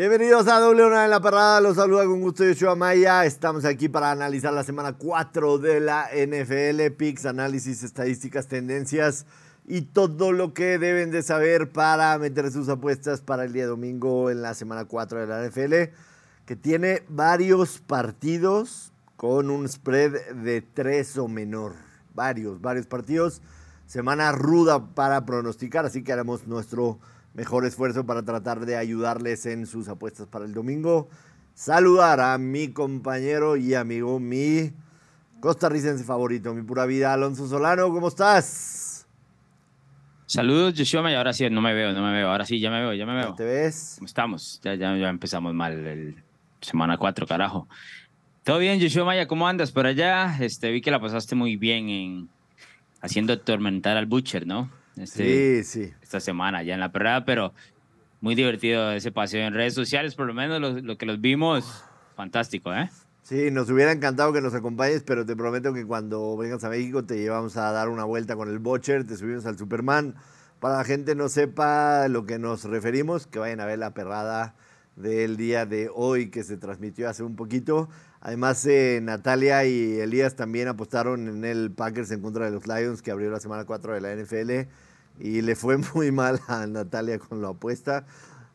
Bienvenidos 0.00 0.48
a 0.48 0.60
W 0.60 1.04
en 1.04 1.10
la 1.10 1.20
Parrada, 1.20 1.60
los 1.60 1.76
saluda 1.76 2.06
con 2.06 2.22
gusto 2.22 2.42
Yoshua 2.42 2.74
Maya. 2.74 3.26
Estamos 3.26 3.66
aquí 3.66 3.90
para 3.90 4.10
analizar 4.10 4.50
la 4.50 4.64
semana 4.64 4.94
4 4.94 5.58
de 5.58 5.78
la 5.78 6.08
NFL, 6.10 6.96
picks, 6.96 7.26
análisis, 7.26 7.82
estadísticas, 7.82 8.46
tendencias 8.46 9.26
y 9.66 9.82
todo 9.82 10.32
lo 10.32 10.54
que 10.54 10.78
deben 10.78 11.10
de 11.10 11.22
saber 11.22 11.70
para 11.70 12.16
meter 12.16 12.50
sus 12.50 12.70
apuestas 12.70 13.20
para 13.20 13.44
el 13.44 13.52
día 13.52 13.66
domingo 13.66 14.30
en 14.30 14.40
la 14.40 14.54
semana 14.54 14.86
4 14.86 15.20
de 15.20 15.26
la 15.26 15.46
NFL, 15.46 15.94
que 16.46 16.56
tiene 16.56 17.02
varios 17.10 17.80
partidos 17.80 18.94
con 19.18 19.50
un 19.50 19.68
spread 19.68 20.32
de 20.32 20.62
3 20.62 21.18
o 21.18 21.28
menor. 21.28 21.74
Varios, 22.14 22.62
varios 22.62 22.86
partidos. 22.86 23.42
Semana 23.84 24.32
ruda 24.32 24.94
para 24.94 25.26
pronosticar, 25.26 25.84
así 25.84 26.02
que 26.02 26.14
haremos 26.14 26.46
nuestro 26.46 27.00
mejor 27.34 27.64
esfuerzo 27.64 28.04
para 28.04 28.22
tratar 28.22 28.64
de 28.66 28.76
ayudarles 28.76 29.46
en 29.46 29.66
sus 29.66 29.88
apuestas 29.88 30.26
para 30.26 30.44
el 30.44 30.54
domingo. 30.54 31.08
Saludar 31.54 32.20
a 32.20 32.38
mi 32.38 32.68
compañero 32.68 33.56
y 33.56 33.74
amigo, 33.74 34.18
mi 34.18 34.72
costarricense 35.40 36.04
favorito, 36.04 36.54
mi 36.54 36.62
pura 36.62 36.86
vida, 36.86 37.12
Alonso 37.12 37.48
Solano. 37.48 37.90
¿Cómo 37.90 38.08
estás? 38.08 39.06
Saludos, 40.26 40.74
Yoshua, 40.74 41.10
y 41.10 41.14
ahora 41.14 41.32
sí, 41.32 41.50
no 41.50 41.60
me 41.60 41.74
veo, 41.74 41.92
no 41.92 42.02
me 42.02 42.12
veo. 42.12 42.30
Ahora 42.30 42.46
sí, 42.46 42.60
ya 42.60 42.70
me 42.70 42.80
veo, 42.80 42.94
ya 42.94 43.04
me 43.04 43.14
veo. 43.14 43.34
¿Te 43.34 43.44
ves? 43.44 43.94
¿Cómo 43.98 44.06
estamos? 44.06 44.60
Ya, 44.62 44.74
ya, 44.76 44.96
ya 44.96 45.08
empezamos 45.08 45.52
mal 45.54 45.72
el 45.86 46.22
semana 46.60 46.96
4, 46.96 47.26
carajo. 47.26 47.66
Todo 48.44 48.58
bien, 48.58 48.78
Yoshua 48.78 49.04
Maya, 49.04 49.26
¿cómo 49.26 49.48
andas 49.48 49.72
por 49.72 49.86
allá? 49.86 50.36
Este, 50.40 50.70
vi 50.70 50.80
que 50.80 50.90
la 50.90 51.00
pasaste 51.00 51.34
muy 51.34 51.56
bien 51.56 51.88
en 51.88 52.28
haciendo 53.00 53.32
atormentar 53.32 53.96
al 53.96 54.06
Butcher, 54.06 54.46
¿no? 54.46 54.70
Este, 54.96 55.62
sí, 55.62 55.84
sí. 55.84 55.94
Esta 56.02 56.20
semana 56.20 56.62
ya 56.62 56.74
en 56.74 56.80
la 56.80 56.92
perrada, 56.92 57.24
pero 57.24 57.52
muy 58.20 58.34
divertido 58.34 58.92
ese 58.92 59.12
paseo 59.12 59.46
en 59.46 59.54
redes 59.54 59.74
sociales, 59.74 60.14
por 60.14 60.26
lo 60.26 60.34
menos 60.34 60.82
lo, 60.82 60.98
que 60.98 61.06
los 61.06 61.20
vimos, 61.20 61.84
fantástico, 62.16 62.74
¿eh? 62.74 62.90
Sí, 63.22 63.50
nos 63.50 63.70
hubiera 63.70 63.92
encantado 63.92 64.32
que 64.32 64.40
nos 64.40 64.54
acompañes, 64.54 65.02
pero 65.04 65.24
te 65.24 65.36
prometo 65.36 65.72
que 65.72 65.86
cuando 65.86 66.36
vengas 66.36 66.64
a 66.64 66.68
México 66.68 67.04
te 67.04 67.18
llevamos 67.18 67.56
a 67.56 67.70
dar 67.70 67.88
una 67.88 68.04
vuelta 68.04 68.34
con 68.36 68.48
el 68.48 68.58
Butcher, 68.58 69.06
te 69.06 69.16
subimos 69.16 69.46
al 69.46 69.56
Superman. 69.56 70.16
Para 70.58 70.78
la 70.78 70.84
gente 70.84 71.14
no 71.14 71.28
sepa 71.28 72.08
lo 72.08 72.26
que 72.26 72.38
nos 72.38 72.64
referimos, 72.64 73.26
que 73.26 73.38
vayan 73.38 73.60
a 73.60 73.66
ver 73.66 73.78
la 73.78 73.94
perrada 73.94 74.54
del 74.96 75.36
día 75.36 75.64
de 75.64 75.90
hoy 75.94 76.30
que 76.30 76.42
se 76.42 76.56
transmitió 76.56 77.08
hace 77.08 77.22
un 77.22 77.36
poquito. 77.36 77.88
Además, 78.20 78.66
eh, 78.66 79.00
Natalia 79.02 79.64
y 79.64 79.98
Elías 79.98 80.36
también 80.36 80.68
apostaron 80.68 81.26
en 81.26 81.44
el 81.44 81.70
Packers 81.70 82.10
en 82.10 82.20
contra 82.20 82.44
de 82.44 82.50
los 82.50 82.66
Lions, 82.66 83.00
que 83.00 83.10
abrió 83.10 83.30
la 83.30 83.40
semana 83.40 83.64
4 83.64 83.94
de 83.94 84.00
la 84.00 84.14
NFL. 84.14 84.68
Y 85.18 85.40
le 85.40 85.56
fue 85.56 85.78
muy 85.94 86.12
mal 86.12 86.40
a 86.46 86.66
Natalia 86.66 87.18
con 87.18 87.40
la 87.40 87.48
apuesta. 87.48 88.04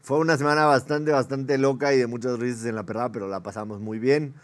Fue 0.02 0.20
una 0.20 0.38
semana 0.38 0.66
bastante, 0.66 1.12
bastante 1.12 1.58
loca 1.58 1.94
y 1.94 1.98
de 1.98 2.06
muchas 2.06 2.38
risas 2.38 2.66
en 2.66 2.76
la 2.76 2.86
perrada, 2.86 3.12
pero 3.12 3.28
la 3.28 3.42
pasamos 3.42 3.80
muy 3.80 3.98
bien. 3.98 4.36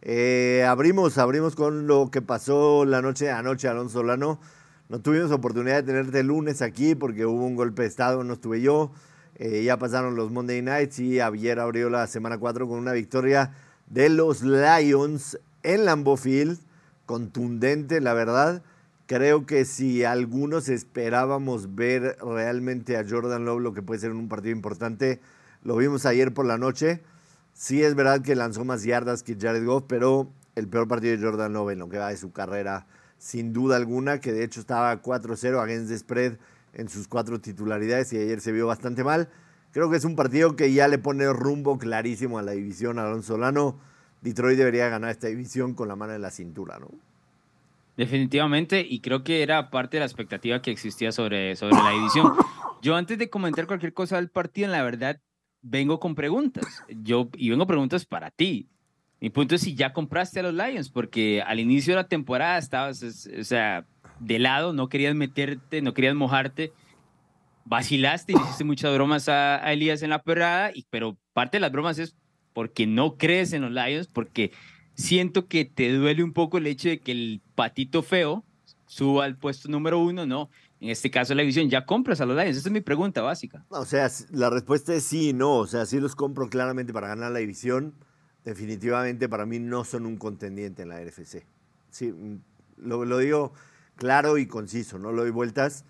Eh, 0.00 0.64
abrimos, 0.66 1.18
abrimos 1.18 1.56
con 1.56 1.86
lo 1.86 2.10
que 2.10 2.22
pasó 2.22 2.86
la 2.86 3.02
noche 3.02 3.26
de 3.26 3.32
anoche, 3.32 3.68
Alonso 3.68 3.98
Solano. 4.00 4.40
No 4.88 5.00
tuvimos 5.00 5.30
oportunidad 5.30 5.76
de 5.76 5.82
tenerte 5.82 6.20
el 6.20 6.28
lunes 6.28 6.62
aquí 6.62 6.94
porque 6.94 7.26
hubo 7.26 7.44
un 7.44 7.54
golpe 7.54 7.82
de 7.82 7.88
estado, 7.88 8.24
no 8.24 8.32
estuve 8.32 8.62
yo. 8.62 8.92
Eh, 9.34 9.62
ya 9.62 9.78
pasaron 9.78 10.16
los 10.16 10.30
Monday 10.30 10.62
Nights 10.62 10.98
y 11.00 11.18
Javier 11.18 11.60
abrió 11.60 11.90
la 11.90 12.06
semana 12.06 12.38
4 12.38 12.66
con 12.66 12.78
una 12.78 12.92
victoria 12.92 13.52
de 13.90 14.08
los 14.08 14.42
Lions 14.42 15.38
en 15.62 15.84
Lambeau 15.84 16.16
contundente, 17.04 18.00
la 18.00 18.14
verdad. 18.14 18.62
Creo 19.06 19.44
que 19.44 19.64
si 19.64 20.04
algunos 20.04 20.68
esperábamos 20.68 21.74
ver 21.74 22.16
realmente 22.22 22.96
a 22.96 23.04
Jordan 23.06 23.44
Love, 23.44 23.60
lo 23.60 23.74
que 23.74 23.82
puede 23.82 24.00
ser 24.00 24.12
un 24.12 24.28
partido 24.28 24.52
importante, 24.52 25.20
lo 25.64 25.76
vimos 25.76 26.06
ayer 26.06 26.32
por 26.32 26.46
la 26.46 26.56
noche. 26.56 27.02
Sí 27.52 27.82
es 27.82 27.96
verdad 27.96 28.22
que 28.22 28.36
lanzó 28.36 28.64
más 28.64 28.84
yardas 28.84 29.24
que 29.24 29.36
Jared 29.38 29.66
Goff, 29.66 29.84
pero 29.88 30.30
el 30.54 30.68
peor 30.68 30.86
partido 30.86 31.16
de 31.16 31.22
Jordan 31.22 31.52
Love 31.52 31.72
en 31.72 31.80
lo 31.80 31.88
que 31.88 31.98
va 31.98 32.10
de 32.10 32.16
su 32.16 32.30
carrera, 32.30 32.86
sin 33.18 33.52
duda 33.52 33.74
alguna, 33.74 34.20
que 34.20 34.32
de 34.32 34.44
hecho 34.44 34.60
estaba 34.60 35.02
4-0 35.02 35.60
against 35.60 35.88
the 35.88 35.98
spread 35.98 36.38
en 36.74 36.88
sus 36.88 37.08
cuatro 37.08 37.40
titularidades 37.40 38.12
y 38.12 38.18
ayer 38.18 38.40
se 38.40 38.52
vio 38.52 38.68
bastante 38.68 39.02
mal. 39.02 39.28
Creo 39.72 39.90
que 39.90 39.96
es 39.96 40.04
un 40.04 40.16
partido 40.16 40.56
que 40.56 40.72
ya 40.72 40.88
le 40.88 40.98
pone 40.98 41.32
rumbo 41.32 41.78
clarísimo 41.78 42.38
a 42.38 42.42
la 42.42 42.52
división 42.52 42.98
Alonso 42.98 43.34
Solano. 43.34 43.78
Detroit 44.20 44.58
debería 44.58 44.88
ganar 44.88 45.10
esta 45.10 45.28
división 45.28 45.74
con 45.74 45.88
la 45.88 45.96
mano 45.96 46.12
en 46.12 46.22
la 46.22 46.30
cintura, 46.30 46.78
¿no? 46.78 46.88
Definitivamente, 47.96 48.84
y 48.88 49.00
creo 49.00 49.22
que 49.22 49.42
era 49.42 49.70
parte 49.70 49.96
de 49.96 50.00
la 50.00 50.06
expectativa 50.06 50.62
que 50.62 50.70
existía 50.70 51.12
sobre, 51.12 51.54
sobre 51.54 51.76
la 51.76 51.90
división. 51.90 52.32
Yo 52.82 52.96
antes 52.96 53.18
de 53.18 53.28
comentar 53.28 53.66
cualquier 53.66 53.92
cosa 53.92 54.16
del 54.16 54.30
partido, 54.30 54.66
en 54.66 54.72
la 54.72 54.82
verdad, 54.82 55.20
vengo 55.62 56.00
con 56.00 56.14
preguntas. 56.14 56.82
Yo, 56.88 57.28
y 57.36 57.50
vengo 57.50 57.66
preguntas 57.66 58.06
para 58.06 58.30
ti. 58.30 58.68
Mi 59.20 59.28
punto 59.28 59.54
es 59.54 59.60
si 59.60 59.74
ya 59.74 59.92
compraste 59.92 60.40
a 60.40 60.44
los 60.44 60.54
Lions, 60.54 60.88
porque 60.88 61.42
al 61.42 61.60
inicio 61.60 61.92
de 61.92 62.02
la 62.02 62.08
temporada 62.08 62.58
estabas, 62.58 63.02
o 63.02 63.44
sea, 63.44 63.86
de 64.18 64.38
lado, 64.38 64.72
no 64.72 64.88
querías 64.88 65.14
meterte, 65.14 65.82
no 65.82 65.92
querías 65.92 66.14
mojarte 66.14 66.72
vacilaste 67.70 68.32
y 68.32 68.36
hiciste 68.36 68.64
muchas 68.64 68.92
bromas 68.92 69.28
a, 69.28 69.72
Elías 69.72 70.02
en 70.02 70.10
la 70.10 70.22
perrada, 70.22 70.72
y, 70.74 70.86
pero 70.90 71.16
parte 71.32 71.56
de 71.56 71.60
las 71.60 71.70
bromas 71.70 72.00
es 72.00 72.16
porque 72.52 72.86
no 72.86 73.16
crees 73.16 73.52
en 73.52 73.62
los 73.62 73.70
Lions, 73.70 74.08
porque 74.08 74.50
siento 74.94 75.46
que 75.46 75.64
te 75.64 75.92
duele 75.92 76.24
un 76.24 76.32
poco 76.32 76.58
el 76.58 76.66
hecho 76.66 76.88
de 76.88 76.98
que 76.98 77.12
el 77.12 77.40
patito 77.54 78.02
feo 78.02 78.44
suba 78.86 79.24
al 79.24 79.36
puesto 79.36 79.68
número 79.68 80.00
uno, 80.00 80.26
¿no? 80.26 80.50
En 80.80 80.88
este 80.88 81.12
caso 81.12 81.32
la 81.32 81.42
división, 81.42 81.70
¿ya 81.70 81.86
compras 81.86 82.20
a 82.20 82.26
los 82.26 82.36
Lions? 82.36 82.56
Esa 82.56 82.68
es 82.68 82.72
mi 82.72 82.80
pregunta 82.80 83.22
básica. 83.22 83.64
o 83.68 83.84
sea, 83.84 84.10
la 84.32 84.50
respuesta 84.50 84.92
es 84.92 85.04
sí 85.04 85.28
y 85.28 85.32
no. 85.32 85.58
O 85.58 85.66
sea, 85.68 85.86
sí 85.86 86.00
los 86.00 86.16
compro 86.16 86.48
claramente 86.48 86.92
para 86.92 87.06
ganar 87.06 87.30
la 87.30 87.38
división. 87.38 87.94
Definitivamente 88.44 89.28
para 89.28 89.46
mí 89.46 89.60
no 89.60 89.84
son 89.84 90.06
un 90.06 90.16
contendiente 90.16 90.82
en 90.82 90.88
la 90.88 91.00
NFC. 91.00 91.44
Sí, 91.90 92.10
mm, 92.10 92.40
lo, 92.78 93.04
lo 93.04 93.18
digo 93.18 93.52
claro 93.94 94.38
y 94.38 94.46
conciso, 94.46 94.98
no 94.98 95.12
lo 95.12 95.22
doy 95.22 95.30
vueltas. 95.30 95.84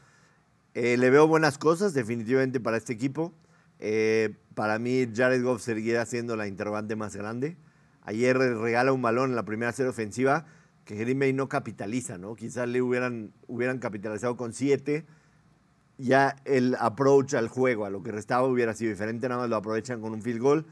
Eh, 0.75 0.97
le 0.97 1.11
veo 1.11 1.27
buenas 1.27 1.59
cosas 1.59 1.95
definitivamente 1.95 2.61
para 2.61 2.77
este 2.77 2.93
equipo. 2.93 3.33
Eh, 3.81 4.37
para 4.55 4.79
mí 4.79 5.09
Jared 5.13 5.43
Goff 5.43 5.63
seguirá 5.63 6.07
siendo 6.07 6.37
la 6.37 6.47
interrogante 6.47 6.97
más 6.97 7.17
grande. 7.17 7.57
Ayer 8.03 8.37
regala 8.37 8.93
un 8.93 9.03
balón 9.03 9.31
en 9.31 9.37
la 9.37 9.45
primera 9.45 9.73
serie 9.73 9.91
ofensiva 9.91 10.47
que 10.85 10.97
Green 10.97 11.19
Bay 11.19 11.33
no 11.33 11.49
capitaliza, 11.49 12.19
¿no? 12.19 12.35
Quizás 12.35 12.69
le 12.69 12.83
hubieran, 12.83 13.33
hubieran 13.47 13.79
capitalizado 13.79 14.37
con 14.37 14.53
siete. 14.53 15.07
Ya 15.99 16.37
el 16.45 16.77
approach 16.79 17.35
al 17.35 17.49
juego, 17.49 17.85
a 17.85 17.91
lo 17.91 18.03
que 18.03 18.11
restaba, 18.11 18.47
hubiera 18.47 18.75
sido 18.75 18.91
diferente, 18.91 19.29
nada 19.29 19.43
más 19.43 19.51
lo 19.51 19.57
aprovechan 19.57 20.01
con 20.01 20.13
un 20.13 20.23
field 20.23 20.41
goal. 20.41 20.67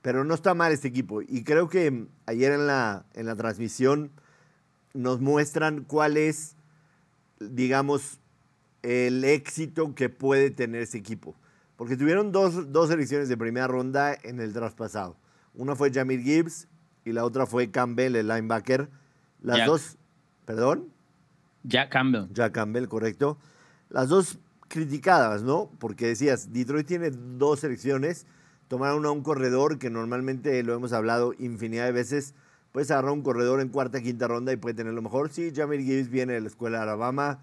Pero 0.00 0.24
no 0.24 0.34
está 0.34 0.54
mal 0.54 0.72
este 0.72 0.88
equipo. 0.88 1.20
Y 1.22 1.44
creo 1.44 1.68
que 1.68 2.06
ayer 2.24 2.52
en 2.52 2.66
la, 2.66 3.04
en 3.14 3.26
la 3.26 3.36
transmisión 3.36 4.10
nos 4.94 5.20
muestran 5.20 5.84
cuál 5.84 6.16
es, 6.16 6.56
digamos, 7.38 8.19
el 8.82 9.24
éxito 9.24 9.94
que 9.94 10.08
puede 10.08 10.50
tener 10.50 10.82
ese 10.82 10.98
equipo. 10.98 11.34
Porque 11.76 11.96
tuvieron 11.96 12.32
dos, 12.32 12.72
dos 12.72 12.90
elecciones 12.90 13.28
de 13.28 13.36
primera 13.36 13.66
ronda 13.66 14.14
en 14.22 14.40
el 14.40 14.52
traspasado. 14.52 15.16
Una 15.54 15.74
fue 15.76 15.92
Jamir 15.92 16.20
Gibbs 16.20 16.68
y 17.04 17.12
la 17.12 17.24
otra 17.24 17.46
fue 17.46 17.70
Campbell, 17.70 18.16
el 18.16 18.28
linebacker. 18.28 18.88
Las 19.42 19.66
dos, 19.66 19.96
¿perdón? 20.44 20.88
Jack 21.62 21.90
Campbell. 21.90 22.26
Jack 22.32 22.52
Campbell, 22.52 22.86
correcto. 22.86 23.38
Las 23.88 24.08
dos 24.08 24.38
criticadas, 24.68 25.42
¿no? 25.42 25.70
Porque 25.78 26.06
decías, 26.06 26.52
Detroit 26.52 26.86
tiene 26.86 27.10
dos 27.10 27.60
selecciones, 27.60 28.26
tomaron 28.68 29.04
a 29.04 29.10
un 29.10 29.22
corredor 29.22 29.78
que 29.78 29.90
normalmente 29.90 30.62
lo 30.62 30.74
hemos 30.74 30.92
hablado 30.92 31.34
infinidad 31.38 31.86
de 31.86 31.92
veces, 31.92 32.34
puedes 32.70 32.90
agarrar 32.90 33.10
un 33.10 33.22
corredor 33.22 33.60
en 33.60 33.68
cuarta, 33.68 34.00
quinta 34.00 34.28
ronda 34.28 34.52
y 34.52 34.56
puede 34.56 34.74
tener 34.74 34.92
lo 34.92 35.02
mejor. 35.02 35.30
Sí, 35.30 35.52
Jamir 35.54 35.80
Gibbs 35.80 36.08
viene 36.08 36.34
de 36.34 36.40
la 36.40 36.46
escuela 36.46 36.78
de 36.78 36.84
Alabama, 36.84 37.40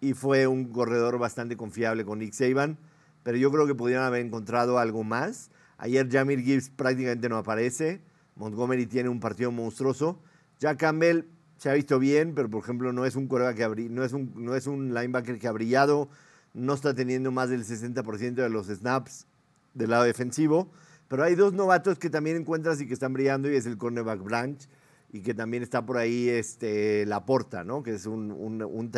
y 0.00 0.14
fue 0.14 0.46
un 0.46 0.66
corredor 0.66 1.18
bastante 1.18 1.56
confiable 1.56 2.04
con 2.04 2.18
Nick 2.18 2.32
Saban, 2.32 2.78
pero 3.22 3.36
yo 3.36 3.50
creo 3.50 3.66
que 3.66 3.74
podrían 3.74 4.02
haber 4.02 4.24
encontrado 4.24 4.78
algo 4.78 5.04
más. 5.04 5.50
Ayer 5.78 6.10
Jamir 6.10 6.40
Gibbs 6.40 6.70
prácticamente 6.70 7.28
no 7.28 7.36
aparece, 7.36 8.00
Montgomery 8.36 8.86
tiene 8.86 9.08
un 9.08 9.20
partido 9.20 9.50
monstruoso, 9.50 10.20
Jack 10.58 10.78
Campbell 10.78 11.26
se 11.56 11.70
ha 11.70 11.74
visto 11.74 11.98
bien, 11.98 12.34
pero 12.34 12.48
por 12.48 12.62
ejemplo 12.62 12.92
no 12.92 13.04
es 13.04 13.16
un 13.16 13.28
que 13.28 13.88
no 13.90 14.04
es 14.04 14.12
un, 14.12 14.32
no 14.36 14.54
es 14.54 14.66
un 14.66 14.94
linebacker 14.94 15.38
que 15.38 15.48
ha 15.48 15.52
brillado, 15.52 16.08
no 16.54 16.74
está 16.74 16.94
teniendo 16.94 17.30
más 17.30 17.50
del 17.50 17.64
60% 17.64 18.34
de 18.34 18.48
los 18.48 18.66
snaps 18.68 19.26
del 19.74 19.90
lado 19.90 20.04
defensivo, 20.04 20.70
pero 21.08 21.24
hay 21.24 21.34
dos 21.34 21.52
novatos 21.52 21.98
que 21.98 22.08
también 22.08 22.36
encuentras 22.36 22.80
y 22.80 22.86
que 22.86 22.94
están 22.94 23.12
brillando 23.12 23.50
y 23.50 23.56
es 23.56 23.66
el 23.66 23.76
cornerback 23.76 24.22
Branch 24.22 24.68
y 25.12 25.22
que 25.22 25.34
también 25.34 25.62
está 25.62 25.84
por 25.84 25.98
ahí 25.98 26.28
este, 26.28 27.04
Laporta, 27.06 27.64
¿no? 27.64 27.82
que 27.82 27.94
es 27.94 28.06
un, 28.06 28.30
un, 28.32 28.62
un 28.62 28.90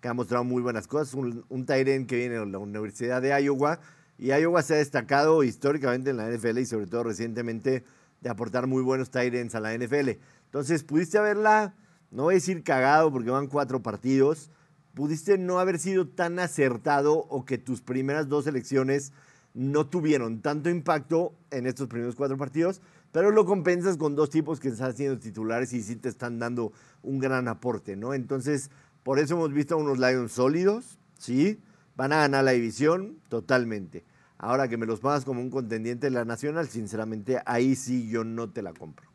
que 0.00 0.08
ha 0.08 0.14
mostrado 0.14 0.44
muy 0.44 0.62
buenas 0.62 0.86
cosas. 0.86 1.14
Un, 1.14 1.44
un 1.48 1.66
que 1.66 2.16
viene 2.16 2.38
de 2.38 2.46
la 2.46 2.58
Universidad 2.58 3.22
de 3.22 3.40
Iowa. 3.42 3.80
Y 4.18 4.32
Iowa 4.32 4.62
se 4.62 4.74
ha 4.74 4.78
destacado 4.78 5.42
históricamente 5.42 6.10
en 6.10 6.16
la 6.16 6.30
NFL 6.30 6.58
y 6.58 6.66
sobre 6.66 6.86
todo 6.86 7.04
recientemente 7.04 7.84
de 8.20 8.30
aportar 8.30 8.66
muy 8.66 8.82
buenos 8.82 9.10
Tyrants 9.10 9.54
a 9.54 9.60
la 9.60 9.76
NFL. 9.76 10.10
Entonces, 10.46 10.84
pudiste 10.84 11.18
haberla, 11.18 11.74
no 12.10 12.24
voy 12.24 12.34
a 12.34 12.36
decir 12.36 12.62
cagado 12.62 13.12
porque 13.12 13.30
van 13.30 13.46
cuatro 13.46 13.82
partidos, 13.82 14.50
pudiste 14.94 15.36
no 15.36 15.58
haber 15.58 15.78
sido 15.78 16.08
tan 16.08 16.38
acertado 16.38 17.14
o 17.14 17.44
que 17.44 17.58
tus 17.58 17.82
primeras 17.82 18.28
dos 18.28 18.46
elecciones 18.46 19.12
no 19.52 19.86
tuvieron 19.86 20.40
tanto 20.40 20.70
impacto 20.70 21.34
en 21.50 21.66
estos 21.66 21.88
primeros 21.88 22.14
cuatro 22.14 22.36
partidos, 22.36 22.80
pero 23.12 23.30
lo 23.30 23.46
compensas 23.46 23.96
con 23.96 24.14
dos 24.14 24.28
tipos 24.28 24.60
que 24.60 24.68
están 24.68 24.94
siendo 24.94 25.18
titulares 25.18 25.72
y 25.72 25.82
sí 25.82 25.96
te 25.96 26.08
están 26.08 26.38
dando 26.38 26.72
un 27.02 27.18
gran 27.18 27.48
aporte, 27.48 27.96
¿no? 27.96 28.12
Entonces, 28.12 28.70
por 29.06 29.20
eso 29.20 29.34
hemos 29.34 29.52
visto 29.52 29.76
a 29.76 29.78
unos 29.78 30.00
Lions 30.00 30.32
sólidos, 30.32 30.98
¿sí? 31.16 31.60
Van 31.94 32.12
a 32.12 32.16
ganar 32.16 32.42
la 32.42 32.50
división 32.50 33.20
totalmente. 33.28 34.04
Ahora 34.36 34.66
que 34.66 34.76
me 34.76 34.84
los 34.84 34.98
pongas 34.98 35.24
como 35.24 35.40
un 35.40 35.48
contendiente 35.48 36.08
de 36.08 36.10
la 36.10 36.24
Nacional, 36.24 36.66
sinceramente, 36.66 37.38
ahí 37.46 37.76
sí 37.76 38.10
yo 38.10 38.24
no 38.24 38.50
te 38.50 38.62
la 38.62 38.72
compro. 38.72 39.06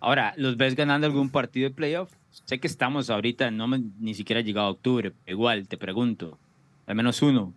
Ahora, 0.00 0.32
¿los 0.38 0.56
ves 0.56 0.76
ganando 0.76 1.06
algún 1.06 1.28
partido 1.28 1.68
de 1.68 1.74
playoff? 1.74 2.10
Sé 2.46 2.58
que 2.58 2.66
estamos 2.66 3.10
ahorita, 3.10 3.50
no 3.50 3.68
ni 3.68 4.14
siquiera 4.14 4.40
ha 4.40 4.42
llegado 4.42 4.70
octubre. 4.70 5.12
Igual, 5.26 5.68
te 5.68 5.76
pregunto. 5.76 6.38
Al 6.86 6.94
menos 6.94 7.20
uno. 7.20 7.52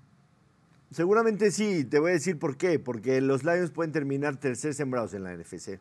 Seguramente 0.91 1.51
sí, 1.51 1.85
te 1.85 1.99
voy 1.99 2.09
a 2.09 2.13
decir 2.15 2.37
por 2.37 2.57
qué. 2.57 2.79
Porque 2.79 3.21
los 3.21 3.45
Lions 3.45 3.71
pueden 3.71 3.93
terminar 3.93 4.35
tercer 4.35 4.73
sembrados 4.73 5.13
en 5.13 5.23
la 5.23 5.33
NFC. 5.33 5.79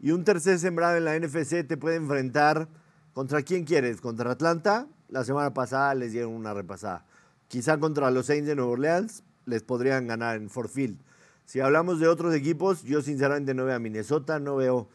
Y 0.00 0.10
un 0.10 0.24
tercer 0.24 0.58
sembrado 0.58 0.98
en 0.98 1.06
la 1.06 1.18
NFC 1.18 1.66
te 1.66 1.78
puede 1.78 1.96
enfrentar 1.96 2.68
contra 3.14 3.40
quién 3.40 3.64
quieres. 3.64 4.02
Contra 4.02 4.32
Atlanta. 4.32 4.86
La 5.08 5.24
semana 5.24 5.54
pasada 5.54 5.94
les 5.94 6.12
dieron 6.12 6.32
una 6.32 6.54
repasada. 6.54 7.04
Quizá 7.48 7.78
contra 7.78 8.10
los 8.10 8.26
Saints 8.26 8.46
de 8.46 8.54
Nueva 8.54 8.72
Orleans 8.72 9.22
les 9.46 9.62
podrían 9.62 10.06
ganar 10.06 10.36
en 10.36 10.50
Fort 10.50 10.70
Field. 10.70 10.98
Si 11.44 11.60
hablamos 11.60 11.98
de 11.98 12.08
otros 12.08 12.34
equipos, 12.34 12.82
yo 12.82 13.00
sinceramente 13.00 13.54
no 13.54 13.64
veo 13.64 13.74
a 13.74 13.78
Minnesota, 13.78 14.38
no 14.38 14.56
veo 14.56 14.88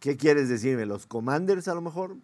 ¿Qué 0.00 0.16
quieres 0.16 0.48
decirme? 0.48 0.86
¿Los 0.86 1.06
Commanders 1.06 1.68
a 1.68 1.74
lo 1.74 1.80
mejor? 1.80 2.16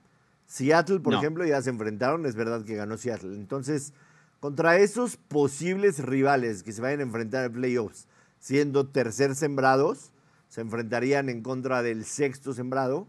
Seattle, 0.47 1.01
por 1.01 1.15
ejemplo, 1.15 1.45
ya 1.45 1.61
se 1.63 1.71
enfrentaron, 1.71 2.27
es 2.27 2.37
verdad 2.37 2.65
que 2.65 2.77
ganó 2.77 2.97
Seattle. 2.97 3.35
Entonces, 3.35 3.93
contra 4.41 4.77
esos 4.79 5.17
posibles 5.17 5.99
rivales 5.99 6.63
que 6.63 6.73
se 6.73 6.83
vayan 6.83 7.01
a 7.01 7.05
enfrentar 7.05 7.47
en 7.47 7.53
playoffs, 7.53 8.07
siendo 8.39 8.87
tercer 8.87 9.35
sembrados, 9.35 10.13
se 10.49 10.61
enfrentarían 10.61 11.29
en 11.29 11.43
contra 11.43 11.83
del 11.83 12.05
sexto 12.05 12.55
sembrado, 12.55 13.09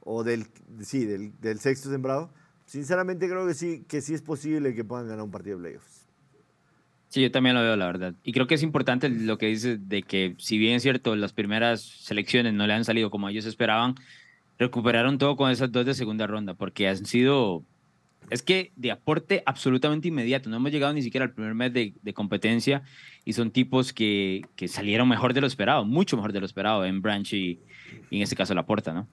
o 0.00 0.24
del, 0.24 0.46
sí, 0.82 1.04
del, 1.04 1.38
del 1.40 1.60
sexto 1.60 1.90
sembrado. 1.90 2.30
Sinceramente 2.66 3.28
creo 3.28 3.46
que 3.46 3.54
sí, 3.54 3.84
que 3.86 4.00
sí 4.00 4.14
es 4.14 4.22
posible 4.22 4.74
que 4.74 4.84
puedan 4.84 5.06
ganar 5.06 5.24
un 5.24 5.30
partido 5.30 5.58
de 5.58 5.62
playoffs. 5.62 6.04
Sí, 7.14 7.22
yo 7.22 7.30
también 7.30 7.54
lo 7.54 7.62
veo, 7.62 7.76
la 7.76 7.86
verdad. 7.86 8.14
Y 8.24 8.32
creo 8.32 8.48
que 8.48 8.56
es 8.56 8.62
importante 8.64 9.08
lo 9.08 9.38
que 9.38 9.46
dice 9.46 9.76
de 9.76 10.02
que, 10.02 10.34
si 10.38 10.58
bien 10.58 10.74
es 10.74 10.82
cierto, 10.82 11.14
las 11.14 11.32
primeras 11.32 11.80
selecciones 11.80 12.54
no 12.54 12.66
le 12.66 12.72
han 12.72 12.84
salido 12.84 13.08
como 13.08 13.28
ellos 13.28 13.46
esperaban, 13.46 13.94
recuperaron 14.58 15.16
todo 15.18 15.36
con 15.36 15.50
esas 15.50 15.70
dos 15.70 15.86
de 15.86 15.94
segunda 15.94 16.26
ronda, 16.26 16.54
porque 16.54 16.88
han 16.88 17.06
sido, 17.06 17.62
es 18.30 18.42
que 18.42 18.72
de 18.74 18.90
aporte 18.90 19.44
absolutamente 19.46 20.08
inmediato. 20.08 20.50
No 20.50 20.56
hemos 20.56 20.72
llegado 20.72 20.92
ni 20.92 21.02
siquiera 21.02 21.26
al 21.26 21.32
primer 21.32 21.54
mes 21.54 21.72
de, 21.72 22.14
competencia 22.14 22.82
y 23.24 23.34
son 23.34 23.52
tipos 23.52 23.92
que, 23.92 24.44
que, 24.56 24.66
salieron 24.66 25.08
mejor 25.08 25.34
de 25.34 25.40
lo 25.40 25.46
esperado, 25.46 25.84
mucho 25.84 26.16
mejor 26.16 26.32
de 26.32 26.40
lo 26.40 26.46
esperado 26.46 26.84
en 26.84 27.00
Branch 27.00 27.32
y, 27.32 27.60
y 28.10 28.16
en 28.16 28.22
este 28.22 28.34
caso 28.34 28.54
la 28.54 28.66
puerta, 28.66 28.92
¿no? 28.92 29.06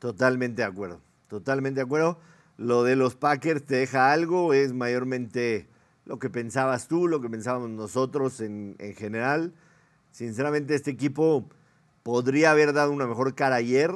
Totalmente 0.00 0.62
de 0.62 0.66
acuerdo, 0.66 1.00
totalmente 1.28 1.76
de 1.76 1.84
acuerdo. 1.84 2.18
Lo 2.56 2.84
de 2.84 2.96
los 2.96 3.16
Packers 3.16 3.64
te 3.64 3.76
deja 3.76 4.12
algo, 4.12 4.54
es 4.54 4.72
mayormente 4.72 5.66
lo 6.04 6.18
que 6.18 6.30
pensabas 6.30 6.88
tú, 6.88 7.08
lo 7.08 7.20
que 7.20 7.28
pensábamos 7.28 7.70
nosotros 7.70 8.40
en, 8.40 8.76
general. 8.96 9.52
Sinceramente, 10.10 10.74
este 10.74 10.90
equipo 10.90 11.48
podría 12.02 12.50
haber 12.50 12.72
dado 12.72 12.92
una 12.92 13.06
mejor 13.06 13.34
cara 13.34 13.56
ayer 13.56 13.90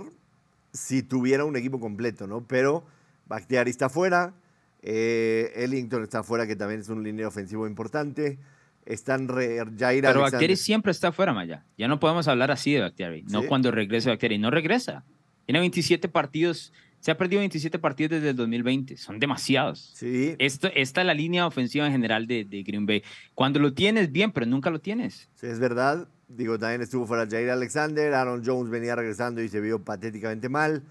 si 0.72 1.02
tuviera 1.02 1.44
un 1.44 1.56
equipo 1.56 1.78
completo, 1.78 2.26
¿no? 2.26 2.46
Pero 2.46 2.84
Bakhtiari 3.26 3.70
está 3.70 3.88
fuera, 3.88 4.34
eh, 4.82 5.52
Ellington 5.56 6.02
está 6.02 6.22
fuera, 6.22 6.46
que 6.46 6.56
también 6.56 6.80
es 6.80 6.88
un 6.88 7.02
línea 7.02 7.28
ofensivo 7.28 7.66
importante. 7.66 8.38
Están 8.86 9.28
re, 9.28 9.62
Jair 9.78 10.02
Pero 10.02 10.22
Bakhtiari 10.22 10.56
siempre 10.56 10.92
está 10.92 11.12
fuera, 11.12 11.34
Maya. 11.34 11.64
Ya 11.76 11.88
no 11.88 12.00
podemos 12.00 12.26
hablar 12.26 12.50
así 12.50 12.72
de 12.72 12.80
Bakhtiari. 12.80 13.22
No 13.24 13.42
cuando 13.44 13.70
regrese 13.70 14.08
Bakhtiari. 14.08 14.38
No 14.38 14.50
regresa. 14.50 15.04
Tiene 15.44 15.60
27 15.60 16.08
partidos 16.08 16.72
se 17.00 17.10
ha 17.10 17.16
perdido 17.16 17.40
27 17.40 17.78
partidos 17.78 18.10
desde 18.12 18.30
el 18.30 18.36
2020. 18.36 18.96
Son 18.96 19.18
demasiados. 19.18 19.92
Sí. 19.94 20.34
Esto, 20.38 20.68
esta 20.74 21.00
es 21.00 21.06
la 21.06 21.14
línea 21.14 21.46
ofensiva 21.46 21.86
en 21.86 21.92
general 21.92 22.26
de, 22.26 22.44
Green 22.66 22.86
Bay. 22.86 23.02
Cuando 23.34 23.60
lo 23.60 23.72
tienes, 23.72 24.10
bien, 24.10 24.32
pero 24.32 24.46
nunca 24.46 24.70
lo 24.70 24.80
tienes. 24.80 25.28
Sí, 25.34 25.46
es 25.46 25.58
verdad. 25.58 26.08
Digo, 26.28 26.58
también 26.58 26.82
estuvo 26.82 27.06
fuera 27.06 27.26
Jair 27.28 27.50
Alexander. 27.50 28.14
Aaron 28.14 28.42
Jones 28.44 28.70
venía 28.70 28.96
regresando 28.96 29.42
y 29.42 29.48
se 29.48 29.60
vio 29.60 29.82
patéticamente 29.82 30.48
mal. 30.48 30.82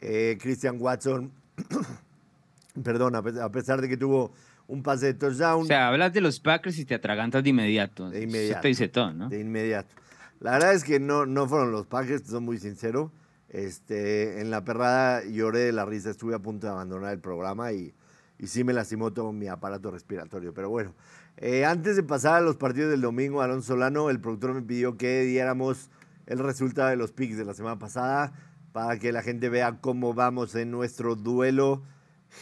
Eh, 0.00 0.36
Christian 0.40 0.76
Watson, 0.78 1.32
perdón, 2.84 3.16
a 3.16 3.50
pesar 3.50 3.80
de 3.80 3.88
que 3.88 3.96
tuvo 3.96 4.32
un 4.66 4.82
pase 4.82 5.06
de 5.06 5.14
touchdown. 5.14 5.62
O 5.62 5.66
sea, 5.66 5.88
hablas 5.88 6.12
de 6.12 6.20
los 6.20 6.40
Packers 6.40 6.78
y 6.78 6.84
te 6.84 6.94
atragantas 6.94 7.42
de 7.42 7.50
inmediato. 7.50 8.10
De 8.10 8.22
inmediato. 8.22 8.52
Eso 8.52 8.60
te 8.60 8.68
dice 8.68 8.88
todo, 8.88 9.12
¿no? 9.12 9.28
De 9.28 9.40
inmediato. 9.40 9.94
La 10.40 10.52
verdad 10.52 10.74
es 10.74 10.84
que 10.84 11.00
no, 11.00 11.26
no 11.26 11.48
fueron 11.48 11.72
los 11.72 11.86
Packers, 11.86 12.26
soy 12.26 12.40
muy 12.40 12.58
sincero. 12.58 13.10
Este, 13.54 14.40
en 14.40 14.50
la 14.50 14.64
perrada 14.64 15.22
lloré 15.24 15.60
de 15.60 15.70
la 15.70 15.84
risa, 15.84 16.10
estuve 16.10 16.34
a 16.34 16.40
punto 16.40 16.66
de 16.66 16.72
abandonar 16.72 17.12
el 17.12 17.20
programa 17.20 17.70
y, 17.70 17.94
sí 18.42 18.64
me 18.64 18.72
lastimó 18.72 19.12
todo 19.12 19.32
mi 19.32 19.46
aparato 19.46 19.92
respiratorio. 19.92 20.52
Pero 20.52 20.70
bueno, 20.70 20.92
eh, 21.36 21.64
antes 21.64 21.94
de 21.94 22.02
pasar 22.02 22.34
a 22.34 22.40
los 22.40 22.56
partidos 22.56 22.90
del 22.90 23.00
domingo, 23.00 23.42
Alonso 23.42 23.74
Solano, 23.74 24.10
el 24.10 24.20
productor 24.20 24.54
me 24.54 24.62
pidió 24.62 24.96
que 24.96 25.22
diéramos 25.22 25.88
el 26.26 26.40
resultado 26.40 26.88
de 26.88 26.96
los 26.96 27.12
picks 27.12 27.36
de 27.36 27.44
la 27.44 27.54
semana 27.54 27.78
pasada 27.78 28.32
para 28.72 28.98
que 28.98 29.12
la 29.12 29.22
gente 29.22 29.48
vea 29.48 29.80
cómo 29.80 30.14
vamos 30.14 30.56
en 30.56 30.72
nuestro 30.72 31.14
duelo 31.14 31.84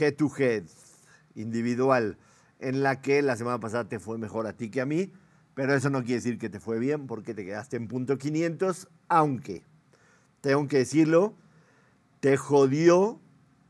head 0.01 0.15
to 0.15 0.33
head 0.39 0.65
individual, 1.35 2.17
en 2.59 2.83
la 2.83 3.03
que 3.03 3.21
la 3.21 3.37
semana 3.37 3.61
pasada 3.61 3.87
te 3.87 4.01
fue 4.01 4.17
mejor 4.17 4.47
a 4.47 4.55
ti 4.55 4.71
que 4.71 4.81
a 4.81 4.87
mí, 4.87 5.13
pero 5.53 5.75
eso 5.75 5.91
no 5.91 6.01
quiere 6.05 6.15
decir 6.15 6.39
que 6.39 6.49
te 6.49 6.59
fue 6.59 6.79
bien 6.79 7.07
porque 7.07 7.35
te 7.35 7.45
quedaste 7.45 7.77
en 7.77 7.87
punto 7.87 8.17
500, 8.17 8.89
aunque 9.09 9.63
tengo 10.43 10.69
que 10.69 10.79
decirlo, 10.79 11.35
te 12.21 12.37
jodió, 12.37 13.19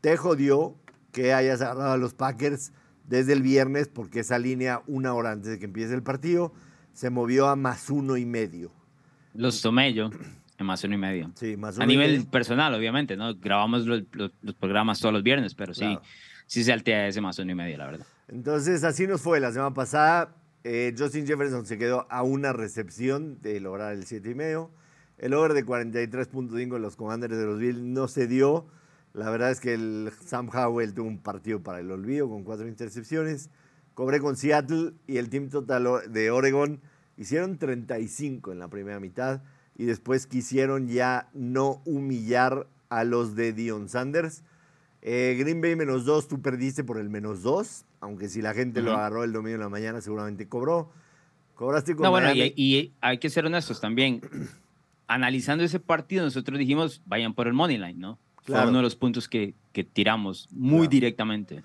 te 0.01 0.17
jodió 0.17 0.75
que 1.13 1.31
hayas 1.31 1.61
agarrado 1.61 1.93
a 1.93 1.97
los 1.97 2.13
Packers 2.13 2.73
desde 3.07 3.31
el 3.33 3.41
viernes 3.41 3.87
porque 3.87 4.19
esa 4.19 4.37
línea 4.39 4.81
una 4.87 5.13
hora 5.13 5.31
antes 5.31 5.51
de 5.51 5.59
que 5.59 5.65
empiece 5.65 5.93
el 5.93 6.03
partido 6.03 6.51
se 6.91 7.09
movió 7.09 7.47
a 7.47 7.55
más 7.55 7.89
uno 7.89 8.17
y 8.17 8.25
medio. 8.25 8.71
Los 9.33 9.61
tomé 9.61 9.93
yo 9.93 10.09
en 10.57 10.65
más 10.65 10.83
uno 10.83 10.95
y 10.95 10.97
medio. 10.97 11.31
Sí, 11.35 11.57
más 11.57 11.75
uno 11.75 11.83
A 11.83 11.87
nivel 11.87 12.25
personal, 12.25 12.73
obviamente, 12.73 13.15
¿no? 13.15 13.35
Grabamos 13.35 13.85
los, 13.85 14.03
programas 14.59 14.99
todos 14.99 15.13
los 15.13 15.23
viernes, 15.23 15.55
pero 15.55 15.73
sí, 15.73 15.97
sí 16.45 16.63
se 16.63 16.73
altea 16.73 17.07
ese 17.07 17.21
más 17.21 17.37
uno 17.39 17.51
y 17.51 17.55
medio, 17.55 17.77
la 17.77 17.85
verdad. 17.85 18.05
Entonces, 18.27 18.83
así 18.83 19.07
nos 19.07 19.21
fue 19.21 19.39
la 19.39 19.51
semana 19.51 19.73
pasada. 19.73 20.35
Eh, 20.63 20.93
Justin 20.97 21.27
Jefferson 21.27 21.65
se 21.65 21.77
quedó 21.77 22.07
a 22.09 22.23
una 22.23 22.53
recepción 22.53 23.41
de 23.41 23.59
lograr 23.59 23.93
el 23.93 24.05
siete 24.05 24.31
y 24.31 24.35
medio. 24.35 24.71
El 25.23 25.33
over 25.35 25.53
de 25.53 25.65
43.5 25.65 26.75
en 26.75 26.81
los 26.81 26.97
Commanders 26.97 27.37
de 27.37 27.45
los 27.45 27.57
Bills 27.57 27.79
no 27.79 28.09
se 28.09 28.27
dio. 28.27 28.65
La 29.13 29.29
verdad 29.29 29.51
es 29.51 29.61
que 29.61 29.73
el 29.73 30.11
Sam 30.25 30.49
Howell 30.53 30.93
tuvo 30.93 31.07
un 31.07 31.17
partido 31.17 31.63
para 31.63 31.79
el 31.79 31.89
olvido 31.91 32.27
con 32.27 32.43
cuatro 32.43 32.67
intercepciones. 32.67 33.49
Cobré 33.93 34.19
con 34.19 34.35
Seattle 34.35 34.91
y 35.07 35.15
el 35.15 35.29
Team 35.29 35.47
Total 35.47 36.11
de 36.11 36.29
Oregon 36.29 36.81
hicieron 37.15 37.57
35 37.57 38.51
en 38.51 38.59
la 38.59 38.67
primera 38.67 38.99
mitad 38.99 39.41
y 39.77 39.85
después 39.85 40.27
quisieron 40.27 40.89
ya 40.89 41.29
no 41.33 41.81
humillar 41.85 42.67
a 42.89 43.05
los 43.05 43.33
de 43.37 43.53
Dion 43.53 43.87
Sanders. 43.87 44.43
Eh, 45.01 45.37
Green 45.39 45.61
Bay 45.61 45.77
menos 45.77 46.03
2, 46.03 46.27
tú 46.27 46.41
perdiste 46.41 46.83
por 46.83 46.97
el 46.97 47.09
menos 47.09 47.43
2, 47.43 47.85
aunque 48.01 48.27
si 48.27 48.41
la 48.41 48.53
gente 48.53 48.81
lo 48.81 48.91
agarró 48.91 49.23
el 49.23 49.31
domingo 49.31 49.55
en 49.55 49.61
la 49.61 49.69
mañana 49.69 50.01
seguramente 50.01 50.49
cobró. 50.49 50.91
Cobraste 51.55 51.95
con 51.95 52.03
No, 52.03 52.11
bueno, 52.11 52.33
y, 52.33 52.53
y, 52.57 52.93
hay 52.99 53.19
que 53.19 53.29
ser 53.29 53.45
honestos 53.45 53.79
también 53.79 54.19
analizando 55.07 55.63
ese 55.63 55.79
partido, 55.79 56.23
nosotros 56.23 56.59
dijimos, 56.59 57.01
vayan 57.05 57.33
por 57.33 57.47
el 57.47 57.53
money 57.53 57.77
line, 57.77 57.95
¿no? 57.95 58.19
Fue 58.43 58.61
uno 58.67 58.77
de 58.77 58.83
los 58.83 58.95
puntos 58.95 59.29
que, 59.29 59.53
que 59.71 59.83
tiramos 59.83 60.47
muy 60.51 60.87
directamente. 60.87 61.63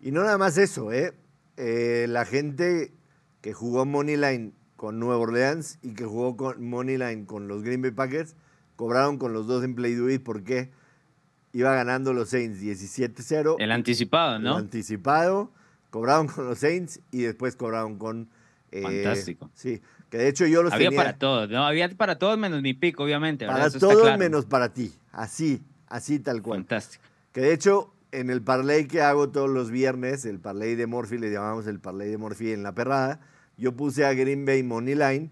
Y 0.00 0.12
no 0.12 0.22
nada 0.22 0.38
más 0.38 0.58
eso, 0.58 0.92
¿eh? 0.92 1.12
¿eh? 1.56 2.06
La 2.08 2.24
gente 2.24 2.92
que 3.40 3.52
jugó 3.52 3.84
money 3.84 4.16
line 4.16 4.52
con 4.76 4.98
Nueva 4.98 5.18
Orleans 5.18 5.78
y 5.82 5.94
que 5.94 6.04
jugó 6.04 6.36
con 6.36 6.64
money 6.64 6.96
line 6.96 7.26
con 7.26 7.48
los 7.48 7.62
Green 7.62 7.82
Bay 7.82 7.90
Packers, 7.90 8.36
cobraron 8.76 9.18
con 9.18 9.32
los 9.32 9.46
dos 9.46 9.64
en 9.64 9.74
Play 9.74 9.94
Do 9.94 10.08
It 10.08 10.22
porque 10.22 10.70
iba 11.52 11.74
ganando 11.74 12.12
los 12.12 12.30
Saints 12.30 12.62
17-0. 12.62 13.56
El 13.58 13.72
anticipado, 13.72 14.38
¿no? 14.38 14.52
El 14.52 14.64
anticipado. 14.64 15.52
Cobraron 15.90 16.28
con 16.28 16.46
los 16.46 16.60
Saints 16.60 17.00
y 17.10 17.22
después 17.22 17.56
cobraron 17.56 17.98
con... 17.98 18.30
Eh, 18.70 18.82
Fantástico. 18.82 19.50
Sí, 19.54 19.82
que 20.10 20.18
de 20.18 20.28
hecho 20.28 20.44
yo 20.46 20.62
los 20.62 20.72
Había 20.72 20.90
para 20.90 21.16
todos, 21.16 21.48
¿no? 21.48 21.64
Había 21.64 21.88
para 21.90 22.18
todos 22.18 22.36
menos 22.36 22.60
mi 22.62 22.74
pico, 22.74 23.04
obviamente. 23.04 23.46
Para 23.46 23.70
todos 23.70 24.18
menos 24.18 24.44
para 24.44 24.74
ti. 24.74 24.92
Así, 25.12 25.62
así 25.86 26.18
tal 26.18 26.42
cual. 26.42 26.60
Fantástico. 26.60 27.04
Que 27.32 27.40
de 27.40 27.52
hecho, 27.52 27.94
en 28.10 28.28
el 28.28 28.42
parlay 28.42 28.88
que 28.88 29.02
hago 29.02 29.30
todos 29.30 29.48
los 29.48 29.70
viernes, 29.70 30.24
el 30.24 30.40
parlay 30.40 30.74
de 30.74 30.88
Morphy, 30.88 31.16
le 31.16 31.30
llamamos 31.30 31.68
el 31.68 31.78
parlay 31.78 32.08
de 32.08 32.18
Morphy 32.18 32.52
en 32.52 32.64
la 32.64 32.74
perrada, 32.74 33.20
yo 33.56 33.76
puse 33.76 34.04
a 34.04 34.12
Green 34.12 34.44
Bay 34.44 34.62
Money 34.62 34.96
Line. 34.96 35.30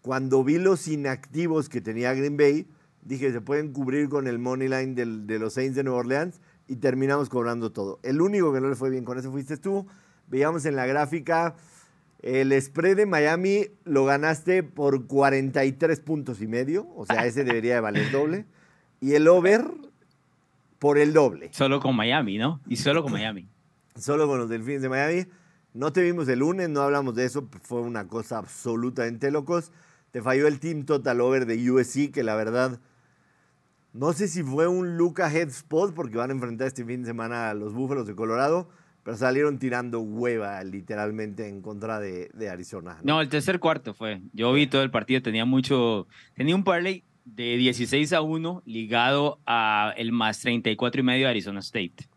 Cuando 0.00 0.44
vi 0.44 0.58
los 0.58 0.86
inactivos 0.86 1.68
que 1.68 1.80
tenía 1.80 2.14
Green 2.14 2.36
Bay, 2.36 2.68
dije, 3.02 3.32
se 3.32 3.40
pueden 3.40 3.72
cubrir 3.72 4.08
con 4.08 4.28
el 4.28 4.38
Money 4.38 4.68
Line 4.68 4.94
de 4.94 5.38
los 5.38 5.54
Saints 5.54 5.74
de 5.74 5.82
Nueva 5.82 6.00
Orleans 6.00 6.40
y 6.68 6.76
terminamos 6.76 7.28
cobrando 7.28 7.72
todo. 7.72 7.98
El 8.04 8.20
único 8.20 8.52
que 8.52 8.60
no 8.60 8.68
le 8.68 8.76
fue 8.76 8.90
bien 8.90 9.04
con 9.04 9.18
eso 9.18 9.32
fuiste 9.32 9.56
tú. 9.56 9.86
Veíamos 10.28 10.64
en 10.66 10.76
la 10.76 10.86
gráfica 10.86 11.56
El 12.22 12.52
spread 12.60 12.96
de 12.96 13.06
Miami 13.06 13.68
lo 13.84 14.04
ganaste 14.04 14.62
por 14.62 15.06
43 15.06 16.00
puntos 16.00 16.42
y 16.42 16.46
medio, 16.46 16.86
o 16.94 17.06
sea, 17.06 17.24
ese 17.24 17.44
debería 17.44 17.74
de 17.74 17.80
valer 17.80 18.10
doble. 18.10 18.46
Y 19.00 19.14
el 19.14 19.26
over 19.28 19.70
por 20.78 20.98
el 20.98 21.14
doble. 21.14 21.48
Solo 21.52 21.80
con 21.80 21.96
Miami, 21.96 22.36
¿no? 22.36 22.60
Y 22.66 22.76
solo 22.76 23.02
con 23.02 23.12
Miami. 23.12 23.48
Solo 23.96 24.26
con 24.26 24.38
los 24.38 24.50
Delfines 24.50 24.82
de 24.82 24.88
Miami. 24.88 25.26
No 25.72 25.92
te 25.92 26.02
vimos 26.02 26.28
el 26.28 26.40
lunes, 26.40 26.68
no 26.68 26.82
hablamos 26.82 27.14
de 27.14 27.24
eso, 27.24 27.48
fue 27.62 27.80
una 27.80 28.08
cosa 28.08 28.38
absolutamente 28.38 29.30
locos. 29.30 29.72
Te 30.10 30.20
falló 30.20 30.46
el 30.46 30.58
Team 30.58 30.84
Total 30.84 31.20
Over 31.20 31.46
de 31.46 31.70
USC, 31.70 32.10
que 32.10 32.24
la 32.24 32.34
verdad, 32.34 32.80
no 33.92 34.12
sé 34.12 34.26
si 34.26 34.42
fue 34.42 34.66
un 34.66 34.96
look 34.96 35.22
ahead 35.22 35.48
spot, 35.48 35.94
porque 35.94 36.16
van 36.16 36.30
a 36.30 36.32
enfrentar 36.32 36.66
este 36.66 36.84
fin 36.84 37.02
de 37.02 37.08
semana 37.08 37.50
a 37.50 37.54
los 37.54 37.72
Búfalos 37.72 38.06
de 38.06 38.16
Colorado, 38.16 38.68
pero 39.02 39.16
salieron 39.16 39.58
tirando 39.58 40.00
hueva 40.00 40.62
literalmente 40.62 41.48
en 41.48 41.62
contra 41.62 42.00
de, 42.00 42.30
Arizona. 42.50 42.98
¿no? 43.02 43.20
el 43.20 43.28
tercer 43.28 43.58
cuarto 43.58 43.94
fue. 43.94 44.20
Yo 44.32 44.52
vi 44.52 44.66
todo 44.66 44.82
el 44.82 44.90
partido, 44.90 45.22
tenía 45.22 45.44
mucho, 45.44 46.06
tenía 46.34 46.54
un 46.54 46.64
parlay 46.64 47.04
de 47.24 47.56
16 47.56 48.12
a 48.12 48.20
1 48.20 48.62
ligado 48.66 49.40
a 49.46 49.94
el 49.96 50.12
más 50.12 50.40
34 50.40 51.00
y 51.00 51.04
medio 51.04 51.26
de 51.26 51.30
Arizona 51.30 51.60
State. 51.60 52.08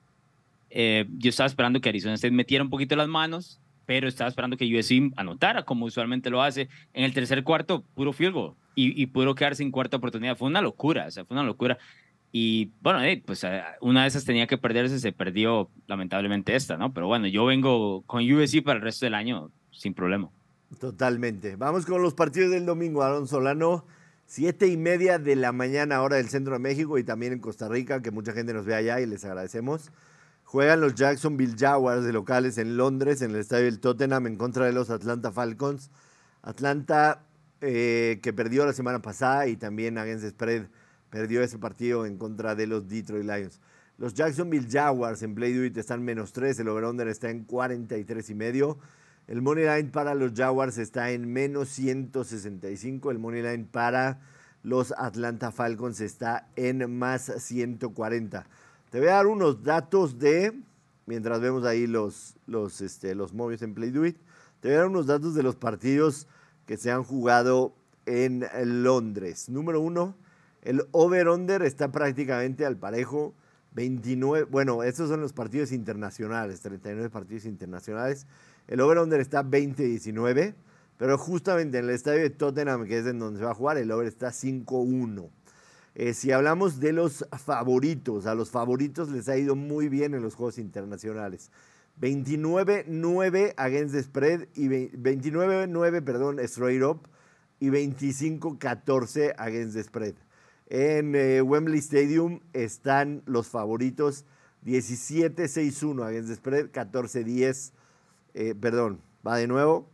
Eh, 0.69 1.05
yo 1.17 1.29
estaba 1.29 1.47
esperando 1.47 1.79
que 1.79 1.89
Arizona 1.89 2.15
State 2.15 2.33
metiera 2.33 2.63
un 2.63 2.69
poquito 2.69 2.95
las 2.95 3.07
manos, 3.07 3.61
pero 3.85 4.07
estaba 4.07 4.29
esperando 4.29 4.57
que 4.57 4.65
USC 4.77 5.13
anotara 5.15 5.63
como 5.63 5.85
usualmente 5.85 6.29
lo 6.29 6.41
hace. 6.41 6.67
En 6.93 7.03
el 7.03 7.13
tercer 7.13 7.43
cuarto, 7.43 7.83
puro 7.93 8.11
field 8.11 8.33
goal 8.33 8.53
y, 8.75 9.01
y 9.01 9.05
pudo 9.07 9.35
quedarse 9.35 9.63
en 9.63 9.71
cuarta 9.71 9.97
oportunidad. 9.97 10.35
Fue 10.35 10.47
una 10.47 10.61
locura, 10.61 11.05
o 11.07 11.11
sea, 11.11 11.25
fue 11.25 11.35
una 11.35 11.45
locura. 11.45 11.77
Y 12.35 12.71
bueno, 12.81 12.99
pues 13.27 13.43
eh, 13.43 13.61
una 13.79 14.01
de 14.01 14.07
esas 14.07 14.25
tenía 14.25 14.47
que 14.47 14.57
perderse, 14.57 14.99
se 14.99 15.11
perdió 15.11 15.69
lamentablemente 15.85 16.55
esta, 16.55 16.77
¿no? 16.77 16.91
Pero 16.91 17.05
bueno, 17.05 17.27
yo 17.27 17.45
vengo 17.45 18.01
con 18.07 18.23
USC 18.23 18.63
para 18.63 18.77
el 18.77 18.83
resto 18.83 19.05
del 19.05 19.13
año 19.13 19.51
sin 19.69 19.93
problema. 19.93 20.31
Totalmente. 20.79 21.55
Vamos 21.57 21.85
con 21.85 22.01
los 22.01 22.15
partidos 22.15 22.49
del 22.49 22.65
domingo, 22.65 23.03
Aaron 23.03 23.27
Solano. 23.27 23.85
Siete 24.25 24.65
y 24.65 24.77
media 24.77 25.19
de 25.19 25.35
la 25.35 25.51
mañana, 25.51 26.01
hora 26.01 26.15
del 26.15 26.27
centro 26.27 26.53
de 26.53 26.59
México 26.59 26.97
y 26.97 27.03
también 27.03 27.33
en 27.33 27.39
Costa 27.39 27.69
Rica, 27.69 28.01
que 28.01 28.09
mucha 28.09 28.33
gente 28.33 28.51
nos 28.51 28.65
ve 28.65 28.73
allá 28.73 28.99
y 28.99 29.05
les 29.05 29.23
agradecemos. 29.25 29.91
Juegan 30.43 30.81
los 30.81 30.95
Jacksonville 30.95 31.55
Jaguars 31.55 32.03
de 32.03 32.13
locales 32.13 32.57
en 32.57 32.77
Londres, 32.77 33.21
en 33.21 33.29
el 33.29 33.37
estadio 33.37 33.65
del 33.65 33.79
Tottenham, 33.79 34.25
en 34.25 34.37
contra 34.37 34.65
de 34.65 34.73
los 34.73 34.89
Atlanta 34.89 35.31
Falcons. 35.31 35.91
Atlanta, 36.41 37.27
eh, 37.61 38.19
que 38.23 38.33
perdió 38.33 38.65
la 38.65 38.73
semana 38.73 39.03
pasada 39.03 39.45
y 39.45 39.55
también 39.55 39.99
against 39.99 40.27
spread 40.27 40.63
perdió 41.13 41.43
ese 41.43 41.59
partido 41.59 42.07
en 42.07 42.17
contra 42.17 42.55
de 42.55 42.65
los 42.65 42.89
Detroit 42.89 43.23
Lions. 43.23 43.61
Los 43.99 44.15
Jacksonville 44.15 44.67
Jaguars 44.67 45.21
en 45.21 45.35
Play 45.35 45.53
Do 45.53 45.79
están 45.79 46.03
menos 46.03 46.33
3, 46.33 46.57
el 46.59 46.67
over-under 46.67 47.07
está 47.07 47.29
en 47.29 47.43
43 47.43 48.31
y 48.31 48.33
medio. 48.33 48.79
El 49.27 49.43
money 49.43 49.63
line 49.63 49.91
para 49.91 50.15
los 50.15 50.33
Jaguars 50.33 50.79
está 50.79 51.11
en 51.11 51.31
menos 51.31 51.69
165. 51.69 53.11
El 53.11 53.19
money 53.19 53.43
line 53.43 53.67
para 53.71 54.21
los 54.63 54.91
Atlanta 54.97 55.51
Falcons 55.51 56.01
está 56.01 56.49
en 56.55 56.97
más 56.97 57.31
140. 57.37 58.47
Te 58.89 58.97
voy 58.97 59.07
a 59.09 59.11
dar 59.11 59.27
unos 59.27 59.61
datos 59.61 60.17
de, 60.17 60.59
mientras 61.05 61.39
vemos 61.41 61.63
ahí 61.63 61.85
los, 61.85 62.37
los, 62.47 62.81
este, 62.81 63.13
los 63.13 63.33
en 63.61 63.75
Play 63.75 63.91
Do 63.91 64.01
te 64.01 64.69
voy 64.69 64.73
a 64.73 64.79
dar 64.79 64.87
unos 64.87 65.05
datos 65.05 65.35
de 65.35 65.43
los 65.43 65.57
partidos 65.57 66.25
que 66.65 66.75
se 66.75 66.89
han 66.89 67.03
jugado 67.03 67.75
en 68.07 68.47
Londres. 68.83 69.47
Número 69.47 69.79
uno, 69.79 70.15
el 70.63 70.81
over-under 70.91 71.61
está 71.61 71.91
prácticamente 71.91 72.65
al 72.65 72.77
parejo. 72.77 73.35
29, 73.73 74.45
bueno, 74.45 74.83
estos 74.83 75.09
son 75.09 75.19
los 75.19 75.33
partidos 75.33 75.71
internacionales, 75.71 76.61
39 76.61 77.09
partidos 77.09 77.45
internacionales. 77.45 78.27
El 78.67 78.79
over-under 78.79 79.19
está 79.19 79.43
20-19, 79.43 80.55
pero 80.97 81.17
justamente 81.17 81.79
en 81.79 81.85
el 81.85 81.89
estadio 81.89 82.21
de 82.21 82.29
Tottenham, 82.29 82.85
que 82.85 82.99
es 82.99 83.05
en 83.05 83.19
donde 83.19 83.39
se 83.39 83.45
va 83.45 83.51
a 83.51 83.55
jugar, 83.55 83.77
el 83.77 83.91
over 83.91 84.07
está 84.07 84.29
5-1. 84.29 85.29
Eh, 85.95 86.13
si 86.13 86.31
hablamos 86.31 86.79
de 86.79 86.93
los 86.93 87.25
favoritos, 87.43 88.25
a 88.25 88.33
los 88.33 88.49
favoritos 88.49 89.09
les 89.09 89.27
ha 89.29 89.37
ido 89.37 89.55
muy 89.55 89.89
bien 89.89 90.13
en 90.13 90.21
los 90.21 90.35
juegos 90.35 90.57
internacionales. 90.59 91.51
29-9 91.99 93.53
against 93.57 93.93
the 93.93 94.01
spread 94.01 94.47
y 94.55 94.67
29-9, 94.67 96.03
perdón, 96.03 96.39
straight 96.39 96.81
up 96.81 97.07
y 97.59 97.69
25-14 97.69 99.35
against 99.37 99.75
the 99.75 99.83
spread. 99.83 100.15
En 100.73 101.13
eh, 101.13 101.39
Wembley 101.43 101.77
Stadium 101.77 102.39
están 102.51 103.21
los 103.27 103.47
favoritos 103.47 104.25
17-6-1 104.65 106.03
against 106.03 106.33
spread, 106.33 106.71
14-10, 106.71 107.73
eh, 108.33 108.55
perdón, 108.59 108.99
va 109.25 109.37
de 109.37 109.45
nuevo. 109.45 109.87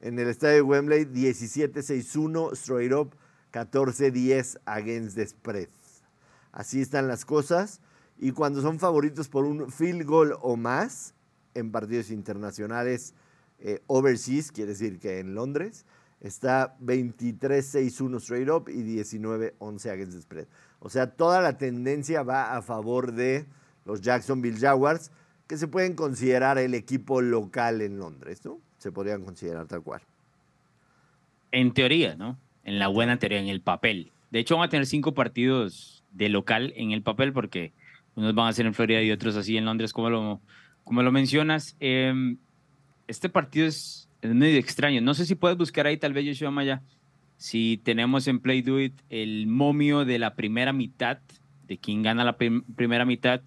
En 0.00 0.18
el 0.18 0.26
estadio 0.26 0.56
de 0.56 0.62
Wembley 0.62 1.04
17-6-1 1.04 2.52
straight 2.54 2.92
up, 2.92 3.14
14-10 3.52 4.58
against 4.64 5.14
the 5.14 5.24
spread. 5.24 5.68
Así 6.50 6.80
están 6.80 7.06
las 7.06 7.24
cosas. 7.24 7.80
Y 8.18 8.32
cuando 8.32 8.60
son 8.60 8.80
favoritos 8.80 9.28
por 9.28 9.44
un 9.44 9.70
field 9.70 10.04
goal 10.04 10.36
o 10.40 10.56
más 10.56 11.14
en 11.54 11.70
partidos 11.70 12.10
internacionales 12.10 13.14
eh, 13.60 13.84
overseas, 13.86 14.50
quiere 14.50 14.72
decir 14.72 14.98
que 14.98 15.20
en 15.20 15.36
Londres, 15.36 15.86
está 16.24 16.76
23-6-1 16.80 18.16
straight 18.16 18.48
up 18.48 18.68
y 18.68 18.82
19-11 18.82 19.90
against 19.90 20.14
the 20.14 20.22
spread. 20.22 20.46
O 20.80 20.88
sea, 20.88 21.10
toda 21.10 21.40
la 21.42 21.58
tendencia 21.58 22.22
va 22.22 22.56
a 22.56 22.62
favor 22.62 23.12
de 23.12 23.46
los 23.84 24.00
Jacksonville 24.00 24.58
Jaguars, 24.58 25.10
que 25.46 25.58
se 25.58 25.68
pueden 25.68 25.94
considerar 25.94 26.56
el 26.56 26.72
equipo 26.74 27.20
local 27.20 27.82
en 27.82 27.98
Londres, 27.98 28.42
¿no? 28.44 28.58
Se 28.78 28.90
podrían 28.90 29.22
considerar 29.22 29.66
tal 29.66 29.82
cual. 29.82 30.00
En 31.52 31.74
teoría, 31.74 32.16
¿no? 32.16 32.38
En 32.64 32.78
la 32.78 32.88
buena 32.88 33.18
teoría, 33.18 33.40
en 33.40 33.48
el 33.48 33.60
papel. 33.60 34.10
De 34.30 34.38
hecho, 34.38 34.56
van 34.56 34.66
a 34.66 34.70
tener 34.70 34.86
cinco 34.86 35.12
partidos 35.12 36.02
de 36.12 36.30
local 36.30 36.72
en 36.76 36.92
el 36.92 37.02
papel 37.02 37.34
porque 37.34 37.72
unos 38.14 38.34
van 38.34 38.48
a 38.48 38.52
ser 38.52 38.64
en 38.64 38.74
Florida 38.74 39.02
y 39.02 39.10
otros 39.10 39.36
así 39.36 39.58
en 39.58 39.66
Londres, 39.66 39.92
como 39.92 40.08
lo, 40.08 40.40
como 40.84 41.02
lo 41.02 41.12
mencionas. 41.12 41.76
Em, 41.80 42.38
este 43.08 43.28
partido 43.28 43.66
es 43.66 44.03
es 44.24 44.56
extraño. 44.56 45.00
No 45.00 45.14
sé 45.14 45.26
si 45.26 45.34
puedes 45.34 45.58
buscar 45.58 45.86
ahí, 45.86 45.96
tal 45.96 46.12
vez 46.12 46.24
Yoshua 46.24 46.50
Maya, 46.50 46.82
si 47.36 47.80
tenemos 47.82 48.26
en 48.26 48.40
Play 48.40 48.62
Do 48.62 48.80
It 48.80 48.94
el 49.10 49.46
momio 49.46 50.04
de 50.04 50.18
la 50.18 50.34
primera 50.34 50.72
mitad, 50.72 51.18
de 51.66 51.78
quién 51.78 52.02
gana 52.02 52.24
la 52.24 52.36
primera 52.36 53.04
mitad. 53.04 53.42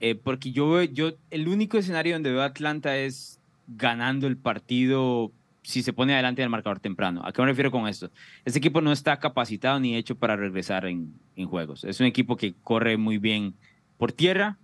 Eh, 0.00 0.14
porque 0.14 0.50
yo, 0.50 0.82
yo, 0.82 1.12
el 1.30 1.48
único 1.48 1.78
escenario 1.78 2.14
donde 2.14 2.32
veo 2.32 2.42
a 2.42 2.46
Atlanta 2.46 2.96
es 2.96 3.40
ganando 3.68 4.26
el 4.26 4.36
partido 4.36 5.30
si 5.62 5.82
se 5.82 5.92
pone 5.92 6.12
adelante 6.12 6.42
en 6.42 6.44
el 6.44 6.50
marcador 6.50 6.80
temprano. 6.80 7.22
¿A 7.24 7.32
qué 7.32 7.40
me 7.40 7.46
refiero 7.46 7.70
con 7.70 7.86
esto? 7.86 8.10
Este 8.44 8.58
equipo 8.58 8.80
no 8.80 8.90
está 8.90 9.18
capacitado 9.20 9.78
ni 9.78 9.94
hecho 9.94 10.16
para 10.16 10.34
regresar 10.34 10.86
en, 10.86 11.14
en 11.36 11.46
juegos. 11.46 11.84
Es 11.84 12.00
un 12.00 12.06
equipo 12.06 12.36
que 12.36 12.54
corre 12.64 12.96
muy 12.96 13.18
bien 13.18 13.54
por 13.96 14.10
tierra, 14.10 14.58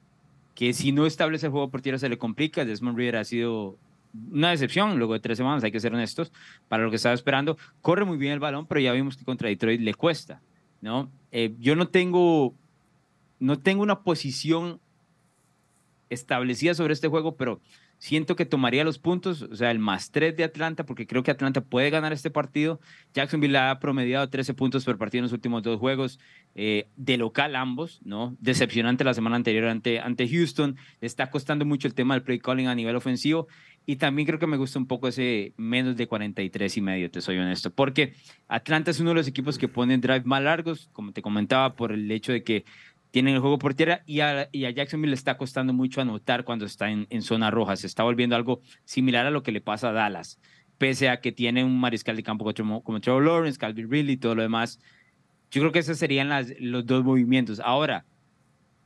que 0.56 0.72
si 0.72 0.90
no 0.90 1.06
establece 1.06 1.46
el 1.46 1.52
juego 1.52 1.70
por 1.70 1.82
tierra 1.82 1.98
se 1.98 2.08
le 2.08 2.18
complica. 2.18 2.64
Desmond 2.64 2.96
Reader 2.96 3.16
ha 3.16 3.24
sido 3.24 3.78
una 4.30 4.50
decepción 4.50 4.98
luego 4.98 5.14
de 5.14 5.20
tres 5.20 5.38
semanas, 5.38 5.64
hay 5.64 5.72
que 5.72 5.80
ser 5.80 5.94
honestos, 5.94 6.32
para 6.68 6.82
lo 6.82 6.90
que 6.90 6.96
estaba 6.96 7.14
esperando. 7.14 7.56
Corre 7.82 8.04
muy 8.04 8.16
bien 8.16 8.32
el 8.32 8.40
balón, 8.40 8.66
pero 8.66 8.80
ya 8.80 8.92
vimos 8.92 9.16
que 9.16 9.24
contra 9.24 9.48
Detroit 9.48 9.80
le 9.80 9.94
cuesta, 9.94 10.40
¿no? 10.80 11.10
Eh, 11.32 11.54
yo 11.58 11.76
no 11.76 11.88
tengo, 11.88 12.54
no 13.38 13.58
tengo 13.58 13.82
una 13.82 14.00
posición 14.00 14.80
establecida 16.10 16.74
sobre 16.74 16.94
este 16.94 17.08
juego, 17.08 17.36
pero 17.36 17.60
siento 17.98 18.36
que 18.36 18.46
tomaría 18.46 18.84
los 18.84 18.98
puntos, 18.98 19.42
o 19.42 19.56
sea, 19.56 19.70
el 19.70 19.78
más 19.78 20.10
tres 20.10 20.36
de 20.36 20.44
Atlanta, 20.44 20.86
porque 20.86 21.06
creo 21.06 21.22
que 21.22 21.30
Atlanta 21.30 21.60
puede 21.60 21.90
ganar 21.90 22.12
este 22.12 22.30
partido. 22.30 22.80
Jacksonville 23.12 23.58
ha 23.58 23.78
promediado 23.80 24.28
13 24.28 24.54
puntos 24.54 24.84
por 24.84 24.98
partido 24.98 25.20
en 25.20 25.24
los 25.24 25.32
últimos 25.32 25.62
dos 25.62 25.78
juegos, 25.78 26.18
eh, 26.54 26.88
de 26.96 27.16
local 27.16 27.56
ambos, 27.56 28.00
¿no? 28.04 28.36
Decepcionante 28.40 29.04
la 29.04 29.14
semana 29.14 29.36
anterior 29.36 29.66
ante, 29.66 30.00
ante 30.00 30.28
Houston. 30.28 30.76
Le 31.00 31.06
está 31.06 31.30
costando 31.30 31.64
mucho 31.64 31.88
el 31.88 31.94
tema 31.94 32.14
del 32.14 32.22
play 32.22 32.38
calling 32.38 32.68
a 32.68 32.74
nivel 32.74 32.96
ofensivo. 32.96 33.48
Y 33.90 33.96
también 33.96 34.26
creo 34.26 34.38
que 34.38 34.46
me 34.46 34.58
gusta 34.58 34.78
un 34.78 34.86
poco 34.86 35.08
ese 35.08 35.54
menos 35.56 35.96
de 35.96 36.06
43 36.06 36.76
y 36.76 36.80
medio, 36.82 37.10
te 37.10 37.22
soy 37.22 37.38
honesto, 37.38 37.70
porque 37.70 38.12
Atlanta 38.46 38.90
es 38.90 39.00
uno 39.00 39.12
de 39.12 39.14
los 39.14 39.26
equipos 39.26 39.56
que 39.56 39.66
ponen 39.66 40.02
drive 40.02 40.24
más 40.26 40.42
largos, 40.42 40.90
como 40.92 41.12
te 41.12 41.22
comentaba, 41.22 41.74
por 41.74 41.92
el 41.92 42.10
hecho 42.10 42.32
de 42.32 42.44
que 42.44 42.66
tienen 43.12 43.36
el 43.36 43.40
juego 43.40 43.58
por 43.58 43.72
tierra 43.72 44.02
y 44.04 44.20
a, 44.20 44.50
y 44.52 44.66
a 44.66 44.70
Jacksonville 44.72 45.12
le 45.12 45.14
está 45.14 45.38
costando 45.38 45.72
mucho 45.72 46.02
anotar 46.02 46.44
cuando 46.44 46.66
está 46.66 46.90
en, 46.90 47.06
en, 47.08 47.22
zona 47.22 47.50
roja. 47.50 47.76
Se 47.76 47.86
está 47.86 48.02
volviendo 48.02 48.36
algo 48.36 48.60
similar 48.84 49.24
a 49.24 49.30
lo 49.30 49.42
que 49.42 49.52
le 49.52 49.62
pasa 49.62 49.88
a 49.88 49.92
Dallas, 49.92 50.38
pese 50.76 51.08
a 51.08 51.22
que 51.22 51.32
tiene 51.32 51.64
un 51.64 51.80
mariscal 51.80 52.14
de 52.14 52.22
campo 52.22 52.44
como, 52.44 52.82
como 52.84 53.00
Trevor 53.00 53.24
Lawrence, 53.24 53.58
Calvin 53.58 53.90
Ridley 53.90 54.16
y 54.16 54.18
todo 54.18 54.34
lo 54.34 54.42
demás. 54.42 54.80
Yo 55.50 55.62
creo 55.62 55.72
que 55.72 55.78
esos 55.78 55.96
serían 55.96 56.28
los 56.60 56.84
dos 56.84 57.04
movimientos. 57.04 57.58
Ahora, 57.58 58.04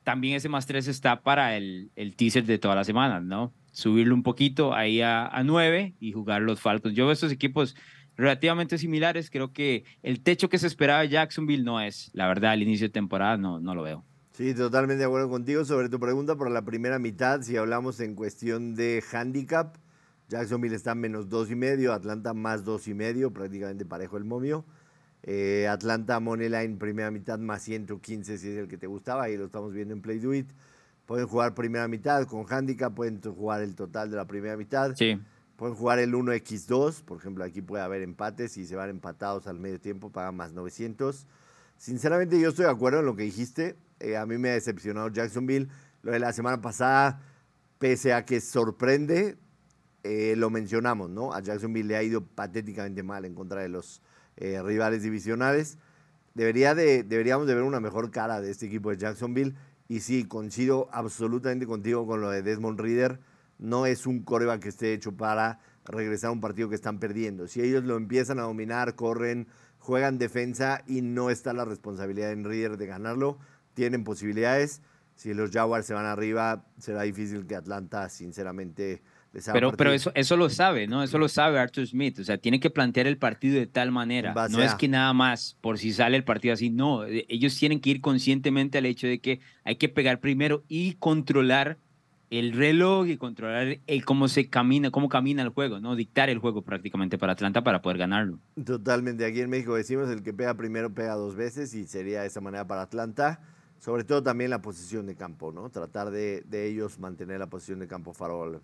también 0.05 0.37
ese 0.37 0.49
más 0.49 0.67
tres 0.67 0.89
está 0.89 1.23
para 1.23 1.57
el, 1.57 1.91
el 1.97 2.17
teaser 2.17 2.45
de 2.45 2.59
todas 2.59 2.77
las 2.77 2.87
semanas, 2.87 3.23
¿no? 3.23 3.53
subirlo 3.73 4.15
un 4.15 4.23
poquito 4.23 4.75
ahí 4.75 5.01
a, 5.01 5.27
a 5.27 5.43
9 5.43 5.97
y 5.99 6.13
jugar 6.13 6.43
los 6.43 6.61
Falcons. 6.61 6.95
Yo 6.95 7.07
veo 7.07 7.13
estos 7.13 7.33
equipos 7.33 7.75
relativamente 8.17 8.79
similares. 8.79 9.31
Creo 9.31 9.53
que 9.53 9.85
el 10.03 10.21
techo 10.21 10.49
que 10.49 10.59
se 10.59 10.67
esperaba 10.67 11.01
de 11.01 11.09
Jacksonville 11.09 11.65
no 11.65 11.81
es, 11.81 12.11
la 12.13 12.29
verdad, 12.29 12.53
al 12.53 12.63
inicio 12.63 12.87
de 12.87 12.93
temporada 12.93 13.37
no, 13.37 13.59
no 13.59 13.75
lo 13.75 13.83
veo. 13.83 14.05
Sí, 14.33 14.55
totalmente 14.55 15.01
de 15.01 15.05
acuerdo 15.05 15.29
contigo 15.29 15.65
sobre 15.65 15.89
tu 15.89 15.99
pregunta 15.99 16.37
por 16.37 16.51
la 16.51 16.63
primera 16.63 16.99
mitad. 16.99 17.43
Si 17.43 17.57
hablamos 17.57 18.01
en 18.01 18.15
cuestión 18.15 18.75
de 18.75 19.03
handicap, 19.13 19.77
Jacksonville 20.29 20.75
está 20.75 20.95
menos 20.95 21.29
dos 21.29 21.51
y 21.51 21.55
medio, 21.55 21.93
Atlanta 21.93 22.33
más 22.33 22.65
dos 22.65 22.89
y 22.89 22.95
medio, 22.95 23.33
prácticamente 23.33 23.85
parejo 23.85 24.17
el 24.17 24.25
momio. 24.25 24.65
Eh, 25.25 25.69
Atlanta 25.69 26.19
Moneyline 26.19 26.79
primera 26.79 27.11
mitad 27.11 27.39
más 27.39 27.63
115 27.63 28.39
si 28.39 28.49
es 28.49 28.57
el 28.57 28.69
que 28.69 28.77
te 28.77 28.89
gustaba, 28.89 29.25
ahí 29.25 29.37
lo 29.37 29.47
estamos 29.47 29.73
viendo 29.73 29.95
en 29.95 30.03
Play 30.03 30.19
Do 30.19 30.35
It. 30.35 30.51
Pueden 31.07 31.27
jugar 31.27 31.55
primera 31.55 31.87
mitad 31.89 32.27
con 32.27 32.47
handicap, 32.49 32.95
pueden 32.95 33.21
jugar 33.21 33.63
el 33.63 33.75
total 33.75 34.11
de 34.11 34.17
la 34.17 34.27
primera 34.27 34.57
mitad. 34.57 34.95
Sí. 34.97 35.21
Pueden 35.57 35.77
jugar 35.77 35.99
el 35.99 36.13
1x2, 36.13 37.03
por 37.05 37.19
ejemplo, 37.19 37.45
aquí 37.45 37.63
puede 37.63 37.85
haber 37.85 38.03
empates 38.03 38.57
y 38.57 38.67
se 38.67 38.75
van 38.75 38.91
empatados 38.91 39.47
al 39.47 39.61
medio 39.61 39.79
tiempo, 39.79 40.11
pagan 40.11 40.37
más 40.37 40.53
900. 40.53 41.27
Sinceramente, 41.77 42.41
yo 42.41 42.49
estoy 42.49 42.65
de 42.65 42.71
acuerdo 42.71 43.01
en 43.01 43.07
lo 43.07 43.15
que 43.15 43.25
dijiste. 43.25 43.77
Eh, 44.01 44.17
a 44.17 44.27
mí 44.27 44.39
me 44.39 44.51
ha 44.51 44.53
decepcionado 44.55 45.09
Jacksonville. 45.09 45.69
Lo 46.03 46.13
de 46.13 46.19
la 46.19 46.33
semana 46.33 46.61
pasada, 46.61 47.21
pese 47.79 48.13
a 48.13 48.25
que 48.25 48.41
sorprende, 48.41 49.37
eh, 50.03 50.35
lo 50.37 50.51
mencionamos, 50.51 51.11
¿no? 51.11 51.33
A 51.33 51.41
Jacksonville 51.41 51.87
le 51.87 51.97
ha 51.97 52.03
ido 52.03 52.25
patéticamente 52.25 53.03
mal 53.03 53.25
en 53.25 53.35
contra 53.35 53.61
de 53.61 53.69
los 53.69 54.03
eh, 54.37 54.63
rivales 54.63 55.03
divisionales. 55.03 55.79
Debería 56.35 56.75
de, 56.75 57.03
deberíamos 57.03 57.47
de 57.47 57.55
ver 57.55 57.65
una 57.65 57.81
mejor 57.81 58.11
cara 58.11 58.41
de 58.41 58.51
este 58.51 58.67
equipo 58.67 58.91
de 58.91 58.97
Jacksonville. 58.97 59.55
Y 59.89 60.01
sí, 60.01 60.25
coincido 60.25 60.89
absolutamente 60.93 61.67
contigo 61.67 62.07
con 62.07 62.21
lo 62.21 62.31
de 62.31 62.43
Desmond 62.43 62.81
Reader. 62.81 63.21
No 63.59 63.87
es 63.87 64.07
un 64.07 64.23
coreback 64.23 64.63
que 64.63 64.69
esté 64.71 64.93
hecho 64.95 65.13
para 65.13 65.61
regresar 65.85 66.29
a 66.29 66.33
un 66.33 66.41
partido 66.41 66.69
que 66.69 66.75
están 66.75 66.99
perdiendo. 66.99 67.47
Si 67.47 67.61
ellos 67.61 67.85
lo 67.85 67.97
empiezan 67.97 68.39
a 68.39 68.43
dominar, 68.43 68.95
corren, 68.95 69.49
juegan 69.79 70.19
defensa 70.19 70.83
y 70.87 71.03
no 71.03 71.31
está 71.31 71.53
la 71.53 71.65
responsabilidad 71.65 72.33
en 72.33 72.45
Reader 72.45 72.77
de 72.77 72.87
ganarlo, 72.87 73.39
tienen 73.75 74.05
posibilidades. 74.05 74.81
Si 75.15 75.35
los 75.35 75.51
Jaguars 75.51 75.87
se 75.87 75.95
van 75.95 76.07
arriba, 76.07 76.67
será 76.79 77.03
difícil 77.03 77.47
que 77.47 77.57
Atlanta, 77.57 78.09
sinceramente, 78.09 79.03
pero, 79.53 79.73
pero 79.73 79.93
eso, 79.93 80.13
eso 80.15 80.37
lo 80.37 80.51
sabe, 80.51 80.87
¿no? 80.87 81.03
Eso 81.03 81.19
lo 81.19 81.29
sabe 81.29 81.59
Arthur 81.59 81.87
Smith. 81.87 82.19
O 82.19 82.25
sea, 82.25 82.39
tiene 82.39 82.61
que 82.61 82.71
plantear 82.71 83.07
el 83.07 83.17
partido 83.17 83.59
de 83.59 83.67
tal 83.67 83.91
manera. 83.91 84.35
No 84.51 84.63
es 84.63 84.75
que 84.75 84.89
nada 84.89 85.13
más 85.13 85.57
por 85.61 85.79
si 85.79 85.93
sale 85.93 86.17
el 86.17 86.25
partido 86.25 86.55
así. 86.55 86.71
No, 86.71 87.05
e, 87.05 87.25
ellos 87.29 87.57
tienen 87.57 87.81
que 87.81 87.91
ir 87.91 88.01
conscientemente 88.01 88.79
al 88.79 88.87
hecho 88.87 89.07
de 89.07 89.21
que 89.21 89.41
hay 89.65 89.77
que 89.77 89.89
pegar 89.89 90.21
primero 90.21 90.65
y 90.69 90.95
controlar 90.95 91.79
el 92.31 92.53
reloj 92.53 93.09
y 93.09 93.19
controlar 93.19 93.79
el 93.87 94.05
cómo 94.05 94.27
se 94.27 94.49
camina, 94.49 94.91
cómo 94.91 95.09
camina 95.09 95.43
el 95.43 95.51
juego, 95.51 95.81
¿no? 95.81 95.97
Dictar 95.97 96.31
el 96.31 96.39
juego 96.39 96.63
prácticamente 96.63 97.19
para 97.19 97.35
Atlanta 97.35 97.63
para 97.63 97.83
poder 97.83 97.99
ganarlo. 97.99 98.39
Totalmente. 98.65 99.27
Aquí 99.27 99.41
en 99.41 99.51
México 99.51 99.75
decimos 99.75 100.09
el 100.09 100.23
que 100.23 100.33
pega 100.33 100.55
primero 100.55 100.93
pega 100.95 101.15
dos 101.15 101.37
veces 101.37 101.75
y 101.75 101.87
sería 101.87 102.23
de 102.23 102.29
esa 102.29 102.41
manera 102.41 102.67
para 102.67 102.83
Atlanta. 102.83 103.41
Sobre 103.79 104.05
todo 104.05 104.23
también 104.23 104.49
la 104.49 104.63
posición 104.63 105.07
de 105.07 105.17
campo, 105.17 105.53
¿no? 105.53 105.69
Tratar 105.69 106.11
de, 106.11 106.43
de 106.43 106.69
ellos 106.69 106.99
mantener 106.99 107.41
la 107.41 107.49
posición 107.49 107.81
de 107.81 107.89
campo 107.89 108.15
farol. 108.15 108.63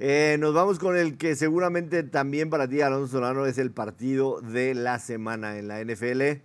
Eh, 0.00 0.36
nos 0.38 0.54
vamos 0.54 0.78
con 0.78 0.96
el 0.96 1.18
que 1.18 1.34
seguramente 1.34 2.04
también 2.04 2.50
para 2.50 2.68
ti, 2.68 2.80
Alonso 2.80 3.14
Solano, 3.18 3.46
es 3.46 3.58
el 3.58 3.72
partido 3.72 4.40
de 4.40 4.72
la 4.76 5.00
semana 5.00 5.58
en 5.58 5.66
la 5.66 5.80
NFL, 5.80 6.40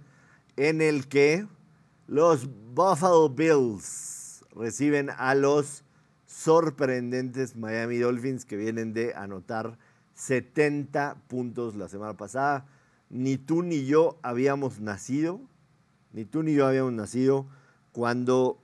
en 0.57 0.81
el 0.81 1.07
que 1.07 1.45
los 2.07 2.49
Buffalo 2.73 3.29
Bills 3.29 4.43
reciben 4.55 5.11
a 5.11 5.35
los 5.35 5.83
sorprendentes 6.25 7.55
Miami 7.55 7.99
Dolphins 7.99 8.43
que 8.43 8.57
vienen 8.57 8.91
de 8.91 9.13
anotar 9.13 9.77
70 10.15 11.17
puntos 11.27 11.75
la 11.75 11.87
semana 11.87 12.17
pasada. 12.17 12.65
Ni 13.11 13.37
tú 13.37 13.61
ni 13.61 13.85
yo 13.85 14.17
habíamos 14.23 14.79
nacido, 14.79 15.39
ni 16.11 16.25
tú 16.25 16.41
ni 16.41 16.55
yo 16.55 16.65
habíamos 16.65 16.93
nacido 16.93 17.45
cuando 17.91 18.57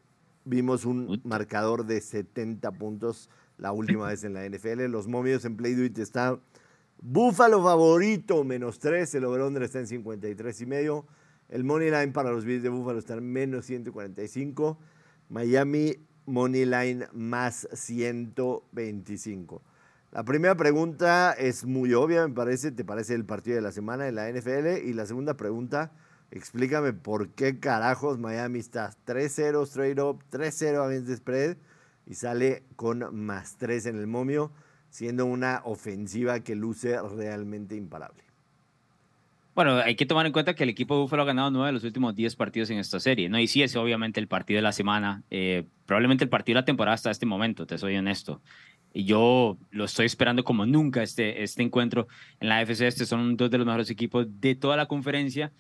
vimos 0.46 0.84
un 0.86 1.22
marcador 1.26 1.86
de 1.86 2.02
70 2.02 2.72
puntos 2.72 3.30
la 3.60 3.72
última 3.72 4.08
vez 4.08 4.24
en 4.24 4.34
la 4.34 4.48
NFL. 4.48 4.86
Los 4.86 5.08
momios 5.08 5.46
en 5.46 5.56
Play 5.58 5.76
Do 5.76 5.84
It 5.84 6.00
están 6.00 6.42
Búfalo 7.02 7.64
favorito, 7.64 8.44
menos 8.44 8.80
3. 8.80 9.16
El 9.16 9.26
over 9.26 9.64
está 9.64 9.80
en 9.80 9.88
53 9.88 10.62
y 10.62 10.66
medio. 10.66 11.06
El 11.48 11.64
money 11.64 11.90
line 11.90 12.12
para 12.12 12.32
los 12.32 12.44
Bills 12.44 12.62
de 12.62 12.70
Búfalo 12.70 13.00
está 13.00 13.14
en 13.14 13.32
menos 13.32 13.66
145. 13.66 14.78
Miami 15.30 15.96
money 16.26 16.66
line 16.66 17.08
más 17.14 17.68
125. 17.72 19.62
La 20.12 20.26
primera 20.26 20.56
pregunta 20.56 21.34
es 21.34 21.66
muy 21.66 21.94
obvia, 21.94 22.28
me 22.28 22.34
parece. 22.34 22.72
¿Te 22.72 22.84
parece 22.84 23.14
el 23.14 23.26
partido 23.26 23.56
de 23.56 23.62
la 23.62 23.72
semana 23.72 24.08
en 24.08 24.16
la 24.16 24.30
NFL? 24.30 24.86
Y 24.86 24.94
la 24.94 25.06
segunda 25.06 25.38
pregunta, 25.38 25.94
explícame 26.32 26.94
por 26.94 27.30
qué 27.30 27.60
carajos 27.60 28.20
Miami 28.20 28.60
está 28.60 28.92
3-0 29.06 29.64
straight 29.68 30.00
up, 30.00 30.24
3-0 30.32 30.86
against 30.86 31.08
the 31.08 31.16
spread 31.16 31.58
y 32.10 32.16
sale 32.16 32.64
con 32.76 33.16
más 33.16 33.58
tres 33.58 33.86
en 33.86 33.98
el 33.98 34.08
momio, 34.08 34.52
siendo 34.90 35.26
una 35.26 35.62
ofensiva 35.64 36.40
que 36.42 36.56
luce 36.56 37.00
realmente 37.02 37.76
imparable. 37.76 38.24
Bueno, 39.54 39.76
hay 39.76 39.96
que 39.96 40.06
tomar 40.06 40.26
en 40.26 40.32
cuenta 40.32 40.56
que 40.56 40.64
el 40.64 40.70
equipo 40.70 40.96
de 40.96 41.02
Buffalo 41.02 41.24
ha 41.24 41.26
ganado 41.26 41.52
nueve 41.52 41.68
de 41.68 41.74
los 41.74 41.84
últimos 41.84 42.16
diez 42.16 42.36
partidos 42.36 42.70
en 42.70 42.80
esta 42.80 43.00
serie, 43.00 43.30
¿no? 43.30 43.38
Y 43.40 43.48
sí 43.48 43.62
es 43.62 43.76
obviamente 43.76 44.20
el 44.20 44.28
partido 44.28 44.58
de 44.58 44.62
la 44.62 44.72
semana, 44.72 45.24
eh, 45.30 45.66
probablemente 45.86 46.24
el 46.24 46.30
partido 46.30 46.56
de 46.56 46.62
la 46.62 46.66
temporada 46.66 46.96
hasta 46.96 47.12
este 47.12 47.26
momento, 47.26 47.68
te 47.68 47.78
soy 47.78 47.98
honesto. 47.98 48.42
Y 48.94 49.04
yo 49.04 49.58
lo 49.70 49.86
estoy 49.86 50.08
esperando 50.08 50.44
como 50.44 50.66
nunca 50.66 51.04
este, 51.04 51.44
este 51.44 51.62
encuentro 51.62 52.08
en 52.40 52.50
la 52.50 52.58
AFC. 52.58 52.82
Este 52.82 53.06
son 53.06 53.38
dos 53.38 53.52
de 53.52 53.60
los 53.60 53.68
mejores 53.68 53.90
equipos 53.92 54.26
de 54.40 54.56
toda 54.56 54.78
la 54.78 54.88
conferencia. 54.88 55.52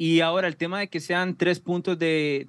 Y 0.00 0.20
ahora 0.20 0.46
el 0.46 0.56
tema 0.56 0.78
de 0.78 0.88
que 0.88 1.00
sean 1.00 1.36
tres 1.36 1.58
puntos 1.58 1.98
de, 1.98 2.46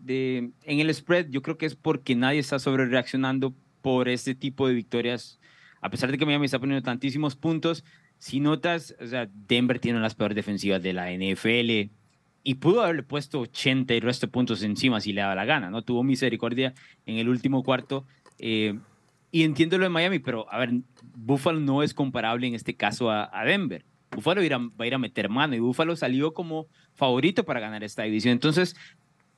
en 0.63 0.79
el 0.79 0.93
spread, 0.93 1.29
yo 1.29 1.41
creo 1.41 1.57
que 1.57 1.65
es 1.65 1.75
porque 1.75 2.15
nadie 2.15 2.39
está 2.39 2.59
sobre 2.59 2.85
reaccionando 2.85 3.55
por 3.81 4.07
este 4.07 4.35
tipo 4.35 4.67
de 4.67 4.75
victorias. 4.75 5.39
A 5.81 5.89
pesar 5.89 6.11
de 6.11 6.19
que 6.19 6.27
Miami 6.27 6.45
está 6.45 6.59
poniendo 6.59 6.83
tantísimos 6.83 7.35
puntos, 7.35 7.83
si 8.19 8.39
notas, 8.39 8.95
o 9.01 9.07
sea, 9.07 9.27
Denver 9.33 9.79
tiene 9.79 9.99
las 9.99 10.13
peores 10.13 10.35
defensivas 10.35 10.83
de 10.83 10.93
la 10.93 11.11
NFL 11.11 11.91
y 12.43 12.53
pudo 12.55 12.83
haberle 12.83 13.01
puesto 13.01 13.39
80 13.39 13.95
y 13.95 13.99
resto 13.99 14.27
de 14.27 14.31
puntos 14.31 14.61
encima 14.61 15.01
si 15.01 15.11
le 15.11 15.21
daba 15.21 15.33
la 15.33 15.45
gana, 15.45 15.71
¿no? 15.71 15.81
Tuvo 15.81 16.03
misericordia 16.03 16.75
en 17.07 17.17
el 17.17 17.29
último 17.29 17.63
cuarto. 17.63 18.05
Eh, 18.37 18.77
y 19.31 19.43
entiendo 19.43 19.79
lo 19.79 19.85
de 19.85 19.89
Miami, 19.89 20.19
pero 20.19 20.51
a 20.53 20.59
ver, 20.59 20.69
Buffalo 21.15 21.59
no 21.59 21.81
es 21.81 21.95
comparable 21.95 22.45
en 22.45 22.53
este 22.53 22.75
caso 22.75 23.09
a 23.09 23.43
Denver. 23.43 23.88
Buffalo 24.11 24.41
va 24.41 24.83
a 24.83 24.87
ir 24.87 24.93
a 24.93 24.97
meter 24.97 25.29
mano 25.29 25.55
y 25.55 25.59
Buffalo 25.59 25.95
salió 25.95 26.33
como 26.33 26.67
favorito 26.93 27.45
para 27.45 27.59
ganar 27.59 27.83
esta 27.83 28.03
división. 28.03 28.33
Entonces, 28.33 28.75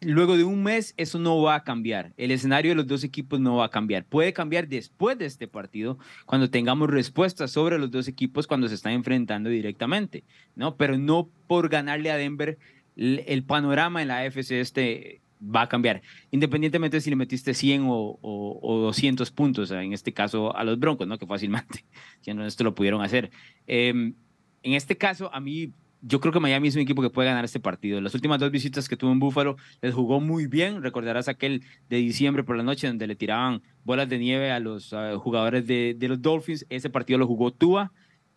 luego 0.01 0.35
de 0.35 0.43
un 0.43 0.63
mes, 0.63 0.93
eso 0.97 1.19
no 1.19 1.41
va 1.41 1.55
a 1.55 1.63
cambiar. 1.63 2.13
El 2.17 2.31
escenario 2.31 2.71
de 2.71 2.75
los 2.75 2.87
dos 2.87 3.03
equipos 3.03 3.39
no 3.39 3.57
va 3.57 3.65
a 3.65 3.69
cambiar. 3.69 4.05
Puede 4.05 4.33
cambiar 4.33 4.67
después 4.67 5.17
de 5.17 5.25
este 5.25 5.47
partido, 5.47 5.97
cuando 6.25 6.49
tengamos 6.49 6.89
respuestas 6.89 7.51
sobre 7.51 7.77
los 7.77 7.91
dos 7.91 8.07
equipos 8.07 8.47
cuando 8.47 8.67
se 8.67 8.75
están 8.75 8.93
enfrentando 8.93 9.49
directamente, 9.49 10.23
¿no? 10.55 10.75
Pero 10.75 10.97
no 10.97 11.29
por 11.47 11.69
ganarle 11.69 12.11
a 12.11 12.17
Denver, 12.17 12.57
el, 12.95 13.43
panorama 13.43 14.01
en 14.01 14.09
la 14.09 14.19
AFC 14.19 14.51
este 14.51 15.21
va 15.43 15.63
a 15.63 15.69
cambiar, 15.69 16.03
independientemente 16.29 17.01
si 17.01 17.09
le 17.09 17.15
metiste 17.15 17.55
100 17.55 17.85
o, 17.87 18.19
o, 18.21 18.79
200 18.81 19.31
puntos, 19.31 19.71
en 19.71 19.91
este 19.91 20.13
caso 20.13 20.55
a 20.55 20.63
los 20.63 20.77
Broncos, 20.77 21.07
¿no? 21.07 21.17
Que 21.17 21.25
fácilmente, 21.25 21.83
no 22.35 22.45
esto 22.45 22.63
lo 22.63 22.75
pudieron 22.75 23.01
hacer. 23.01 23.31
Eh, 23.65 24.13
en 24.63 24.73
este 24.73 24.97
caso, 24.97 25.33
a 25.33 25.39
mí, 25.39 25.73
yo 26.01 26.19
creo 26.19 26.33
que 26.33 26.39
Miami 26.39 26.67
es 26.67 26.75
un 26.75 26.81
equipo 26.81 27.01
que 27.01 27.09
puede 27.09 27.29
ganar 27.29 27.45
este 27.45 27.59
partido. 27.59 28.01
Las 28.01 28.15
últimas 28.15 28.39
dos 28.39 28.51
visitas 28.51 28.89
que 28.89 28.97
tuvo 28.97 29.11
en 29.11 29.19
Buffalo 29.19 29.57
les 29.81 29.93
jugó 29.93 30.19
muy 30.19 30.47
bien. 30.47 30.81
Recordarás 30.81 31.27
aquel 31.27 31.63
de 31.89 31.97
diciembre 31.97 32.43
por 32.43 32.57
la 32.57 32.63
noche 32.63 32.87
donde 32.87 33.07
le 33.07 33.15
tiraban 33.15 33.61
bolas 33.83 34.09
de 34.09 34.17
nieve 34.17 34.51
a 34.51 34.59
los 34.59 34.93
jugadores 35.17 35.67
de, 35.67 35.95
los 36.01 36.21
Dolphins. 36.21 36.65
Ese 36.69 36.89
partido 36.89 37.19
lo 37.19 37.27
jugó 37.27 37.51
Tua. 37.51 37.91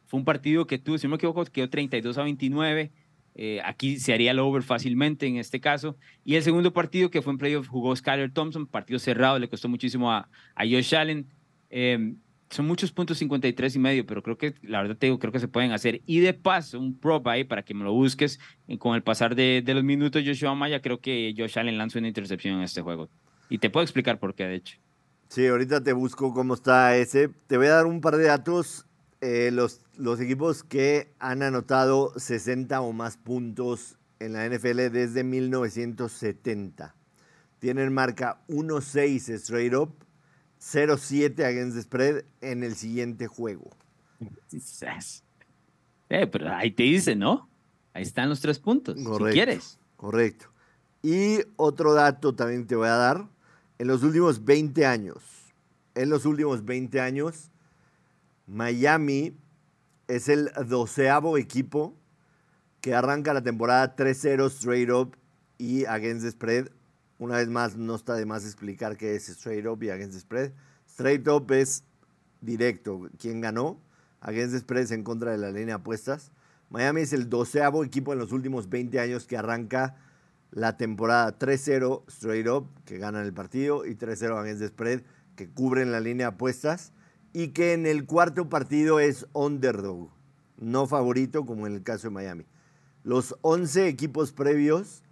Fue 0.07 0.19
un 0.19 0.25
partido 0.25 0.67
que 0.67 0.79
tuvo, 0.79 0.99
si 0.99 1.07
no 1.07 1.13
me 1.13 1.17
equivoco, 1.17 1.45
quedó 1.45 1.71
32 1.71 2.19
a 2.19 2.23
29. 2.23 2.93
Eh, 3.37 3.61
aquí 3.65 3.99
se 3.99 4.13
haría 4.13 4.31
el 4.31 4.39
over 4.39 4.63
fácilmente 4.63 5.27
en 5.27 5.37
este 5.37 5.61
caso. 5.61 5.97
Y 6.25 6.37
el 6.37 6.43
segundo 6.43 6.73
partido 6.73 7.11
que 7.11 7.23
fue 7.23 7.33
en 7.33 7.39
playoff 7.39 7.67
jugó 7.69 7.97
Skyler 7.97 8.31
Thompson, 8.31 8.67
partido 8.67 8.99
cerrado, 8.99 9.39
le 9.39 9.49
costó 9.49 9.69
muchísimo 9.69 10.13
a, 10.13 10.29
a 10.55 10.65
Josh 10.65 10.95
Allen. 10.95 11.27
Eh, 11.71 12.15
son 12.55 12.67
muchos 12.67 12.93
puntos 12.93 13.19
53 13.19 13.75
y 13.75 13.79
medio, 13.79 14.07
pero 14.07 14.23
creo 14.23 14.39
que, 14.39 14.55
la 14.63 14.81
verdad 14.81 14.97
te 14.97 15.07
digo, 15.07 15.19
creo 15.19 15.33
que 15.33 15.41
se 15.41 15.49
pueden 15.49 15.73
hacer. 15.73 16.03
Y 16.07 16.21
de 16.21 16.35
paso, 16.35 16.79
un 16.79 16.99
prop 16.99 17.27
ahí 17.27 17.43
para 17.43 17.65
que 17.65 17.75
me 17.75 17.83
lo 17.83 17.93
busques. 17.93 18.39
con 18.79 18.95
el 18.95 19.03
pasar 19.03 19.35
de, 19.35 19.61
de, 19.65 19.75
los 19.75 19.83
minutos, 19.83 20.23
Joshua 20.25 20.55
Maya, 20.55 20.81
creo 20.81 21.01
que 21.01 21.35
Josh 21.37 21.59
Allen 21.59 21.77
lanzó 21.77 21.99
una 21.99 22.09
intercepción 22.09 22.57
en 22.57 22.63
este 22.63 22.81
juego. 22.81 23.09
Y 23.51 23.59
te 23.59 23.71
puedo 23.71 23.83
explicar 23.83 24.21
por 24.21 24.35
qué, 24.35 24.45
de 24.45 24.55
hecho. 24.55 24.79
Sí, 25.29 25.47
ahorita 25.47 25.83
te 25.83 25.93
busco 25.93 26.33
cómo 26.33 26.55
está 26.55 26.97
ese. 26.97 27.29
Te 27.47 27.57
voy 27.57 27.67
a 27.67 27.71
dar 27.71 27.87
un 27.87 28.01
par 28.01 28.17
de 28.17 28.25
datos. 28.25 28.87
Eh, 29.21 29.51
los, 29.53 29.81
los 29.97 30.21
equipos 30.21 30.63
que 30.63 31.13
han 31.19 31.43
anotado 31.43 32.13
60 32.17 32.81
o 32.81 32.93
más 32.93 33.17
puntos 33.17 33.99
en 34.21 34.35
la 34.35 34.49
NFL 34.49 34.91
desde 34.93 35.25
1970 35.25 36.95
tienen 37.59 37.95
marca 37.95 38.43
1-6 38.49 39.31
straight 39.31 39.75
up 39.75 40.05
0-7 40.65 41.45
against 41.45 41.77
the 41.77 41.83
spread 41.83 42.25
en 42.41 42.65
el 42.65 42.75
siguiente 42.75 43.27
juego. 43.27 43.71
Eh, 46.09 46.27
pero 46.27 46.55
ahí 46.55 46.71
te 46.71 46.85
dice, 46.85 47.15
¿no? 47.15 47.49
Ahí 47.93 48.03
están 48.03 48.29
los 48.29 48.41
tres 48.41 48.59
puntos, 48.59 48.97
si 48.97 49.25
quieres. 49.33 49.79
Correcto. 49.97 50.47
Y 51.03 51.41
otro 51.57 51.93
dato 51.93 52.35
también 52.35 52.67
te 52.67 52.77
voy 52.77 52.89
a 52.89 52.97
dar. 52.97 53.29
En 53.79 53.89
los 53.89 54.03
últimos 54.03 54.45
20 54.45 54.87
años, 54.87 55.23
en 55.95 56.09
los 56.09 56.25
últimos 56.25 56.65
20 56.65 57.01
años, 57.01 57.51
Miami 58.47 59.37
es 60.09 60.29
el 60.29 60.51
doceavo 60.67 61.37
equipo 61.37 61.95
que 62.81 62.95
arranca 62.95 63.35
la 63.35 63.43
temporada 63.43 63.97
3-0 63.97 64.47
straight 64.51 64.91
up 64.91 65.17
y 65.59 65.85
against 65.87 66.25
the 66.25 66.31
spread. 66.31 66.69
Una 67.25 67.37
vez 67.37 67.49
más, 67.49 67.79
no 67.79 67.95
está 67.95 68.17
de 68.17 68.27
más 68.27 68.45
explicar 68.45 68.99
qué 68.99 69.15
es 69.15 69.31
straight 69.31 69.65
up 69.65 69.83
y 69.83 69.89
against 69.89 70.13
the 70.13 70.21
spread. 70.21 70.53
Straight 70.87 71.27
up 71.27 71.51
es 71.53 71.83
directo, 72.43 73.09
quién 73.19 73.41
ganó. 73.41 73.81
Against 74.21 74.53
the 74.53 74.61
spread 74.61 74.93
en 74.93 75.05
contra 75.05 75.31
de 75.31 75.39
la 75.39 75.49
línea 75.49 75.77
de 75.77 75.81
apuestas. 75.81 76.33
Miami 76.69 77.01
es 77.01 77.15
el 77.15 77.31
doceavo 77.31 77.83
equipo 77.83 78.13
en 78.13 78.19
los 78.19 78.31
últimos 78.31 78.69
20 78.69 79.01
años 79.01 79.27
que 79.27 79.39
arranca 79.39 79.97
la 80.51 80.77
temporada 80.77 81.39
3-0 81.39 82.03
straight 82.09 82.47
up, 82.47 82.69
que 82.85 82.99
ganan 82.99 83.25
el 83.25 83.33
partido, 83.33 83.87
y 83.87 83.95
3-0 83.95 84.39
against 84.39 84.61
the 84.61 84.69
spread, 84.69 85.01
que 85.35 85.49
cubren 85.49 85.93
la 85.93 86.01
línea 86.01 86.27
de 86.27 86.35
apuestas, 86.35 86.93
y 87.33 87.49
que 87.49 87.73
en 87.73 87.87
el 87.87 88.05
cuarto 88.05 88.51
partido 88.51 89.01
es 89.01 89.27
underdog, 89.33 90.11
no 90.59 90.87
favorito 90.87 91.47
como 91.47 91.67
en 91.67 91.73
el 91.73 91.83
caso 91.83 92.09
de 92.09 92.15
Miami. 92.17 92.45
Los 93.03 93.35
11 93.41 93.89
equipos 93.89 94.33
previos 94.33 95.03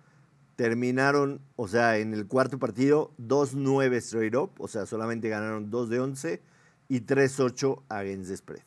terminaron, 0.57 1.41
o 1.57 1.69
sea, 1.69 1.99
en 1.99 2.13
el 2.15 2.27
cuarto 2.27 2.59
partido, 2.59 3.13
2-9 3.19 3.95
straight 3.97 4.35
up, 4.35 4.53
o 4.59 4.69
sea, 4.69 4.87
solamente 4.87 5.29
ganaron 5.29 5.71
2 5.71 5.89
de 5.89 6.01
11 6.01 6.43
y 6.89 7.01
3-8 7.01 7.83
against 7.89 8.31
the 8.31 8.37
spread. 8.37 8.63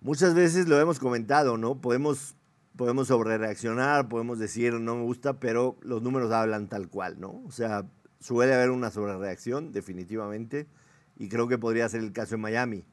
Muchas 0.00 0.34
veces 0.34 0.66
lo 0.66 0.80
hemos 0.80 0.98
comentado, 0.98 1.58
¿no? 1.58 1.80
Podemos, 1.80 2.34
podemos 2.76 3.08
sobre 3.08 3.36
reaccionar, 3.36 4.08
podemos 4.08 4.38
decir 4.38 4.72
no 4.74 4.96
me 4.96 5.02
gusta, 5.02 5.38
pero 5.38 5.76
los 5.82 6.02
números 6.02 6.32
hablan 6.32 6.68
tal 6.68 6.88
cual, 6.88 7.20
¿no? 7.20 7.42
O 7.46 7.52
sea, 7.52 7.86
suele 8.18 8.54
haber 8.54 8.70
una 8.70 8.90
sobrereacción, 8.90 9.72
definitivamente, 9.72 10.66
y 11.18 11.28
creo 11.28 11.48
que 11.48 11.58
podría 11.58 11.88
ser 11.88 12.00
el 12.00 12.12
caso 12.12 12.36
en 12.36 12.40
Miami. 12.40 12.84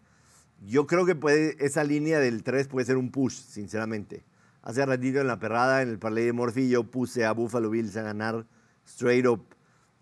Yo 0.65 0.85
creo 0.85 1.05
que 1.05 1.15
puede, 1.15 1.55
esa 1.63 1.83
línea 1.83 2.19
del 2.19 2.43
3 2.43 2.67
puede 2.67 2.85
ser 2.85 2.97
un 2.97 3.11
push, 3.11 3.35
sinceramente. 3.35 4.25
Hace 4.67 4.85
ratito 4.85 5.21
en 5.21 5.27
la 5.27 5.39
perrada, 5.39 5.81
en 5.81 5.87
el 5.87 5.97
parlay 5.97 6.25
de 6.25 6.33
Murphy, 6.33 6.67
yo 6.67 6.83
puse 6.83 7.23
a 7.23 7.31
Buffalo 7.31 7.69
Bills 7.69 7.95
a 7.95 8.01
ganar 8.01 8.45
straight 8.85 9.25
up. 9.25 9.55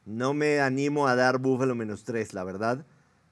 No 0.05 0.33
me 0.33 0.59
animo 0.59 1.07
a 1.07 1.15
dar 1.15 1.37
Buffalo 1.37 1.75
menos 1.75 2.03
3, 2.03 2.33
la 2.33 2.43
verdad, 2.43 2.83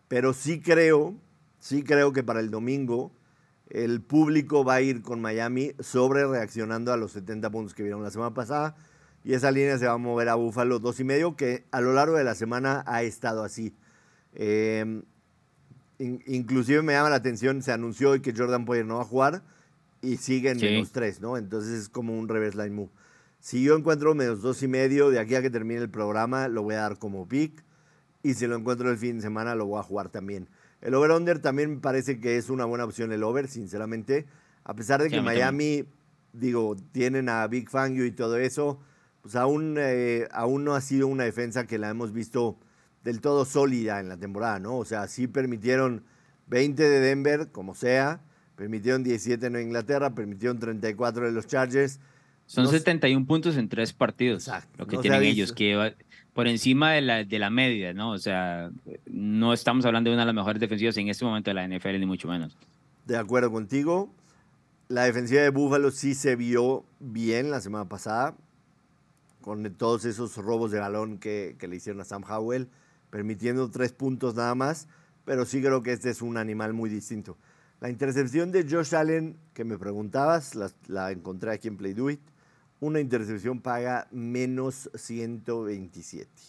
pero 0.08 0.34
sí 0.34 0.62
creo, 0.62 1.16
sí 1.58 1.82
creo 1.82 2.14
que 2.14 2.22
para 2.22 2.40
el 2.40 2.52
domingo 2.52 3.16
el 3.68 4.00
público 4.00 4.64
va 4.64 4.76
a 4.76 4.82
ir 4.82 5.02
con 5.02 5.22
Miami 5.22 5.72
sobre 5.80 6.24
reaccionando 6.28 6.94
a 6.94 6.98
los 6.98 7.14
70 7.14 7.50
puntos 7.50 7.74
que 7.74 7.82
vieron 7.82 8.04
la 8.04 8.12
semana 8.12 8.36
pasada. 8.36 8.76
Y 9.24 9.34
esa 9.34 9.50
línea 9.50 9.80
se 9.80 9.88
va 9.88 9.94
a 9.94 9.98
mover 9.98 10.30
a 10.30 10.36
Búfalo 10.36 10.78
dos 10.78 11.00
y 11.00 11.04
medio, 11.04 11.36
que 11.36 11.66
a 11.72 11.82
lo 11.82 11.94
largo 11.94 12.16
de 12.16 12.26
la 12.26 12.36
semana 12.36 12.84
ha 12.86 13.02
estado 13.02 13.44
así. 13.44 13.76
Em, 14.34 15.02
inclusive 15.98 16.84
me 16.84 16.94
llama 16.94 17.10
la 17.10 17.16
atención, 17.16 17.64
se 17.64 17.72
anunció 17.72 18.12
hoy 18.12 18.20
que 18.20 18.36
Jordan 18.38 18.66
Poyer 18.66 18.86
no 18.86 18.98
va 18.98 19.02
a 19.02 19.06
jugar 19.06 19.42
y 20.04 20.18
sigue 20.18 20.52
en 20.52 20.60
menos 20.60 20.92
tres, 20.92 21.22
¿no? 21.22 21.38
Entonces 21.38 21.72
es 21.80 21.90
como 21.90 22.18
un 22.18 22.28
reverse 22.28 22.58
line 22.58 22.76
move. 22.76 22.92
Si 23.40 23.64
yo 23.64 23.76
encuentro 23.76 24.14
menos 24.14 24.42
dos 24.42 24.62
y 24.62 24.68
medio 24.68 25.10
de 25.10 25.20
aquí 25.20 25.36
a 25.36 25.42
que 25.42 25.50
termine 25.50 25.82
el 25.82 25.90
programa, 25.90 26.48
lo 26.50 26.62
voy 26.62 26.76
a 26.76 26.82
dar 26.82 27.00
como 27.00 27.28
pick. 27.28 27.64
Y 28.22 28.36
si 28.36 28.46
lo 28.48 28.56
encuentro 28.56 28.92
el 28.92 28.98
fin 28.98 29.18
de 29.18 29.22
semana, 29.22 29.56
lo 29.56 29.66
voy 29.66 29.80
a 29.80 29.84
jugar 29.84 30.10
también. 30.10 30.50
El 30.82 30.94
over-under 30.94 31.40
también 31.40 31.76
me 31.76 31.80
parece 31.80 32.20
que 32.20 32.38
es 32.38 32.50
una 32.50 32.66
buena 32.66 32.86
opción 32.86 33.12
el 33.12 33.24
over, 33.24 33.48
sinceramente. 33.48 34.26
A 34.66 34.76
pesar 34.76 35.02
de 35.02 35.10
que 35.10 35.22
Miami, 35.22 35.86
digo, 36.34 36.76
tienen 36.92 37.30
a 37.30 37.48
Big 37.48 37.70
Fangio 37.70 38.06
y 38.06 38.12
todo 38.12 38.38
eso, 38.38 38.80
pues 39.22 39.36
aún, 39.36 39.76
eh, 39.78 40.28
aún 40.32 40.66
no 40.66 40.76
ha 40.76 40.82
sido 40.82 41.08
una 41.08 41.24
defensa 41.24 41.66
que 41.66 41.78
la 41.78 41.90
hemos 41.90 42.12
visto 42.12 42.58
del 43.04 43.22
todo 43.22 43.46
sólida 43.46 44.00
en 44.00 44.10
la 44.10 44.18
temporada, 44.18 44.60
¿no? 44.60 44.78
O 44.78 44.86
sea, 44.86 45.08
sí 45.08 45.28
permitieron 45.28 46.04
20 46.48 46.82
de 46.82 47.00
Denver, 47.00 47.52
como 47.52 47.76
sea, 47.76 48.22
permitieron 48.56 49.04
17 49.04 49.46
en 49.48 49.60
Inglaterra, 49.60 50.14
permitieron 50.14 50.60
34 50.60 51.26
de 51.26 51.32
los 51.32 51.48
Chargers. 51.48 52.00
Son 52.46 52.68
71 52.68 53.26
puntos 53.26 53.58
en 53.58 53.70
tres 53.70 53.94
partidos, 53.94 54.48
Exacto. 54.48 54.70
lo 54.78 54.88
que 54.88 54.98
tienen 54.98 55.24
ellos, 55.24 55.54
que 55.54 55.96
por 56.34 56.48
encima 56.48 56.92
de 56.92 57.02
la, 57.02 57.24
de 57.24 57.40
la 57.40 57.50
media, 57.50 57.94
¿no? 57.94 58.12
O 58.12 58.18
sea, 58.18 58.72
no 59.06 59.54
estamos 59.54 59.86
hablando 59.86 60.10
de 60.10 60.16
una 60.16 60.24
de 60.24 60.28
las 60.28 60.36
mejores 60.36 60.60
defensivas 60.60 60.98
en 60.98 61.08
este 61.08 61.24
momento 61.24 61.52
de 61.52 61.56
la 61.56 61.68
NFL, 61.68 62.00
ni 62.00 62.06
mucho 62.06 62.28
menos. 62.28 62.58
De 63.06 63.18
acuerdo 63.18 63.52
contigo. 63.52 64.10
La 64.90 65.06
defensiva 65.06 65.42
de 65.42 65.50
Buffalo 65.50 65.92
sí 65.92 66.14
se 66.14 66.36
vio 66.36 66.84
bien 67.00 67.50
la 67.50 67.62
semana 67.62 67.88
pasada, 67.88 68.36
con 69.42 69.64
todos 69.76 70.06
esos 70.06 70.36
robos 70.38 70.72
de 70.72 70.80
balón 70.80 71.18
que, 71.20 71.56
que 71.58 71.68
le 71.68 71.78
hicieron 71.78 72.02
a 72.02 72.06
Sam 72.06 72.24
Howell, 72.30 72.68
permitiendo 73.10 73.70
tres 73.72 73.94
puntos 73.94 74.36
nada 74.36 74.54
más, 74.56 74.88
pero 75.26 75.46
sí 75.46 75.62
creo 75.62 75.84
que 75.84 75.94
este 75.94 76.10
es 76.10 76.22
un 76.22 76.38
animal 76.38 76.74
muy 76.74 76.90
distinto. 76.90 77.38
La 77.84 77.90
intercepción 77.90 78.50
de 78.54 78.66
Josh 78.68 78.96
Allen, 78.96 79.36
que 79.54 79.66
me 79.66 79.78
preguntabas, 79.78 80.56
la, 80.56 80.72
la 80.88 81.12
encontré 81.12 81.52
aquí 81.52 81.68
en 81.68 81.76
Play 81.76 81.94
Do 81.94 82.10
It 82.10 82.22
una 82.80 83.02
intercepción 83.02 83.60
paga 83.60 84.08
menos 84.10 84.90
127. 84.96 86.30
O 86.32 86.40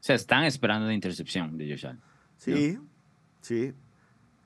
sea, 0.00 0.16
están 0.16 0.44
esperando 0.44 0.86
una 0.86 0.94
intercepción 0.94 1.58
de 1.58 1.70
Josh 1.70 1.86
Allen. 1.86 2.00
Sí, 2.38 2.78
sí. 3.42 3.74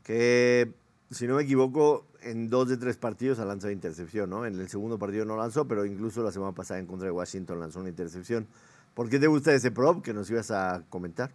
Que, 0.02 0.72
si 1.12 1.28
no 1.28 1.36
me 1.36 1.44
equivoco, 1.44 2.08
en 2.20 2.50
dos 2.50 2.68
de 2.68 2.78
tres 2.78 2.96
partidos 2.96 3.38
ha 3.38 3.44
lanzado 3.44 3.72
intercepción, 3.72 4.28
¿no? 4.28 4.44
En 4.44 4.58
el 4.58 4.68
segundo 4.68 4.98
partido 4.98 5.24
no 5.24 5.36
lanzó, 5.36 5.68
pero 5.68 5.86
incluso 5.86 6.24
la 6.24 6.32
semana 6.32 6.50
pasada 6.52 6.80
en 6.80 6.86
contra 6.86 7.06
de 7.06 7.12
Washington 7.12 7.60
lanzó 7.60 7.78
una 7.78 7.90
intercepción. 7.90 8.48
¿Por 8.92 9.08
qué 9.08 9.20
te 9.20 9.28
gusta 9.28 9.54
ese 9.54 9.70
prop 9.70 10.02
que 10.02 10.12
nos 10.12 10.28
ibas 10.28 10.50
a 10.50 10.82
comentar? 10.90 11.30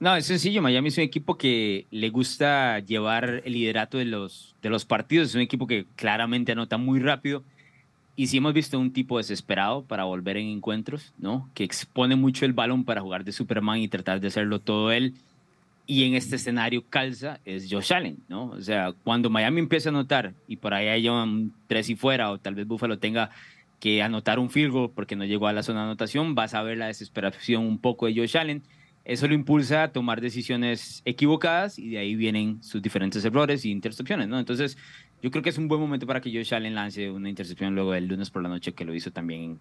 No, 0.00 0.16
es 0.16 0.24
sencillo. 0.24 0.62
Miami 0.62 0.88
es 0.88 0.96
un 0.96 1.04
equipo 1.04 1.36
que 1.36 1.86
le 1.90 2.08
gusta 2.08 2.78
llevar 2.78 3.42
el 3.44 3.52
liderato 3.52 3.98
de 3.98 4.06
los, 4.06 4.56
de 4.62 4.70
los 4.70 4.86
partidos. 4.86 5.28
Es 5.28 5.34
un 5.34 5.42
equipo 5.42 5.66
que 5.66 5.84
claramente 5.94 6.52
anota 6.52 6.78
muy 6.78 7.00
rápido 7.00 7.44
y 8.16 8.28
si 8.28 8.38
hemos 8.38 8.54
visto 8.54 8.78
un 8.78 8.94
tipo 8.94 9.18
desesperado 9.18 9.82
para 9.84 10.04
volver 10.04 10.38
en 10.38 10.48
encuentros, 10.48 11.12
¿no? 11.18 11.50
Que 11.52 11.64
expone 11.64 12.16
mucho 12.16 12.46
el 12.46 12.54
balón 12.54 12.84
para 12.84 13.02
jugar 13.02 13.24
de 13.24 13.32
Superman 13.32 13.78
y 13.80 13.88
tratar 13.88 14.20
de 14.20 14.28
hacerlo 14.28 14.58
todo 14.58 14.90
él. 14.90 15.14
Y 15.86 16.04
en 16.04 16.14
este 16.14 16.36
escenario 16.36 16.82
calza 16.88 17.40
es 17.44 17.68
Josh 17.70 17.92
Allen, 17.92 18.18
¿no? 18.28 18.46
O 18.46 18.60
sea, 18.62 18.92
cuando 19.04 19.28
Miami 19.28 19.60
empieza 19.60 19.90
a 19.90 19.92
anotar 19.92 20.32
y 20.48 20.56
por 20.56 20.72
ahí 20.72 20.88
haya 20.88 21.12
un 21.12 21.52
tres 21.66 21.90
y 21.90 21.96
fuera 21.96 22.30
o 22.30 22.38
tal 22.38 22.54
vez 22.54 22.66
Buffalo 22.66 22.98
tenga 22.98 23.30
que 23.80 24.02
anotar 24.02 24.38
un 24.38 24.48
field 24.48 24.72
goal 24.72 24.90
porque 24.94 25.16
no 25.16 25.26
llegó 25.26 25.46
a 25.46 25.52
la 25.52 25.62
zona 25.62 25.80
de 25.80 25.86
anotación, 25.86 26.34
vas 26.34 26.54
a 26.54 26.62
ver 26.62 26.78
la 26.78 26.86
desesperación 26.86 27.66
un 27.66 27.78
poco 27.78 28.06
de 28.06 28.14
Josh 28.14 28.38
Allen. 28.38 28.62
Eso 29.04 29.26
lo 29.26 29.34
impulsa 29.34 29.84
a 29.84 29.92
tomar 29.92 30.20
decisiones 30.20 31.02
equivocadas 31.04 31.78
y 31.78 31.90
de 31.90 31.98
ahí 31.98 32.14
vienen 32.14 32.62
sus 32.62 32.82
diferentes 32.82 33.24
errores 33.24 33.64
y 33.64 33.70
intercepciones, 33.70 34.28
¿no? 34.28 34.38
Entonces, 34.38 34.76
yo 35.22 35.30
creo 35.30 35.42
que 35.42 35.50
es 35.50 35.58
un 35.58 35.68
buen 35.68 35.80
momento 35.80 36.06
para 36.06 36.20
que 36.20 36.30
Josh 36.30 36.54
Allen 36.54 36.74
lance 36.74 37.10
una 37.10 37.28
intercepción 37.28 37.74
luego 37.74 37.92
del 37.92 38.06
lunes 38.06 38.30
por 38.30 38.42
la 38.42 38.48
noche, 38.48 38.72
que 38.72 38.84
lo 38.84 38.94
hizo 38.94 39.10
también. 39.10 39.58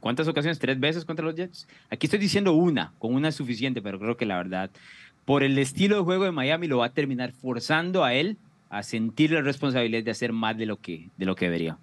¿Cuántas 0.00 0.28
ocasiones? 0.28 0.58
¿Tres 0.58 0.78
veces 0.80 1.04
contra 1.04 1.24
los 1.24 1.34
Jets? 1.34 1.66
Aquí 1.90 2.06
estoy 2.06 2.18
diciendo 2.18 2.52
una, 2.54 2.92
con 2.98 3.14
una 3.14 3.28
es 3.28 3.34
suficiente, 3.34 3.82
pero 3.82 3.98
creo 3.98 4.16
que 4.16 4.26
la 4.26 4.36
verdad, 4.36 4.70
por 5.24 5.42
el 5.42 5.58
estilo 5.58 5.96
de 5.96 6.02
juego 6.02 6.24
de 6.24 6.32
Miami, 6.32 6.68
lo 6.68 6.78
va 6.78 6.86
a 6.86 6.92
terminar 6.92 7.32
forzando 7.32 8.04
a 8.04 8.14
él 8.14 8.38
a 8.70 8.82
sentir 8.82 9.32
la 9.32 9.42
responsabilidad 9.42 10.02
de 10.02 10.10
hacer 10.10 10.32
más 10.32 10.56
de 10.56 10.66
lo 10.66 10.78
que, 10.78 11.08
de 11.16 11.26
lo 11.26 11.34
que 11.34 11.46
debería. 11.46 11.78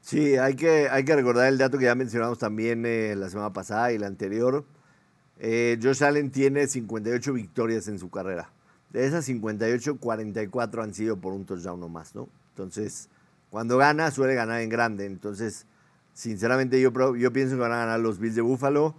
Sí, 0.00 0.36
hay 0.36 0.54
que, 0.54 0.88
hay 0.90 1.04
que 1.04 1.14
recordar 1.14 1.48
el 1.48 1.58
dato 1.58 1.78
que 1.78 1.84
ya 1.84 1.94
mencionamos 1.94 2.38
también 2.38 2.84
eh, 2.86 3.14
la 3.16 3.28
semana 3.28 3.52
pasada 3.52 3.92
y 3.92 3.98
la 3.98 4.06
anterior. 4.06 4.64
Eh, 5.42 5.78
Josh 5.82 6.04
Allen 6.04 6.30
tiene 6.30 6.68
58 6.68 7.32
victorias 7.32 7.88
en 7.88 7.98
su 7.98 8.10
carrera. 8.10 8.50
De 8.92 9.06
esas 9.06 9.24
58, 9.24 9.96
44 9.96 10.82
han 10.82 10.92
sido 10.92 11.16
por 11.16 11.32
un 11.32 11.46
touchdown 11.46 11.82
o 11.82 11.88
más, 11.88 12.14
¿no? 12.14 12.28
Entonces, 12.50 13.08
cuando 13.48 13.78
gana, 13.78 14.10
suele 14.10 14.34
ganar 14.34 14.60
en 14.60 14.68
grande. 14.68 15.06
Entonces, 15.06 15.66
sinceramente, 16.12 16.78
yo, 16.80 16.92
pienso 16.92 17.54
que 17.54 17.60
van 17.60 17.72
a 17.72 17.78
ganar 17.78 18.00
los 18.00 18.18
Bills 18.18 18.34
de 18.34 18.42
Buffalo 18.42 18.94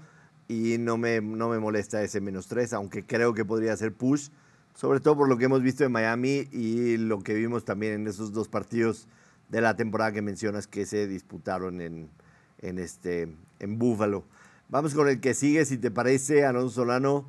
y 0.48 0.78
no 0.80 0.98
me, 0.98 1.22
no 1.22 1.50
me 1.50 1.60
molesta 1.60 2.02
ese 2.02 2.22
menos 2.22 2.48
tres, 2.48 2.74
aunque 2.74 3.06
creo 3.06 3.36
que 3.36 3.46
podría 3.46 3.78
ser 3.78 3.94
push, 3.94 4.30
sobre 4.74 5.00
todo 5.00 5.18
por 5.18 5.30
lo 5.30 5.38
que 5.38 5.46
hemos 5.46 5.62
visto 5.62 5.84
en 5.84 5.92
Miami 5.92 6.48
y 6.52 6.98
lo 6.98 7.22
que 7.22 7.36
vimos 7.36 7.66
también 7.66 7.94
en 7.94 8.08
esos 8.08 8.34
dos 8.34 8.48
partidos 8.48 9.08
de 9.50 9.62
la 9.62 9.76
temporada 9.76 10.12
que 10.12 10.22
mencionas 10.22 10.66
que 10.66 10.86
se 10.86 11.08
disputaron 11.08 11.82
en, 11.82 12.10
en, 12.60 12.80
este, 12.80 13.34
en 13.60 13.78
Buffalo. 13.78 14.24
Vamos 14.72 14.96
con 14.96 15.10
el 15.10 15.20
que 15.20 15.34
sigue, 15.34 15.66
si 15.66 15.78
te 15.78 15.92
parece, 15.92 16.46
Alonso 16.46 16.76
Solano. 16.76 17.26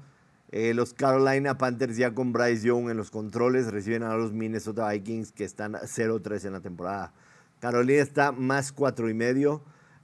Eh, 0.52 0.74
los 0.74 0.94
Carolina 0.94 1.59
Panthers 1.59 1.96
ya 1.96 2.14
con 2.14 2.33
Bryce 2.33 2.64
Young 2.68 2.88
en 2.88 2.96
los 2.96 3.11
controles 3.11 3.72
reciben 3.72 4.05
a 4.05 4.14
los 4.14 4.33
Minnesota 4.33 4.88
Vikings 4.88 5.33
que 5.33 5.42
están 5.42 5.72
0-3 5.72 6.44
en 6.44 6.52
la 6.52 6.61
temporada. 6.61 7.12
Carolina 7.59 8.00
está 8.00 8.31
más 8.31 8.70
4 8.70 9.11
y 9.11 9.14
medio. 9.14 9.61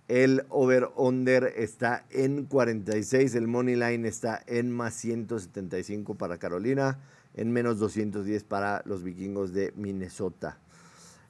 El 0.08 0.46
over-under 0.48 1.52
está 1.56 2.04
en 2.10 2.44
46. 2.46 3.32
El 3.36 3.46
money 3.46 3.76
line 3.76 4.08
está 4.08 4.42
en 4.48 4.72
más 4.72 4.94
175 4.94 6.16
para 6.16 6.38
Carolina. 6.38 6.98
En 7.34 7.52
menos 7.52 7.78
210 7.78 8.42
para 8.42 8.82
los 8.84 9.04
vikingos 9.04 9.52
de 9.52 9.72
Minnesota. 9.76 10.58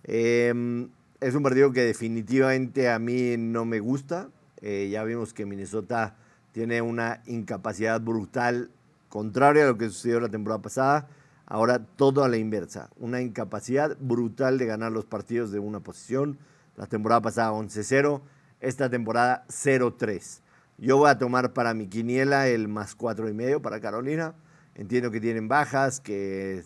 Em, 0.04 0.88
es 1.20 1.34
un 1.34 1.42
partido 1.42 1.70
que 1.70 1.82
definitivamente 1.82 2.88
a 2.88 2.98
mí 2.98 3.36
no 3.36 3.66
me 3.66 3.80
gusta. 3.80 4.30
Eh, 4.60 4.88
ya 4.90 5.04
vimos 5.04 5.34
que 5.34 5.46
Minnesota 5.46 6.16
tiene 6.52 6.82
una 6.82 7.22
incapacidad 7.26 8.00
brutal 8.00 8.70
contrario 9.08 9.64
a 9.64 9.66
lo 9.66 9.78
que 9.78 9.86
sucedió 9.88 10.20
la 10.20 10.28
temporada 10.28 10.62
pasada. 10.62 11.08
Ahora 11.46 11.78
todo 11.78 12.24
a 12.24 12.28
la 12.28 12.36
inversa. 12.36 12.90
Una 12.96 13.20
incapacidad 13.20 13.96
brutal 14.00 14.58
de 14.58 14.66
ganar 14.66 14.92
los 14.92 15.06
partidos 15.06 15.50
de 15.50 15.58
una 15.58 15.80
posición. 15.80 16.38
La 16.76 16.86
temporada 16.86 17.20
pasada 17.22 17.52
11-0, 17.52 18.20
esta 18.60 18.90
temporada 18.90 19.44
0-3. 19.48 20.40
Yo 20.78 20.96
voy 20.96 21.10
a 21.10 21.18
tomar 21.18 21.52
para 21.52 21.74
mi 21.74 21.88
quiniela 21.88 22.48
el 22.48 22.68
más 22.68 22.94
cuatro 22.94 23.28
y 23.28 23.34
medio 23.34 23.60
para 23.60 23.80
Carolina. 23.80 24.34
Entiendo 24.74 25.10
que 25.10 25.20
tienen 25.20 25.48
bajas, 25.48 25.98
que 25.98 26.62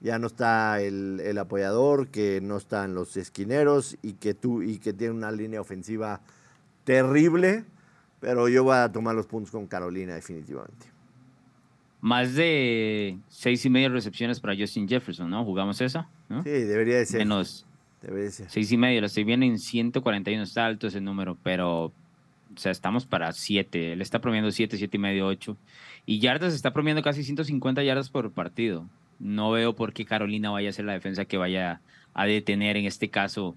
ya 0.00 0.18
no 0.18 0.26
está 0.26 0.82
el, 0.82 1.20
el, 1.24 1.38
apoyador, 1.38 2.08
que 2.08 2.40
no 2.42 2.58
están 2.58 2.94
los 2.94 3.16
esquineros 3.16 3.96
y 4.02 4.14
que, 4.14 4.34
tú, 4.34 4.62
y 4.62 4.78
que 4.78 4.92
tiene 4.92 5.14
una 5.14 5.32
línea 5.32 5.62
ofensiva 5.62 6.20
terrible, 6.84 7.64
pero 8.20 8.48
yo 8.48 8.64
voy 8.64 8.76
a 8.76 8.90
tomar 8.90 9.14
los 9.14 9.26
puntos 9.26 9.50
con 9.50 9.66
Carolina 9.66 10.14
definitivamente. 10.14 10.86
Más 12.00 12.34
de 12.34 13.18
seis 13.28 13.64
y 13.64 13.70
media 13.70 13.88
recepciones 13.88 14.40
para 14.40 14.54
Justin 14.56 14.88
Jefferson, 14.88 15.30
¿no? 15.30 15.44
¿Jugamos 15.44 15.80
esa? 15.80 16.08
Sí, 16.42 16.50
debería 16.50 16.98
de 16.98 17.06
ser. 17.06 17.20
Menos 17.20 17.66
debería 18.02 18.26
de 18.26 18.30
ser. 18.30 18.50
seis 18.50 18.70
y 18.70 18.76
media, 18.76 19.00
la 19.00 19.06
estoy 19.06 19.24
viendo 19.24 19.46
en 19.46 19.58
141, 19.58 20.42
está 20.42 20.66
alto 20.66 20.86
ese 20.86 21.00
número, 21.00 21.38
pero 21.42 21.84
o 21.86 21.92
sea, 22.56 22.72
estamos 22.72 23.06
para 23.06 23.32
siete. 23.32 23.94
Él 23.94 24.02
está 24.02 24.20
promediando 24.20 24.50
siete, 24.52 24.76
siete 24.76 24.98
y 24.98 25.00
medio, 25.00 25.26
ocho. 25.26 25.56
Y 26.06 26.20
yardas 26.20 26.52
está 26.52 26.72
promediando 26.72 27.02
casi 27.02 27.24
150 27.24 27.82
yardas 27.82 28.10
por 28.10 28.30
partido 28.30 28.86
no 29.18 29.50
veo 29.50 29.74
por 29.74 29.92
qué 29.92 30.04
Carolina 30.04 30.50
vaya 30.50 30.70
a 30.70 30.72
ser 30.72 30.84
la 30.84 30.92
defensa 30.92 31.24
que 31.24 31.36
vaya 31.36 31.80
a 32.12 32.26
detener 32.26 32.76
en 32.76 32.84
este 32.84 33.08
caso 33.08 33.56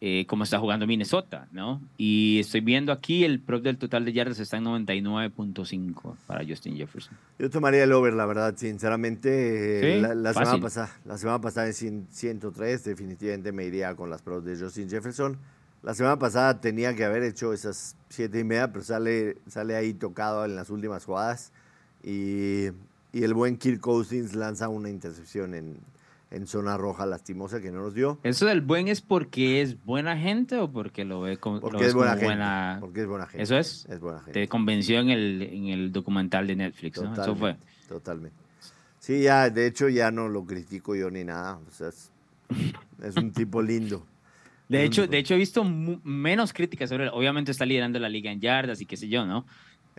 eh, 0.00 0.24
como 0.26 0.44
está 0.44 0.58
jugando 0.58 0.86
Minnesota, 0.86 1.46
¿no? 1.52 1.80
Y 1.96 2.40
estoy 2.40 2.60
viendo 2.60 2.92
aquí 2.92 3.24
el 3.24 3.40
prop 3.40 3.62
del 3.62 3.78
total 3.78 4.04
de 4.04 4.12
yardas 4.12 4.38
está 4.38 4.56
en 4.56 4.64
99.5 4.64 6.16
para 6.26 6.44
Justin 6.46 6.76
Jefferson. 6.76 7.16
Yo 7.38 7.50
tomaría 7.50 7.84
el 7.84 7.92
over, 7.92 8.14
la 8.14 8.26
verdad, 8.26 8.54
sinceramente. 8.56 9.96
Eh, 9.96 10.00
la, 10.00 10.32
semana 10.32 10.58
pasada, 10.58 10.90
la 11.04 11.18
semana 11.18 11.40
pasada 11.40 11.68
en 11.68 12.06
103, 12.10 12.84
definitivamente 12.84 13.52
me 13.52 13.64
iría 13.64 13.94
con 13.94 14.10
las 14.10 14.22
props 14.22 14.44
de 14.44 14.58
Justin 14.58 14.88
Jefferson. 14.88 15.38
La 15.82 15.94
semana 15.94 16.18
pasada 16.18 16.60
tenía 16.60 16.94
que 16.94 17.04
haber 17.04 17.22
hecho 17.22 17.52
esas 17.52 17.96
siete 18.08 18.40
y 18.40 18.44
media, 18.44 18.72
pero 18.72 18.84
sale, 18.84 19.38
sale 19.46 19.76
ahí 19.76 19.94
tocado 19.94 20.44
en 20.44 20.56
las 20.56 20.70
últimas 20.70 21.04
jugadas. 21.04 21.52
Y 22.02 22.68
y 23.12 23.24
el 23.24 23.34
buen 23.34 23.56
Kirk 23.56 23.80
Cousins 23.80 24.34
lanza 24.34 24.68
una 24.68 24.88
intercepción 24.88 25.54
en, 25.54 25.78
en 26.30 26.46
zona 26.46 26.76
roja 26.76 27.06
lastimosa 27.06 27.60
que 27.60 27.70
no 27.72 27.80
nos 27.80 27.94
dio. 27.94 28.20
¿Eso 28.22 28.46
del 28.46 28.60
buen 28.60 28.88
es 28.88 29.00
porque 29.00 29.62
es 29.62 29.84
buena 29.84 30.16
gente 30.16 30.56
o 30.56 30.70
porque 30.70 31.04
lo 31.04 31.20
ve 31.20 31.38
como, 31.38 31.60
porque 31.60 31.86
es 31.86 31.94
buena, 31.94 32.16
gente, 32.16 32.80
Porque 32.80 33.00
es 33.00 33.06
buena 33.06 33.26
gente. 33.26 33.42
¿Eso 33.42 33.58
es? 33.58 33.86
Es 33.88 33.98
buena 33.98 34.20
gente. 34.20 34.32
Te 34.32 34.48
convenció 34.48 35.00
en 35.00 35.10
el, 35.10 35.42
en 35.42 35.66
el 35.66 35.92
documental 35.92 36.46
de 36.46 36.56
Netflix, 36.56 37.02
¿no? 37.02 37.12
Eso 37.12 37.34
fue. 37.34 37.56
Totalmente. 37.88 38.36
Sí, 39.00 39.22
ya, 39.22 39.50
de 39.50 39.66
hecho 39.66 39.88
ya 39.88 40.10
no 40.10 40.28
lo 40.28 40.44
critico 40.44 40.94
yo 40.94 41.10
ni 41.10 41.24
nada. 41.24 41.58
O 41.66 41.70
sea, 41.72 41.88
es, 41.88 43.16
un 43.16 43.32
tipo 43.32 43.60
lindo. 43.62 44.06
De 44.68 44.84
hecho, 44.84 45.08
de 45.08 45.18
hecho, 45.18 45.34
he 45.34 45.36
visto 45.36 45.64
menos 45.64 46.52
críticas 46.52 46.90
sobre 46.90 47.02
él. 47.02 47.10
Obviamente 47.12 47.50
está 47.50 47.66
liderando 47.66 47.98
la 47.98 48.08
liga 48.08 48.30
en 48.30 48.40
yardas 48.40 48.80
y 48.80 48.86
qué 48.86 48.96
sé 48.96 49.08
yo, 49.08 49.26
¿no? 49.26 49.44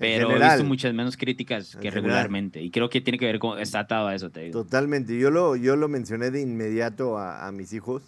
Pero 0.02 0.32
he 0.32 0.40
visto 0.40 0.64
muchas 0.64 0.94
menos 0.94 1.16
críticas 1.16 1.78
que 1.80 1.92
regularmente. 1.92 2.62
Y 2.62 2.72
creo 2.72 2.90
que 2.90 3.02
tiene 3.02 3.20
que 3.20 3.26
ver 3.26 3.40
con. 3.40 3.60
Está 3.60 3.82
atado 3.82 4.08
a 4.08 4.16
eso, 4.16 4.32
te 4.32 4.42
digo. 4.42 4.64
Totalmente. 4.64 5.18
Yo 5.18 5.30
lo, 5.30 5.56
yo 5.56 5.76
lo 5.76 5.88
mencioné 5.88 6.32
de 6.32 6.42
inmediato 6.42 7.18
a, 7.18 7.50
mis 7.52 7.72
hijos. 7.74 8.02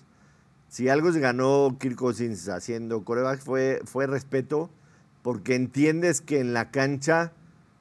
Si 0.67 0.89
algo 0.89 1.11
se 1.11 1.19
ganó 1.19 1.77
Kirk 1.79 1.95
Cousins 1.95 2.49
haciendo 2.49 3.03
coreback 3.03 3.41
fue, 3.41 3.81
fue 3.85 4.07
respeto, 4.07 4.71
porque 5.21 5.53
entiendes 5.53 6.21
que 6.21 6.39
en 6.39 6.53
la 6.53 6.71
cancha 6.71 7.31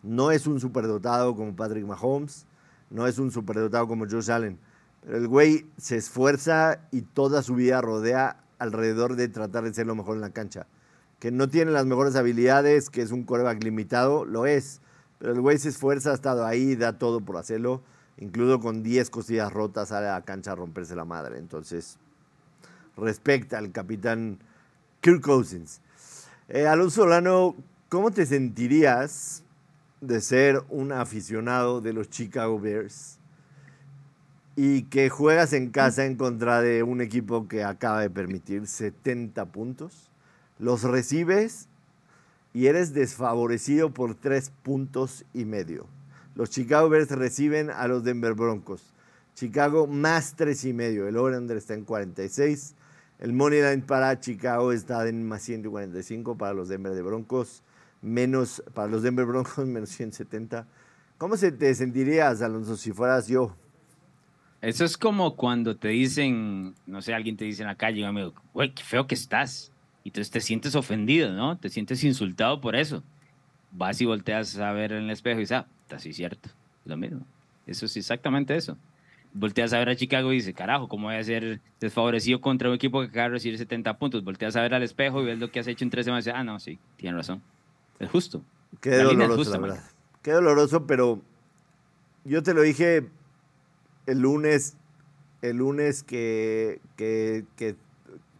no 0.03 0.31
es 0.31 0.46
un 0.46 0.61
superdotado 0.61 1.35
como 1.35 1.57
Patrick 1.57 1.87
Mahomes, 1.87 2.46
no 2.90 3.07
es 3.07 3.18
un 3.18 3.31
superdotado 3.31 3.88
como 3.88 4.07
Josh 4.07 4.31
Allen. 4.31 4.59
Pero 5.03 5.16
el 5.16 5.27
güey 5.27 5.64
se 5.79 5.96
esfuerza 5.96 6.81
y 6.90 7.01
toda 7.01 7.42
su 7.42 7.55
vida 7.55 7.81
rodea 7.81 8.37
alrededor 8.59 9.16
de 9.16 9.29
tratar 9.29 9.64
de 9.64 9.72
ser 9.72 9.87
lo 9.87 9.94
mejor 9.94 10.16
en 10.16 10.20
la 10.20 10.31
cancha 10.31 10.66
que 11.23 11.31
no 11.31 11.49
tiene 11.49 11.71
las 11.71 11.87
mejores 11.87 12.17
habilidades, 12.17 12.91
que 12.91 13.01
es 13.01 13.13
un 13.13 13.23
coreback 13.23 13.63
limitado, 13.63 14.25
lo 14.25 14.45
es. 14.45 14.81
Pero 15.21 15.33
el 15.33 15.41
güey 15.41 15.57
se 15.57 15.69
esfuerza, 15.69 16.11
ha 16.11 16.15
estado 16.15 16.45
ahí, 16.45 16.75
da 16.75 16.99
todo 16.99 17.21
por 17.21 17.37
hacerlo. 17.37 17.81
Incluso 18.19 18.59
con 18.59 18.83
10 18.83 19.09
costillas 19.09 19.53
rotas 19.53 19.91
sale 19.91 20.09
a 20.09 20.15
la 20.15 20.23
cancha 20.23 20.51
a 20.51 20.57
romperse 20.57 20.97
la 20.97 21.05
madre. 21.05 21.39
Entonces, 21.39 21.97
respecta 22.97 23.59
al 23.59 23.71
capitán 23.71 24.41
Kirk 25.01 25.21
Cousins. 25.21 25.81
Eh, 26.49 26.67
Alonso 26.67 27.03
Solano, 27.03 27.55
¿cómo 27.89 28.11
te 28.11 28.27
sentirías 28.27 29.45
de 30.01 30.21
ser 30.21 30.65
un 30.71 30.91
aficionado 30.91 31.81
de 31.81 31.93
los 31.93 32.11
Chicago 32.11 32.59
Bears 32.59 33.21
y 34.57 34.83
que 34.87 35.09
juegas 35.09 35.53
en 35.53 35.71
casa 35.71 36.05
en 36.05 36.17
contra 36.17 36.61
de 36.63 36.83
un 36.83 37.01
equipo 37.01 37.47
que 37.47 37.63
acaba 37.63 38.01
de 38.01 38.11
permitir 38.11 38.67
70 38.67 39.45
puntos? 39.53 40.12
Los 40.62 40.85
recibes 40.85 41.68
y 42.55 42.66
eres 42.66 42.94
desfavorecido 42.94 43.92
por 43.92 44.14
tres 44.14 44.53
puntos 44.62 45.25
y 45.35 45.44
medio. 45.44 45.88
Los 46.37 46.51
Chicago 46.51 46.88
Bears 46.88 47.11
reciben 47.11 47.68
a 47.68 47.88
los 47.88 48.05
Denver 48.05 48.35
Broncos. 48.35 48.94
Chicago 49.35 49.88
más 49.88 50.37
tres 50.37 50.64
y 50.64 50.72
medio. 50.72 51.09
El 51.09 51.16
over-under 51.16 51.57
está 51.57 51.75
en 51.75 51.85
46. 51.85 52.77
El 53.18 53.33
money 53.33 53.61
line 53.61 53.83
para 53.83 54.20
Chicago 54.20 54.70
está 54.70 55.07
en 55.09 55.27
más 55.27 55.42
145 55.42 56.38
para 56.38 56.55
los 56.55 56.68
Denver 56.68 56.94
de 56.94 57.03
Broncos. 57.03 57.64
Menos 58.01 58.62
para 58.72 58.87
los 58.87 59.03
Denver 59.03 59.27
Broncos 59.27 59.59
menos 59.66 59.90
170. 59.90 60.68
¿Cómo 61.18 61.37
se 61.37 61.51
te 61.51 61.75
sentirías, 61.75 62.40
Alonso, 62.40 62.77
si 62.77 62.92
fueras 62.92 63.27
yo? 63.27 63.57
Eso 64.61 64.85
es 64.85 64.96
como 64.96 65.35
cuando 65.35 65.77
te 65.77 65.88
dicen, 65.88 66.77
no 66.87 67.03
sé, 67.03 67.14
alguien 67.14 67.37
te 67.37 67.44
dice 67.46 67.62
en 67.62 67.68
la 67.68 67.75
calle, 67.75 68.07
amigo, 68.07 68.35
güey, 68.55 68.72
qué 68.72 68.85
feo 68.85 69.09
que 69.09 69.16
estás. 69.16 69.72
Y 70.05 70.09
entonces 70.09 70.31
te 70.31 70.41
sientes 70.41 70.75
ofendido, 70.75 71.33
¿no? 71.33 71.59
Te 71.59 71.69
sientes 71.69 72.03
insultado 72.05 72.61
por 72.61 72.77
eso. 72.77 73.03
Vas 73.71 74.01
y 74.01 74.05
volteas 74.05 74.59
a 74.59 74.73
ver 74.73 74.93
en 74.93 75.05
el 75.05 75.11
espejo 75.11 75.38
y 75.38 75.43
dices, 75.43 75.59
ah, 75.59 75.67
está 75.83 75.97
así 75.97 76.12
cierto. 76.12 76.51
Lo 76.85 76.97
mismo. 76.97 77.25
Eso 77.67 77.87
es 77.87 77.97
exactamente 77.97 78.57
eso. 78.57 78.77
Volteas 79.33 79.73
a 79.73 79.79
ver 79.79 79.88
a 79.88 79.97
Chicago 79.97 80.33
y 80.33 80.37
dices, 80.37 80.55
carajo, 80.55 80.88
¿cómo 80.88 81.07
voy 81.07 81.17
a 81.17 81.25
ser 81.25 81.61
desfavorecido 81.81 82.41
contra 82.41 82.69
un 82.69 82.75
equipo 82.75 83.01
que 83.01 83.07
acaba 83.07 83.25
de 83.25 83.31
recibir 83.31 83.57
70 83.57 83.97
puntos? 83.99 84.25
Volteas 84.25 84.57
a 84.57 84.62
ver 84.62 84.75
al 84.75 84.83
espejo 84.83 85.23
y 85.23 85.27
ves 85.27 85.38
lo 85.38 85.51
que 85.51 85.61
has 85.61 85.67
hecho 85.67 85.85
en 85.85 85.91
tres 85.91 86.05
semanas 86.05 86.27
y 86.27 86.31
dices, 86.31 86.41
ah, 86.41 86.45
no, 86.45 86.59
sí, 86.59 86.79
tienes 86.97 87.17
razón. 87.17 87.43
Es 87.99 88.11
justo. 88.11 88.43
Qué 88.81 88.97
doloroso, 88.97 89.51
la 89.51 89.59
verdad. 89.59 89.85
Qué 90.23 90.33
doloroso, 90.33 90.87
pero 90.87 91.23
yo 92.25 92.43
te 92.43 92.53
lo 92.55 92.62
dije 92.62 93.09
el 94.07 94.21
lunes, 94.21 94.77
el 95.41 95.59
lunes 95.59 96.03
que, 96.03 96.81
que, 96.97 97.45
que 97.57 97.77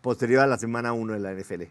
posterior 0.03 0.41
a 0.43 0.47
la 0.47 0.59
semana 0.59 0.93
1 0.93 1.15
de 1.15 1.19
la 1.21 1.33
NFL. 1.33 1.63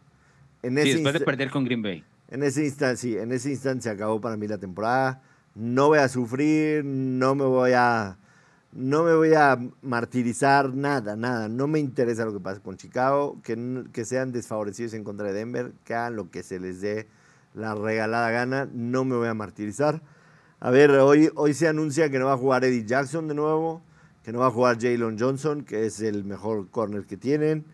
En 0.64 0.78
sí, 0.78 0.94
después 0.94 1.14
de 1.14 1.20
perder 1.20 1.52
con 1.52 1.64
Green 1.66 1.82
Bay. 1.82 2.04
En 2.30 2.44
ese 2.44 2.64
instante, 2.64 2.98
sí, 2.98 3.18
en 3.18 3.32
ese 3.32 3.52
instante 3.52 3.84
se 3.84 3.90
acabó 3.90 4.20
para 4.22 4.38
mí 4.38 4.48
la 4.48 4.58
temporada. 4.58 5.22
No 5.54 5.88
voy 5.88 6.00
a 6.00 6.08
sufrir, 6.08 6.86
no 6.86 7.36
me 7.36 7.44
voy 7.44 7.74
a, 7.76 8.18
no 8.72 9.04
me 9.04 9.14
voy 9.14 9.34
a 9.34 9.60
martirizar, 9.82 10.74
nada, 10.74 11.18
nada. 11.18 11.50
No 11.50 11.68
me 11.68 11.80
interesa 11.80 12.24
lo 12.24 12.32
que 12.32 12.40
pasa 12.40 12.62
con 12.62 12.78
Chicago, 12.78 13.38
que, 13.44 13.84
que 13.92 14.06
sean 14.06 14.32
desfavorecidos 14.32 14.94
en 14.94 15.04
contra 15.04 15.28
de 15.28 15.34
Denver, 15.34 15.74
que 15.84 15.94
hagan 15.94 16.16
lo 16.16 16.32
que 16.32 16.42
se 16.42 16.60
les 16.60 16.80
dé 16.80 17.08
la 17.54 17.76
regalada 17.76 18.32
gana. 18.32 18.70
No 18.72 19.04
me 19.04 19.18
voy 19.18 19.28
a 19.28 19.34
martirizar. 19.34 20.02
A 20.62 20.70
ver, 20.70 20.92
hoy, 20.92 21.30
hoy 21.36 21.54
se 21.54 21.68
anuncia 21.68 22.10
que 22.10 22.20
no 22.20 22.28
va 22.28 22.34
a 22.34 22.38
jugar 22.38 22.64
Eddie 22.64 22.86
Jackson 22.86 23.28
de 23.28 23.34
nuevo, 23.34 23.82
que 24.24 24.32
no 24.32 24.40
va 24.40 24.48
a 24.48 24.52
jugar 24.52 24.80
Jalen 24.80 25.20
Johnson, 25.20 25.64
que 25.64 25.86
es 25.86 26.00
el 26.00 26.24
mejor 26.24 26.70
corner 26.70 27.06
que 27.06 27.18
tienen. 27.18 27.66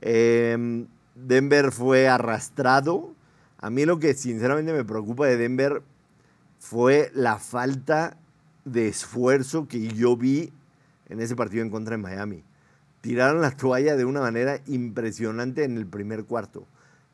Em, 0.00 0.86
Denver 1.14 1.72
fue 1.72 2.08
arrastrado. 2.08 3.14
A 3.58 3.70
mí 3.70 3.84
lo 3.84 3.98
que 3.98 4.14
sinceramente 4.14 4.72
me 4.72 4.84
preocupa 4.84 5.26
de 5.26 5.36
Denver 5.36 5.82
fue 6.58 7.10
la 7.14 7.38
falta 7.38 8.16
de 8.64 8.88
esfuerzo 8.88 9.68
que 9.68 9.88
yo 9.88 10.16
vi 10.16 10.52
en 11.08 11.20
ese 11.20 11.36
partido 11.36 11.62
en 11.62 11.70
contra 11.70 11.96
de 11.96 12.02
Miami. 12.02 12.42
Tiraron 13.00 13.42
la 13.42 13.50
toalla 13.50 13.96
de 13.96 14.04
una 14.04 14.20
manera 14.20 14.60
impresionante 14.66 15.64
en 15.64 15.76
el 15.76 15.86
primer 15.86 16.24
cuarto. 16.24 16.66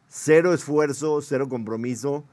Cero 0.09 0.55
esfuerzo, 0.55 1.21
cero 1.21 1.49
compromiso. 1.49 2.25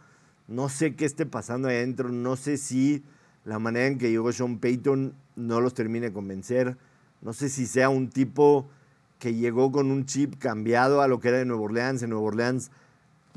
No 0.48 0.70
sé 0.70 0.96
qué 0.96 1.06
esté 1.06 1.26
pasando 1.26 1.68
ahí 1.68 1.78
adentro. 1.78 2.10
No 2.10 2.36
sé 2.36 2.58
si 2.58 3.04
la 3.46 3.60
manera 3.60 3.88
en 3.88 3.98
que 3.98 4.12
llegó 4.12 4.32
Sean 4.32 4.60
Payton 4.60 5.14
no 5.36 5.62
los 5.62 5.74
termine 5.74 6.08
de 6.08 6.14
convencer. 6.14 6.78
No 7.22 7.34
sé 7.34 7.50
si 7.50 7.66
sea 7.66 7.90
un 7.90 8.10
tipo 8.10 8.70
que 9.20 9.34
llegó 9.34 9.72
con 9.72 9.92
un 9.92 10.06
chip 10.06 10.36
cambiado 10.38 11.02
a 11.02 11.08
lo 11.08 11.20
que 11.20 11.30
era 11.30 11.38
de 11.38 11.46
Nueva 11.46 11.64
Orleans. 11.64 12.04
En 12.04 12.12
Nueva 12.12 12.26
Orleans, 12.26 12.72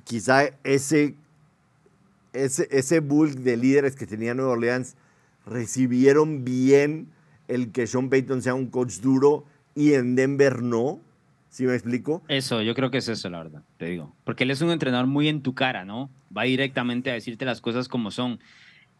quizá 0.04 0.44
ese, 0.64 1.14
ese, 2.32 2.68
ese 2.70 3.00
bulk 3.00 3.34
de 3.34 3.56
líderes 3.56 3.96
que 3.96 4.06
tenía 4.06 4.34
Nueva 4.34 4.52
Orleans 4.52 4.96
recibieron 5.46 6.44
bien 6.44 7.08
el 7.48 7.72
que 7.72 7.86
Sean 7.86 8.08
Payton 8.08 8.42
sea 8.42 8.54
un 8.54 8.66
coach 8.66 9.00
duro 9.00 9.44
y 9.74 9.94
en 9.94 10.14
Denver 10.16 10.62
no. 10.62 11.00
¿Sí 11.48 11.64
me 11.64 11.74
explico? 11.74 12.22
Eso, 12.28 12.62
yo 12.62 12.74
creo 12.74 12.92
que 12.92 12.98
es 12.98 13.08
eso, 13.08 13.28
la 13.28 13.38
verdad, 13.38 13.62
te 13.76 13.86
digo. 13.86 14.14
Porque 14.22 14.44
él 14.44 14.52
es 14.52 14.60
un 14.60 14.70
entrenador 14.70 15.08
muy 15.08 15.26
en 15.28 15.42
tu 15.42 15.52
cara, 15.52 15.84
¿no? 15.84 16.08
Va 16.36 16.44
directamente 16.44 17.10
a 17.10 17.14
decirte 17.14 17.44
las 17.44 17.60
cosas 17.60 17.88
como 17.88 18.12
son. 18.12 18.38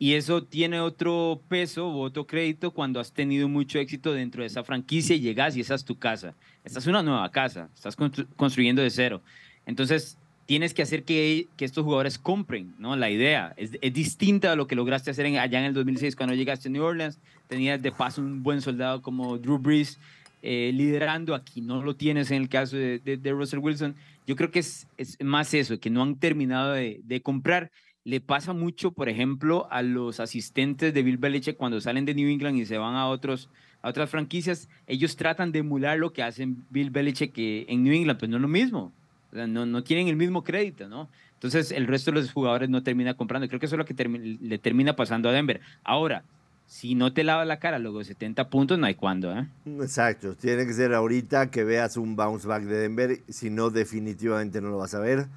Y 0.03 0.15
eso 0.15 0.43
tiene 0.43 0.81
otro 0.81 1.43
peso 1.47 1.87
o 1.87 2.01
otro 2.01 2.27
crédito 2.27 2.71
cuando 2.71 3.01
has 3.01 3.13
tenido 3.13 3.51
mucho 3.51 3.79
éxito 3.79 4.15
dentro 4.15 4.41
de 4.41 4.47
esa 4.47 4.65
franquicia 4.65 5.15
y 5.15 5.21
llegas 5.21 5.59
y 5.59 5.61
esa 5.61 5.75
es 5.75 5.85
tu 5.85 5.99
casa. 5.99 6.33
Esta 6.65 6.79
es 6.79 6.87
una 6.87 7.03
nueva 7.03 7.31
casa, 7.31 7.69
estás 7.75 7.97
construyendo 8.35 8.81
de 8.81 8.89
cero. 8.89 9.21
Entonces, 9.67 10.17
tienes 10.47 10.73
que 10.73 10.81
hacer 10.81 11.03
que, 11.03 11.49
estos 11.59 11.85
jugadores 11.85 12.19
compren, 12.19 12.75
¿no? 12.79 12.97
La 12.97 13.11
idea 13.11 13.53
es, 13.59 13.73
distinta 13.93 14.53
a 14.53 14.57
lo 14.57 14.67
que 14.67 14.75
lograste 14.75 15.11
hacer 15.11 15.27
en, 15.27 15.37
allá 15.37 15.59
en 15.59 15.67
el 15.67 15.75
2006 15.75 16.17
cuando 16.17 16.35
llegaste 16.35 16.71
a 16.71 16.73
New 16.73 16.83
Orleans. 16.83 17.19
Tenías 17.47 17.83
de 17.83 17.93
paso 17.93 18.23
un 18.23 18.43
buen 18.43 18.63
soldado 18.63 19.03
como 19.03 19.37
Drew 19.37 19.59
Brees 19.59 19.99
eh, 20.41 20.71
liderando. 20.73 21.35
Aquí 21.35 21.61
no 21.61 21.83
lo 21.83 21.95
tienes 21.95 22.31
en 22.31 22.41
el 22.41 22.49
caso 22.49 22.79
de, 22.79 23.21
Russell 23.23 23.59
Wilson. 23.59 23.95
Yo 24.27 24.35
creo 24.35 24.51
que 24.51 24.61
es, 24.61 24.87
más 25.23 25.53
eso, 25.53 25.79
que 25.79 25.91
no 25.91 26.03
han 26.03 26.17
terminado 26.17 26.73
de 26.73 27.21
comprar 27.23 27.71
le 28.05 28.21
pasa 28.21 28.53
mucho, 28.53 28.93
por 28.93 29.09
ejemplo, 29.09 29.69
a 29.71 29.83
los 29.83 30.21
asistentes 30.21 30.95
de 30.95 31.03
Bill 31.03 31.19
Belichick 31.19 31.57
cuando 31.57 31.81
salen 31.81 32.05
de 32.05 32.15
New 32.15 32.29
England 32.29 32.57
y 32.57 32.67
se 32.67 32.79
van 32.79 32.95
a, 32.95 33.07
otros, 33.07 33.49
a 33.83 33.89
otras 33.89 34.11
franquicias. 34.11 34.69
Ellos 34.87 35.17
tratan 35.17 35.53
de 35.53 35.61
emular 35.61 35.99
lo 35.99 36.13
que 36.13 36.23
hacen 36.23 36.65
Bill 36.71 36.91
Belichick 36.91 37.33
en 37.37 37.85
New 37.85 37.93
England, 37.93 38.19
pues 38.19 38.31
no 38.31 38.37
es 38.37 38.43
lo 38.43 38.49
mismo. 38.49 38.93
no, 39.33 39.67
no 39.67 39.85
tienen 39.85 40.09
el 40.09 40.17
mismo 40.17 40.43
crédito, 40.43 40.89
¿no? 40.89 41.09
Entonces 41.35 41.73
el 41.73 41.87
resto 41.87 42.11
de 42.11 42.21
los 42.21 42.33
jugadores 42.33 42.69
no 42.69 42.83
termina 42.83 43.15
comprando. 43.15 43.49
Creo 43.49 43.59
que 43.59 43.67
eso 43.67 43.77
es 43.77 43.79
lo 43.79 43.87
que 43.87 43.95
le 43.95 44.59
termina 44.59 44.95
pasando 44.95 45.29
a 45.29 45.33
Denver. 45.33 45.61
Ahora, 45.85 46.23
si 46.67 46.95
no 46.95 47.13
te 47.13 47.25
lava 47.25 47.45
la 47.47 47.59
cara 47.59 47.79
luego 47.79 48.05
70 48.05 48.51
puntos, 48.51 48.79
no 48.79 48.87
hay 48.87 48.95
cuándo, 48.95 49.33
¿eh? 49.33 49.49
Exacto. 49.65 50.35
Tiene 50.35 50.67
que 50.67 50.75
ser 50.75 50.93
ahorita 50.95 51.51
que 51.51 51.65
veas 51.65 51.97
un 51.97 52.15
bounce 52.15 52.47
back 52.47 52.65
de 52.65 52.77
Denver. 52.77 53.21
Si 53.29 53.49
no, 53.49 53.71
definitivamente 53.71 54.61
no 54.61 54.69
lo 54.69 54.79
vas 54.79 54.95
a 54.95 55.01
ver. 55.01 55.29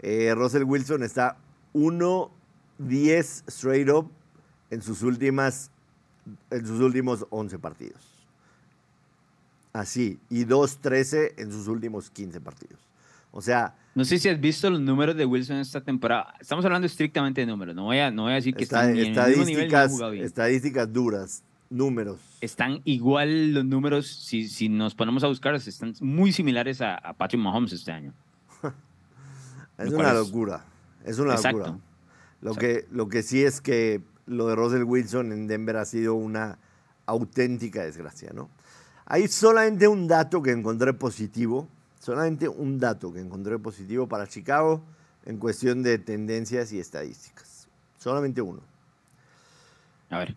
Eh, 0.00 0.34
Russell 0.34 0.64
Wilson 0.64 1.02
está 1.02 1.38
1-10 1.76 3.44
straight 3.46 3.88
up 3.90 4.10
en 4.70 4.82
sus, 4.82 5.02
últimas, 5.02 5.70
en 6.50 6.66
sus 6.66 6.80
últimos 6.80 7.26
11 7.30 7.58
partidos. 7.58 8.00
Así. 9.72 10.18
Y 10.30 10.44
2-13 10.46 11.34
en 11.36 11.52
sus 11.52 11.68
últimos 11.68 12.10
15 12.10 12.40
partidos. 12.40 12.80
O 13.30 13.42
sea... 13.42 13.76
No 13.94 14.04
sé 14.04 14.18
si 14.18 14.28
has 14.28 14.40
visto 14.40 14.70
los 14.70 14.80
números 14.80 15.16
de 15.16 15.26
Wilson 15.26 15.56
esta 15.58 15.82
temporada. 15.82 16.34
Estamos 16.40 16.64
hablando 16.64 16.86
estrictamente 16.86 17.42
de 17.42 17.46
números. 17.46 17.74
No 17.74 17.84
voy 17.84 17.98
a, 17.98 18.10
no 18.10 18.22
voy 18.22 18.32
a 18.32 18.36
decir 18.36 18.54
que 18.54 18.64
están 18.64 18.96
estadísticas, 18.96 19.92
estadísticas 20.20 20.92
duras, 20.92 21.42
números. 21.70 22.18
Están 22.40 22.80
igual 22.84 23.52
los 23.52 23.64
números, 23.64 24.06
si, 24.06 24.48
si 24.48 24.68
nos 24.68 24.94
ponemos 24.94 25.24
a 25.24 25.28
buscar, 25.28 25.54
están 25.54 25.94
muy 26.00 26.32
similares 26.32 26.80
a, 26.80 26.96
a 26.96 27.12
Patrick 27.14 27.42
Mahomes 27.42 27.72
este 27.72 27.92
año. 27.92 28.12
es 29.78 29.92
una 29.92 30.12
locura. 30.12 30.64
Es 31.06 31.18
una 31.18 31.36
locura. 31.36 31.78
Lo 32.42 32.54
que, 32.54 32.86
lo 32.90 33.08
que 33.08 33.22
sí 33.22 33.44
es 33.44 33.60
que 33.60 34.02
lo 34.26 34.48
de 34.48 34.56
Russell 34.56 34.82
Wilson 34.82 35.32
en 35.32 35.46
Denver 35.46 35.76
ha 35.76 35.84
sido 35.84 36.14
una 36.14 36.58
auténtica 37.06 37.84
desgracia, 37.84 38.32
¿no? 38.34 38.50
Hay 39.06 39.28
solamente 39.28 39.86
un 39.86 40.08
dato 40.08 40.42
que 40.42 40.50
encontré 40.50 40.92
positivo, 40.92 41.68
solamente 42.00 42.48
un 42.48 42.80
dato 42.80 43.12
que 43.12 43.20
encontré 43.20 43.56
positivo 43.58 44.08
para 44.08 44.26
Chicago 44.26 44.82
en 45.24 45.38
cuestión 45.38 45.84
de 45.84 45.98
tendencias 45.98 46.72
y 46.72 46.80
estadísticas. 46.80 47.68
Solamente 47.98 48.42
uno. 48.42 48.60
A 50.10 50.18
ver. 50.18 50.34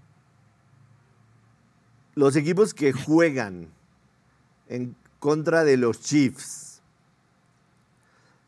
Los 2.13 2.35
equipos 2.35 2.75
que 2.75 2.93
juegan 2.93 3.69
en 4.67 4.95
contra 5.19 5.63
de 5.63 5.77
los 5.77 5.99
Chiefs 5.99 6.81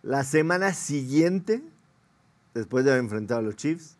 la 0.04 0.24
semana 0.24 0.74
siguiente 0.74 1.64
después 2.54 2.86
de 2.86 2.92
haber 2.92 3.04
enfrentado 3.04 3.40
a 3.40 3.44
los 3.44 3.56
Chiefs, 3.56 3.98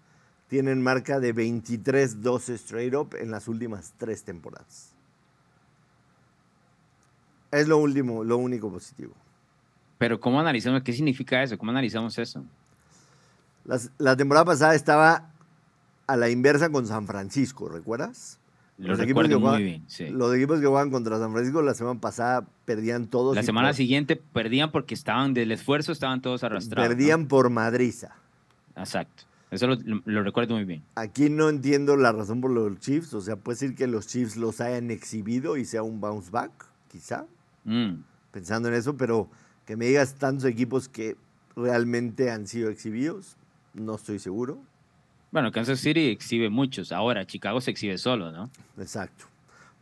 tienen 0.48 0.82
marca 0.82 1.20
de 1.20 1.34
23-12 1.34 2.50
straight 2.56 2.94
up 2.94 3.16
en 3.20 3.32
las 3.32 3.48
últimas 3.48 3.94
tres 3.98 4.24
temporadas. 4.24 4.94
Es 7.52 7.68
lo 7.68 7.78
último, 7.78 8.24
lo 8.24 8.38
único 8.38 8.72
positivo. 8.72 9.14
Pero 9.98 10.20
¿cómo 10.20 10.40
analizamos? 10.40 10.84
¿Qué 10.84 10.94
significa 10.94 11.44
eso? 11.44 11.58
¿Cómo 11.58 11.72
analizamos 11.72 12.18
eso? 12.18 12.44
la 14.00 14.18
temporada 14.18 14.44
pasada 14.44 14.74
estaba 14.74 15.30
a 16.08 16.18
la 16.18 16.30
inversa 16.30 16.70
con 16.72 16.88
San 16.88 17.06
Francisco, 17.06 17.70
¿recuerdas? 17.70 18.40
los 18.88 19.00
equipos 19.00 19.28
que 19.28 19.36
juegan, 19.36 19.62
muy 19.62 19.64
bien, 19.64 20.18
Los 20.18 20.36
equipos 20.36 20.60
que 20.60 20.66
juegan 20.66 20.90
contra 20.90 21.20
San 21.20 21.32
Francisco 21.32 21.62
la 21.62 21.74
semana 21.74 22.00
pasada 22.00 22.48
perdían 22.66 23.08
todos. 23.08 23.36
La 23.36 23.44
semana 23.44 23.74
siguiente 23.74 24.16
perdían 24.16 24.72
porque 24.72 24.96
estaban 24.96 25.34
del 25.34 25.52
esfuerzo, 25.52 25.92
estaban 25.92 26.22
todos 26.22 26.44
arrastrados. 26.44 26.90
Perdían 26.90 27.28
por 27.28 27.50
madriza. 27.50 28.16
Exacto. 28.76 29.24
Eso 29.52 29.68
lo, 29.68 30.24
recuerdo 30.24 30.56
muy 30.56 30.64
bien. 30.64 30.82
Aquí 30.96 31.30
no 31.30 31.50
entiendo 31.50 31.98
la 31.98 32.14
razón 32.14 32.40
por 32.40 32.52
los 32.52 32.80
Chiefs. 32.80 33.14
O 33.14 33.20
sea, 33.20 33.36
puede 33.36 33.58
ser 33.58 33.76
que 33.76 33.86
los 33.86 34.08
Chiefs 34.08 34.38
los 34.38 34.62
hayan 34.62 34.92
exhibido 34.92 35.58
y 35.58 35.66
sea 35.66 35.84
un 35.84 36.00
bounce 36.00 36.32
back, 36.32 36.52
quizá. 36.90 37.26
Mm. 37.66 37.96
Pensando 38.32 38.70
en 38.70 38.76
eso, 38.76 38.96
pero 38.96 39.30
que 39.66 39.76
me 39.76 39.88
digas 39.88 40.16
tantos 40.16 40.46
equipos 40.46 40.88
que 40.88 41.18
realmente 41.56 42.32
han 42.32 42.48
sido 42.48 42.70
exhibidos, 42.70 43.36
no 43.74 43.96
estoy 43.96 44.20
seguro. 44.20 44.58
Bueno, 45.32 45.52
Kansas 45.52 45.80
City 45.80 46.08
exhibe 46.08 46.50
muchos. 46.50 46.94
Ahora, 46.94 47.26
Chicago 47.26 47.60
se 47.60 47.72
exhibe 47.72 47.98
solo, 47.98 48.32
¿no? 48.32 48.50
Exacto. 48.78 49.26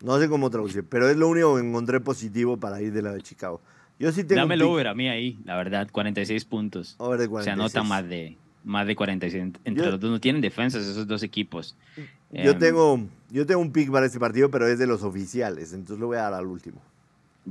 No 0.01 0.17
sé 0.17 0.29
cómo 0.29 0.49
traducir, 0.49 0.83
pero 0.83 1.09
es 1.09 1.17
lo 1.17 1.27
único 1.27 1.55
que 1.55 1.61
encontré 1.61 1.99
positivo 1.99 2.57
para 2.57 2.81
ir 2.81 2.93
de 2.93 3.01
la 3.01 3.11
de 3.11 3.21
Chicago. 3.21 3.61
Yo 3.99 4.11
sí 4.11 4.23
tengo 4.23 4.41
Dame 4.41 4.55
el 4.55 4.61
over 4.61 4.87
a 4.87 4.95
mí 4.95 5.09
ahí, 5.09 5.37
la 5.43 5.57
verdad, 5.57 5.89
46 5.91 6.45
puntos. 6.45 6.95
Over 6.99 7.19
de 7.19 7.27
46. 7.27 7.43
Se 7.43 7.51
anota 7.51 7.83
más 7.83 8.07
de 8.07 8.37
más 8.63 8.87
de 8.87 8.95
46. 8.95 9.53
Entre 9.63 9.85
los 9.85 9.99
dos 9.99 10.11
no 10.11 10.19
tienen 10.19 10.41
defensas 10.41 10.85
esos 10.85 11.07
dos 11.07 11.23
equipos. 11.23 11.75
Yo, 12.31 12.51
em, 12.51 12.59
tengo, 12.59 13.07
yo 13.29 13.45
tengo 13.45 13.61
un 13.61 13.71
pick 13.71 13.91
para 13.91 14.05
este 14.05 14.19
partido, 14.19 14.51
pero 14.51 14.67
es 14.67 14.77
de 14.79 14.87
los 14.87 15.03
oficiales, 15.03 15.73
entonces 15.73 15.99
lo 15.99 16.07
voy 16.07 16.17
a 16.17 16.21
dar 16.21 16.33
al 16.35 16.45
último. 16.45 16.81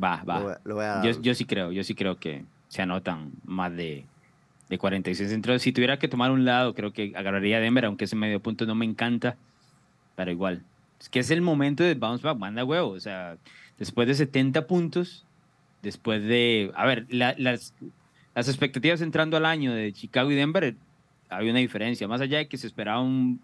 Va, 0.00 0.22
va. 0.22 0.60
yo, 1.02 1.20
yo, 1.20 1.34
sí 1.34 1.44
creo, 1.44 1.72
yo 1.72 1.82
sí 1.82 1.94
creo 1.94 2.18
que 2.18 2.44
se 2.68 2.82
anotan 2.82 3.32
más 3.44 3.74
de, 3.74 4.04
de 4.68 4.78
46. 4.78 5.32
Entonces, 5.32 5.62
si 5.62 5.72
tuviera 5.72 5.98
que 5.98 6.08
tomar 6.08 6.30
un 6.30 6.44
lado, 6.44 6.74
creo 6.74 6.92
que 6.92 7.12
agarraría 7.16 7.56
a 7.56 7.60
Denver, 7.60 7.86
aunque 7.86 8.04
ese 8.04 8.14
medio 8.14 8.40
punto 8.40 8.66
no 8.66 8.74
me 8.74 8.84
encanta, 8.84 9.36
pero 10.14 10.30
igual. 10.30 10.62
Es 11.00 11.08
que 11.08 11.20
es 11.20 11.30
el 11.30 11.40
momento 11.40 11.82
de 11.82 11.94
bounce 11.94 12.24
back, 12.24 12.38
manda 12.38 12.64
huevo. 12.64 12.90
O 12.90 13.00
sea, 13.00 13.36
después 13.78 14.06
de 14.06 14.14
70 14.14 14.66
puntos, 14.66 15.24
después 15.82 16.22
de. 16.22 16.70
A 16.74 16.86
ver, 16.86 17.06
las, 17.08 17.38
las 17.38 17.72
expectativas 18.48 19.00
entrando 19.00 19.36
al 19.36 19.46
año 19.46 19.72
de 19.72 19.92
Chicago 19.92 20.30
y 20.30 20.36
Denver 20.36 20.76
había 21.28 21.50
una 21.50 21.60
diferencia. 21.60 22.08
Más 22.08 22.20
allá 22.20 22.38
de 22.38 22.48
que 22.48 22.56
se 22.56 22.66
esperaba 22.66 23.00
un, 23.00 23.40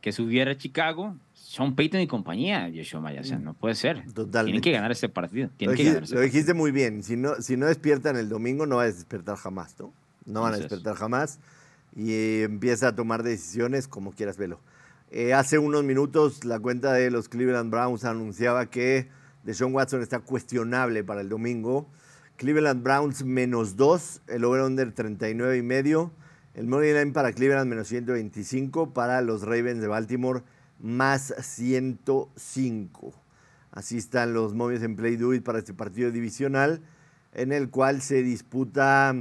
que 0.00 0.12
subiera 0.12 0.52
a 0.52 0.56
Chicago, 0.56 1.16
Sean 1.32 1.74
Payton 1.74 2.00
y 2.00 2.06
compañía, 2.06 2.70
Joshua 2.74 3.00
Maya. 3.00 3.22
O 3.22 3.24
sea, 3.24 3.38
no 3.38 3.54
puede 3.54 3.74
ser. 3.74 4.04
Totalmente. 4.12 4.44
Tienen 4.44 4.60
que 4.60 4.72
ganar 4.72 4.92
ese 4.92 5.08
partido. 5.08 5.50
lo, 5.58 5.72
dijiste, 6.20 6.54
muy 6.54 6.70
bien. 6.70 7.02
Si 7.02 7.16
no, 7.16 7.40
si 7.40 7.56
no 7.56 7.66
despiertan 7.66 8.16
el 8.16 8.28
domingo, 8.28 8.66
no 8.66 8.76
va 8.76 8.82
a 8.82 8.86
despertar 8.86 9.36
jamás, 9.36 9.74
¿no? 9.78 9.92
No 10.24 10.42
van 10.42 10.54
a 10.54 10.58
despertar 10.58 10.94
jamás. 10.94 11.40
Y 11.94 12.42
empieza 12.42 12.88
a 12.88 12.94
tomar 12.94 13.22
decisiones 13.22 13.88
como 13.88 14.12
quieras 14.12 14.36
verlo. 14.36 14.60
Eh, 15.10 15.34
hace 15.34 15.58
unos 15.58 15.84
minutos 15.84 16.44
la 16.44 16.58
cuenta 16.58 16.92
de 16.92 17.10
los 17.10 17.28
Cleveland 17.28 17.70
Browns 17.70 18.04
anunciaba 18.04 18.66
que 18.66 19.08
Deshaun 19.44 19.72
Watson 19.72 20.02
está 20.02 20.18
cuestionable 20.18 21.04
para 21.04 21.20
el 21.20 21.28
domingo. 21.28 21.88
Cleveland 22.36 22.82
Browns 22.82 23.24
menos 23.24 23.76
2, 23.76 24.22
el 24.26 24.44
over-under 24.44 24.92
39 24.92 25.56
y 25.56 25.62
medio. 25.62 26.12
El 26.56 26.66
money 26.66 26.94
line 26.94 27.12
para 27.12 27.32
Cleveland 27.32 27.68
menos 27.68 27.86
125, 27.88 28.94
para 28.94 29.20
los 29.20 29.42
Ravens 29.42 29.82
de 29.82 29.88
Baltimore 29.88 30.42
más 30.80 31.34
105. 31.38 33.14
Así 33.72 33.98
están 33.98 34.32
los 34.32 34.54
movies 34.54 34.82
en 34.82 34.96
Play 34.96 35.16
Do 35.16 35.34
It 35.34 35.42
para 35.42 35.58
este 35.58 35.74
partido 35.74 36.10
divisional, 36.10 36.80
en 37.34 37.52
el 37.52 37.68
cual 37.68 38.00
se 38.00 38.22
disputa, 38.22 39.14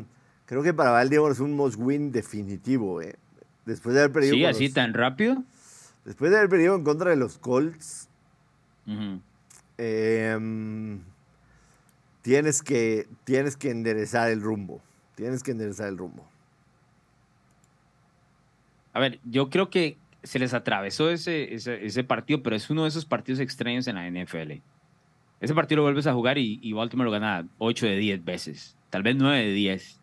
creo 0.45 0.63
que 0.63 0.73
para 0.73 0.91
Baltimore 0.91 1.33
es 1.33 1.41
un 1.41 1.51
must 1.57 1.75
win 1.77 2.13
definitivo. 2.13 3.01
¿eh? 3.01 3.15
Después 3.65 3.95
de 3.95 4.03
haber 4.03 4.13
perdido. 4.13 4.35
Sí, 4.35 4.45
así 4.45 4.69
tan 4.69 4.93
rápido. 4.93 5.43
Después 6.05 6.31
de 6.31 6.37
haber 6.37 6.49
perdido 6.49 6.73
en 6.73 6.85
contra 6.85 7.09
de 7.09 7.17
los 7.17 7.37
Colts, 7.37 8.07
em, 9.77 11.01
tienes, 12.21 12.63
que, 12.63 13.09
tienes 13.25 13.57
que 13.57 13.71
enderezar 13.71 14.29
el 14.29 14.41
rumbo. 14.41 14.79
Tienes 15.15 15.43
que 15.43 15.51
enderezar 15.51 15.89
el 15.89 15.97
rumbo. 15.97 16.25
A 18.95 18.99
ver, 19.01 19.19
yo 19.25 19.49
creo 19.49 19.69
que 19.69 19.97
se 20.23 20.39
les 20.39 20.53
atravesó 20.53 21.09
ese, 21.09 21.53
ese, 21.53 22.03
partido, 22.05 22.41
pero 22.41 22.55
es 22.55 22.69
uno 22.69 22.83
de 22.83 22.87
esos 22.87 23.03
partidos 23.03 23.41
extraños 23.41 23.87
en 23.87 23.95
la 23.95 24.09
NFL. 24.09 24.53
Ese 25.41 25.53
partido 25.53 25.79
lo 25.79 25.83
vuelves 25.83 26.07
a 26.07 26.13
jugar 26.13 26.37
y, 26.37 26.71
Baltimore 26.71 27.05
lo 27.05 27.11
gana 27.11 27.45
8 27.57 27.87
de 27.87 27.97
10 27.97 28.23
veces, 28.23 28.77
tal 28.89 29.03
vez 29.03 29.17
9 29.17 29.47
de 29.47 29.51
10. 29.51 29.99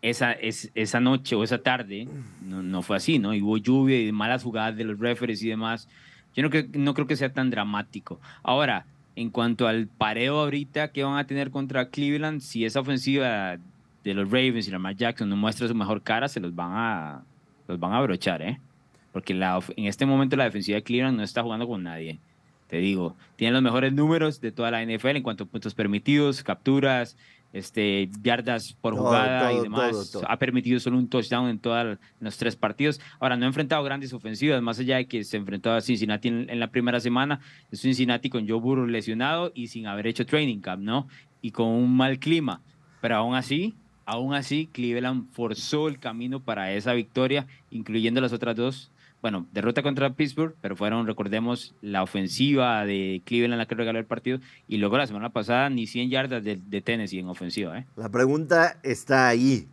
Esa, 0.00 0.32
es, 0.32 0.72
esa 0.74 1.00
noche 1.00 1.36
o 1.36 1.44
esa 1.44 1.58
tarde 1.58 2.08
no, 2.40 2.62
no, 2.62 2.80
fue 2.80 2.96
así, 2.96 3.18
¿no? 3.18 3.34
Y 3.34 3.42
hubo 3.42 3.58
lluvia 3.58 4.00
y 4.00 4.10
malas 4.10 4.42
jugadas 4.42 4.74
de 4.74 4.84
los 4.84 4.98
referees 4.98 5.42
y 5.42 5.50
demás. 5.50 5.86
Yo 6.34 6.42
no, 6.42 6.48
creo, 6.48 6.64
no 6.72 6.94
creo 6.94 7.06
que 7.06 7.16
sea 7.16 7.34
tan 7.34 7.50
dramático. 7.50 8.18
Ahora, 8.42 8.86
en 9.16 9.28
cuanto 9.28 9.68
al 9.68 9.86
pareo 9.86 10.38
ahorita 10.38 10.92
que 10.92 11.04
van 11.04 11.18
a 11.18 11.26
tener 11.26 11.50
contra 11.50 11.90
Cleveland, 11.90 12.40
si 12.40 12.64
esa 12.64 12.80
ofensiva 12.80 13.58
de 14.02 14.14
los 14.14 14.30
Ravens 14.30 14.66
y 14.66 14.70
Lamar 14.70 14.96
Jackson 14.96 15.28
no 15.28 15.36
muestra 15.36 15.68
su 15.68 15.74
mejor 15.74 16.00
cara, 16.00 16.26
se 16.26 16.40
los 16.40 16.54
van 16.54 16.72
a, 16.72 17.24
los 17.70 17.80
van 17.80 17.92
a 17.92 17.98
abrochar, 17.98 18.42
¿eh? 18.42 18.60
porque 19.12 19.34
la, 19.34 19.60
en 19.76 19.86
este 19.86 20.06
momento 20.06 20.36
la 20.36 20.44
defensiva 20.44 20.76
de 20.76 20.82
Cleveland 20.82 21.16
no 21.16 21.22
está 21.22 21.42
jugando 21.42 21.66
con 21.66 21.82
nadie. 21.82 22.18
Te 22.68 22.76
digo, 22.76 23.16
tienen 23.34 23.54
los 23.54 23.62
mejores 23.62 23.92
números 23.92 24.40
de 24.40 24.52
toda 24.52 24.70
la 24.70 24.84
NFL 24.84 25.16
en 25.16 25.22
cuanto 25.24 25.44
a 25.44 25.46
puntos 25.48 25.74
permitidos, 25.74 26.44
capturas, 26.44 27.16
este, 27.52 28.08
yardas 28.22 28.74
por 28.80 28.94
jugada 28.94 29.52
y 29.52 29.60
demás. 29.60 30.16
Ha 30.28 30.36
permitido 30.36 30.78
solo 30.78 30.96
un 30.96 31.08
touchdown 31.08 31.48
en 31.48 31.58
todos 31.58 31.98
los 32.20 32.36
tres 32.36 32.54
partidos. 32.54 33.00
Ahora, 33.18 33.36
no 33.36 33.44
ha 33.44 33.48
enfrentado 33.48 33.82
grandes 33.82 34.12
ofensivas, 34.12 34.62
más 34.62 34.78
allá 34.78 34.98
de 34.98 35.06
que 35.06 35.24
se 35.24 35.36
enfrentó 35.36 35.72
a 35.72 35.80
Cincinnati 35.80 36.28
en, 36.28 36.60
la 36.60 36.68
primera 36.68 37.00
semana. 37.00 37.40
Es 37.72 37.80
Cincinnati 37.80 38.30
con 38.30 38.48
Joe 38.48 38.60
Burrow 38.60 38.86
lesionado 38.86 39.50
y 39.52 39.66
sin 39.66 39.88
haber 39.88 40.06
hecho 40.06 40.24
training 40.24 40.60
camp, 40.60 40.82
¿no? 40.82 41.08
Y 41.42 41.50
con 41.50 41.66
un 41.66 41.96
mal 41.96 42.20
clima. 42.20 42.60
Pero 43.00 43.16
aún 43.16 43.34
así, 43.34 43.74
aún 44.10 44.34
así, 44.34 44.68
Cleveland 44.72 45.30
forzó 45.32 45.88
el 45.88 45.98
camino 45.98 46.40
para 46.40 46.72
esa 46.72 46.92
victoria, 46.92 47.46
incluyendo 47.70 48.20
las 48.20 48.32
otras 48.32 48.56
dos 48.56 48.90
bueno, 49.22 49.46
derrota 49.52 49.82
contra 49.82 50.14
Pittsburgh, 50.14 50.54
pero 50.60 50.76
fueron, 50.76 51.06
recordemos, 51.06 51.74
la 51.82 52.02
ofensiva 52.02 52.84
de 52.86 53.20
Cleveland 53.26 53.58
la 53.58 53.66
que 53.66 53.74
regaló 53.74 53.98
el 53.98 54.06
partido. 54.06 54.38
Y 54.66 54.78
luego 54.78 54.96
la 54.96 55.06
semana 55.06 55.30
pasada 55.30 55.68
ni 55.68 55.86
100 55.86 56.10
yardas 56.10 56.42
de, 56.42 56.56
de 56.56 56.80
Tennessee 56.80 57.18
en 57.18 57.28
ofensiva. 57.28 57.78
¿eh? 57.78 57.86
La 57.96 58.08
pregunta 58.08 58.78
está 58.82 59.28
ahí. 59.28 59.68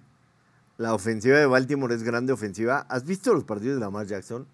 ¿La 0.78 0.94
ofensiva 0.94 1.38
de 1.38 1.46
Baltimore 1.46 1.96
es 1.96 2.04
grande 2.04 2.34
ofensiva? 2.34 2.86
¿Has 2.90 3.06
visto 3.06 3.34
los 3.34 3.46
partidos 3.46 3.76
de 3.76 3.82
Lamar 3.82 4.06
Jackson? 4.06 4.46